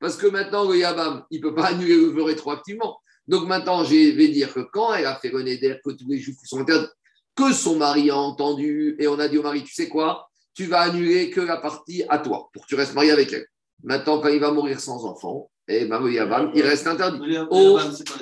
Parce 0.00 0.16
que 0.16 0.26
maintenant 0.28 0.68
le 0.68 0.76
yabam, 0.78 1.24
il 1.30 1.40
peut 1.40 1.54
pas 1.54 1.66
annuler 1.72 1.96
le 1.96 2.06
vœu 2.08 2.22
rétroactivement. 2.22 2.98
Donc 3.26 3.46
maintenant, 3.46 3.84
je 3.84 3.94
vais 4.16 4.28
dire 4.28 4.52
que 4.54 4.60
quand 4.60 4.94
elle 4.94 5.06
a 5.06 5.16
fait 5.16 5.28
le 5.30 5.42
neder, 5.42 5.78
que 5.84 5.90
tous 5.90 6.08
les 6.08 6.18
juifs 6.18 6.36
sont 6.44 6.60
interdits, 6.60 6.88
que 7.36 7.52
son 7.52 7.76
mari 7.76 8.10
a 8.10 8.16
entendu, 8.16 8.96
et 8.98 9.06
on 9.06 9.18
a 9.18 9.28
dit 9.28 9.36
au 9.38 9.42
mari, 9.42 9.62
tu 9.64 9.74
sais 9.74 9.88
quoi, 9.88 10.28
tu 10.54 10.64
vas 10.66 10.80
annuler 10.80 11.30
que 11.30 11.40
la 11.42 11.58
partie 11.58 12.02
à 12.08 12.18
toi, 12.18 12.48
pour 12.52 12.62
que 12.62 12.68
tu 12.68 12.74
restes 12.74 12.94
marié 12.94 13.10
avec 13.10 13.32
elle. 13.32 13.46
Maintenant, 13.84 14.20
quand 14.20 14.28
il 14.28 14.40
va 14.40 14.50
mourir 14.50 14.80
sans 14.80 15.04
enfant, 15.04 15.50
et 15.68 15.84
ben, 15.84 16.00
le 16.00 16.10
Yavam, 16.12 16.50
il 16.54 16.62
reste 16.62 16.86
interdit. 16.86 17.18
Le 17.24 17.46
Oh. 17.50 17.76
Yavam, 17.78 17.92
c'est 17.92 18.08
pas. 18.08 18.14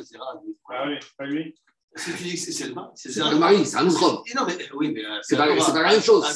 Ah 0.70 0.85
oui, 0.89 0.95
pas 1.16 1.24
lui. 1.24 1.55
Si 1.95 2.12
tu 2.12 2.22
dis 2.24 2.35
que 2.35 2.53
c'est- 2.53 2.66
le 2.68 2.74
mari, 2.74 2.91
c'est 2.97 3.20
mari, 3.39 3.64
c'est 3.64 3.77
un 3.77 3.87
autre 3.89 4.03
homme. 4.03 4.18
Non, 4.37 4.43
mais 4.47 4.59
oui, 4.74 4.93
mais. 4.93 5.05
euh, 5.07 5.18
C'est 5.22 5.37
pas- 5.37 5.47
la 5.47 5.89
même 5.89 6.03
chose, 6.03 6.27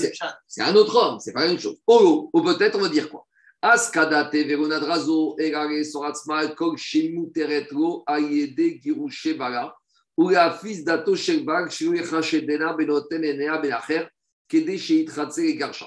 c'est- 0.47 0.63
un 0.63 0.75
autre 0.77 0.97
homme, 0.97 1.19
c'est 1.21 1.33
pas 1.33 1.41
la 1.41 1.49
même 1.49 1.59
chose. 1.59 1.77
Oh, 1.87 2.31
ou 2.33 2.41
peut-être 2.41 2.77
on 2.79 2.81
va 2.83 2.89
dire 2.89 3.11
quoi 3.11 3.27
Askadate 3.63 4.45
veronadrazo 4.49 5.37
egare 5.39 5.85
soratzma 5.85 6.55
kol 6.57 6.77
shemu 6.79 7.31
teretro 7.35 8.03
ayede 8.07 8.81
girushe 8.81 9.35
bala 9.39 9.75
ou 10.17 10.31
la 10.31 10.51
fils 10.53 10.83
dato 10.85 11.15
shekbag 11.15 11.71
shiru 11.71 11.95
yechashedena 11.99 12.73
benoten 12.79 13.23
enea 13.25 13.59
benacher 13.61 14.09
kede 14.49 14.79
sheitratze 14.79 15.41
et 15.51 15.57
garsha. 15.57 15.87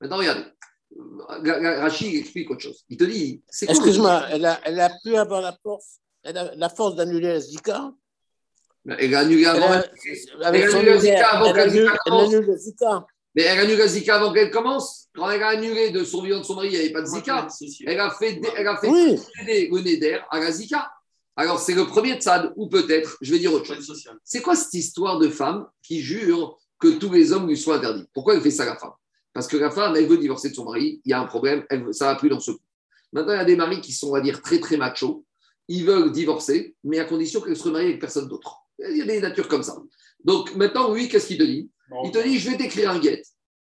Maintenant, 0.00 0.16
regardez. 0.18 0.46
Rachid 1.80 2.16
explique 2.16 2.50
autre 2.50 2.62
chose. 2.62 2.84
Il 2.88 2.96
te 2.96 3.04
dit, 3.04 3.42
Excuse-moi, 3.68 4.24
elle 4.30 4.44
a, 4.46 4.58
elle 4.64 4.80
a 4.80 4.90
pu 5.04 5.14
avoir 5.14 5.40
la 5.42 5.56
force, 5.62 6.00
elle 6.24 6.36
a 6.38 6.54
la 6.56 6.68
force 6.68 6.96
d'annuler 6.96 7.34
la 7.34 7.40
Zika? 7.40 7.92
Elle 8.98 9.14
a 9.14 9.20
annulé 9.20 9.44
avant. 9.44 9.72
elle 9.72 10.42
a 10.42 10.48
annulé 10.48 10.84
la 10.94 10.98
Zika 10.98 11.28
avant 11.28 11.46
elle 11.46 11.52
que 11.52 11.58
la 11.58 11.64
annule- 11.66 11.70
Zika 11.70 11.92
elle 11.92 11.98
commence. 12.04 12.34
annule 12.34 12.46
la 12.46 12.56
Zika. 12.56 13.06
Mais 13.34 13.42
elle 13.42 13.58
a 13.58 13.62
annulé 13.62 13.76
la 13.76 13.86
Zika 13.86 14.16
avant 14.16 14.32
qu'elle 14.32 14.50
commence. 14.50 15.08
Quand 15.14 15.30
elle 15.30 15.42
a 15.42 15.48
annulé 15.48 15.90
de 15.90 16.02
son 16.04 16.22
vivant 16.22 16.38
de 16.38 16.44
son 16.44 16.54
mari, 16.56 16.68
il 16.68 16.70
n'y 16.72 16.78
avait 16.78 16.90
pas 16.90 17.00
de 17.02 17.06
Zika. 17.06 17.46
Elle 17.86 18.00
a 18.00 18.10
fait, 18.10 18.40
elle 18.56 18.66
a 18.66 18.76
fait 18.76 18.88
Oui. 18.88 19.16
aider 19.42 19.68
le 19.72 19.80
Neder 19.80 20.18
à 20.30 20.40
la 20.40 20.50
Zika. 20.50 20.90
Alors, 21.36 21.58
c'est 21.60 21.74
le 21.74 21.86
premier 21.86 22.14
tzad, 22.16 22.52
ou 22.56 22.68
peut-être, 22.68 23.16
je 23.20 23.32
vais 23.32 23.38
dire 23.38 23.52
autre 23.52 23.64
chose. 23.66 24.08
C'est 24.24 24.42
quoi 24.42 24.56
cette 24.56 24.74
histoire 24.74 25.18
de 25.18 25.28
femme 25.28 25.66
qui 25.82 26.00
jure 26.00 26.58
que 26.78 26.88
tous 26.88 27.10
les 27.12 27.32
hommes 27.32 27.46
lui 27.48 27.56
sont 27.56 27.72
interdits? 27.72 28.04
Pourquoi 28.12 28.34
elle 28.34 28.42
fait 28.42 28.50
ça, 28.50 28.64
la 28.64 28.76
femme? 28.76 28.92
Parce 29.32 29.46
que 29.46 29.56
la 29.56 29.70
femme, 29.70 29.94
elle 29.96 30.06
veut 30.06 30.18
divorcer 30.18 30.50
de 30.50 30.54
son 30.54 30.64
mari, 30.64 31.00
il 31.04 31.10
y 31.10 31.12
a 31.12 31.20
un 31.20 31.26
problème, 31.26 31.64
elle, 31.70 31.84
veut- 31.84 31.92
ça 31.92 32.06
ne 32.06 32.10
va 32.12 32.16
plus 32.18 32.28
dans 32.28 32.40
ce 32.40 32.50
couple. 32.50 32.64
Maintenant, 33.12 33.32
il 33.34 33.36
y 33.36 33.40
a 33.40 33.44
des 33.44 33.56
maris 33.56 33.80
qui 33.80 33.92
sont, 33.92 34.08
on 34.08 34.12
va 34.12 34.20
dire, 34.20 34.42
très, 34.42 34.58
très 34.58 34.76
machos. 34.76 35.24
Ils 35.68 35.84
veulent 35.84 36.10
divorcer, 36.10 36.74
mais 36.84 36.98
à 36.98 37.04
condition 37.04 37.40
qu'elle 37.40 37.56
se 37.56 37.62
remarie 37.62 37.86
avec 37.86 38.00
personne 38.00 38.26
d'autre. 38.28 38.56
Il 38.78 38.96
y 38.96 39.02
a 39.02 39.04
des 39.06 39.20
natures 39.20 39.46
comme 39.48 39.62
ça. 39.62 39.76
Donc, 40.24 40.54
maintenant, 40.56 40.92
lui, 40.92 41.08
qu'est-ce 41.08 41.28
qu'il 41.28 41.38
te 41.38 41.44
dit? 41.44 41.70
Il 42.04 42.10
te 42.10 42.22
dit, 42.22 42.38
je 42.38 42.50
vais 42.50 42.56
t'écrire 42.56 42.90
un 42.90 42.98
guet. 42.98 43.22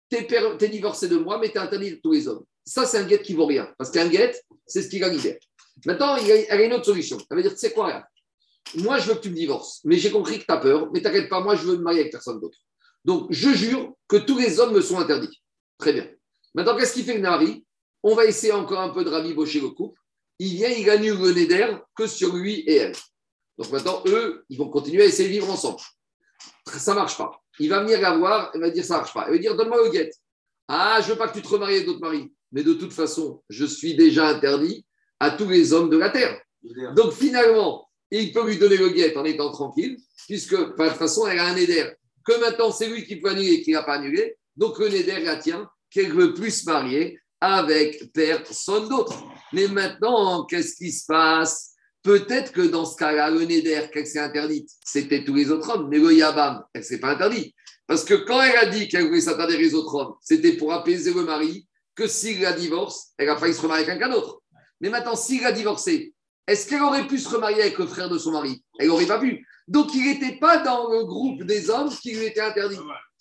T'es 0.09 0.23
per- 0.23 0.57
divorcé 0.68 1.09
de 1.09 1.16
moi, 1.16 1.39
mais 1.39 1.49
t'es 1.49 1.59
interdit 1.59 1.93
de 1.93 1.97
tous 1.97 2.12
les 2.12 2.29
hommes. 2.29 2.45
Ça, 2.64 2.87
c'est 2.87 2.99
un 2.99 3.05
guet 3.05 3.23
qui 3.23 3.35
vaut 3.35 3.47
rien. 3.47 3.73
Parce 3.79 3.91
qu'un 3.91 4.09
guet, 4.09 4.35
c'est 4.66 4.83
ce 4.83 4.89
qui 4.89 4.99
la 4.99 5.09
libère. 5.09 5.37
Maintenant, 5.87 6.16
il 6.16 6.27
y 6.27 6.33
a, 6.33 6.62
une 6.62 6.73
autre 6.75 6.85
solution. 6.85 7.18
Elle 7.31 7.37
va 7.37 7.43
dire, 7.43 7.53
tu 7.53 7.59
sais 7.59 7.73
quoi, 7.73 7.87
regarde. 7.87 8.05
Moi, 8.77 8.99
je 8.99 9.09
veux 9.09 9.14
que 9.14 9.20
tu 9.20 9.31
me 9.31 9.35
divorces, 9.35 9.81
mais 9.85 9.97
j'ai 9.97 10.11
compris 10.11 10.39
que 10.39 10.45
tu 10.45 10.53
as 10.53 10.59
peur, 10.59 10.91
mais 10.93 11.01
t'inquiète 11.01 11.29
pas, 11.29 11.41
moi, 11.41 11.57
je 11.57 11.62
veux 11.64 11.77
me 11.77 11.83
marier 11.83 12.01
avec 12.01 12.12
personne 12.12 12.41
d'autre. 12.41 12.59
Donc, 13.05 13.27
je 13.31 13.51
jure 13.51 13.95
que 14.07 14.16
tous 14.16 14.39
les 14.39 14.61
hommes 14.61 14.73
me 14.73 14.81
sont 14.81 14.99
interdits. 14.99 15.43
Très 15.79 15.93
bien. 15.93 16.09
Maintenant, 16.55 16.77
qu'est-ce 16.77 16.93
qu'il 16.93 17.05
fait 17.05 17.14
le 17.14 17.20
Nari 17.20 17.64
On 18.03 18.14
va 18.14 18.25
essayer 18.25 18.53
encore 18.53 18.81
un 18.81 18.91
peu 18.91 19.05
de 19.05 19.11
rabibocher 19.11 19.61
le 19.61 19.70
couple. 19.70 19.99
Il 20.39 20.55
vient, 20.55 20.68
il 20.68 20.89
annule 20.89 21.18
le 21.18 21.33
Neder 21.33 21.77
que 21.97 22.07
sur 22.07 22.35
lui 22.35 22.61
et 22.61 22.77
elle. 22.77 22.97
Donc 23.59 23.70
maintenant, 23.70 24.03
eux, 24.07 24.45
ils 24.49 24.59
vont 24.59 24.68
continuer 24.68 25.03
à 25.03 25.07
essayer 25.07 25.29
de 25.29 25.35
vivre 25.35 25.51
ensemble. 25.51 25.81
Ça 26.66 26.93
ne 26.93 26.97
marche 26.97 27.16
pas. 27.16 27.41
Il 27.59 27.68
va 27.68 27.82
venir 27.82 28.00
la 28.00 28.16
voir, 28.16 28.50
il 28.55 28.61
va 28.61 28.70
dire 28.70 28.84
ça 28.84 28.94
ne 28.94 28.98
marche 29.00 29.14
pas. 29.14 29.26
Il 29.28 29.32
va 29.32 29.38
dire 29.38 29.57
donne-moi 29.57 29.84
le 29.84 29.90
guet. 29.90 30.11
Ah, 30.68 31.00
je 31.03 31.12
veux 31.12 31.18
pas 31.18 31.28
que 31.28 31.34
tu 31.34 31.42
te 31.42 31.48
remaries 31.48 31.74
avec 31.74 31.86
d'autres 31.86 32.00
maris. 32.00 32.32
Mais 32.53 32.62
de 32.62 32.74
toute 32.74 32.92
façon, 32.92 33.42
je 33.48 33.64
suis 33.64 33.94
déjà 33.94 34.28
interdit 34.28 34.84
à 35.20 35.30
tous 35.30 35.48
les 35.48 35.72
hommes 35.72 35.90
de 35.90 35.98
la 35.98 36.11
terre. 36.11 36.40
Donc 36.94 37.12
finalement, 37.12 37.88
il 38.11 38.32
peut 38.32 38.46
lui 38.46 38.59
donner 38.59 38.76
le 38.76 38.90
guet 38.90 39.16
en 39.16 39.24
étant 39.24 39.50
tranquille, 39.50 39.96
puisque 40.26 40.57
de 40.57 40.64
toute 40.64 40.96
façon, 40.96 41.26
elle 41.26 41.38
a 41.38 41.46
un 41.46 41.57
éder. 41.57 41.90
Que 42.24 42.38
maintenant, 42.40 42.70
c'est 42.70 42.88
lui 42.88 43.05
qui 43.05 43.16
peut 43.16 43.30
annuler 43.30 43.55
et 43.55 43.62
qui 43.62 43.72
n'a 43.72 43.82
pas 43.82 43.94
annulé. 43.94 44.36
Donc 44.57 44.78
le 44.78 44.94
éder 44.94 45.20
la 45.20 45.36
tient, 45.36 45.68
qu'elle 45.90 46.12
veut 46.12 46.34
plus 46.34 46.62
se 46.62 46.64
marier 46.66 47.18
avec 47.40 48.12
personne 48.12 48.88
d'autre. 48.88 49.24
Mais 49.53 49.66
maintenant, 49.66 50.44
qu'est-ce 50.44 50.76
qui 50.76 50.92
se 50.92 51.07
passe? 51.07 51.72
Peut-être 52.03 52.53
que 52.53 52.62
dans 52.62 52.84
ce 52.84 52.96
cas-là, 52.96 53.30
le 53.30 53.44
Neder, 53.44 53.88
qu'elle 53.92 54.07
s'est 54.07 54.18
interdite, 54.18 54.68
c'était 54.84 55.24
tous 55.24 55.34
les 55.34 55.50
autres 55.50 55.70
hommes, 55.70 55.88
mais 55.88 55.98
le 55.98 56.12
Yabam, 56.12 56.64
elle 56.74 56.80
ne 56.80 56.86
s'est 56.86 56.98
pas 56.98 57.12
interdite. 57.12 57.55
Parce 57.86 58.05
que 58.05 58.14
quand 58.14 58.40
elle 58.42 58.57
a 58.57 58.66
dit 58.66 58.88
qu'elle 58.88 59.07
voulait 59.07 59.20
s'interdire 59.20 59.59
les 59.59 59.74
autres 59.74 59.94
hommes, 59.94 60.14
c'était 60.20 60.55
pour 60.55 60.72
apaiser 60.72 61.12
le 61.12 61.22
mari 61.22 61.68
que 61.94 62.07
s'il 62.07 62.40
la 62.40 62.53
divorce, 62.53 63.12
elle 63.18 63.28
a 63.28 63.36
failli 63.36 63.55
se 63.55 63.61
remarier 63.61 63.84
avec 63.84 63.98
quelqu'un 63.98 64.12
d'autre. 64.12 64.42
Mais 64.80 64.88
maintenant, 64.88 65.14
s'il 65.14 65.44
a 65.44 65.53
divorcé, 65.53 66.12
est-ce 66.46 66.66
qu'elle 66.66 66.82
aurait 66.82 67.07
pu 67.07 67.18
se 67.18 67.28
remarier 67.28 67.62
avec 67.62 67.78
le 67.78 67.86
frère 67.86 68.09
de 68.09 68.18
son 68.18 68.32
mari? 68.32 68.64
Elle 68.78 68.88
n'aurait 68.88 69.07
pas 69.07 69.18
pu. 69.18 69.46
Donc, 69.68 69.94
il 69.94 70.05
n'était 70.05 70.38
pas 70.38 70.59
dans 70.59 70.90
le 70.90 71.05
groupe 71.05 71.44
des 71.44 71.70
hommes 71.70 71.90
qui 71.90 72.14
lui 72.14 72.26
était 72.26 72.40
interdit. 72.40 72.78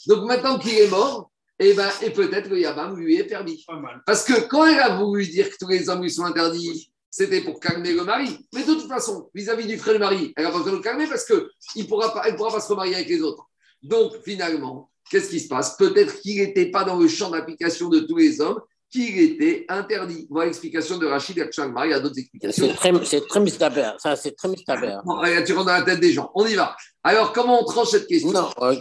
Donc, 0.07 0.25
maintenant 0.25 0.57
qu'il 0.57 0.77
est 0.77 0.89
mort, 0.89 1.31
eh 1.59 1.73
ben, 1.73 1.89
et 2.01 2.09
peut-être 2.09 2.49
le 2.49 2.59
Yabam 2.59 2.97
lui 2.97 3.17
est 3.17 3.25
permis. 3.25 3.63
Parce 4.07 4.23
que 4.23 4.47
quand 4.47 4.65
elle 4.65 4.79
a 4.79 4.97
voulu 4.97 5.27
dire 5.27 5.49
que 5.49 5.55
tous 5.59 5.67
les 5.67 5.87
hommes 5.89 6.01
lui 6.01 6.09
sont 6.09 6.25
interdits, 6.25 6.90
c'était 7.11 7.41
pour 7.41 7.59
calmer 7.59 7.93
le 7.93 8.03
mari. 8.03 8.39
Mais 8.55 8.63
de 8.63 8.73
toute 8.73 8.87
façon, 8.87 9.29
vis-à-vis 9.35 9.67
du 9.67 9.77
frère 9.77 9.93
du 9.93 9.99
mari, 9.99 10.33
elle 10.35 10.45
n'a 10.45 10.51
pas 10.51 10.57
besoin 10.57 10.71
de 10.71 10.77
le 10.77 10.83
calmer 10.83 11.05
parce 11.07 11.25
qu'elle 11.25 11.45
ne 11.75 11.83
pourra, 11.83 12.13
pas- 12.13 12.23
elle 12.25 12.35
pourra 12.35 12.51
pas 12.51 12.61
se 12.61 12.69
remarier 12.69 12.95
avec 12.95 13.09
les 13.09 13.21
autres. 13.21 13.45
Donc, 13.83 14.13
finalement, 14.23 14.89
qu'est-ce 15.09 15.29
qui 15.29 15.39
se 15.39 15.47
passe? 15.47 15.75
Peut-être 15.77 16.21
qu'il 16.21 16.37
n'était 16.41 16.71
pas 16.71 16.83
dans 16.83 16.97
le 16.97 17.07
champ 17.07 17.29
d'application 17.29 17.89
de 17.89 17.99
tous 17.99 18.17
les 18.17 18.39
hommes, 18.41 18.61
qu'il 18.89 19.19
était 19.19 19.65
interdit. 19.69 20.27
Voilà 20.29 20.47
l'explication 20.47 20.97
de 20.97 21.05
Rachid 21.07 21.39
Akshangmar. 21.39 21.85
Il 21.85 21.91
y 21.91 21.93
a 21.93 21.99
d'autres 21.99 22.19
explications. 22.19 22.67
C'est 23.03 23.25
très, 23.25 23.39
mistaber. 23.39 23.89
Ça, 23.99 24.15
c'est 24.15 24.33
très 24.35 24.49
mistaber. 24.49 24.97
Bon, 25.05 25.17
allez, 25.17 25.43
tu 25.43 25.53
rentres 25.53 25.67
dans 25.67 25.73
la 25.73 25.81
tête 25.83 25.99
des 25.99 26.11
gens. 26.11 26.29
On 26.35 26.45
y 26.45 26.55
va. 26.55 26.75
Alors, 27.03 27.31
comment 27.33 27.61
on 27.61 27.65
tranche 27.65 27.89
cette 27.89 28.07
question? 28.07 28.31
Non, 28.31 28.49
euh, 28.61 28.75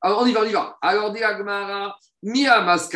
alors, 0.00 0.22
on 0.22 0.26
y 0.26 0.32
va, 0.32 0.42
on 0.42 0.46
y 0.46 0.52
va. 0.52 0.76
Alors, 0.82 1.12
dit 1.12 1.22
Agmara, 1.22 1.96
Est-ce 2.26 2.88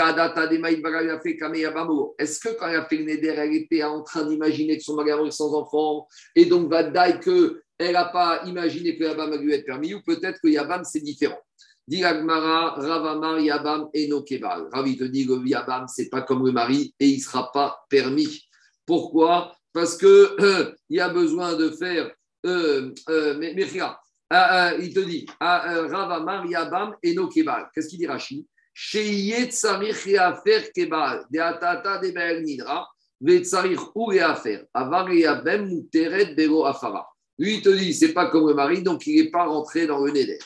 que 2.41 2.49
quand 2.59 2.69
elle 2.69 2.77
a 2.77 2.85
fait 2.87 2.97
le 2.97 3.05
Neder, 3.05 3.35
elle 3.37 3.55
était 3.55 3.83
en 3.83 4.03
train 4.03 4.25
d'imaginer 4.25 4.79
que 4.79 4.83
son 4.83 4.95
mari 4.95 5.11
mourir 5.13 5.31
sans 5.35 5.53
enfant 5.53 6.09
et 6.35 6.47
donc 6.47 6.71
va 6.71 6.83
dire 6.83 7.21
qu'elle 7.21 7.93
n'a 7.93 8.07
pas 8.07 8.43
imaginé 8.47 8.97
que 8.97 9.05
Yabam 9.05 9.31
a 9.35 9.37
dû 9.37 9.53
être 9.53 9.67
permis 9.67 9.93
ou 9.93 10.01
peut-être 10.03 10.41
que 10.41 10.49
Yabam 10.49 10.83
c'est 10.83 11.03
différent. 11.03 11.39
Dit 11.87 12.05
Agmara, 12.05 12.71
Ravamar 12.77 13.39
Yabam 13.39 13.91
et 13.93 14.09
Nokebal. 14.09 14.71
Rav, 14.73 14.89
il 14.89 14.97
te 14.97 15.05
dit 15.05 15.27
que 15.27 15.47
Yabam, 15.47 15.87
c'est 15.89 16.09
pas 16.09 16.23
comme 16.23 16.47
le 16.47 16.53
mari 16.53 16.95
et 16.99 17.07
il 17.07 17.19
ne 17.19 17.23
sera 17.23 17.53
pas 17.53 17.85
permis. 17.91 18.49
Pourquoi? 18.87 19.55
Parce 19.75 19.99
que 19.99 20.37
euh, 20.41 20.73
y 20.89 21.01
a 21.01 21.11
besoin 21.11 21.55
de 21.55 21.69
faire. 21.71 22.11
Euh, 22.47 22.95
euh, 23.11 23.37
mais, 23.39 23.53
mais 23.55 23.65
regarde, 23.65 23.97
ah, 24.31 24.73
il 24.79 24.93
te 24.93 25.01
dit, 25.01 25.27
ah, 25.41 25.73
euh, 25.73 25.87
Rava 25.87 26.21
Mariabam 26.21 26.95
et 27.03 27.15
no 27.15 27.29
Kebal. 27.29 27.69
Qu'est-ce 27.75 27.89
qu'il 27.89 27.99
dit 27.99 28.07
Rashi 28.07 28.47
Lui, 28.81 29.35
il 37.55 37.63
te 37.63 37.71
dit, 37.71 37.93
c'est 37.93 38.13
pas 38.13 38.27
comme 38.27 38.49
le 38.49 38.55
mari, 38.55 38.83
donc 38.83 39.05
il 39.07 39.17
n'est 39.17 39.31
pas 39.31 39.47
rentré 39.47 39.89
dans 39.89 39.99
le 39.99 40.13
Neder. 40.13 40.39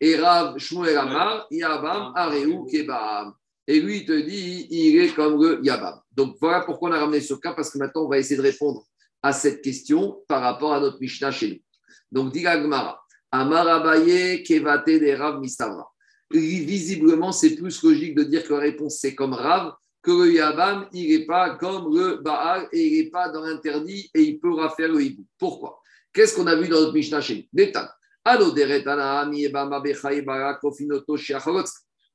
Et 0.00 0.16
Rav 0.16 0.56
Shmuel 0.58 0.96
Amar, 0.96 1.48
Yabam, 1.50 2.12
Areu, 2.14 2.64
Kebam. 2.70 3.34
Et 3.66 3.80
lui, 3.80 3.98
il 3.98 4.06
te 4.06 4.12
dit, 4.12 4.68
il 4.70 5.00
est 5.00 5.12
comme 5.12 5.42
le 5.42 5.58
Yabam. 5.64 6.00
Donc 6.12 6.36
voilà 6.40 6.60
pourquoi 6.60 6.90
on 6.90 6.92
a 6.92 7.00
ramené 7.00 7.20
ce 7.20 7.34
cas, 7.34 7.52
parce 7.52 7.70
que 7.70 7.78
maintenant, 7.78 8.04
on 8.04 8.08
va 8.08 8.18
essayer 8.18 8.36
de 8.36 8.42
répondre 8.42 8.84
à 9.22 9.32
cette 9.32 9.60
question 9.60 10.22
par 10.28 10.40
rapport 10.40 10.72
à 10.72 10.78
notre 10.78 11.00
Mishnah 11.00 11.32
chez 11.32 11.50
nous. 11.50 11.58
Donc, 12.12 12.32
dit 12.32 12.46
Amar 12.46 13.04
Abaye, 13.32 14.44
Kevate 14.44 14.86
des 14.86 15.16
Rav 15.16 15.40
Mistavra. 15.40 15.91
Visiblement, 16.32 17.32
c'est 17.32 17.54
plus 17.54 17.82
logique 17.82 18.14
de 18.14 18.24
dire 18.24 18.44
que 18.44 18.54
la 18.54 18.60
réponse, 18.60 18.98
c'est 19.00 19.14
comme 19.14 19.32
Rav, 19.32 19.74
que 20.02 20.10
le 20.10 20.32
Yabam, 20.32 20.88
il 20.92 21.08
n'est 21.10 21.26
pas 21.26 21.56
comme 21.56 21.94
le 21.94 22.16
Baal 22.16 22.68
et 22.72 22.86
il 22.86 23.04
n'est 23.04 23.10
pas 23.10 23.28
dans 23.28 23.42
l'interdit 23.42 24.10
et 24.14 24.22
il 24.22 24.40
pourra 24.40 24.70
faire 24.70 24.88
le 24.88 25.02
hibou. 25.02 25.24
Pourquoi? 25.38 25.80
Qu'est-ce 26.12 26.34
qu'on 26.34 26.46
a 26.46 26.56
vu 26.56 26.68
dans 26.68 26.80
notre 26.80 26.92
Mishnah 26.92 27.20
chez. 27.20 27.48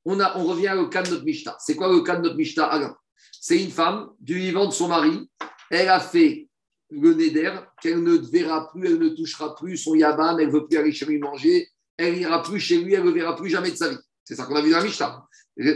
On, 0.04 0.20
a, 0.20 0.38
on 0.38 0.44
revient 0.44 0.74
au 0.78 0.88
cas 0.88 1.02
de 1.02 1.10
notre 1.10 1.24
Mishnah. 1.24 1.56
C'est 1.58 1.74
quoi 1.74 1.92
le 1.92 2.00
cas 2.00 2.16
de 2.16 2.22
notre 2.22 2.36
Mishnah 2.36 2.96
C'est 3.40 3.62
une 3.62 3.70
femme 3.70 4.10
du 4.20 4.34
vivant 4.34 4.66
de 4.66 4.72
son 4.72 4.88
mari. 4.88 5.28
Elle 5.70 5.88
a 5.88 6.00
fait 6.00 6.48
le 6.90 7.14
neder 7.14 7.52
qu'elle 7.82 8.02
ne 8.02 8.16
verra 8.16 8.70
plus, 8.70 8.86
elle 8.86 8.98
ne 8.98 9.08
touchera 9.10 9.54
plus 9.54 9.76
son 9.76 9.94
yabam, 9.94 10.38
elle 10.40 10.46
ne 10.46 10.52
veut 10.52 10.66
plus 10.66 10.78
aller 10.78 10.92
chez 10.92 11.04
lui 11.04 11.18
manger, 11.18 11.68
elle 11.96 12.14
n'ira 12.14 12.42
plus 12.42 12.60
chez 12.60 12.78
lui, 12.78 12.94
elle 12.94 13.04
ne 13.04 13.10
verra 13.10 13.36
plus 13.36 13.50
jamais 13.50 13.70
de 13.70 13.76
sa 13.76 13.90
vie. 13.90 13.98
C'est 14.28 14.34
ça 14.34 14.44
qu'on 14.44 14.56
a 14.56 14.60
vu 14.60 14.70
dans 14.70 14.76
la 14.76 14.84
Mishnah. 14.84 15.26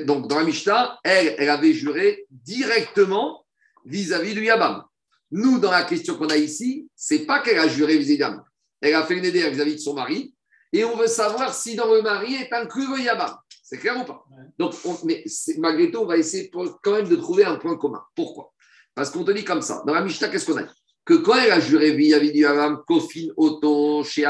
Donc, 0.05 0.29
dans 0.29 0.37
la 0.37 0.45
Mishnah, 0.45 0.99
elle, 1.05 1.37
elle 1.39 1.49
avait 1.49 1.73
juré 1.73 2.27
directement 2.31 3.47
vis-à-vis 3.87 4.35
du 4.35 4.45
yabam. 4.45 4.85
Nous, 5.31 5.59
dans 5.59 5.71
la 5.71 5.85
question 5.85 6.19
qu'on 6.19 6.29
a 6.29 6.37
ici, 6.37 6.87
c'est 6.95 7.21
pas 7.21 7.41
qu'elle 7.41 7.59
a 7.59 7.67
juré 7.67 7.97
vis-à-vis 7.97 8.17
du 8.17 8.21
yabam. 8.21 8.45
Elle 8.83 8.95
a 8.95 9.05
fait 9.05 9.15
le 9.15 9.23
neder 9.23 9.49
vis-à-vis 9.49 9.77
de 9.77 9.81
son 9.81 9.95
mari, 9.95 10.35
et 10.71 10.85
on 10.85 10.99
veut 10.99 11.07
savoir 11.07 11.55
si 11.55 11.77
dans 11.77 11.91
le 11.95 12.03
mari 12.03 12.35
est 12.35 12.53
inclus 12.53 12.87
le 12.95 13.01
yabam. 13.01 13.35
C'est 13.63 13.79
clair 13.79 13.99
ou 13.99 14.05
pas? 14.05 14.23
Donc, 14.59 14.75
on, 14.85 14.99
mais 15.05 15.25
malgré 15.57 15.91
tout, 15.91 16.01
on 16.01 16.07
va 16.07 16.19
essayer 16.19 16.51
pour, 16.51 16.79
quand 16.83 16.93
même 16.93 17.09
de 17.09 17.17
trouver 17.17 17.47
un 17.47 17.57
point 17.57 17.79
commun. 17.79 18.05
Pourquoi? 18.15 18.53
Parce 18.95 19.09
qu'on 19.09 19.25
te 19.25 19.31
dit 19.31 19.45
comme 19.45 19.63
ça. 19.63 19.83
Dans 19.87 19.95
la 19.95 20.03
Mishnah, 20.03 20.29
qu'est-ce 20.29 20.45
qu'on 20.45 20.59
a 20.59 20.67
Que 21.07 21.15
quand 21.15 21.37
elle 21.37 21.53
a 21.53 21.61
juré 21.61 21.93
vis-à-vis 21.93 22.33
du 22.33 22.41
Yavam, 22.41 22.83
Kofin, 22.87 23.29
Oto, 23.39 24.05
chez 24.05 24.27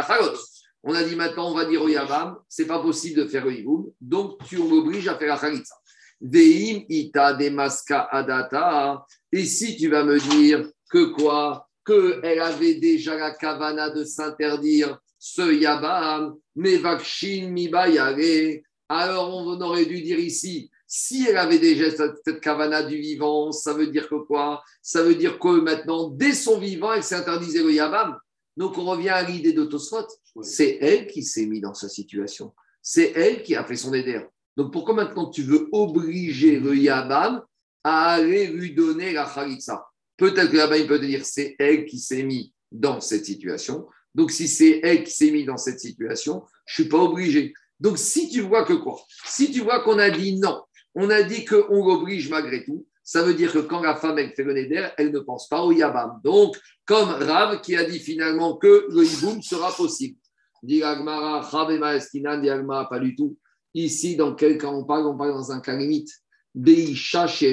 on 0.84 0.94
a 0.94 1.02
dit 1.04 1.16
maintenant, 1.16 1.50
on 1.50 1.54
va 1.54 1.64
dire 1.64 1.82
au 1.82 1.88
Yavam, 1.88 2.38
c'est 2.48 2.66
pas 2.66 2.80
possible 2.80 3.22
de 3.22 3.28
faire 3.28 3.44
le 3.44 3.54
Yiboum, 3.54 3.90
donc 4.00 4.44
tu 4.46 4.58
m'obliges 4.58 5.08
à 5.08 5.16
faire 5.16 5.28
la 5.28 5.38
Khalitsa. 5.38 5.74
Veim 6.20 6.84
ita 6.88 7.34
demaska 7.34 8.08
adata. 8.10 9.04
Et 9.32 9.44
si 9.44 9.76
tu 9.76 9.88
vas 9.88 10.04
me 10.04 10.18
dire 10.18 10.68
que 10.88 11.06
quoi? 11.06 11.68
Qu'elle 11.84 12.40
avait 12.40 12.74
déjà 12.74 13.16
la 13.16 13.32
kavana 13.32 13.90
de 13.90 14.04
s'interdire 14.04 14.98
ce 15.18 15.52
Yabam, 15.52 16.36
mais 16.54 16.76
vakshin 16.76 17.48
mibayare. 17.50 18.60
Alors 18.88 19.34
on 19.34 19.60
aurait 19.60 19.86
dû 19.86 20.00
dire 20.00 20.20
ici, 20.20 20.70
si 20.86 21.26
elle 21.28 21.38
avait 21.38 21.58
déjà 21.58 21.90
cette, 21.90 22.18
cette 22.24 22.40
kavana 22.40 22.84
du 22.84 22.98
vivant, 22.98 23.50
ça 23.50 23.72
veut 23.72 23.88
dire 23.88 24.08
que 24.08 24.14
quoi? 24.14 24.62
Ça 24.80 25.02
veut 25.02 25.16
dire 25.16 25.40
que 25.40 25.60
maintenant, 25.60 26.08
dès 26.08 26.34
son 26.34 26.60
vivant, 26.60 26.92
elle 26.92 27.02
s'est 27.02 27.16
interdisée 27.16 27.64
le 27.64 27.72
Yabam. 27.72 28.16
Donc 28.56 28.78
on 28.78 28.84
revient 28.84 29.10
à 29.10 29.22
l'idée 29.22 29.52
de 29.52 29.64
Tosfot. 29.64 30.06
C'est 30.42 30.78
elle 30.80 31.06
qui 31.06 31.22
s'est 31.22 31.46
mise 31.46 31.62
dans 31.62 31.74
sa 31.74 31.88
situation. 31.88 32.52
C'est 32.80 33.12
elle 33.14 33.42
qui 33.42 33.54
a 33.54 33.64
fait 33.64 33.76
son 33.76 33.94
éder. 33.94 34.20
Donc 34.56 34.72
pourquoi 34.72 34.94
maintenant 34.94 35.30
tu 35.30 35.42
veux 35.42 35.68
obliger 35.72 36.58
le 36.60 36.76
Yabam 36.76 37.42
à 37.84 38.12
aller 38.14 38.48
lui 38.48 38.74
donner 38.74 39.12
la 39.12 39.24
Khalitsa? 39.24 39.86
Peut-être 40.16 40.50
que 40.50 40.56
là-bas, 40.56 40.78
il 40.78 40.86
peut 40.86 41.00
te 41.00 41.06
dire 41.06 41.24
c'est 41.24 41.56
elle 41.58 41.84
qui 41.86 41.98
s'est 41.98 42.22
mise 42.22 42.50
dans 42.70 43.00
cette 43.00 43.24
situation. 43.24 43.86
Donc 44.14 44.30
si 44.30 44.46
c'est 44.46 44.80
elle 44.82 45.04
qui 45.04 45.12
s'est 45.12 45.30
mise 45.30 45.46
dans 45.46 45.56
cette 45.56 45.80
situation, 45.80 46.44
je 46.66 46.82
ne 46.82 46.84
suis 46.84 46.88
pas 46.90 46.98
obligé. 46.98 47.54
Donc 47.80 47.98
si 47.98 48.28
tu 48.28 48.40
vois 48.40 48.64
que 48.64 48.74
quoi? 48.74 49.00
Si 49.24 49.50
tu 49.50 49.60
vois 49.60 49.80
qu'on 49.80 49.98
a 49.98 50.10
dit 50.10 50.38
non, 50.38 50.62
on 50.94 51.08
a 51.10 51.22
dit 51.22 51.44
qu'on 51.44 51.84
l'oblige 51.84 52.28
malgré 52.28 52.64
tout, 52.64 52.86
ça 53.12 53.22
veut 53.22 53.34
dire 53.34 53.52
que 53.52 53.58
quand 53.58 53.82
la 53.82 53.94
femme 53.94 54.18
elle 54.18 54.32
fait 54.32 54.42
le 54.42 54.54
neder, 54.54 54.88
elle 54.96 55.12
ne 55.12 55.18
pense 55.18 55.46
pas 55.46 55.62
au 55.62 55.70
Yabam. 55.70 56.18
Donc, 56.24 56.58
comme 56.86 57.10
Rav 57.10 57.60
qui 57.60 57.76
a 57.76 57.84
dit 57.84 57.98
finalement 57.98 58.56
que 58.56 58.86
le 58.88 59.04
Hiboum 59.04 59.42
sera 59.42 59.70
possible. 59.70 60.16
Dit 60.62 60.82
Agmara, 60.82 61.42
Rav 61.42 61.70
et 61.72 61.78
Maeskinan, 61.78 62.40
dit 62.40 62.48
pas 62.88 62.98
du 62.98 63.14
tout. 63.14 63.36
Ici, 63.74 64.16
dans 64.16 64.34
quel 64.34 64.56
cas 64.56 64.68
on 64.68 64.84
parle? 64.84 65.06
On 65.06 65.14
parle 65.14 65.32
dans 65.32 65.52
un 65.52 65.60
cas 65.60 65.76
limite. 65.76 66.08
Beisha 66.54 67.26
chez 67.26 67.52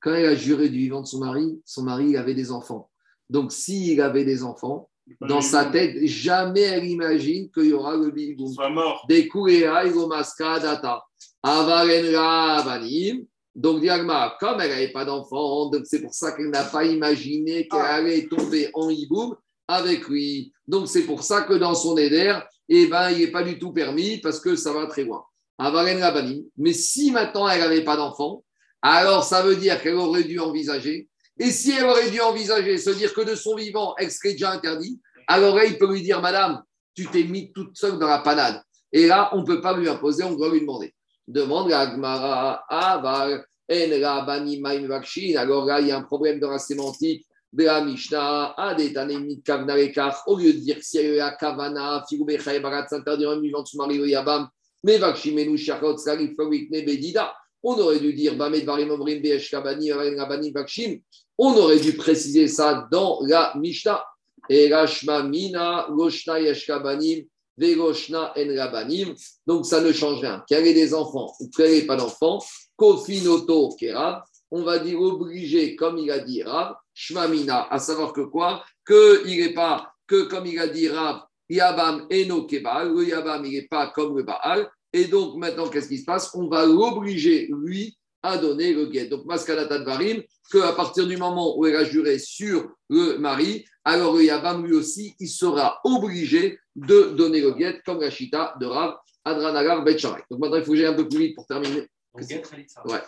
Quand 0.00 0.14
elle 0.14 0.26
a 0.26 0.34
juré 0.34 0.68
du 0.68 0.78
vivant 0.78 1.02
de 1.02 1.06
son 1.06 1.20
mari, 1.20 1.60
son 1.64 1.84
mari 1.84 2.16
avait 2.16 2.34
des 2.34 2.50
enfants. 2.50 2.90
Donc, 3.28 3.52
s'il 3.52 4.00
avait 4.00 4.24
des 4.24 4.42
enfants, 4.42 4.90
dans 5.20 5.42
sa 5.42 5.66
tête, 5.66 5.96
jamais 6.06 6.62
elle 6.62 6.86
imagine 6.86 7.48
qu'il 7.52 7.66
y 7.66 7.72
aura 7.72 7.96
le 7.96 8.70
mort. 8.70 9.06
Des 9.08 9.28
Kurea, 9.28 9.86
Igomaska, 9.86 10.58
Data. 10.58 11.04
Avaren 11.40 12.16
Rabanim. 12.16 13.26
Donc, 13.54 13.80
Diagma, 13.80 14.36
comme 14.38 14.60
elle 14.60 14.70
n'avait 14.70 14.92
pas 14.92 15.04
d'enfant, 15.04 15.70
donc 15.70 15.82
c'est 15.84 16.00
pour 16.00 16.14
ça 16.14 16.32
qu'elle 16.32 16.50
n'a 16.50 16.64
pas 16.64 16.84
imaginé 16.84 17.66
qu'elle 17.68 17.80
allait 17.80 18.28
tomber 18.28 18.70
en 18.74 18.88
hiboum 18.88 19.36
avec 19.66 20.08
lui. 20.08 20.52
Donc, 20.66 20.88
c'est 20.88 21.02
pour 21.02 21.22
ça 21.22 21.42
que 21.42 21.54
dans 21.54 21.74
son 21.74 21.96
éder, 21.96 22.38
eh 22.68 22.86
ben, 22.86 23.10
il 23.10 23.18
n'est 23.18 23.32
pas 23.32 23.42
du 23.42 23.58
tout 23.58 23.72
permis 23.72 24.18
parce 24.18 24.40
que 24.40 24.54
ça 24.56 24.72
va 24.72 24.86
très 24.86 25.04
loin. 25.04 25.24
Avaren 25.58 26.00
Rabanim. 26.00 26.42
Mais 26.56 26.72
si 26.72 27.10
maintenant 27.10 27.46
elle 27.48 27.60
n'avait 27.60 27.84
pas 27.84 27.96
d'enfant, 27.96 28.44
alors 28.80 29.24
ça 29.24 29.42
veut 29.42 29.56
dire 29.56 29.82
qu'elle 29.82 29.96
aurait 29.96 30.24
dû 30.24 30.38
envisager. 30.38 31.08
Et 31.38 31.50
si 31.50 31.72
elle 31.72 31.84
aurait 31.84 32.10
dû 32.10 32.20
envisager, 32.20 32.78
se 32.78 32.90
dire 32.90 33.12
que 33.12 33.20
de 33.22 33.34
son 33.34 33.56
vivant, 33.56 33.94
elle 33.98 34.10
serait 34.10 34.32
déjà 34.32 34.52
interdite, 34.52 35.00
alors 35.26 35.54
là, 35.54 35.64
il 35.64 35.78
peut 35.78 35.90
lui 35.90 36.02
dire, 36.02 36.20
Madame, 36.20 36.62
tu 36.94 37.06
t'es 37.06 37.24
mis 37.24 37.52
toute 37.52 37.76
seule 37.76 37.98
dans 37.98 38.08
la 38.08 38.18
panade. 38.18 38.62
Et 38.92 39.06
là, 39.06 39.30
on 39.32 39.42
ne 39.42 39.46
peut 39.46 39.60
pas 39.60 39.76
lui 39.76 39.88
imposer, 39.88 40.24
on 40.24 40.34
doit 40.34 40.50
lui 40.50 40.60
demander. 40.60 40.94
Demande 41.30 41.72
à 41.72 41.80
Agmara, 41.80 42.64
Aval, 42.68 43.44
En 43.70 44.00
Rabani 44.02 44.60
Maim. 44.60 44.88
Alors 45.36 45.64
là, 45.64 45.80
il 45.80 45.86
y 45.86 45.90
a 45.92 45.98
un 45.98 46.02
problème 46.02 46.40
dans 46.40 46.50
la 46.50 46.58
sémantique 46.58 47.24
de 47.52 47.64
la 47.64 47.84
Mishnah. 47.84 48.54
Adetanemit 48.56 49.40
Kavnarekach. 49.42 50.22
Au 50.26 50.36
lieu 50.36 50.52
de 50.52 50.58
dire 50.58 50.78
si 50.80 50.98
elle 50.98 51.20
a 51.20 51.30
Kavana, 51.32 52.04
Figubechai 52.08 52.58
Barat 52.58 52.88
s'interdire 52.88 53.30
un 53.30 53.40
vivant 53.40 53.62
de 53.62 53.68
son 53.68 53.78
mari 53.78 54.00
au 54.00 54.06
Yabam, 54.06 54.48
mais 54.82 54.98
Vakshim 54.98 55.36
Menu 55.36 55.56
Shachot 55.56 55.98
Salif 55.98 56.34
Fawikne 56.36 56.84
Bedida. 56.84 57.32
On 57.62 57.78
aurait 57.78 58.00
dû 58.00 58.12
dire 58.12 58.34
Bamed 58.34 58.64
Varim 58.64 58.90
Omrim 58.90 59.22
Beesh 59.22 59.50
Kavani, 59.50 59.92
Rabani 59.92 60.50
Vakshim. 60.50 60.98
On 61.38 61.56
aurait 61.56 61.78
dû 61.78 61.92
préciser 61.92 62.48
ça 62.48 62.88
dans 62.90 63.20
la 63.22 63.52
Mishnah. 63.56 64.04
Et 64.48 64.72
Rashma 64.72 65.22
Mina, 65.22 65.86
Loshna 65.90 66.40
Yeshkabanim, 66.40 67.24
En 67.60 68.56
Rabanim. 68.56 69.14
Donc 69.46 69.66
ça 69.66 69.80
ne 69.80 69.92
change 69.92 70.20
rien. 70.20 70.42
Qu'elle 70.48 70.66
ait 70.66 70.74
des 70.74 70.94
enfants 70.94 71.32
ou 71.40 71.48
qu'elle 71.50 71.72
n'ait 71.72 71.86
pas 71.86 71.96
d'enfants, 71.96 72.38
Kofinoto 72.76 73.76
Kerav, 73.78 74.22
on 74.50 74.62
va 74.62 74.78
dire 74.78 75.00
obligé, 75.00 75.76
comme 75.76 75.98
il 75.98 76.10
a 76.10 76.18
dit 76.18 76.42
Rav, 76.42 76.74
Shmamina, 76.94 77.68
à 77.70 77.78
savoir 77.78 78.12
que 78.12 78.22
quoi? 78.22 78.64
Qu'il 78.86 79.38
n'est 79.38 79.54
pas, 79.54 79.92
que 80.06 80.22
comme 80.22 80.46
il 80.46 80.58
a 80.58 80.66
dit 80.66 80.88
Rav, 80.88 81.22
Yabam 81.48 82.06
Eno 82.10 82.46
Kebal, 82.46 82.92
le 82.92 83.04
Yabam, 83.04 83.44
il 83.44 83.52
n'est 83.52 83.68
pas 83.68 83.88
comme 83.88 84.16
le 84.16 84.22
Baal. 84.22 84.70
Et 84.92 85.04
donc 85.04 85.36
maintenant, 85.36 85.68
qu'est-ce 85.68 85.88
qui 85.88 85.98
se 85.98 86.04
passe? 86.04 86.30
On 86.34 86.48
va 86.48 86.66
l'obliger, 86.66 87.48
lui, 87.62 87.96
à 88.22 88.38
donner 88.38 88.72
le 88.72 88.86
guet. 88.86 89.06
Donc, 89.06 89.24
Maskalata 89.24 89.82
Varim, 89.82 90.22
qu'à 90.50 90.72
partir 90.72 91.06
du 91.06 91.16
moment 91.16 91.56
où 91.58 91.66
elle 91.66 91.76
a 91.76 91.84
juré 91.84 92.18
sur 92.18 92.68
le 92.88 93.18
mari, 93.18 93.64
alors 93.84 94.14
le 94.16 94.24
Yabam, 94.24 94.66
lui 94.66 94.74
aussi, 94.74 95.14
il 95.18 95.28
sera 95.28 95.80
obligé 95.84 96.58
de 96.76 97.14
donner 97.16 97.40
le 97.40 97.52
guet, 97.52 97.80
comme 97.84 98.00
la 98.00 98.10
chita 98.10 98.54
de 98.60 98.66
Rav 98.66 98.96
Adranagar 99.24 99.84
Betcharay. 99.84 100.22
Donc 100.30 100.40
maintenant, 100.40 100.56
il 100.56 100.64
faut 100.64 100.72
que 100.72 100.78
j'aille 100.78 100.86
un 100.86 100.94
peu 100.94 101.08
plus 101.08 101.18
vite 101.18 101.34
pour 101.34 101.46
terminer. 101.46 101.88
Ouais. 102.14 103.02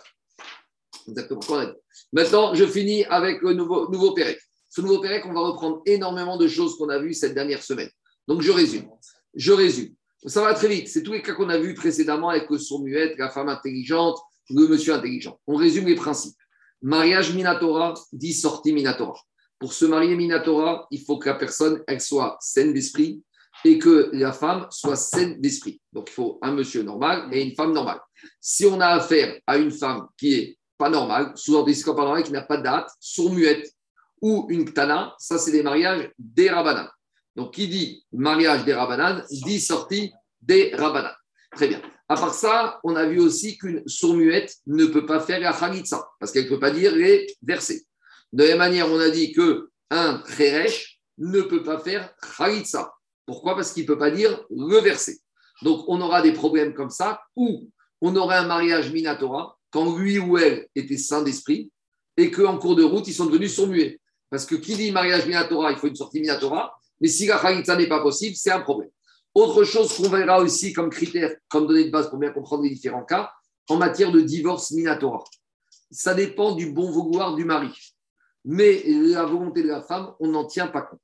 Exactement. 1.08 1.40
Maintenant, 2.12 2.54
je 2.54 2.64
finis 2.66 3.04
avec 3.06 3.42
le 3.42 3.54
nouveau, 3.54 3.90
nouveau 3.90 4.12
Pérec. 4.12 4.38
Ce 4.68 4.80
nouveau 4.80 5.00
Pérec, 5.00 5.24
on 5.26 5.32
va 5.32 5.40
reprendre 5.40 5.82
énormément 5.86 6.36
de 6.36 6.48
choses 6.48 6.76
qu'on 6.76 6.88
a 6.88 6.98
vues 6.98 7.14
cette 7.14 7.34
dernière 7.34 7.62
semaine. 7.62 7.90
Donc, 8.28 8.42
je 8.42 8.50
résume. 8.52 8.88
Je 9.34 9.52
résume. 9.52 9.94
Ça 10.26 10.42
va 10.42 10.54
très 10.54 10.68
vite. 10.68 10.88
C'est 10.88 11.02
tous 11.02 11.12
les 11.12 11.22
cas 11.22 11.34
qu'on 11.34 11.48
a 11.48 11.58
vus 11.58 11.74
précédemment 11.74 12.28
avec 12.28 12.48
le 12.48 12.58
sourd 12.58 12.82
muette, 12.82 13.18
la 13.18 13.28
femme 13.28 13.48
intelligente, 13.48 14.18
le 14.50 14.68
monsieur 14.68 14.94
intelligent. 14.94 15.40
On 15.46 15.56
résume 15.56 15.86
les 15.86 15.96
principes. 15.96 16.36
Mariage 16.80 17.34
Minatora 17.34 17.94
dit 18.12 18.32
sortie 18.32 18.72
Minatora. 18.72 19.18
Pour 19.58 19.72
se 19.72 19.84
marier 19.84 20.16
Minatora, 20.16 20.86
il 20.90 21.00
faut 21.00 21.18
que 21.18 21.28
la 21.28 21.34
personne 21.34 21.82
elle 21.86 22.00
soit 22.00 22.36
saine 22.40 22.72
d'esprit 22.72 23.22
et 23.64 23.78
que 23.78 24.10
la 24.12 24.32
femme 24.32 24.66
soit 24.70 24.96
saine 24.96 25.40
d'esprit. 25.40 25.80
Donc, 25.92 26.08
il 26.10 26.12
faut 26.12 26.38
un 26.42 26.52
monsieur 26.52 26.82
normal 26.82 27.28
et 27.32 27.42
une 27.42 27.54
femme 27.54 27.72
normale. 27.72 28.00
Si 28.40 28.66
on 28.66 28.80
a 28.80 28.88
affaire 28.88 29.38
à 29.46 29.56
une 29.56 29.70
femme 29.70 30.06
qui 30.16 30.34
est 30.34 30.58
pas 30.76 30.88
normale, 30.88 31.32
souvent 31.36 31.62
des 31.62 31.74
pas 31.84 31.92
normale, 31.92 32.22
qui 32.22 32.32
n'a 32.32 32.42
pas 32.42 32.56
de 32.56 32.62
date, 32.64 32.90
sourd-muette 33.00 33.72
ou 34.20 34.46
une 34.50 34.64
ktana, 34.64 35.14
ça, 35.18 35.38
c'est 35.38 35.52
des 35.52 35.62
mariages 35.62 36.10
des 36.18 36.50
rabanan. 36.50 36.88
Donc, 37.36 37.54
qui 37.54 37.68
dit 37.68 38.04
mariage 38.12 38.64
des 38.64 38.74
rabanan 38.74 39.22
dit 39.30 39.60
sortie 39.60 40.12
des 40.40 40.74
rabanan. 40.74 41.12
Très 41.54 41.68
bien. 41.68 41.82
À 42.08 42.14
part 42.14 42.34
ça, 42.34 42.80
on 42.84 42.94
a 42.96 43.06
vu 43.06 43.20
aussi 43.20 43.56
qu'une 43.56 43.82
sourd-muette 43.86 44.56
ne 44.66 44.86
peut 44.86 45.06
pas 45.06 45.20
faire 45.20 45.40
la 45.40 45.52
khalitsa, 45.52 46.04
parce 46.18 46.32
qu'elle 46.32 46.44
ne 46.44 46.48
peut 46.48 46.60
pas 46.60 46.70
dire 46.70 46.94
les 46.94 47.26
versets. 47.42 47.82
De 48.32 48.42
la 48.42 48.50
même 48.50 48.58
manière, 48.58 48.90
on 48.90 48.98
a 48.98 49.10
dit 49.10 49.32
qu'un 49.32 50.22
kheresh 50.36 51.00
ne 51.18 51.42
peut 51.42 51.62
pas 51.62 51.78
faire 51.78 52.14
khalitsa. 52.36 52.92
Pourquoi? 53.26 53.54
Parce 53.54 53.72
qu'il 53.72 53.84
ne 53.84 53.88
peut 53.88 53.98
pas 53.98 54.10
dire 54.10 54.44
le. 54.50 54.80
Donc, 55.62 55.84
on 55.88 56.00
aura 56.00 56.22
des 56.22 56.32
problèmes 56.32 56.74
comme 56.74 56.90
ça, 56.90 57.20
ou 57.36 57.68
on 58.00 58.16
aurait 58.16 58.36
un 58.36 58.46
mariage 58.46 58.92
minatora, 58.92 59.58
quand 59.70 59.96
lui 59.96 60.18
ou 60.18 60.36
elle 60.36 60.66
était 60.74 60.96
saint 60.96 61.22
d'esprit, 61.22 61.70
et 62.16 62.30
qu'en 62.30 62.58
cours 62.58 62.76
de 62.76 62.82
route, 62.82 63.06
ils 63.08 63.14
sont 63.14 63.26
devenus 63.26 63.54
sourds-muets. 63.54 64.00
Parce 64.28 64.44
que 64.44 64.54
qui 64.54 64.76
dit 64.76 64.90
mariage 64.90 65.26
minatora, 65.26 65.70
il 65.70 65.78
faut 65.78 65.86
une 65.86 65.96
sortie 65.96 66.20
minatora, 66.20 66.74
mais 67.00 67.08
si 67.08 67.26
la 67.26 67.38
khalitza 67.38 67.76
n'est 67.76 67.88
pas 67.88 68.02
possible, 68.02 68.36
c'est 68.36 68.50
un 68.50 68.60
problème. 68.60 68.90
Autre 69.34 69.64
chose 69.64 69.96
qu'on 69.96 70.08
verra 70.08 70.40
aussi 70.40 70.72
comme 70.72 70.90
critère, 70.90 71.34
comme 71.48 71.66
donnée 71.66 71.84
de 71.84 71.90
base 71.90 72.10
pour 72.10 72.18
bien 72.18 72.30
comprendre 72.30 72.64
les 72.64 72.70
différents 72.70 73.04
cas, 73.04 73.30
en 73.68 73.76
matière 73.76 74.12
de 74.12 74.20
divorce 74.20 74.72
minatora. 74.72 75.24
Ça 75.90 76.14
dépend 76.14 76.54
du 76.54 76.70
bon 76.70 76.90
vouloir 76.90 77.34
du 77.34 77.44
mari. 77.44 77.70
Mais 78.44 78.82
la 78.86 79.24
volonté 79.24 79.62
de 79.62 79.68
la 79.68 79.82
femme, 79.82 80.12
on 80.18 80.28
n'en 80.28 80.46
tient 80.46 80.66
pas 80.66 80.82
compte, 80.82 81.00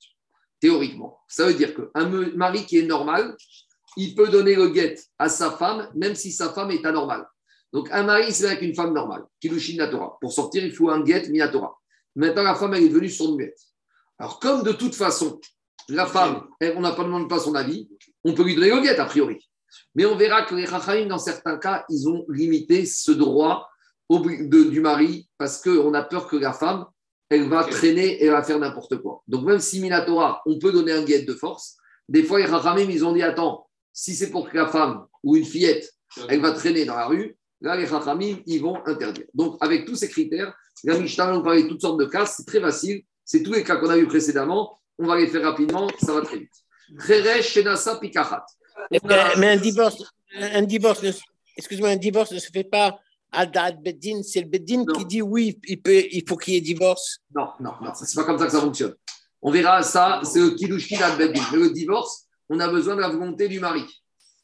théoriquement. 0.61 1.21
Ça 1.29 1.47
veut 1.47 1.55
dire 1.55 1.75
qu'un 1.75 2.09
mari 2.37 2.65
qui 2.67 2.79
est 2.79 2.87
normal, 2.87 3.37
il 3.97 4.15
peut 4.15 4.29
donner 4.29 4.55
le 4.55 4.69
guet 4.69 4.97
à 5.19 5.29
sa 5.29 5.51
femme, 5.51 5.91
même 5.95 6.15
si 6.15 6.31
sa 6.33 6.53
femme 6.53 6.71
est 6.71 6.85
anormale. 6.85 7.27
Donc, 7.73 7.89
un 7.91 8.03
mari, 8.03 8.33
c'est 8.33 8.47
avec 8.47 8.63
une 8.63 8.75
femme 8.75 8.95
normale, 8.95 9.25
Kilushin 9.41 9.77
Natora. 9.77 10.17
Pour 10.21 10.33
sortir, 10.33 10.65
il 10.65 10.73
faut 10.73 10.89
un 10.89 11.01
guet 11.03 11.29
Minatora. 11.29 11.77
Maintenant, 12.17 12.43
la 12.43 12.55
femme, 12.55 12.75
elle 12.75 12.85
est 12.85 12.89
devenue 12.89 13.11
son 13.11 13.37
muette. 13.37 13.59
Alors, 14.19 14.41
comme 14.41 14.63
de 14.63 14.73
toute 14.73 14.95
façon, 14.95 15.39
la 15.89 16.07
femme, 16.07 16.47
on 16.77 16.81
n'a 16.81 16.93
pas 16.93 17.05
demandé 17.05 17.29
pas 17.29 17.39
son 17.39 17.55
avis, 17.55 17.89
on 18.25 18.35
peut 18.35 18.45
lui 18.45 18.55
donner 18.55 18.71
le 18.71 18.81
guet, 18.81 18.99
a 18.99 19.05
priori. 19.05 19.39
Mais 19.95 20.07
on 20.07 20.17
verra 20.17 20.43
que 20.43 20.55
les 20.55 20.65
Rachaim, 20.65 21.07
dans 21.07 21.19
certains 21.19 21.59
cas, 21.59 21.85
ils 21.91 22.09
ont 22.09 22.25
limité 22.29 22.87
ce 22.87 23.13
droit 23.13 23.69
du 24.11 24.81
mari 24.81 25.29
parce 25.37 25.61
qu'on 25.61 25.93
a 25.93 26.03
peur 26.03 26.27
que 26.27 26.37
la 26.37 26.53
femme, 26.53 26.87
elle 27.31 27.49
va 27.49 27.65
traîner 27.65 28.07
et 28.07 28.25
elle 28.25 28.33
va 28.33 28.43
faire 28.43 28.59
n'importe 28.59 28.97
quoi. 28.99 29.23
Donc, 29.29 29.45
même 29.45 29.61
si 29.61 29.81
Minatora, 29.81 30.43
on 30.47 30.59
peut 30.59 30.73
donner 30.73 30.93
un 30.93 31.05
guet 31.05 31.23
de 31.23 31.35
force, 31.35 31.77
des 32.09 32.23
fois, 32.23 32.39
les 32.39 32.47
Rachamim, 32.47 32.91
ils 32.91 33.05
ont 33.05 33.13
dit 33.13 33.23
attends, 33.23 33.69
si 33.93 34.15
c'est 34.15 34.31
pour 34.31 34.49
que 34.49 34.57
la 34.57 34.67
femme 34.69 35.07
ou 35.23 35.37
une 35.37 35.45
fillette, 35.45 35.93
elle 36.29 36.41
va 36.41 36.53
traîner 36.53 36.85
dans 36.85 36.97
la 36.97 37.07
rue, 37.07 37.37
là, 37.61 37.77
les 37.77 37.85
Rachamim, 37.85 38.39
ils 38.47 38.63
vont 38.63 38.79
interdire. 38.87 39.27
Donc, 39.35 39.57
avec 39.61 39.85
tous 39.85 39.97
ces 39.97 40.09
critères, 40.09 40.55
la 40.85 40.99
Mishnah 40.99 41.33
nous 41.33 41.43
parler 41.43 41.65
de 41.65 41.69
toutes 41.69 41.83
sortes 41.83 42.01
de 42.01 42.07
cas, 42.07 42.25
c'est 42.25 42.47
très 42.47 42.61
facile, 42.61 43.03
c'est 43.25 43.43
tous 43.43 43.53
les 43.53 43.63
cas 43.63 43.77
qu'on 43.77 43.91
a 43.91 43.97
vus 43.97 44.07
précédemment, 44.07 44.81
on 44.99 45.07
va 45.07 45.17
les 45.17 45.27
faire 45.27 45.43
rapidement, 45.43 45.89
ça 46.01 46.15
va 46.15 46.23
très 46.23 46.39
vite. 46.39 46.53
Pikachat. 48.01 48.47
Mais, 48.91 49.01
mais 49.37 49.49
un 49.49 49.57
divorce, 49.57 50.03
un 50.41 50.63
divorce, 50.63 51.05
excuse-moi, 51.57 51.91
un 51.91 51.97
divorce 51.97 52.33
ne 52.33 52.39
se 52.39 52.51
fait 52.51 52.65
pas 52.65 52.99
Beddin, 53.33 54.23
c'est 54.23 54.41
le 54.41 54.49
Beddin 54.49 54.85
Non. 54.85 54.95
qui 54.95 55.05
dit 55.05 55.23
oui, 55.23 55.59
il, 55.67 55.81
peut, 55.81 56.05
il 56.11 56.25
faut 56.27 56.37
qu'il 56.37 56.55
y 56.55 56.57
ait 56.57 56.61
divorce. 56.61 57.19
Non, 57.35 57.49
non, 57.61 57.73
non, 57.83 57.93
c'est 57.95 58.15
pas 58.15 58.25
comme 58.25 58.39
ça 58.39 58.47
que 58.47 58.53
ça 58.53 58.61
fonctionne. 58.61 58.95
On 59.43 59.51
verra 59.51 59.83
ça, 59.83 60.21
c'est 60.25 60.41
le 60.41 60.51
Kidushin 60.51 61.01
al-Beddin. 61.01 61.43
Mais 61.53 61.59
le 61.59 61.71
divorce, 61.71 62.27
on 62.49 62.59
a 62.59 62.69
besoin 62.69 62.97
de 62.97 63.01
la 63.01 63.09
volonté 63.09 63.49
du 63.49 63.61
mari. 63.61 63.85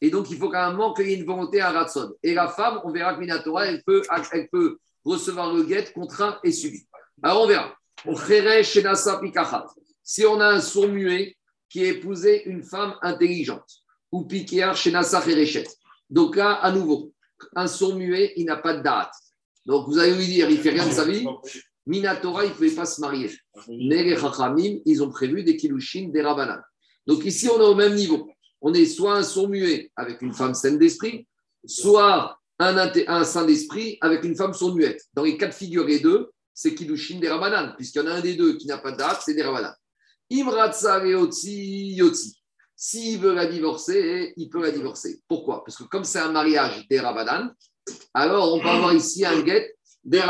Et 0.01 0.09
donc, 0.09 0.29
il 0.29 0.37
faut 0.37 0.49
qu'à 0.49 0.67
un 0.67 0.71
moment 0.71 0.93
qu'il 0.93 1.09
y 1.09 1.13
ait 1.13 1.17
une 1.17 1.25
volonté 1.25 1.61
à 1.61 1.71
Ratson. 1.71 2.13
Et 2.21 2.33
la 2.33 2.47
femme, 2.47 2.79
on 2.83 2.91
verra 2.91 3.15
que 3.15 3.19
Minatora, 3.19 3.65
elle 3.65 3.83
peut, 3.83 4.03
elle 4.31 4.47
peut 4.49 4.77
recevoir 5.03 5.53
le 5.53 5.63
guet 5.63 5.91
contraint 5.93 6.37
et 6.43 6.51
subi. 6.51 6.85
Alors, 7.23 7.43
on 7.43 7.47
verra. 7.47 7.75
Si 10.03 10.25
on 10.25 10.39
a 10.39 10.47
un 10.47 10.61
sourd 10.61 10.89
muet 10.89 11.35
qui 11.69 11.83
a 11.83 11.87
épousé 11.87 12.43
une 12.47 12.63
femme 12.63 12.95
intelligente, 13.01 13.83
ou 14.11 14.23
Pikéar 14.23 14.75
chez 14.77 14.91
Kherechet. 14.91 15.65
Donc 16.09 16.35
là, 16.35 16.53
à 16.53 16.71
nouveau, 16.71 17.11
un 17.55 17.67
sourd 17.67 17.95
muet, 17.95 18.33
il 18.35 18.45
n'a 18.45 18.57
pas 18.57 18.75
de 18.75 18.83
date. 18.83 19.13
Donc, 19.65 19.87
vous 19.87 19.97
allez 19.97 20.13
lui 20.13 20.27
dire, 20.27 20.49
il 20.49 20.59
fait 20.59 20.69
rien 20.69 20.87
de 20.87 20.91
sa 20.91 21.05
vie. 21.05 21.25
Minatora, 21.87 22.45
il 22.45 22.49
ne 22.49 22.53
pouvait 22.53 22.71
pas 22.71 22.85
se 22.85 22.99
marier. 23.01 23.31
Mais 23.67 24.17
ils 24.85 25.03
ont 25.03 25.09
prévu 25.09 25.43
des 25.43 25.55
Kilushin, 25.55 26.09
des 26.09 26.21
Rabbanan. 26.21 26.61
Donc 27.05 27.23
ici, 27.25 27.47
on 27.49 27.59
est 27.59 27.65
au 27.65 27.75
même 27.75 27.93
niveau. 27.93 28.27
On 28.61 28.73
est 28.73 28.85
soit 28.85 29.15
un 29.15 29.23
sourd 29.23 29.49
muet 29.49 29.91
avec 29.95 30.21
une 30.21 30.33
femme 30.33 30.55
saine 30.55 30.79
d'esprit, 30.79 31.27
soit 31.65 32.39
un, 32.57 33.23
saint 33.23 33.45
d'esprit 33.45 33.97
avec 34.01 34.23
une 34.23 34.35
femme 34.35 34.53
sourde 34.53 34.75
muette. 34.75 35.03
Dans 35.13 35.23
les 35.23 35.37
cas 35.37 35.47
de 35.47 35.53
figure 35.53 35.85
les 35.85 35.99
deux, 35.99 36.31
c'est 36.53 36.73
Kilushin 36.73 37.19
des 37.19 37.29
Rabbanan, 37.29 37.75
puisqu'il 37.75 37.99
y 37.99 38.01
en 38.01 38.07
a 38.07 38.13
un 38.13 38.21
des 38.21 38.35
deux 38.35 38.57
qui 38.57 38.65
n'a 38.65 38.77
pas 38.77 38.91
de 38.91 38.97
date, 38.97 39.21
c'est 39.23 39.35
des 39.35 39.43
Rabbanan. 39.43 39.73
Imratsa 40.29 41.05
Yotzi. 41.05 42.41
S'il 42.75 43.19
veut 43.19 43.33
la 43.33 43.45
divorcer, 43.45 44.33
il 44.35 44.49
peut 44.49 44.61
la 44.61 44.71
divorcer. 44.71 45.21
Pourquoi? 45.27 45.63
Parce 45.63 45.77
que 45.77 45.83
comme 45.83 46.03
c'est 46.03 46.19
un 46.19 46.31
mariage 46.31 46.87
des 46.89 46.99
Rabbanan, 46.99 47.53
alors 48.13 48.53
on 48.53 48.59
peut 48.59 48.67
avoir 48.67 48.93
ici 48.93 49.25
un 49.25 49.41
guet 49.41 49.75
des 50.03 50.21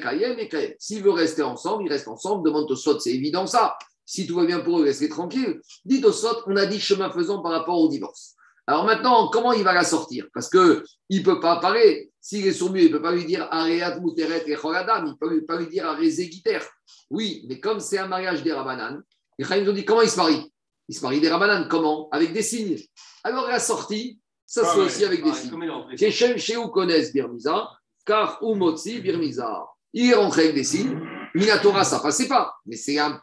kayem. 0.00 0.36
S'il 0.78 1.02
veut 1.02 1.10
rester 1.10 1.42
ensemble, 1.42 1.84
il 1.86 1.88
reste 1.88 2.08
ensemble. 2.08 2.46
Demande 2.46 2.70
au 2.70 2.76
sot, 2.76 2.98
c'est 3.00 3.12
évident 3.12 3.46
ça. 3.46 3.76
Si 4.04 4.26
tout 4.26 4.36
va 4.36 4.44
bien 4.44 4.60
pour 4.60 4.80
eux, 4.80 4.84
restez 4.84 5.08
tranquille. 5.08 5.60
Dites 5.84 6.04
au 6.04 6.12
sot, 6.12 6.42
on 6.46 6.56
a 6.56 6.66
dit 6.66 6.80
chemin 6.80 7.10
faisant 7.10 7.42
par 7.42 7.52
rapport 7.52 7.78
au 7.78 7.88
divorce. 7.88 8.34
Alors 8.66 8.84
maintenant, 8.84 9.28
comment 9.28 9.52
il 9.52 9.64
va 9.64 9.72
la 9.72 9.84
sortir? 9.84 10.26
Parce 10.32 10.48
que 10.48 10.84
il 11.08 11.22
peut 11.22 11.40
pas 11.40 11.56
parler. 11.56 12.12
S'il 12.20 12.46
est 12.46 12.52
sourd 12.52 12.76
il 12.76 12.84
ne 12.84 12.96
peut 12.96 13.02
pas 13.02 13.12
lui 13.12 13.24
dire 13.24 13.48
Areat 13.50 14.00
Muteret 14.00 14.44
et 14.46 14.54
Choradam. 14.54 15.06
Il 15.06 15.10
ne 15.10 15.14
peut 15.14 15.44
pas 15.46 15.56
lui 15.58 15.66
dire 15.66 15.86
Arezé 15.86 16.30
Giter. 16.30 16.60
Oui, 17.08 17.44
mais 17.48 17.58
comme 17.58 17.80
c'est 17.80 17.98
un 17.98 18.06
mariage 18.06 18.42
des 18.42 18.52
Rabanan, 18.52 19.00
Chaim 19.40 19.66
ont 19.66 19.72
dit 19.72 19.84
comment 19.84 20.02
il 20.02 20.10
se 20.10 20.16
marie? 20.16 20.52
Il 20.90 20.94
se 20.96 21.02
marie 21.02 21.20
des 21.20 21.28
Rabanan. 21.28 21.68
Comment? 21.68 22.08
Avec 22.10 22.32
des 22.32 22.42
signes. 22.42 22.76
Alors 23.22 23.46
la 23.46 23.60
sortie, 23.60 24.18
ça 24.44 24.64
se 24.64 24.66
Ah 24.66 24.72
fait 24.72 24.80
ouais. 24.80 24.86
aussi 24.86 25.04
avec 25.04 25.22
des 25.22 25.32
signes. 25.32 25.50
Comme 25.50 25.62
il 25.62 25.68
est 25.68 25.72
en 25.72 25.84
prison. 25.84 25.96
Chez 25.96 26.10
Shem, 26.10 26.36
chez 26.36 26.56
où 26.56 26.66
connaissent 26.66 27.12
Birmiza, 27.12 27.70
car 28.04 28.40
Umotzi 28.42 29.00
Birmiza. 29.00 29.66
Il 29.92 30.10
est 30.10 30.14
rentré 30.14 30.42
avec 30.42 30.56
des 30.56 30.64
signes. 30.64 31.00
Minatora, 31.32 31.84
ça 31.84 32.00
passait 32.00 32.26
pas, 32.26 32.54
mais 32.66 32.74
c'est 32.74 32.98
un, 32.98 33.20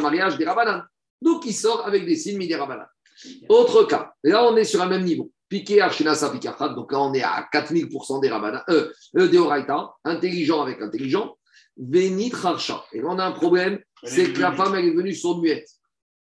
mariage 0.00 0.36
des 0.36 0.44
Rabanan. 0.44 0.82
Donc 1.20 1.46
il 1.46 1.54
sort 1.54 1.86
avec 1.86 2.04
des 2.04 2.16
signes, 2.16 2.38
mais 2.38 2.48
des 2.48 2.56
Rabanan. 2.56 2.86
Autre 3.48 3.84
cas, 3.84 4.12
là 4.24 4.44
on 4.44 4.56
est 4.56 4.64
sur 4.64 4.82
un 4.82 4.88
même 4.88 5.04
niveau. 5.04 5.30
Piqué 5.48 5.80
Archinasa 5.80 6.30
Pikachat, 6.30 6.70
donc 6.70 6.90
là 6.90 7.02
on 7.02 7.14
est 7.14 7.22
à 7.22 7.46
4000% 7.52 8.20
des 8.20 8.28
Rabanan, 8.28 8.62
euh, 8.68 8.90
euh, 9.16 9.28
des 9.28 9.38
Oraita, 9.38 9.92
intelligent 10.04 10.60
avec 10.60 10.82
intelligent. 10.82 11.36
Venit 11.76 12.32
Rarsha. 12.32 12.84
Et 12.92 13.00
là 13.00 13.06
on 13.10 13.18
a 13.20 13.26
un 13.26 13.30
problème, 13.32 13.78
c'est 14.02 14.32
que 14.32 14.40
la 14.40 14.50
femme 14.50 14.74
elle 14.74 14.86
est 14.86 14.94
venue 14.94 15.14
sourde 15.14 15.40
muette. 15.40 15.68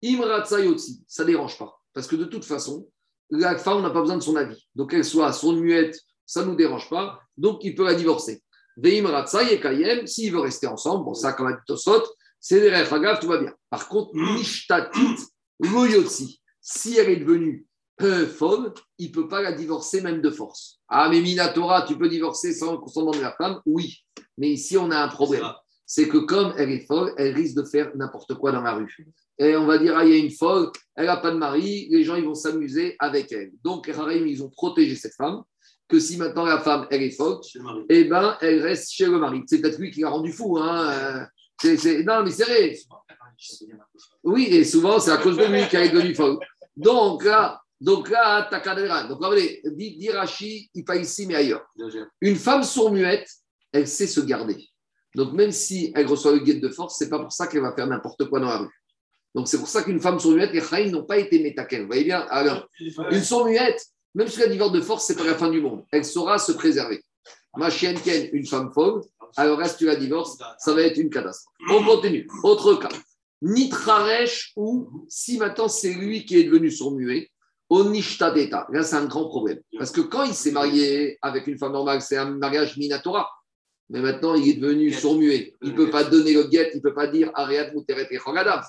Imratsa 0.01 0.59
Yotzi, 0.59 1.03
ça 1.07 1.23
ne 1.23 1.29
dérange 1.29 1.57
pas. 1.57 1.79
Parce 1.93 2.07
que 2.07 2.15
de 2.15 2.25
toute 2.25 2.45
façon, 2.45 2.87
la 3.29 3.57
femme 3.57 3.81
n'a 3.81 3.89
pas 3.89 4.01
besoin 4.01 4.17
de 4.17 4.23
son 4.23 4.35
avis. 4.35 4.67
Donc 4.75 4.91
qu'elle 4.91 5.05
soit 5.05 5.31
sourde 5.33 5.57
muette, 5.57 5.97
ça 6.25 6.43
ne 6.43 6.47
nous 6.47 6.55
dérange 6.55 6.89
pas. 6.89 7.19
Donc 7.37 7.63
il 7.63 7.75
peut 7.75 7.85
la 7.85 7.95
divorcer. 7.95 8.41
Veim 8.77 9.05
Ratsa 9.05 9.43
Yekayem, 9.43 10.07
s'il 10.07 10.31
veut 10.31 10.39
rester 10.39 10.67
ensemble, 10.67 11.05
bon, 11.05 11.13
ça, 11.13 11.33
comme 11.33 11.47
a 11.47 11.53
dit 11.53 11.59
Tosot, 11.67 12.03
c'est 12.39 12.59
des 12.59 12.73
Rechagav, 12.73 13.19
tout 13.19 13.27
va 13.27 13.37
bien. 13.37 13.53
Par 13.69 13.87
contre, 13.87 14.11
Nishtatit 14.15 15.17
Loyotzi, 15.59 16.41
si 16.59 16.97
elle 16.97 17.09
est 17.09 17.17
devenue 17.17 17.67
euh, 18.01 18.27
folle, 18.27 18.73
il 18.97 19.09
ne 19.09 19.13
peut 19.13 19.27
pas 19.27 19.41
la 19.41 19.51
divorcer 19.51 20.01
même 20.01 20.21
de 20.21 20.29
force. 20.31 20.79
Ah, 20.87 21.07
mais 21.09 21.21
Minatora, 21.21 21.83
tu 21.83 21.97
peux 21.97 22.09
divorcer 22.09 22.53
sans 22.53 22.77
consentement 22.77 23.11
de 23.11 23.19
la 23.19 23.33
femme? 23.33 23.61
Oui. 23.65 24.03
Mais 24.37 24.49
ici, 24.49 24.77
on 24.77 24.89
a 24.89 24.97
un 24.97 25.07
problème. 25.07 25.45
C'est 25.93 26.07
que 26.07 26.19
comme 26.19 26.53
elle 26.57 26.71
est 26.71 26.87
folle, 26.87 27.13
elle 27.17 27.35
risque 27.35 27.57
de 27.57 27.65
faire 27.65 27.91
n'importe 27.97 28.35
quoi 28.35 28.53
dans 28.53 28.61
la 28.61 28.75
rue. 28.75 28.95
Et 29.37 29.57
on 29.57 29.65
va 29.65 29.77
dire, 29.77 29.97
ah, 29.97 30.05
il 30.05 30.11
y 30.11 30.13
a 30.13 30.23
une 30.23 30.31
folle, 30.31 30.71
elle 30.95 31.07
n'a 31.07 31.17
pas 31.17 31.31
de 31.31 31.35
mari, 31.35 31.89
les 31.91 32.05
gens 32.05 32.15
ils 32.15 32.23
vont 32.23 32.33
s'amuser 32.33 32.95
avec 32.97 33.29
elle. 33.33 33.51
Donc, 33.61 33.91
ils 33.93 34.41
ont 34.41 34.49
protégé 34.49 34.95
cette 34.95 35.15
femme, 35.15 35.41
que 35.89 35.99
si 35.99 36.15
maintenant 36.15 36.45
la 36.45 36.61
femme, 36.61 36.87
elle 36.91 37.03
est 37.03 37.11
folle, 37.11 37.41
eh 37.89 38.05
ben, 38.05 38.37
elle 38.39 38.61
reste 38.61 38.93
chez 38.93 39.05
le 39.05 39.19
mari. 39.19 39.41
C'est 39.47 39.59
peut-être 39.59 39.79
lui 39.79 39.91
qui 39.91 39.99
l'a 39.99 40.11
rendu 40.11 40.31
fou. 40.31 40.57
Hein. 40.59 41.27
Non, 41.61 42.23
mais 42.23 42.31
c'est 42.31 42.45
vrai. 42.45 42.77
Oui, 44.23 44.47
et 44.49 44.63
souvent, 44.63 44.97
c'est 44.97 45.11
à 45.11 45.17
cause 45.17 45.35
de 45.35 45.43
lui 45.43 45.67
qu'elle 45.67 45.87
est 45.87 45.93
devenue 45.93 46.15
folle. 46.15 46.39
Donc 46.77 47.25
là, 47.25 47.61
donc 47.81 48.09
là, 48.09 48.49
dire, 48.49 49.07
Donc, 49.09 49.17
regardez, 49.17 49.61
dit, 49.65 50.09
Rachi, 50.09 50.71
il 50.73 50.85
pas 50.85 50.95
ici, 50.95 51.27
mais 51.27 51.35
ailleurs. 51.35 51.65
Une 52.21 52.37
femme 52.37 52.63
sourd-muette, 52.63 53.27
elle 53.73 53.89
sait 53.89 54.07
se 54.07 54.21
garder. 54.21 54.70
Donc, 55.15 55.33
même 55.33 55.51
si 55.51 55.91
elle 55.95 56.07
reçoit 56.07 56.31
le 56.31 56.39
guide 56.39 56.61
de 56.61 56.69
force, 56.69 56.97
c'est 56.97 57.09
pas 57.09 57.19
pour 57.19 57.31
ça 57.31 57.47
qu'elle 57.47 57.61
va 57.61 57.73
faire 57.73 57.87
n'importe 57.87 58.25
quoi 58.29 58.39
dans 58.39 58.47
la 58.47 58.57
rue. 58.57 58.81
Donc, 59.35 59.47
c'est 59.47 59.57
pour 59.57 59.67
ça 59.67 59.83
qu'une 59.83 59.99
femme 59.99 60.19
sourd-muette, 60.19 60.51
les 60.53 60.61
Chaïm 60.61 60.91
n'ont 60.91 61.05
pas 61.05 61.17
été 61.17 61.41
métaken. 61.41 61.81
Vous 61.81 61.87
voyez 61.87 62.03
bien 62.03 62.21
Alors, 62.29 62.67
une 62.79 63.23
sourd-muette, 63.23 63.85
même 64.13 64.27
si 64.27 64.41
elle 64.41 64.51
divorce 64.51 64.73
de 64.73 64.81
force, 64.81 65.05
c'est 65.05 65.15
pas 65.15 65.23
la 65.23 65.35
fin 65.35 65.49
du 65.49 65.61
monde. 65.61 65.83
Elle 65.91 66.05
saura 66.05 66.37
se 66.37 66.51
préserver. 66.51 67.03
Ma 67.57 67.69
chienne 67.69 67.99
Ken, 67.99 68.29
une 68.33 68.45
femme 68.45 68.71
folle, 68.73 69.01
alors 69.35 69.57
reste 69.57 69.77
tu 69.77 69.85
la 69.85 69.95
divorces, 69.95 70.37
ça 70.57 70.73
va 70.73 70.81
être 70.81 70.97
une 70.97 71.09
catastrophe. 71.09 71.53
On 71.69 71.83
continue. 71.83 72.27
Autre 72.43 72.75
cas. 72.75 72.89
Nitraresh 73.41 74.53
ou 74.55 75.05
si 75.09 75.37
maintenant 75.37 75.67
c'est 75.67 75.93
lui 75.93 76.25
qui 76.25 76.37
est 76.37 76.43
devenu 76.43 76.69
sourd-muet, 76.69 77.29
Onishta 77.69 78.31
d'État. 78.31 78.67
Là, 78.71 78.83
c'est 78.83 78.97
un 78.97 79.05
grand 79.05 79.27
problème. 79.27 79.59
Parce 79.77 79.91
que 79.91 80.01
quand 80.01 80.23
il 80.23 80.33
s'est 80.33 80.51
marié 80.51 81.17
avec 81.21 81.47
une 81.47 81.57
femme 81.57 81.71
normale, 81.71 82.01
c'est 82.01 82.17
un 82.17 82.29
mariage 82.29 82.77
minatora. 82.77 83.29
Mais 83.91 83.99
maintenant, 83.99 84.33
il 84.35 84.49
est 84.49 84.53
devenu 84.53 84.91
sourd-muet. 84.91 85.53
Il 85.61 85.71
ne 85.71 85.75
peut 85.75 85.89
pas 85.89 86.03
donner 86.03 86.33
le 86.33 86.45
guet, 86.45 86.71
il 86.73 86.77
ne 86.77 86.81
peut 86.81 86.93
pas 86.93 87.07
dire 87.07 87.29
Ariad 87.35 87.75
Muteret 87.75 88.07
et 88.09 88.17
Chogadam. 88.17 88.61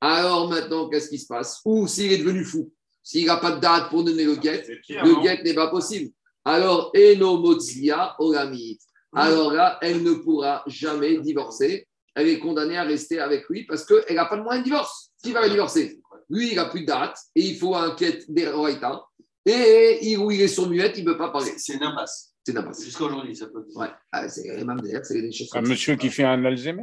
Alors 0.00 0.48
maintenant, 0.48 0.88
qu'est-ce 0.88 1.08
qui 1.08 1.18
se 1.18 1.26
passe? 1.26 1.60
Ou 1.64 1.88
s'il 1.88 2.12
est 2.12 2.18
devenu 2.18 2.44
fou, 2.44 2.70
s'il 3.02 3.26
n'a 3.26 3.38
pas 3.38 3.52
de 3.52 3.60
date 3.60 3.90
pour 3.90 4.04
donner 4.04 4.24
le 4.24 4.36
guet, 4.36 4.62
le 4.88 5.22
guet 5.22 5.42
n'est 5.42 5.54
pas 5.54 5.68
possible. 5.68 6.12
Alors, 6.44 6.92
Enomotsia 6.94 8.14
Olamit. 8.18 8.78
Alors 9.12 9.52
là, 9.52 9.78
elle 9.82 10.02
ne 10.02 10.12
pourra 10.12 10.62
jamais 10.66 11.18
divorcer. 11.18 11.86
Elle 12.14 12.28
est 12.28 12.38
condamnée 12.38 12.76
à 12.76 12.84
rester 12.84 13.18
avec 13.18 13.48
lui 13.48 13.64
parce 13.64 13.84
qu'elle 13.84 14.14
n'a 14.14 14.26
pas 14.26 14.36
de 14.36 14.42
moyen 14.42 14.60
de 14.60 14.64
divorce. 14.64 15.10
Qui 15.22 15.32
va 15.32 15.40
la 15.40 15.48
divorcer 15.48 16.00
lui, 16.30 16.50
il 16.50 16.56
n'a 16.56 16.66
plus 16.66 16.82
de 16.82 16.86
date 16.86 17.18
et 17.34 17.42
il 17.42 17.58
faut 17.58 17.74
un 17.74 17.90
quête 17.90 18.30
d'Eraïta. 18.30 19.04
Et 19.44 20.16
où 20.16 20.30
il 20.30 20.40
est 20.40 20.48
sur 20.48 20.68
muette, 20.68 20.96
il 20.96 21.04
ne 21.04 21.12
peut 21.12 21.18
pas 21.18 21.30
parler. 21.30 21.52
C'est 21.56 21.74
une 21.74 21.82
impasse. 21.82 22.32
C'est 22.44 22.52
n'importe 22.54 22.80
Jusqu'à 22.82 23.04
aujourd'hui, 23.04 23.36
ça 23.36 23.46
peut. 23.48 23.64
Ouais, 23.74 23.88
Ah, 24.12 24.28
c'est 24.28 24.64
même 24.64 24.80
d'ailleurs, 24.80 25.04
c'est 25.04 25.20
des 25.20 25.30
choses 25.32 25.48
Un 25.52 25.58
comme 25.58 25.66
ça. 25.66 25.70
monsieur 25.72 25.96
qui 25.96 26.08
fait 26.08 26.24
un 26.24 26.44
Alzheimer. 26.44 26.82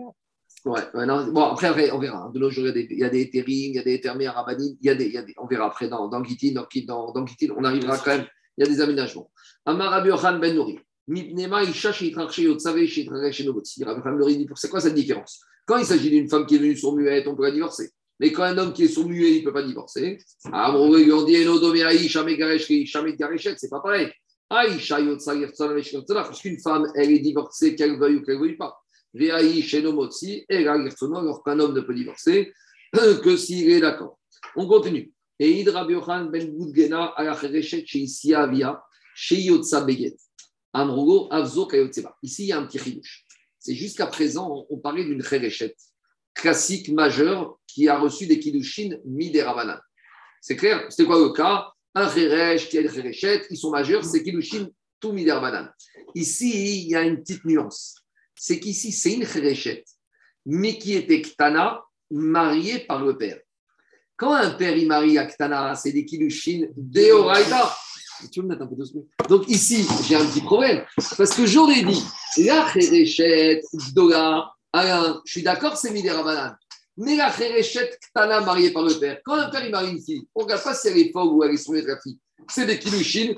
Ouais, 0.66 0.82
ouais, 0.94 1.06
non, 1.06 1.26
bon, 1.32 1.42
après, 1.44 1.68
après, 1.68 1.92
on 1.92 2.00
verra. 2.00 2.30
De 2.34 2.40
nos 2.40 2.50
jours, 2.50 2.66
il 2.66 2.68
y 2.68 2.70
a 2.70 2.74
des, 2.74 2.88
il 2.92 3.00
y 3.00 3.04
a 3.04 3.10
des 3.10 3.22
éthérines, 3.22 3.72
il 3.74 3.76
y 3.76 3.80
a 3.80 3.84
des 3.84 3.94
éthermés 3.94 4.28
rabanines, 4.28 4.76
il 4.82 4.86
y 4.86 4.90
a 4.90 4.96
des, 4.96 5.06
il 5.06 5.14
y 5.14 5.18
a 5.18 5.22
des, 5.24 5.34
on 5.38 5.48
verra 5.48 5.68
après 5.68 5.88
dans, 5.88 6.08
dans 6.10 6.24
Gittin, 6.24 6.54
dans, 6.54 6.68
dans, 6.88 7.12
dans 7.14 7.26
on 7.56 7.64
arrivera 7.64 7.98
quand 7.98 8.18
même, 8.18 8.26
il 8.58 8.66
y 8.66 8.68
a 8.68 8.72
des 8.72 8.82
aménagements. 8.82 9.32
Amar 9.66 9.92
Rabbi 9.92 10.10
Yochanan 10.10 10.40
ben 10.40 10.56
Nouri, 10.56 10.80
Mipnema 11.08 11.64
Isha 11.64 11.92
Sheitrach 11.94 12.38
Yotsavé 12.38 12.86
Sheitrach 12.88 13.32
Shenobotsi. 13.32 13.84
Rabbi 13.84 14.00
Yochanan 14.00 14.18
ben 14.18 14.20
Nouri 14.20 14.38
dit, 14.38 14.48
c'est 14.56 14.70
quoi 14.70 14.82
cette 14.82 14.96
différence? 14.96 15.40
Quand 15.66 15.78
il 15.78 15.86
s'agit 15.86 16.10
d'une 16.10 16.28
femme 16.30 16.46
qui 16.46 16.56
est 16.56 16.60
venue 16.60 16.76
sur 16.76 16.94
muette, 16.94 17.28
on 17.28 17.36
peut 17.36 17.44
la 17.44 17.52
divorcer. 17.52 17.92
Mais 18.20 18.32
quand 18.32 18.44
un 18.44 18.58
homme 18.58 18.74
qui 18.74 18.84
est 18.86 18.88
sur 18.88 19.08
muet, 19.08 19.36
il 19.38 19.40
ne 19.42 19.46
peut 19.46 19.54
pas 19.54 19.64
divorcer. 19.64 20.18
Ah, 20.52 20.72
bon, 20.72 20.90
on 20.92 21.24
dit, 21.24 21.38
Enodome 21.46 21.76
Aïcha 21.86 22.24
Megaresh, 22.24 22.70
Aïcha 22.72 23.02
Megareshet, 23.04 23.56
c'est 23.58 23.70
pas 23.70 23.80
pareil. 23.80 24.12
Parce 24.50 26.42
qu'une 26.42 26.60
femme, 26.60 26.92
elle 26.96 27.12
est 27.12 27.20
divorcée, 27.20 27.76
qu'elle 27.76 27.98
veuille 28.00 28.16
ou 28.16 28.24
qu'elle 28.24 28.36
ne 28.36 28.40
veuille 28.40 28.58
pas. 28.58 28.82
Alors 31.20 31.44
qu'un 31.44 31.60
homme 31.60 31.74
ne 31.74 31.82
peut 31.82 31.94
divorcer 31.94 32.54
que 32.94 33.38
s'il 33.38 33.70
est 33.70 33.82
d'accord. 33.82 34.20
On 34.56 34.68
continue. 34.68 35.12
Et 35.40 35.64
Biochan 35.64 36.26
ben 36.26 36.52
Boudgena 36.52 37.14
à 37.16 37.24
la 37.24 37.36
Chereshet 37.36 37.86
chez 37.86 38.00
Isia 38.00 38.50
chez 39.14 39.50
Beget. 39.86 40.18
Amrugo 40.74 41.28
Avzo 41.32 41.66
Kayotseba. 41.66 42.16
Ici, 42.24 42.44
il 42.44 42.48
y 42.48 42.52
a 42.52 42.60
un 42.60 42.66
petit 42.66 42.80
chidouche. 42.80 43.26
C'est 43.60 43.76
jusqu'à 43.76 44.08
présent, 44.08 44.66
on 44.70 44.78
parlait 44.78 45.04
d'une 45.04 45.22
Chereshet 45.22 45.76
classique 46.38 46.90
majeure 46.90 47.60
qui 47.68 47.90
a 47.90 47.98
reçu 47.98 48.28
des 48.28 48.40
Kiddushin 48.40 48.98
Miderabanan. 49.06 49.80
C'est 50.40 50.56
clair 50.56 50.86
C'était 50.90 51.06
quoi 51.06 51.20
le 51.20 51.30
cas? 51.30 51.74
Un 52.00 52.08
Cheresh 52.08 52.70
qui 52.70 52.78
a 52.78 52.84
des 52.84 52.90
Chereshet, 52.90 53.48
ils 53.50 53.58
sont 53.58 53.72
majeurs, 53.72 54.06
c'est 54.06 54.22
Kiddushin 54.22 54.68
tout 55.00 55.14
Miderabanan. 55.14 55.68
Ici, 56.14 56.84
il 56.84 56.90
y 56.90 56.96
a 56.96 57.02
une 57.02 57.22
petite 57.22 57.44
nuance. 57.44 57.96
C'est 58.36 58.60
qu'ici, 58.60 58.92
c'est 58.92 59.14
une 59.14 59.26
Chereshet, 59.26 59.84
mais 60.46 60.78
qui 60.78 60.94
était 60.94 61.24
Ktana, 61.24 61.82
mariée 62.12 62.86
par 62.86 63.04
le 63.04 63.18
père. 63.18 63.40
Quand 64.16 64.32
un 64.34 64.52
père 64.52 64.78
il 64.78 64.88
marie 64.88 65.18
à 65.18 65.26
Ktana, 65.26 65.74
c'est 65.74 65.92
des 65.92 66.06
Kiddushin 66.06 66.68
Deoraita. 66.78 67.76
Tu 68.32 68.42
veux 68.42 68.46
me 68.46 68.50
mettre 68.50 68.62
un 68.62 68.68
peu 68.68 68.76
son 68.86 69.08
Donc 69.28 69.50
ici, 69.50 69.84
j'ai 70.08 70.18
un 70.18 70.26
petit 70.28 70.42
problème. 70.42 70.86
Parce 71.18 71.34
que 71.34 71.48
j'aurais 71.48 71.82
dit, 71.82 72.04
la 72.46 72.72
Chereshet 72.74 73.64
Gdola, 73.74 74.52
Alain, 74.72 75.20
je 75.26 75.32
suis 75.32 75.42
d'accord, 75.42 75.76
c'est 75.76 75.90
Miderabanan. 75.90 76.56
Mais 76.98 77.16
la 77.16 77.32
Chereshet 77.32 77.92
Ktana 78.02 78.42
mariée 78.42 78.72
par 78.72 78.84
le 78.84 78.94
père, 78.96 79.20
quand 79.24 79.36
un 79.36 79.50
père 79.50 79.64
il 79.66 79.72
marie 79.72 79.92
une 79.92 80.02
fille, 80.04 80.24
on 80.34 80.42
ne 80.42 80.44
regarde 80.46 80.64
pas 80.64 80.74
si 80.74 80.88
elle 80.88 80.98
est 80.98 81.12
folle 81.12 81.28
ou 81.28 81.44
elle 81.44 81.52
est 81.54 81.58
soumise 81.58 81.86
la 81.86 82.00
fille. 82.02 82.18
C'est 82.50 82.66
des 82.66 82.80
Kiddushin 82.80 83.36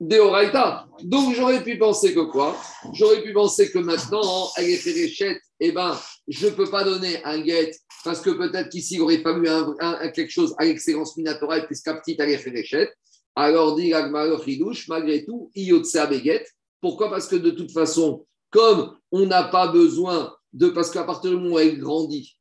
Deoraita. 0.00 0.86
Donc 1.02 1.34
j'aurais 1.34 1.62
pu 1.62 1.78
penser 1.78 2.12
que 2.14 2.20
quoi? 2.20 2.56
J'aurais 2.92 3.22
pu 3.22 3.32
penser 3.32 3.70
que 3.70 3.78
maintenant, 3.78 4.50
elle 4.56 4.70
est 4.70 5.40
eh 5.60 5.72
ben, 5.72 5.98
je 6.28 6.46
ne 6.48 6.52
peux 6.52 6.68
pas 6.68 6.84
donner 6.84 7.24
un 7.24 7.40
guet 7.40 7.70
parce 8.04 8.20
que 8.20 8.30
peut-être 8.30 8.68
qu'ici, 8.68 8.96
il 8.96 9.00
aurait 9.00 9.18
fallu 9.22 9.48
un, 9.48 9.74
un- 9.80 9.98
un- 10.00 10.08
quelque 10.10 10.30
chose 10.30 10.54
à 10.58 10.64
l'excellence 10.64 11.16
minatorale 11.16 11.66
puisqu'à 11.66 11.94
petite, 11.94 12.20
elle 12.20 12.30
est. 12.30 12.90
Alors, 13.34 13.74
dit 13.76 13.92
Agmar 13.92 14.42
Chidouche, 14.44 14.88
malgré 14.88 15.24
tout, 15.24 15.50
Iyotsa 15.54 16.06
Beget. 16.06 16.44
Pourquoi? 16.80 17.10
Parce 17.10 17.26
que 17.26 17.36
de 17.36 17.50
toute 17.50 17.72
façon, 17.72 18.26
comme 18.50 18.96
on 19.10 19.26
n'a 19.26 19.44
pas 19.44 19.68
besoin 19.68 20.34
de. 20.52 20.68
Parce 20.68 20.90
qu'à 20.90 21.04
partir 21.04 21.30
du 21.30 21.36
moment 21.36 21.54
où 21.54 21.58
elle 21.58 21.78
grandit, 21.78 22.35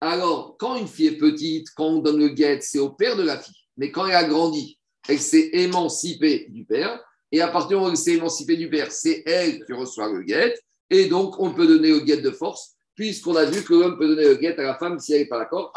alors 0.00 0.56
quand 0.58 0.76
une 0.76 0.88
fille 0.88 1.06
est 1.06 1.16
petite, 1.16 1.68
quand 1.74 1.86
on 1.86 1.98
donne 1.98 2.18
le 2.18 2.28
guet, 2.28 2.60
c'est 2.60 2.78
au 2.78 2.90
père 2.90 3.16
de 3.16 3.22
la 3.22 3.38
fille. 3.38 3.54
Mais 3.76 3.90
quand 3.90 4.06
elle 4.06 4.14
a 4.14 4.24
grandi, 4.24 4.78
elle 5.08 5.18
s'est 5.18 5.50
émancipée 5.52 6.46
du 6.50 6.64
père. 6.64 7.02
Et 7.32 7.40
à 7.40 7.48
partir 7.48 7.68
du 7.68 7.74
moment 7.76 7.86
où 7.88 7.90
elle 7.90 7.96
s'est 7.96 8.14
émancipée 8.14 8.56
du 8.56 8.68
père, 8.68 8.92
c'est 8.92 9.22
elle 9.26 9.64
qui 9.64 9.72
reçoit 9.72 10.12
le 10.12 10.22
guet. 10.22 10.54
Et 10.90 11.06
donc, 11.06 11.40
on 11.40 11.52
peut 11.52 11.66
donner 11.66 11.90
le 11.90 12.00
guet 12.00 12.18
de 12.18 12.30
force, 12.30 12.76
puisqu'on 12.94 13.34
a 13.36 13.44
vu 13.44 13.64
que 13.64 13.74
l'homme 13.74 13.98
peut 13.98 14.08
donner 14.08 14.28
le 14.28 14.36
guet 14.36 14.58
à 14.58 14.62
la 14.62 14.78
femme 14.78 14.98
si 14.98 15.12
elle 15.12 15.22
n'est 15.22 15.26
pas 15.26 15.38
d'accord. 15.38 15.72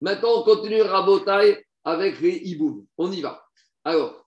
Maintenant, 0.00 0.40
on 0.40 0.42
continue 0.42 0.82
Rabotai 0.82 1.64
avec 1.84 2.20
les 2.20 2.36
hiboum. 2.36 2.86
On 2.96 3.12
y 3.12 3.20
va. 3.20 3.42
Alors. 3.84 4.26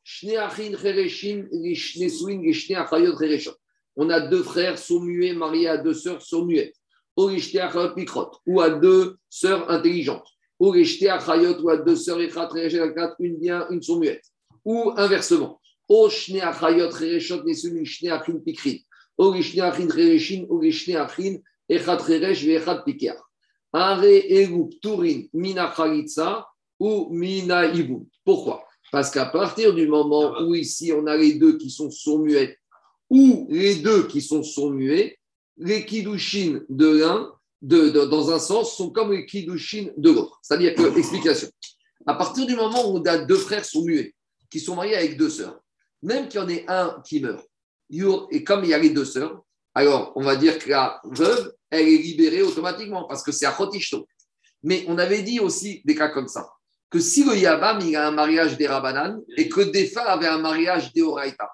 On 3.96 4.10
a 4.10 4.20
deux 4.22 4.44
frères, 4.44 4.80
sont 4.80 5.02
muets, 5.02 5.34
mariés 5.34 5.68
à 5.68 5.78
deux 5.78 5.94
sœurs, 5.94 6.22
sont 6.22 6.46
muettes. 6.46 6.79
Ou 8.46 8.62
à 8.62 8.70
deux 8.70 9.18
sœurs 9.30 9.70
intelligentes. 9.70 10.28
Ou 10.60 10.74
ou 10.74 11.70
à 11.70 11.78
deux 11.78 11.96
sœurs 11.96 12.20
une 13.20 13.38
bien, 13.38 13.68
une. 13.70 13.82
Ou 14.66 14.94
inversement. 14.98 15.62
Ou. 26.80 28.08
Pourquoi? 28.26 28.66
Parce 28.92 29.12
qu'à 29.12 29.26
partir 29.26 29.74
du 29.74 29.88
moment 29.88 30.42
où 30.42 30.56
ici 30.56 30.92
on 30.94 31.06
a 31.06 31.16
les 31.16 31.34
deux 31.34 31.58
qui 31.58 31.70
sont 31.70 31.92
sourds-muettes 31.92 32.58
ou 33.10 33.48
les 33.50 33.76
deux 33.76 34.08
qui 34.08 34.22
sont 34.22 34.42
sourds-muets, 34.42 35.19
les 35.60 35.86
Kiddushin 35.86 36.62
de 36.70 36.88
l'un, 36.88 37.32
de, 37.62 37.90
dans 37.90 38.32
un 38.32 38.40
sens, 38.40 38.76
sont 38.76 38.90
comme 38.90 39.12
les 39.12 39.26
Kiddushin 39.26 39.90
de 39.98 40.12
l'autre. 40.12 40.40
C'est-à-dire 40.42 40.74
que, 40.76 40.98
explication, 40.98 41.50
à 42.06 42.16
partir 42.16 42.46
du 42.46 42.56
moment 42.56 42.92
où 42.92 43.00
deux 43.00 43.38
frères 43.38 43.66
sourds-muets 43.66 44.16
qui 44.50 44.60
sont 44.60 44.76
mariés 44.76 44.96
avec 44.96 45.18
deux 45.18 45.30
sœurs, 45.30 45.60
même 46.02 46.28
qu'il 46.28 46.40
y 46.40 46.44
en 46.44 46.50
ait 46.50 46.66
un 46.68 47.02
qui 47.06 47.20
meurt, 47.20 47.46
et 48.32 48.44
comme 48.44 48.64
il 48.64 48.70
y 48.70 48.74
a 48.74 48.80
les 48.80 48.92
deux 48.92 49.06
sœurs, 49.06 49.44
alors 49.74 50.14
on 50.16 50.24
va 50.24 50.36
dire 50.36 50.58
que 50.58 50.70
la 50.70 51.02
veuve, 51.04 51.54
elle 51.70 51.88
est 51.88 51.98
libérée 51.98 52.42
automatiquement 52.42 53.06
parce 53.06 53.24
que 53.24 53.32
c'est 53.32 53.46
à 53.46 53.52
Chotishto. 53.52 54.08
Mais 54.64 54.86
on 54.88 54.98
avait 54.98 55.22
dit 55.22 55.40
aussi 55.40 55.82
des 55.86 55.96
cas 55.96 56.10
comme 56.10 56.28
ça 56.28 56.50
que 56.90 57.00
si 57.00 57.24
le 57.24 57.36
Yabam 57.36 57.80
il 57.82 57.96
a 57.96 58.08
un 58.08 58.12
mariage 58.12 58.58
des 58.58 58.68
Rabanan 58.68 59.22
et 59.38 59.48
que 59.48 59.62
le 59.62 59.68
défunt 59.68 60.06
avait 60.06 60.28
un 60.28 60.40
mariage 60.40 60.92
des 60.94 61.02
Oraïta, 61.02 61.50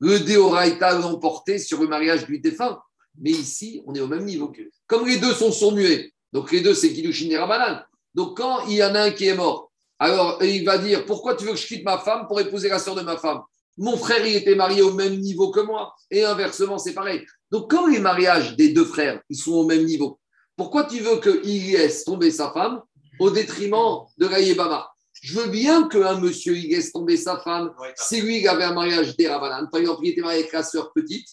le 0.00 0.18
Deoraïta 0.18 0.98
l'emportait 0.98 1.58
sur 1.58 1.80
le 1.80 1.88
mariage 1.88 2.26
du 2.26 2.38
défunt. 2.40 2.80
Mais 3.18 3.30
ici, 3.30 3.82
on 3.86 3.94
est 3.94 4.00
au 4.00 4.06
même 4.06 4.24
niveau. 4.24 4.52
Comme 4.86 5.06
les 5.06 5.18
deux 5.18 5.34
sont 5.34 5.52
sourds-muets, 5.52 6.12
donc 6.32 6.52
les 6.52 6.60
deux, 6.60 6.74
c'est 6.74 6.92
Kiddushin 6.92 7.30
et 7.30 7.36
Rabanan. 7.36 7.82
Donc 8.14 8.36
quand 8.36 8.66
il 8.66 8.74
y 8.74 8.84
en 8.84 8.94
a 8.94 9.02
un 9.02 9.10
qui 9.10 9.26
est 9.26 9.34
mort, 9.34 9.70
alors 9.98 10.42
il 10.42 10.64
va 10.64 10.78
dire 10.78 11.04
Pourquoi 11.04 11.34
tu 11.34 11.44
veux 11.44 11.52
que 11.52 11.58
je 11.58 11.66
quitte 11.66 11.84
ma 11.84 11.98
femme 11.98 12.26
pour 12.26 12.40
épouser 12.40 12.68
la 12.68 12.78
sœur 12.78 12.94
de 12.94 13.02
ma 13.02 13.16
femme? 13.16 13.40
Mon 13.76 13.96
frère, 13.96 14.26
il 14.26 14.36
était 14.36 14.54
marié 14.54 14.82
au 14.82 14.92
même 14.92 15.16
niveau 15.18 15.50
que 15.50 15.60
moi. 15.60 15.94
Et 16.10 16.24
inversement, 16.24 16.78
c'est 16.78 16.92
pareil. 16.92 17.24
Donc 17.50 17.70
quand 17.70 17.86
les 17.86 17.98
mariages 17.98 18.56
des 18.56 18.72
deux 18.72 18.84
frères, 18.84 19.20
ils 19.28 19.36
sont 19.36 19.52
au 19.52 19.66
même 19.66 19.84
niveau, 19.84 20.20
pourquoi 20.56 20.84
tu 20.84 21.00
veux 21.00 21.20
qu'il 21.20 21.72
laisse 21.72 22.04
tomber 22.04 22.30
sa 22.30 22.50
femme 22.50 22.82
au 23.18 23.30
détriment 23.30 24.06
de 24.18 24.26
la 24.26 24.40
Yébama 24.40 24.90
Je 25.12 25.38
veux 25.38 25.48
bien 25.48 25.88
qu'un 25.88 26.20
monsieur 26.20 26.56
il 26.56 26.70
laisse 26.70 26.92
tomber 26.92 27.16
sa 27.16 27.38
femme 27.38 27.72
si 27.96 28.20
lui 28.20 28.40
il 28.40 28.48
avait 28.48 28.64
un 28.64 28.74
mariage 28.74 29.16
des 29.16 29.28
Rabanan. 29.28 29.68
Par 29.70 29.80
exemple, 29.80 30.00
il 30.04 30.10
était 30.10 30.20
marié 30.20 30.40
avec 30.40 30.52
la 30.52 30.62
sœur 30.62 30.92
petite 30.92 31.28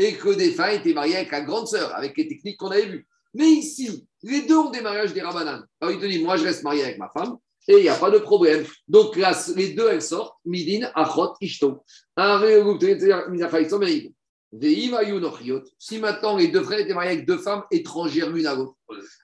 et 0.00 0.14
que 0.14 0.30
des 0.30 0.52
femmes 0.52 0.76
étaient 0.76 0.94
mariés 0.94 1.16
avec 1.16 1.30
la 1.30 1.42
grande 1.42 1.68
sœur, 1.68 1.94
avec 1.94 2.16
les 2.16 2.26
techniques 2.26 2.56
qu'on 2.56 2.70
avait 2.70 2.86
vues. 2.86 3.06
Mais 3.34 3.46
ici, 3.46 4.08
les 4.22 4.42
deux 4.42 4.56
ont 4.56 4.70
des 4.70 4.80
mariages 4.80 5.12
des 5.12 5.20
Rabanan. 5.20 5.62
Alors 5.78 5.94
il 5.94 6.00
te 6.00 6.06
dit, 6.06 6.24
moi 6.24 6.38
je 6.38 6.44
reste 6.44 6.62
marié 6.62 6.82
avec 6.82 6.98
ma 6.98 7.10
femme 7.10 7.36
et 7.68 7.76
il 7.76 7.82
n'y 7.82 7.90
a 7.90 7.96
pas 7.96 8.10
de 8.10 8.18
problème. 8.18 8.64
Donc 8.88 9.14
là, 9.16 9.38
les 9.54 9.74
deux, 9.74 9.88
elles 9.90 10.00
sortent, 10.00 10.36
Midin, 10.46 10.90
Achot, 10.94 11.34
Ishto. 11.42 11.84
Si 15.78 15.98
maintenant 15.98 16.36
les 16.36 16.48
deux 16.48 16.62
frères 16.62 16.80
étaient 16.80 16.94
mariés 16.94 17.12
avec 17.12 17.26
deux 17.26 17.38
femmes 17.38 17.62
étrangères 17.70 18.30
l'une 18.30 18.46
à 18.46 18.54
l'autre, 18.54 18.76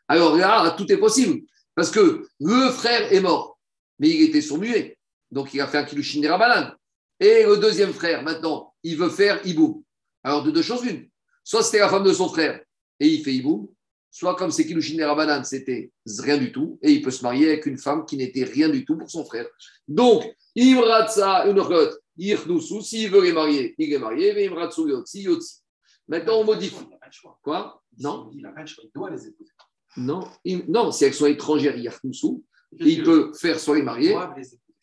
alors 0.08 0.36
là, 0.36 0.74
tout 0.76 0.92
est 0.92 0.98
possible. 0.98 1.40
Parce 1.74 1.90
que 1.90 2.26
le 2.38 2.70
frère 2.70 3.10
est 3.10 3.20
mort, 3.20 3.58
mais 3.98 4.10
il 4.10 4.22
était 4.24 4.42
sourd-muet. 4.42 4.98
Donc 5.30 5.54
il 5.54 5.60
a 5.62 5.66
fait 5.66 5.78
un 5.78 5.84
kilushin 5.84 6.20
des 6.20 6.28
Rabanan. 6.28 6.74
Et 7.18 7.44
le 7.44 7.56
deuxième 7.56 7.94
frère, 7.94 8.22
maintenant, 8.22 8.74
il 8.82 8.98
veut 8.98 9.08
faire 9.08 9.40
Iboum. 9.46 9.82
Alors 10.26 10.42
de 10.42 10.50
deux 10.50 10.62
choses 10.62 10.84
l'une. 10.84 11.08
Soit 11.44 11.62
c'était 11.62 11.78
la 11.78 11.88
femme 11.88 12.02
de 12.02 12.12
son 12.12 12.28
frère 12.28 12.60
et 12.98 13.06
il 13.06 13.22
fait 13.22 13.32
Iboum, 13.32 13.68
soit 14.10 14.34
comme 14.34 14.50
c'est 14.50 14.66
kilushin 14.66 15.06
Rabanan, 15.06 15.44
c'était 15.44 15.92
rien 16.18 16.36
du 16.36 16.50
tout, 16.50 16.80
et 16.82 16.90
il 16.90 17.00
peut 17.00 17.12
se 17.12 17.22
marier 17.22 17.46
avec 17.48 17.66
une 17.66 17.78
femme 17.78 18.04
qui 18.04 18.16
n'était 18.16 18.42
rien 18.42 18.68
du 18.68 18.84
tout 18.84 18.96
pour 18.96 19.08
son 19.08 19.24
frère. 19.24 19.46
Donc, 19.86 20.24
Imratsa, 20.56 21.46
une 21.46 21.60
rote, 21.60 22.00
Irnoussou, 22.18 22.80
s'il 22.80 23.08
veut 23.10 23.22
les 23.22 23.32
marier, 23.32 23.74
il 23.78 23.92
est 23.92 23.98
marié, 23.98 24.32
mais 24.34 24.46
Imratsu, 24.46 24.88
Yotsi, 24.88 25.22
Yotsi. 25.22 25.60
Maintenant, 26.08 26.40
on 26.40 26.44
modifie. 26.44 26.74
Il 26.82 26.90
n'a 26.90 26.96
pas 26.96 27.06
le 27.06 27.12
choix. 27.12 27.38
Quoi? 27.44 27.82
Non 27.98 28.30
Il 28.34 28.42
n'a 28.42 28.50
pas 28.50 28.62
le 28.62 28.66
choix. 28.66 28.82
Il 28.84 28.90
doit 28.92 29.10
les 29.10 29.28
épouser. 29.28 29.52
Non, 29.96 30.26
il- 30.44 30.64
non, 30.68 30.90
si 30.90 31.04
elles 31.04 31.14
sont 31.14 31.26
étrangères, 31.26 31.76
Yarnoussou, 31.76 32.42
il 32.78 33.04
peut 33.04 33.32
faire 33.34 33.60
soit 33.60 33.76
les 33.76 33.82
marier. 33.82 34.14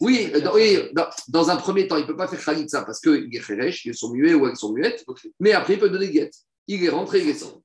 Oui, 0.04 0.30
euh, 0.36 0.42
dans, 0.42 0.54
oui, 0.54 0.78
dans, 0.92 1.08
dans 1.30 1.50
un 1.50 1.56
premier 1.56 1.88
temps, 1.88 1.96
il 1.96 2.02
ne 2.02 2.08
peut 2.08 2.18
pas 2.18 2.28
faire 2.28 2.44
Khalitsa 2.44 2.84
parce 2.84 3.00
qu'il 3.00 3.30
est 3.34 3.40
Kheresh, 3.40 3.86
ils 3.86 3.96
sont 3.96 4.12
muets 4.12 4.34
ou 4.34 4.46
elles 4.48 4.58
sont 4.58 4.74
muettes, 4.74 5.06
mais 5.40 5.54
après, 5.54 5.74
il 5.74 5.80
peut 5.80 5.90
donner 5.90 6.10
guette. 6.10 6.36
Il 6.68 6.84
est 6.84 6.90
rentré, 6.90 7.22
il 7.22 7.30
est 7.30 7.34
sorti. 7.36 7.60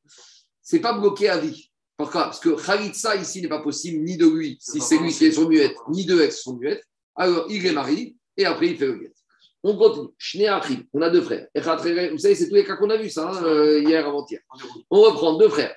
Ce 0.63 0.77
n'est 0.77 0.83
pas 0.83 0.93
bloqué 0.93 1.29
à 1.29 1.39
vie. 1.39 1.71
Pourquoi? 1.97 2.25
Parce 2.25 2.39
que 2.39 2.51
Khalitsa 2.51 3.17
ici 3.17 3.43
n'est 3.43 3.49
pas 3.49 3.61
possible 3.61 4.05
ni 4.05 4.17
de 4.17 4.27
lui, 4.27 4.57
si 4.61 4.81
c'est 4.81 4.99
lui 4.99 5.13
qui 5.13 5.27
est 5.27 5.33
son 5.33 5.49
muette, 5.49 5.75
ni 5.91 6.05
de 6.05 6.21
elle 6.21 6.29
qui 6.29 6.37
sont 6.37 6.57
muettes. 6.57 6.85
Alors 7.17 7.47
il 7.51 7.67
est 7.67 7.73
marié 7.73 8.15
et 8.37 8.45
après 8.45 8.69
il 8.69 8.77
fait 8.77 8.87
le 8.87 8.95
guet. 8.95 9.13
On 9.65 9.77
continue. 9.77 10.87
On 10.93 11.03
a 11.03 11.11
deux 11.11 11.23
frères. 11.23 11.49
Vous 11.57 12.19
savez, 12.19 12.37
c'est 12.37 12.49
tous 12.49 12.55
les 12.55 12.65
cas 12.65 12.77
qu'on 12.77 12.91
a 12.91 12.97
vus, 12.97 13.11
ça, 13.11 13.29
hein, 13.29 13.45
euh, 13.45 13.81
hier, 13.81 14.07
avant-hier. 14.07 14.41
On 14.91 15.01
reprend 15.01 15.37
deux 15.37 15.49
frères. 15.49 15.75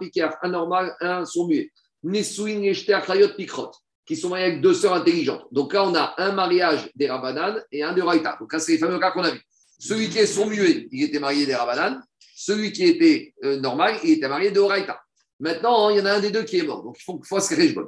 Pikar, 0.00 0.38
un 0.42 0.48
normal, 0.48 0.96
un 1.00 1.26
sourd 1.26 1.48
muet. 1.48 1.70
Nesuin, 2.02 2.62
Yeshter, 2.62 2.94
Achayot, 2.94 3.34
Pikrot, 3.36 3.72
qui 4.08 4.16
sont 4.16 4.30
mariés 4.30 4.46
avec 4.46 4.62
deux 4.62 4.72
sœurs 4.72 4.94
intelligentes. 4.94 5.46
Donc 5.52 5.74
là, 5.74 5.84
on 5.84 5.94
a 5.94 6.14
un 6.16 6.32
mariage 6.32 6.90
des 6.94 7.10
Rabanan 7.10 7.60
et 7.70 7.82
un 7.82 7.92
de 7.92 8.00
Raïta. 8.00 8.38
Donc 8.40 8.50
là, 8.50 8.58
c'est 8.58 8.72
les 8.72 8.78
fameux 8.78 8.98
cas 8.98 9.10
qu'on 9.10 9.22
a 9.22 9.30
vus. 9.30 9.42
Celui 9.78 10.08
qui 10.08 10.18
est 10.18 10.26
sourd 10.26 10.46
muet, 10.46 10.88
il 10.90 11.04
était 11.04 11.20
marié 11.20 11.44
des 11.44 11.54
Rabanan. 11.54 12.00
Celui 12.34 12.72
qui 12.72 12.84
était 12.84 13.34
euh, 13.44 13.60
normal, 13.60 13.96
il 14.02 14.12
était 14.12 14.28
marié 14.28 14.50
de 14.50 14.60
Raïta. 14.60 14.98
Maintenant, 15.38 15.90
il 15.90 15.98
y 15.98 16.00
en 16.00 16.06
a 16.06 16.12
un 16.12 16.20
des 16.20 16.30
deux 16.30 16.44
qui 16.44 16.58
est 16.58 16.62
mort. 16.62 16.82
Donc 16.82 16.96
il 16.98 17.02
faut 17.02 17.18
qu'il 17.18 17.26
fasse 17.26 17.50
Rejbon. 17.50 17.84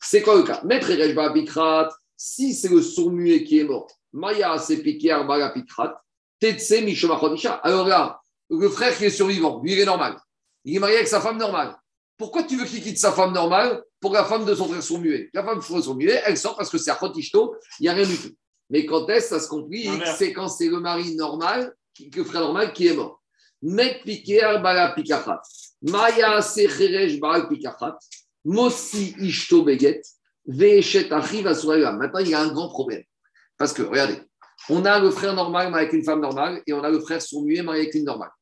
C'est 0.00 0.22
quoi 0.22 0.36
le 0.36 0.44
cas? 0.44 0.62
Maître 0.64 0.92
Rejba 0.92 1.32
Pikrat, 1.32 1.88
si 2.16 2.54
c'est 2.54 2.68
le 2.68 2.80
sourd 2.80 3.10
muet 3.10 3.42
qui 3.42 3.58
est 3.58 3.64
mort, 3.64 3.88
Maya 4.12 4.56
c'est 4.58 4.76
piqué 4.76 5.10
Arbala 5.10 5.50
Pikrat, 5.50 6.00
Tetse 6.38 6.82
Mishomachodisha. 6.82 7.54
Alors 7.64 7.88
là, 7.88 8.20
le 8.48 8.68
frère 8.68 8.96
qui 8.96 9.06
est 9.06 9.10
survivant, 9.10 9.60
lui, 9.60 9.72
il 9.72 9.80
est 9.80 9.86
normal. 9.86 10.16
Il 10.64 10.76
est 10.76 10.78
marié 10.78 10.96
avec 10.96 11.08
sa 11.08 11.20
femme 11.20 11.36
normale. 11.36 11.74
Pourquoi 12.16 12.44
tu 12.44 12.56
veux 12.56 12.64
qu'il 12.64 12.80
quitte 12.80 12.98
sa 12.98 13.10
femme 13.10 13.32
normale? 13.32 13.82
Pour 14.04 14.12
la 14.12 14.26
femme 14.26 14.44
de 14.44 14.54
son 14.54 14.68
frère 14.68 14.82
sourd 14.82 14.98
muet 14.98 15.30
La 15.32 15.42
femme 15.42 15.56
de 15.56 15.62
son 15.62 15.72
frère 15.72 15.82
sourd 15.82 15.96
muet, 15.96 16.20
elle 16.26 16.36
sort 16.36 16.58
parce 16.58 16.68
que 16.68 16.76
c'est 16.76 16.90
à 16.90 16.94
Khotishto, 16.94 17.56
il 17.80 17.84
n'y 17.84 17.88
a 17.88 17.94
rien 17.94 18.06
du 18.06 18.18
tout. 18.18 18.36
Mais 18.68 18.84
quand 18.84 19.08
est-ce 19.08 19.28
ça 19.28 19.40
se 19.40 19.48
L'inverse. 19.50 20.18
C'est 20.18 20.34
quand 20.34 20.48
c'est 20.48 20.68
le 20.68 20.78
mari 20.78 21.16
normal, 21.16 21.74
le 21.98 22.24
frère 22.24 22.42
normal 22.42 22.74
qui 22.74 22.88
est 22.88 22.92
mort? 22.92 23.22
Met 23.62 24.02
piqué 24.04 24.42
Arbala 24.42 24.92
Pikachat. 24.92 25.40
Maya 25.80 26.38
Baal 27.18 27.48
Pikachat. 27.48 27.96
Mossi 28.44 29.14
Ishto 29.20 29.62
Beget. 29.62 30.02
Maintenant, 30.46 32.18
il 32.18 32.28
y 32.28 32.34
a 32.34 32.40
un 32.40 32.52
grand 32.52 32.68
problème. 32.68 33.04
Parce 33.56 33.72
que, 33.72 33.80
regardez, 33.80 34.18
on 34.68 34.84
a 34.84 34.98
le 34.98 35.10
frère 35.12 35.32
normal 35.32 35.74
avec 35.74 35.94
une 35.94 36.04
femme 36.04 36.20
normale 36.20 36.60
et 36.66 36.74
on 36.74 36.84
a 36.84 36.90
le 36.90 37.00
frère 37.00 37.22
sourd-muet 37.22 37.62
marié 37.62 37.84
avec 37.84 37.94
une 37.94 38.04
normale. 38.04 38.32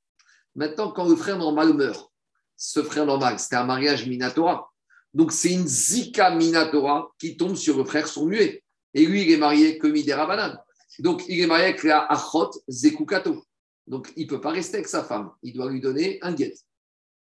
Maintenant, 0.57 0.91
quand 0.91 1.09
le 1.09 1.15
frère 1.15 1.39
normal 1.39 1.73
meurt, 1.73 2.11
ce 2.57 2.83
frère 2.83 3.07
normal, 3.07 3.39
c'était 3.39 3.55
un 3.55 3.65
mariage 3.65 4.09
minatora. 4.09 4.72
Donc, 5.15 5.33
c'est 5.33 5.53
une 5.53 5.67
zika 5.67 6.35
minatora 6.35 7.11
qui 7.19 7.37
tombe 7.37 7.55
sur 7.55 7.77
le 7.77 7.85
frère 7.85 8.07
sourd-muet. 8.09 8.63
Et 8.95 9.07
lui, 9.07 9.23
il 9.23 9.31
est 9.31 9.37
marié 9.37 9.79
Midera 9.83 10.27
Banane. 10.27 10.59
Donc, 10.99 11.25
il 11.29 11.41
est 11.41 11.47
marié 11.47 11.67
avec 11.67 11.83
la 11.83 12.05
Achot 12.11 12.51
Zekukato. 12.69 13.45
Donc, 13.87 14.13
il 14.17 14.25
ne 14.25 14.31
peut 14.31 14.41
pas 14.41 14.51
rester 14.51 14.77
avec 14.77 14.89
sa 14.89 15.03
femme. 15.03 15.31
Il 15.43 15.55
doit 15.55 15.71
lui 15.71 15.81
donner 15.81 16.19
un 16.23 16.33
guet. 16.33 16.55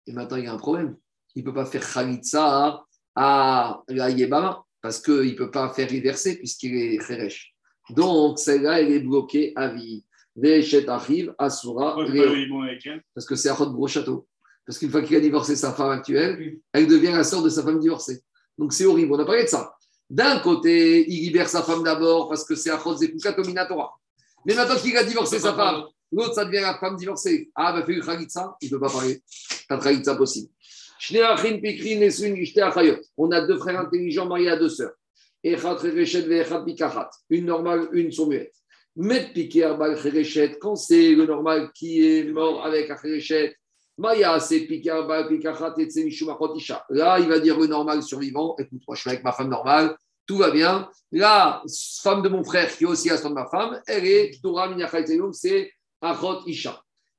Et 0.07 0.13
maintenant, 0.13 0.37
il 0.37 0.45
y 0.45 0.47
a 0.47 0.53
un 0.53 0.57
problème. 0.57 0.95
Il 1.35 1.43
ne 1.43 1.49
peut 1.49 1.53
pas 1.53 1.65
faire 1.65 1.85
Khalitsa 1.89 2.83
à 3.15 3.81
la 3.87 4.09
Yebama 4.09 4.63
parce 4.81 5.01
qu'il 5.01 5.31
ne 5.31 5.35
peut 5.35 5.51
pas 5.51 5.73
faire 5.73 5.89
reverser 5.89 6.37
puisqu'il 6.37 6.75
est 6.75 6.97
Kheresh. 6.97 7.53
Donc, 7.89 8.39
celle-là, 8.39 8.81
elle 8.81 8.91
est 8.91 8.99
bloquée 8.99 9.53
à 9.55 9.69
vie. 9.69 10.05
Veshet 10.35 10.89
arrive, 10.89 11.33
Asura, 11.37 11.95
Parce 13.13 13.25
que 13.25 13.35
c'est 13.35 13.49
Achot 13.49 13.71
Gros 13.71 13.87
Château. 13.87 14.27
Parce 14.65 14.79
qu'une 14.79 14.89
fois 14.89 15.01
qu'il 15.01 15.15
a 15.15 15.19
divorcé 15.19 15.55
sa 15.55 15.73
femme 15.73 15.91
actuelle, 15.91 16.57
elle 16.71 16.87
devient 16.87 17.11
la 17.11 17.23
sœur 17.23 17.41
de 17.41 17.49
sa 17.49 17.63
femme 17.63 17.79
divorcée. 17.79 18.21
Donc 18.57 18.73
c'est 18.73 18.85
horrible. 18.85 19.13
On 19.13 19.19
a 19.19 19.25
parlé 19.25 19.43
de 19.43 19.49
ça. 19.49 19.75
D'un 20.09 20.39
côté, 20.39 21.09
il 21.09 21.23
libère 21.23 21.49
sa 21.49 21.63
femme 21.63 21.83
d'abord 21.83 22.29
parce 22.29 22.45
que 22.45 22.55
c'est 22.55 22.69
Achot 22.69 22.95
Zekukato 22.95 23.43
Minatora. 23.43 23.91
Mais 24.45 24.53
maintenant 24.53 24.75
qu'il 24.75 24.95
a 24.95 25.03
divorcé 25.03 25.39
sa 25.39 25.53
femme, 25.53 25.83
l'autre, 26.11 26.35
ça 26.35 26.45
devient 26.45 26.61
la 26.61 26.77
femme 26.77 26.95
divorcée. 26.95 27.49
Ah, 27.55 27.73
bah, 27.73 27.83
fais 27.85 27.93
une 27.93 28.03
Khalitsa, 28.03 28.55
il 28.61 28.67
ne 28.67 28.71
peut 28.71 28.79
pas 28.79 28.91
parler. 28.91 29.21
De 29.69 29.75
Khalitsa 29.75 30.15
possible. 30.15 30.49
On 33.17 33.31
a 33.31 33.45
deux 33.45 33.57
frères 33.57 33.79
intelligents 33.79 34.27
mariés 34.27 34.49
à 34.49 34.57
deux 34.57 34.69
sœurs. 34.69 34.93
Une 35.43 37.45
normale, 37.45 37.89
une. 37.91 38.11
Met 38.95 39.33
Arbal 39.63 39.97
Chereshet. 39.97 40.59
Quand 40.59 40.75
c'est 40.75 41.15
le 41.15 41.25
normal 41.25 41.71
qui 41.73 42.07
est 42.07 42.23
mort 42.25 42.63
avec 42.65 42.91
un 42.91 42.97
Là, 43.97 44.15
il 47.19 47.27
va 47.27 47.39
dire 47.39 47.59
le 47.59 47.67
normal 47.67 48.01
survivant. 48.01 48.55
Écoute, 48.57 48.81
moi, 48.87 48.95
je 48.95 49.01
suis 49.01 49.09
avec 49.09 49.23
ma 49.23 49.31
femme 49.31 49.49
normale. 49.49 49.95
Tout 50.25 50.37
va 50.37 50.49
bien. 50.49 50.89
La 51.11 51.61
femme 52.01 52.21
de 52.23 52.29
mon 52.29 52.43
frère, 52.43 52.75
qui 52.75 52.85
est 52.85 52.87
aussi 52.87 53.09
la 53.09 53.17
femme 53.17 53.31
de 53.31 53.35
ma 53.35 53.47
femme, 53.47 53.81
elle 53.85 54.05
est 54.07 54.31
c'est 55.33 55.71
Achot. 56.01 56.39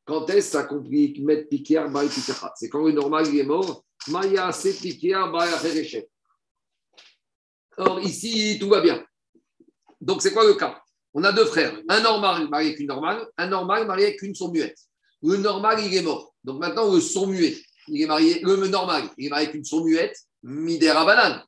Quand 0.05 0.28
est-ce 0.30 0.52
que 0.52 0.52
ça 0.59 0.64
complique 0.64 1.20
Met 1.20 1.46
Arbal 1.76 2.09
Pikachat 2.09 2.52
C'est 2.56 2.68
quand 2.68 2.84
le 2.84 2.92
normal 2.92 3.26
il 3.28 3.38
est 3.38 3.44
mort. 3.44 3.84
Maya, 4.09 4.51
Chereshet. 4.52 6.09
Or, 7.76 8.01
ici, 8.01 8.59
tout 8.60 8.68
va 8.68 8.80
bien. 8.80 9.05
Donc, 10.01 10.22
c'est 10.22 10.32
quoi 10.32 10.44
le 10.46 10.55
cas? 10.55 10.82
On 11.14 11.22
a 11.24 11.32
deux 11.32 11.46
frères. 11.46 11.80
Un 11.88 12.01
normal 12.01 12.48
marié 12.48 12.70
avec 12.70 12.80
une 12.80 12.88
normale, 12.88 13.26
un 13.38 13.46
normal 13.46 13.86
marié 13.86 14.06
avec 14.06 14.22
une 14.22 14.34
sourd-muette. 14.34 14.78
Le 15.22 15.36
normal, 15.36 15.78
il 15.84 15.94
est 15.94 16.02
mort. 16.02 16.34
Donc, 16.44 16.60
maintenant, 16.60 16.92
le 16.92 17.00
sourd-muet, 17.00 17.56
il 17.88 18.02
est 18.02 18.06
marié, 18.06 18.40
le 18.42 18.56
normal, 18.68 19.08
il 19.18 19.26
est 19.26 19.30
marié 19.30 19.46
avec 19.46 19.56
une 19.56 19.64
sourd-muette, 19.64 20.16
Midera 20.42 21.04
Banane. 21.04 21.42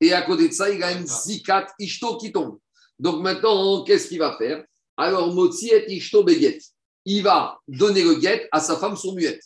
Et 0.00 0.12
à 0.12 0.22
côté 0.22 0.48
de 0.48 0.52
ça, 0.52 0.70
il 0.70 0.82
a 0.82 0.92
une 0.92 1.06
Zikat 1.06 1.66
Ishto 1.78 2.18
qui 2.18 2.30
tombe. 2.30 2.58
Donc, 2.98 3.22
maintenant, 3.22 3.82
qu'est-ce 3.84 4.08
qu'il 4.08 4.18
va 4.18 4.36
faire? 4.36 4.62
Alors, 4.96 5.32
Motsi 5.34 5.70
et 5.70 5.90
Ishto 5.92 6.22
Beget. 6.22 6.60
Il 7.06 7.22
va 7.22 7.58
donner 7.66 8.02
le 8.02 8.14
guet 8.14 8.48
à 8.52 8.60
sa 8.60 8.76
femme 8.76 8.96
sourd-muette. 8.96 9.42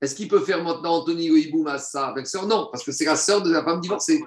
Est-ce 0.00 0.14
qu'il 0.14 0.28
peut 0.28 0.44
faire 0.44 0.62
maintenant 0.62 0.96
Anthony 0.96 1.28
le 1.28 1.38
hiboum 1.38 1.66
à 1.66 1.78
sa 1.78 2.12
belle-sœur? 2.12 2.46
Non, 2.46 2.68
parce 2.70 2.84
que 2.84 2.92
c'est 2.92 3.04
la 3.04 3.16
sœur 3.16 3.40
de 3.42 3.50
la 3.50 3.64
femme 3.64 3.80
divorcée. 3.80 4.22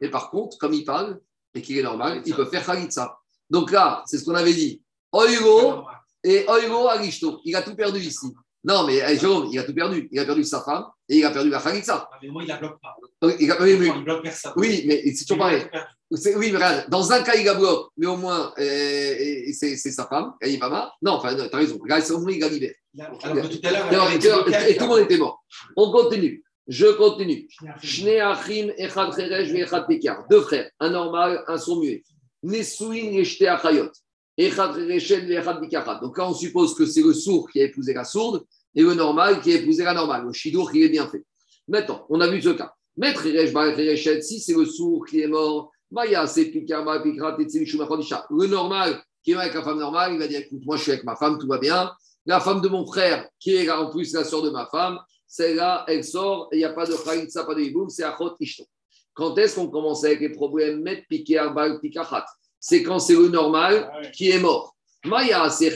Et 0.00 0.10
par 0.10 0.30
contre, 0.30 0.58
comme 0.58 0.74
il 0.74 0.84
parle 0.84 1.20
et 1.54 1.62
qu'il 1.62 1.78
est 1.78 1.82
normal, 1.82 2.22
il 2.26 2.34
peut 2.34 2.44
faire 2.46 2.64
Khalitsa. 2.66 3.16
Donc 3.48 3.70
là, 3.70 4.02
c'est 4.06 4.18
ce 4.18 4.24
qu'on 4.24 4.34
avait 4.34 4.52
dit. 4.52 4.82
Oigo 5.12 5.84
et 6.22 6.44
Oigo 6.48 6.88
Arishto. 6.88 7.40
Il 7.44 7.56
a 7.56 7.62
tout 7.62 7.74
perdu 7.74 8.00
ici. 8.00 8.26
Non, 8.64 8.86
mais 8.86 9.00
eh, 9.08 9.18
Jérôme, 9.18 9.48
il 9.50 9.58
a 9.58 9.64
tout 9.64 9.74
perdu. 9.74 10.08
Il 10.12 10.18
a 10.20 10.24
perdu 10.24 10.44
sa 10.44 10.60
femme 10.62 10.84
et 11.08 11.18
il 11.18 11.24
a 11.24 11.30
perdu 11.30 11.50
la 11.50 11.58
Khalitsa. 11.60 12.08
Ah, 12.12 12.16
Mais 12.22 12.28
moi, 12.28 12.42
il 12.42 12.48
la 12.48 12.56
bloque 12.58 12.78
pas. 12.80 12.96
Il 13.40 13.50
a- 13.50 13.60
oui, 13.62 13.76
mais- 13.78 13.86
Il 13.96 14.04
bloque 14.04 14.22
personne. 14.22 14.52
oui, 14.56 14.84
mais 14.86 15.02
c'est 15.14 15.24
toujours 15.24 15.38
pareil. 15.38 15.62
Oui, 16.10 16.50
mais 16.50 16.56
regarde, 16.56 16.90
dans 16.90 17.10
un 17.10 17.22
cas, 17.22 17.34
il 17.36 17.44
la 17.44 17.54
bloque, 17.54 17.88
mais 17.96 18.06
au 18.06 18.16
moins, 18.16 18.52
euh, 18.58 18.62
et- 18.62 19.48
et 19.48 19.52
c'est 19.54 19.76
sa 19.76 20.06
femme, 20.06 20.32
elle 20.40 20.54
est 20.54 20.58
pas 20.58 20.68
mal. 20.68 20.88
Non, 21.00 21.12
enfin, 21.12 21.34
tu 21.34 21.40
as 21.40 21.56
raison. 21.56 21.78
Regarde, 21.82 22.02
c'est 22.02 22.12
au 22.12 22.20
moins, 22.20 22.30
il 22.32 22.38
la 22.40 22.48
libère. 22.48 22.74
Alors 23.94 24.10
que 24.12 24.18
tout 24.18 24.28
à 24.28 24.30
l'heure, 24.30 24.50
et, 24.68 24.76
tout 24.76 24.84
le 24.84 24.88
monde 24.88 24.98
était 25.00 25.16
mort. 25.18 25.42
On 25.76 25.90
continue. 25.90 26.44
Je 26.68 26.86
continue. 26.92 27.48
Deux 30.30 30.42
frères, 30.42 30.70
un 30.78 30.90
normal, 30.90 31.42
un 31.48 31.58
sourd 31.58 31.80
muet. 31.80 32.02
Nesuin 32.44 32.94
et 32.94 33.48
Achayot. 33.48 33.90
Donc 34.38 36.18
là, 36.18 36.28
on 36.28 36.34
suppose 36.34 36.74
que 36.74 36.86
c'est 36.86 37.02
le 37.02 37.12
sourd 37.12 37.50
qui 37.50 37.60
a 37.60 37.64
épousé 37.64 37.92
la 37.92 38.04
sourde 38.04 38.44
et 38.74 38.82
le 38.82 38.94
normal 38.94 39.40
qui 39.40 39.52
a 39.52 39.56
épousé 39.56 39.84
la 39.84 39.92
normale. 39.92 40.24
Le 40.24 40.32
shidour 40.32 40.72
qui 40.72 40.82
est 40.82 40.88
bien 40.88 41.06
fait. 41.06 41.22
Maintenant, 41.68 42.06
on 42.08 42.20
a 42.20 42.28
vu 42.28 42.40
ce 42.40 42.48
cas. 42.50 42.72
Maître 42.96 43.22
si 44.22 44.40
c'est 44.40 44.54
le 44.54 44.64
sourd 44.64 45.04
qui 45.06 45.20
est 45.20 45.28
mort. 45.28 45.70
Le 45.90 46.06
normal 48.46 49.02
qui 49.22 49.32
est 49.32 49.34
avec 49.34 49.54
la 49.54 49.62
femme 49.62 49.78
normale, 49.78 50.14
il 50.14 50.18
va 50.18 50.26
dire 50.26 50.40
écoute, 50.40 50.62
moi 50.64 50.76
je 50.76 50.82
suis 50.82 50.92
avec 50.92 51.04
ma 51.04 51.14
femme, 51.16 51.38
tout 51.38 51.46
va 51.46 51.58
bien. 51.58 51.92
La 52.26 52.40
femme 52.40 52.60
de 52.60 52.68
mon 52.68 52.86
frère, 52.86 53.28
qui 53.38 53.54
est 53.54 53.70
en 53.70 53.90
plus 53.90 54.12
la 54.14 54.24
soeur 54.24 54.42
de 54.42 54.50
ma 54.50 54.66
femme, 54.66 54.98
celle-là, 55.26 55.84
elle 55.88 56.04
sort, 56.04 56.48
et 56.52 56.56
il 56.56 56.58
n'y 56.58 56.64
a 56.64 56.72
pas 56.72 56.86
de 56.86 56.94
Khalitsa, 56.94 57.44
pas 57.44 57.54
de 57.54 57.60
Hiboum, 57.60 57.88
c'est 57.88 58.04
Achot 58.04 58.34
Ishto. 58.40 58.64
Quand 59.14 59.36
est-ce 59.38 59.56
qu'on 59.56 59.68
commence 59.68 60.04
avec 60.04 60.20
les 60.20 60.30
problèmes 60.30 60.82
Met 60.82 61.04
Piké 61.08 61.38
Arbal 61.38 61.80
Pikachat 61.80 62.24
C'est 62.64 62.84
quand 62.84 63.00
c'est 63.00 63.16
le 63.16 63.28
normal 63.28 63.90
Ah 63.92 64.06
qui 64.06 64.30
est 64.30 64.38
mort. 64.38 64.76
Maya, 65.04 65.50
c'est 65.50 65.68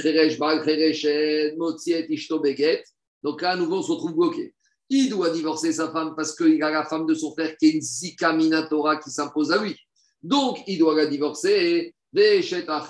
Beget. 2.38 2.84
Donc 3.24 3.42
là, 3.42 3.50
à 3.50 3.56
nouveau, 3.56 3.78
on 3.78 3.82
se 3.82 3.90
retrouve 3.90 4.14
bloqué. 4.14 4.54
Il 4.88 5.10
doit 5.10 5.30
divorcer 5.30 5.72
sa 5.72 5.90
femme 5.90 6.14
parce 6.16 6.36
qu'il 6.36 6.62
a 6.62 6.70
la 6.70 6.84
femme 6.84 7.06
de 7.06 7.14
son 7.14 7.32
frère 7.32 7.56
qui 7.56 7.66
est 7.66 7.70
une 7.72 7.80
Zika 7.80 8.32
Minatora 8.32 8.98
qui 8.98 9.10
s'impose 9.10 9.50
à 9.50 9.60
lui. 9.60 9.76
Donc, 10.22 10.58
il 10.68 10.78
doit 10.78 10.94
la 10.94 11.06
divorcer. 11.06 11.92
Mais 12.12 12.40
la 12.40 12.80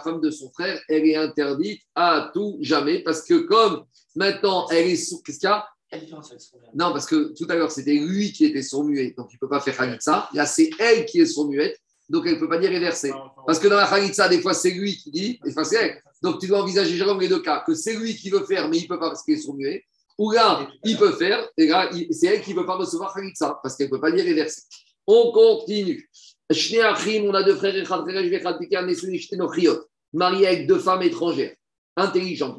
femme 0.00 0.20
de 0.20 0.30
son 0.30 0.50
frère, 0.52 0.78
elle 0.86 1.08
est 1.08 1.16
interdite 1.16 1.80
à 1.94 2.30
tout 2.34 2.58
jamais 2.60 3.02
parce 3.02 3.22
que 3.22 3.38
comme 3.46 3.86
maintenant 4.14 4.68
elle 4.68 4.88
est 4.88 4.96
sous. 4.96 5.22
Qu'est-ce 5.22 5.38
qu'il 5.38 5.48
y 5.48 5.52
a? 5.52 5.66
Non, 6.74 6.92
parce 6.92 7.06
que 7.06 7.32
tout 7.34 7.46
à 7.48 7.54
l'heure, 7.54 7.70
c'était 7.72 7.94
lui 7.94 8.32
qui 8.32 8.44
était 8.44 8.62
son 8.62 8.84
muet, 8.84 9.14
donc 9.16 9.28
il 9.32 9.36
ne 9.36 9.38
peut 9.38 9.48
pas 9.48 9.60
faire 9.60 9.76
Khalitsa. 9.76 10.28
Là, 10.34 10.44
c'est 10.44 10.68
elle 10.78 11.06
qui 11.06 11.20
est 11.20 11.26
son 11.26 11.48
muette, 11.48 11.80
donc 12.08 12.24
elle 12.26 12.34
ne 12.34 12.38
peut 12.40 12.48
pas 12.48 12.58
dire 12.58 12.70
réverser. 12.70 13.12
Parce 13.46 13.58
que 13.58 13.68
dans 13.68 13.76
la 13.76 13.86
Khalitsa, 13.86 14.28
des 14.28 14.40
fois, 14.40 14.54
c'est 14.54 14.70
lui 14.70 14.96
qui 14.96 15.10
dit, 15.10 15.40
et 15.42 15.48
des 15.48 15.52
fois, 15.52 15.64
c'est 15.64 15.76
elle. 15.76 16.02
Donc 16.22 16.40
tu 16.40 16.46
dois 16.46 16.62
envisager, 16.62 16.96
Jérôme, 16.96 17.20
les 17.20 17.28
deux 17.28 17.42
cas, 17.42 17.62
que 17.66 17.74
c'est 17.74 17.94
lui 17.94 18.14
qui 18.16 18.30
veut 18.30 18.44
faire, 18.44 18.68
mais 18.68 18.78
il 18.78 18.82
ne 18.84 18.88
peut 18.88 18.98
pas 18.98 19.08
parce 19.08 19.22
qu'il 19.22 19.34
est 19.34 19.38
son 19.38 19.54
muet. 19.54 19.84
Ou 20.18 20.30
là, 20.32 20.66
il 20.84 20.96
peut 20.96 21.12
faire, 21.12 21.46
et 21.58 21.66
là, 21.66 21.90
c'est 22.10 22.26
elle 22.26 22.40
qui 22.40 22.54
ne 22.54 22.60
veut 22.60 22.66
pas 22.66 22.76
recevoir 22.76 23.14
Khalitsa, 23.14 23.60
parce 23.62 23.76
qu'elle 23.76 23.88
ne 23.88 23.90
peut 23.92 24.00
pas 24.00 24.10
dire 24.10 24.24
réverser. 24.24 24.62
On 25.06 25.30
continue. 25.30 26.08
On 26.48 27.34
a 27.34 27.42
deux 27.42 27.56
frères, 27.56 27.74
mariés 30.12 30.46
avec 30.46 30.66
deux 30.66 30.78
femmes 30.78 31.02
étrangères, 31.02 31.54
intelligentes, 31.96 32.56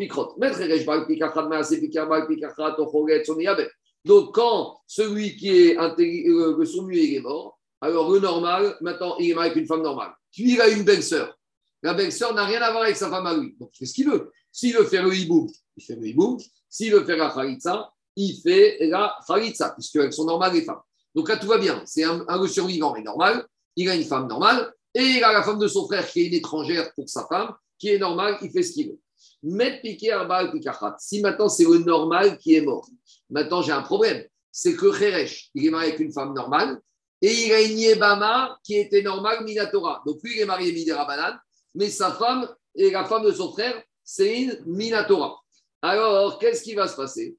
Soniabe. 3.26 3.68
Donc, 4.06 4.36
quand 4.36 4.80
celui 4.88 5.36
qui 5.36 5.50
est 5.50 5.76
intelli- 5.78 6.30
euh, 6.30 6.56
le 6.58 6.66
sourd-muet 6.66 7.04
il 7.04 7.16
est 7.16 7.22
mort, 7.22 7.57
alors 7.82 8.12
le 8.12 8.20
normal, 8.20 8.76
maintenant, 8.82 9.18
il 9.20 9.32
est 9.32 9.34
marié 9.34 9.52
avec 9.52 9.62
une 9.62 9.68
femme 9.68 9.82
normale. 9.82 10.12
Puis 10.32 10.54
il 10.54 10.62
a 10.62 10.68
une 10.70 10.84
belle-sœur. 10.84 11.38
La 11.84 11.94
belle-sœur 11.94 12.34
n'a 12.34 12.46
rien 12.46 12.62
à 12.62 12.72
voir 12.72 12.84
avec 12.84 12.98
sa 12.98 13.10
femme 13.10 13.26
à 13.26 13.36
lui. 13.36 13.56
Donc, 13.60 13.70
il 13.74 13.78
fait 13.80 13.86
ce 13.86 13.94
qu'il 13.94 14.10
veut. 14.10 14.32
S'il 14.52 14.76
veut 14.76 14.86
faire 14.86 15.06
le 15.06 15.16
hiboum, 15.16 15.48
il 15.76 15.84
fait 15.84 15.96
le 15.96 16.08
hiboum. 16.08 16.38
S'il 16.70 16.92
veut 16.92 17.06
faire 17.06 17.18
la 17.18 17.30
khalitsa, 17.30 17.94
il 18.16 18.42
fait 18.42 18.78
la 18.88 19.16
khalitsa, 19.28 19.70
puisqu'elles 19.72 20.12
sont 20.12 20.26
normales 20.26 20.54
les 20.54 20.64
femmes. 20.64 20.82
Donc 21.14 21.30
là, 21.30 21.38
tout 21.38 21.48
va 21.48 21.58
bien. 21.58 21.84
C'est 21.86 22.04
un, 22.04 22.26
un 22.28 22.48
survivant 22.48 22.96
est 22.96 23.04
normal. 23.04 23.46
Il 23.76 23.90
a 23.90 23.96
une 23.96 24.04
femme 24.04 24.28
normale. 24.28 24.74
Et 24.94 25.04
il 25.04 25.24
a 25.24 25.32
la 25.32 25.44
femme 25.44 25.60
de 25.60 25.68
son 25.68 25.86
frère 25.86 26.08
qui 26.08 26.22
est 26.22 26.28
une 26.28 26.34
étrangère 26.34 26.92
pour 26.96 27.08
sa 27.08 27.28
femme, 27.28 27.54
qui 27.78 27.90
est 27.90 28.00
normale, 28.00 28.38
il 28.42 28.50
fait 28.50 28.64
ce 28.64 28.74
qu'il 28.74 28.88
veut. 28.90 29.00
Mettre 29.44 29.82
piqué 29.82 30.12
Arba 30.12 30.48
Pikachat. 30.52 30.96
Si 31.00 31.22
maintenant 31.22 31.50
c'est 31.50 31.66
le 31.66 31.78
normal 31.80 32.40
qui 32.40 32.56
est 32.56 32.62
mort, 32.62 32.88
maintenant 33.30 33.62
j'ai 33.62 33.72
un 33.72 33.84
problème. 33.84 34.24
C'est 34.52 34.76
que 34.76 34.88
Kheresh, 34.88 35.52
il 35.54 35.68
est 35.68 35.70
marié 35.70 35.90
avec 35.90 36.00
une 36.00 36.12
femme 36.12 36.34
normale 36.34 36.82
et 37.22 37.34
il 37.34 37.52
a 37.54 37.62
une 37.62 37.78
Yébama 37.80 38.58
qui 38.64 38.76
était 38.78 39.02
normale, 39.02 39.44
Minatora. 39.44 40.04
Donc 40.06 40.18
lui, 40.24 40.36
il 40.36 40.42
est 40.42 40.46
marié 40.46 40.72
Midera 40.72 41.06
Banane, 41.06 41.40
mais 41.76 41.90
sa 41.90 42.12
femme 42.12 42.48
et 42.76 42.92
la 42.92 43.06
femme 43.06 43.24
de 43.24 43.32
son 43.32 43.52
frère, 43.52 43.82
c'est 44.04 44.42
une 44.42 44.64
Minatora. 44.66 45.40
Alors, 45.82 46.40
qu'est-ce 46.40 46.62
qui 46.64 46.76
va 46.76 46.88
se 46.88 46.96
passer? 46.96 47.36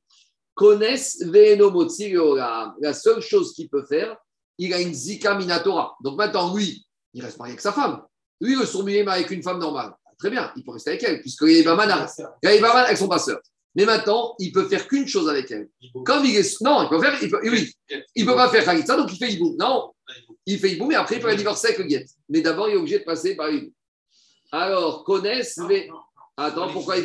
Connaissent 0.54 1.22
Venomotsi. 1.24 2.12
La 2.80 2.94
seule 2.94 3.20
chose 3.20 3.52
qu'il 3.52 3.68
peut 3.68 3.84
faire, 3.84 4.16
il 4.58 4.74
a 4.74 4.80
une 4.80 4.92
Zika 4.92 5.34
Minatora. 5.36 5.96
Donc 6.02 6.16
maintenant, 6.18 6.54
lui, 6.54 6.84
il 7.14 7.22
reste 7.22 7.38
marié 7.38 7.52
avec 7.52 7.60
sa 7.60 7.72
femme. 7.72 8.02
Lui, 8.40 8.56
le 8.56 8.66
sourd-muet 8.66 8.98
est 8.98 9.04
marié 9.04 9.24
avec 9.24 9.36
une 9.36 9.42
femme 9.42 9.58
normale. 9.58 9.92
Très 10.18 10.30
bien, 10.30 10.52
il 10.56 10.64
peut 10.64 10.72
rester 10.72 10.90
avec 10.90 11.02
elle, 11.04 11.20
puisque 11.20 11.42
les 11.42 11.58
Yébama 11.58 11.86
n'a- 11.86 12.06
les 12.42 12.54
Yébama, 12.56 12.90
Mais 13.78 13.86
maintenant, 13.86 14.34
il 14.40 14.50
peut 14.50 14.68
faire 14.68 14.88
qu'une 14.88 15.06
chose 15.06 15.28
avec 15.28 15.48
elle. 15.52 15.70
Comme 16.04 16.24
il 16.24 16.34
est. 16.34 16.60
Non, 16.62 16.82
il 16.82 16.88
peut 16.88 17.00
faire. 17.00 17.16
il 17.22 17.30
peut- 17.30 17.40
oui, 17.44 17.72
il 18.16 18.24
ne 18.24 18.28
peut 18.30 18.34
pas 18.36 18.48
faire 18.48 18.64
Khalitsa, 18.64 18.96
donc 18.96 19.08
il 19.12 19.16
fait 19.16 19.32
Iboum. 19.32 19.54
Non, 19.56 19.92
il 20.46 20.58
fait 20.58 20.72
Iboum, 20.72 20.90
et 20.90 20.96
après, 20.96 21.14
il 21.14 21.20
peut 21.22 21.28
la 21.28 21.36
divorcer 21.36 21.68
avec 21.68 21.78
le 21.78 21.84
Guet. 21.84 22.04
Mais 22.28 22.40
d'abord, 22.40 22.68
il 22.68 22.74
est 22.74 22.76
obligé 22.76 22.98
de 22.98 23.04
passer 23.04 23.36
par 23.36 23.48
Iboum. 23.52 23.70
Alors, 24.50 25.04
connaissent 25.04 25.58
les. 25.68 25.88
Attends, 26.36 26.72
pourquoi 26.72 26.96
il 26.98 27.04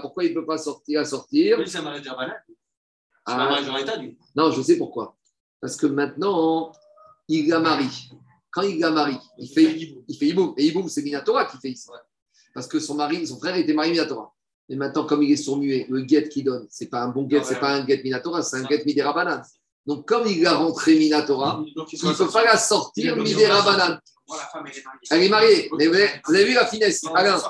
pourquoi 0.00 0.24
il 0.24 0.34
peut 0.34 0.44
pas 0.44 0.58
sortir 0.58 1.00
à 1.00 1.04
sortir 1.04 1.58
Lui, 1.58 1.68
c'est 1.70 1.78
un 1.78 1.82
mariage 1.82 2.02
de 2.02 2.08
Rabbanan. 2.10 2.34
C'est 3.26 3.32
un 3.32 3.36
mariage 3.36 3.68
en 3.68 3.76
état, 3.76 3.96
lui. 3.96 4.18
Non, 4.34 4.50
je 4.50 4.60
sais 4.62 4.76
pourquoi. 4.76 5.16
Parce 5.60 5.76
que 5.76 5.86
maintenant, 5.86 6.72
il 7.28 7.48
la 7.48 7.60
marie. 7.60 8.10
Quand 8.50 8.62
il 8.62 8.80
la 8.80 8.90
marie, 8.90 9.18
il 9.38 9.48
fait, 9.48 9.94
il 10.08 10.16
fait 10.16 10.26
Iboum. 10.26 10.54
Et 10.56 10.66
Iboum, 10.66 10.88
c'est 10.88 11.02
Minatora 11.02 11.44
qui 11.44 11.58
fait 11.58 11.70
ici. 11.70 11.88
Parce 12.54 12.66
que 12.66 12.80
son 12.80 12.96
mari, 12.96 13.24
son 13.24 13.38
frère 13.38 13.54
était 13.54 13.72
marié 13.72 13.92
Minatora. 13.92 14.34
Mais 14.68 14.76
maintenant, 14.76 15.04
comme 15.04 15.22
il 15.22 15.32
est 15.32 15.36
sourd-muet, 15.36 15.86
le 15.88 16.02
guet 16.02 16.28
qu'il 16.28 16.44
donne, 16.44 16.66
c'est 16.70 16.90
pas 16.90 17.00
un 17.00 17.08
bon 17.08 17.22
guet, 17.22 17.42
c'est 17.42 17.58
pas 17.58 17.70
un 17.70 17.84
guet 17.84 18.02
Minatora, 18.02 18.42
c'est 18.42 18.56
un 18.56 18.64
guet 18.64 18.82
Midera 18.84 19.12
Banane. 19.12 19.42
Donc, 19.86 20.06
comme 20.06 20.26
il 20.26 20.46
a 20.46 20.54
rentré 20.54 20.96
Minatora, 20.96 21.64
il 21.64 21.74
ne 21.74 22.12
peut 22.12 22.28
pas 22.28 22.44
la 22.44 22.58
sortir 22.58 23.16
femme, 24.52 24.66
elle 25.10 25.22
est 25.22 25.28
mariée. 25.28 25.70
Mais 25.78 25.86
vous 25.86 25.94
avez, 25.94 26.44
vu 26.44 26.54
la 26.54 26.66
finesse. 26.66 27.02
Alain, 27.14 27.40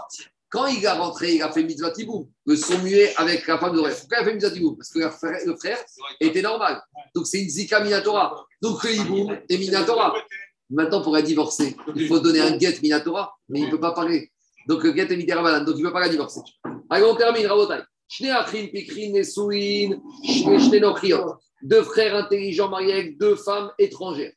quand 0.48 0.66
il 0.66 0.86
a 0.86 0.94
rentré, 0.94 1.34
il 1.34 1.42
a 1.42 1.50
fait 1.50 1.64
mitzvah 1.64 1.90
tiboum, 1.90 2.28
le 2.46 2.56
sourd-muet 2.56 3.14
avec 3.16 3.46
la 3.46 3.58
femme 3.58 3.74
de 3.74 3.80
rêve. 3.80 3.98
Pourquoi 3.98 4.18
il 4.18 4.20
a 4.20 4.24
fait 4.24 4.34
mitzvah 4.34 4.50
tiboum? 4.50 4.76
Parce 4.76 4.90
que 4.90 5.00
le 5.00 5.10
frère, 5.10 5.40
le 5.44 5.56
frère 5.56 5.78
était 6.20 6.42
normal. 6.42 6.80
Donc, 7.14 7.26
c'est 7.26 7.42
une 7.42 7.48
zika 7.48 7.80
minatora. 7.80 8.46
Donc, 8.62 8.82
le 8.84 8.94
hiboum 8.94 9.36
est 9.48 9.58
minatora. 9.58 10.14
Maintenant, 10.70 11.02
pour 11.02 11.14
la 11.14 11.22
divorcer, 11.22 11.76
il 11.96 12.06
faut 12.06 12.20
donner 12.20 12.40
un 12.40 12.58
get 12.58 12.78
minatora, 12.82 13.36
mais 13.48 13.60
il 13.60 13.66
ne 13.66 13.70
peut 13.70 13.80
pas 13.80 13.92
parler. 13.92 14.30
Midera 14.68 15.60
donc 15.60 15.76
il 15.76 15.82
ne 15.82 15.88
peut 15.88 15.92
pas 15.92 16.00
la 16.00 16.08
divorcer. 16.08 16.40
Allez, 16.90 17.04
on 17.04 17.14
termine, 17.14 17.46
Rabotai. 17.46 17.82
Deux 21.62 21.82
frères 21.82 22.14
intelligents 22.14 22.68
mariés 22.68 22.92
avec 22.92 23.18
deux 23.18 23.36
femmes 23.36 23.70
étrangères. 23.78 24.32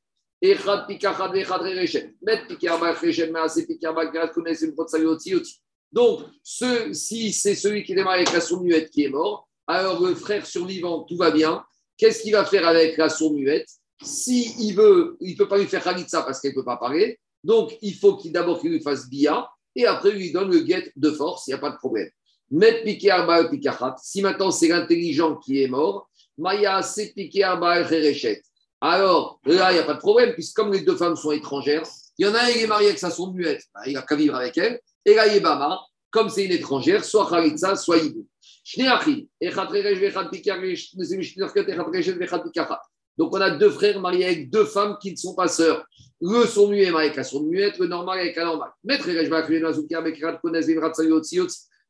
Donc, 5.91 6.21
ce, 6.43 6.93
si 6.93 7.31
c'est 7.31 7.55
celui 7.55 7.83
qui 7.83 7.93
est 7.93 8.03
marié 8.03 8.23
avec 8.23 8.33
la 8.33 8.41
sourd-muette 8.41 8.89
qui 8.89 9.03
est 9.03 9.09
mort, 9.09 9.47
alors 9.67 10.01
le 10.01 10.15
frère 10.15 10.45
survivant, 10.45 11.03
tout 11.03 11.15
va 11.15 11.29
bien. 11.31 11.63
Qu'est-ce 11.97 12.23
qu'il 12.23 12.31
va 12.31 12.43
faire 12.43 12.67
avec 12.67 12.97
la 12.97 13.09
sourd-muette 13.09 13.67
Si 14.01 14.55
il 14.59 14.73
veut, 14.73 15.15
il 15.21 15.33
ne 15.33 15.37
peut 15.37 15.47
pas 15.47 15.59
lui 15.59 15.67
faire 15.67 15.83
Khalitsa 15.83 16.23
parce 16.23 16.41
qu'elle 16.41 16.51
ne 16.51 16.55
peut 16.55 16.65
pas 16.65 16.77
parler. 16.77 17.19
Donc, 17.43 17.77
il 17.81 17.93
faut 17.93 18.19
d'abord 18.25 18.59
qu'il 18.59 18.71
lui 18.71 18.81
fasse 18.81 19.07
Bia 19.07 19.47
et 19.75 19.85
après 19.85 20.11
lui 20.11 20.31
donne 20.31 20.51
le 20.51 20.59
guet 20.59 20.91
de 20.95 21.11
force, 21.11 21.47
il 21.47 21.51
n'y 21.51 21.55
a 21.55 21.59
pas 21.59 21.71
de 21.71 21.77
problème. 21.77 22.09
Met 22.49 22.83
piqué 22.83 23.11
arba 23.11 23.45
pikachat. 23.45 23.95
Si 24.01 24.21
maintenant 24.21 24.51
c'est 24.51 24.67
l'intelligent 24.67 25.37
qui 25.37 25.63
est 25.63 25.67
mort, 25.67 26.09
Maya 26.37 26.81
c'est 26.81 27.13
piqué 27.13 27.43
arba. 27.43 27.83
Alors 28.81 29.39
là, 29.45 29.71
il 29.71 29.75
n'y 29.75 29.79
a 29.79 29.83
pas 29.83 29.93
de 29.93 29.99
problème, 29.99 30.33
puisque 30.33 30.55
comme 30.55 30.73
les 30.73 30.81
deux 30.81 30.95
femmes 30.95 31.15
sont 31.15 31.31
étrangères, 31.31 31.83
il 32.17 32.25
y 32.25 32.29
en 32.29 32.33
a 32.33 32.39
un 32.39 32.51
qui 32.51 32.63
est 32.63 32.67
marié 32.67 32.87
avec 32.87 32.99
sa 32.99 33.11
sourd-muette, 33.11 33.63
bah, 33.73 33.81
il 33.85 33.93
n'a 33.93 34.01
qu'à 34.01 34.15
vivre 34.15 34.35
avec 34.35 34.57
elle. 34.57 34.79
Et 35.05 35.13
la 35.13 35.27
Yébama, 35.27 35.79
comme 36.09 36.29
c'est 36.29 36.45
une 36.45 36.51
étrangère, 36.51 37.05
soit 37.05 37.29
Khalitsa, 37.29 37.75
soit 37.75 37.97
pikachat. 42.39 42.81
Donc 43.17 43.35
on 43.35 43.41
a 43.41 43.51
deux 43.51 43.69
frères 43.69 43.99
mariés 43.99 44.25
avec 44.25 44.49
deux 44.49 44.65
femmes 44.65 44.97
qui 45.01 45.11
ne 45.11 45.17
sont 45.17 45.35
pas 45.35 45.47
sœurs. 45.47 45.85
Le 46.23 46.43
est 46.43 46.91
marié 46.91 47.07
avec 47.07 47.15
la 47.15 47.23
sourd-muette, 47.23 47.79
le 47.79 47.87
normal 47.87 48.19
avec 48.19 48.35
la 48.35 48.45
normale. 48.45 48.69
Maître. 48.83 49.09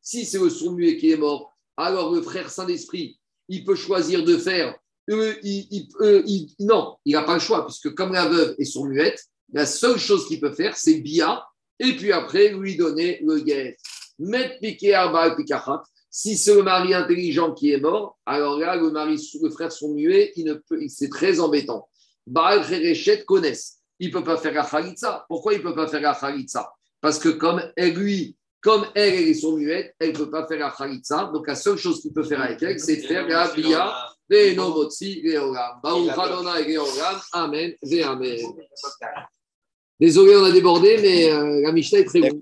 Si 0.02 0.26
c'est 0.26 0.40
le 0.40 0.50
sourd-muet 0.50 0.98
qui 0.98 1.12
est 1.12 1.18
mort, 1.18 1.54
alors 1.76 2.14
le 2.14 2.22
frère 2.22 2.50
Saint-Esprit, 2.50 3.20
il 3.50 3.66
peut 3.66 3.76
choisir 3.76 4.24
de 4.24 4.38
faire. 4.38 4.76
euh, 5.10 5.34
il- 5.44 5.68
il- 5.72 5.90
euh, 6.02 6.22
il- 6.26 6.54
non, 6.60 6.96
il 7.04 7.14
n'a 7.14 7.24
pas 7.24 7.34
le 7.34 7.40
choix, 7.40 7.66
puisque 7.66 7.94
comme 7.96 8.14
la 8.14 8.30
veuve 8.30 8.56
est 8.60 8.64
sourd-muette, 8.66 9.26
la 9.52 9.66
seule 9.66 9.98
chose 9.98 10.26
qu'il 10.28 10.40
peut 10.40 10.54
faire, 10.54 10.78
c'est 10.78 11.02
Bia, 11.02 11.44
et 11.80 11.98
puis 11.98 12.14
après 12.14 12.50
lui 12.50 12.78
donner 12.78 13.20
le 13.24 13.40
guet. 13.40 13.76
Mettre 14.20 14.60
piqué 14.60 14.94
arba 14.94 15.36
pikachat. 15.36 15.84
Si 16.10 16.38
c'est 16.38 16.54
le 16.56 16.64
mari 16.64 16.94
intelligent 16.94 17.52
qui 17.54 17.72
est 17.72 17.80
mort, 17.80 18.20
alors 18.26 18.58
là, 18.60 18.76
le 18.78 18.92
mari, 18.92 19.18
le 19.42 19.50
frère 19.50 19.72
sourd-muet, 19.72 20.32
il 20.38 20.46
ne 20.46 20.54
peut, 20.54 20.80
c'est 20.88 21.10
très 21.10 21.40
embêtant. 21.42 21.90
Baal 22.28 22.66
Khereshet 22.66 23.26
connaissent. 23.26 23.81
Il 24.02 24.08
ne 24.08 24.14
peut 24.14 24.24
pas 24.24 24.38
faire 24.38 24.54
la 24.54 24.66
khalitsa. 24.66 25.26
Pourquoi 25.30 25.54
il 25.54 25.60
ne 25.60 25.64
peut 25.64 25.76
pas 25.76 25.88
faire 25.88 26.02
la 26.02 26.16
khalitsa 26.16 26.74
Parce 27.00 27.20
que 27.20 27.30
comme 27.30 27.62
elle, 27.76 27.94
lui, 27.94 28.36
comme 28.60 28.86
elle, 28.96 29.14
elle 29.14 29.28
est 29.28 29.34
sourd-muette, 29.36 29.94
elle 30.00 30.14
ne 30.14 30.18
peut 30.18 30.32
pas 30.32 30.48
faire 30.48 30.58
la 30.58 30.72
khalitsa. 30.72 31.30
Donc 31.32 31.48
la 31.48 31.54
seule 31.54 31.78
chose 31.78 32.02
qu'il 32.02 32.12
peut 32.12 32.24
faire 32.24 32.42
avec 32.42 32.62
elle, 32.64 32.80
c'est 32.80 32.98
de 32.98 33.06
faire 33.06 33.28
la 33.28 33.54
bia, 33.54 33.94
les 34.28 34.56
nomotsi, 34.56 35.22
les 35.24 35.38
olam. 35.38 35.80
Baruch 35.84 36.10
Adonai, 36.18 36.64
les 36.66 36.78
olam. 36.80 37.20
Amen, 37.32 37.74
amen. 38.04 38.40
Désolé, 40.00 40.36
on 40.36 40.46
a 40.46 40.52
débordé, 40.52 40.98
mais 41.00 41.32
euh, 41.32 41.62
la 41.62 41.72
Mishnah 41.72 42.00
est 42.00 42.06
très 42.06 42.20
longue. 42.20 42.30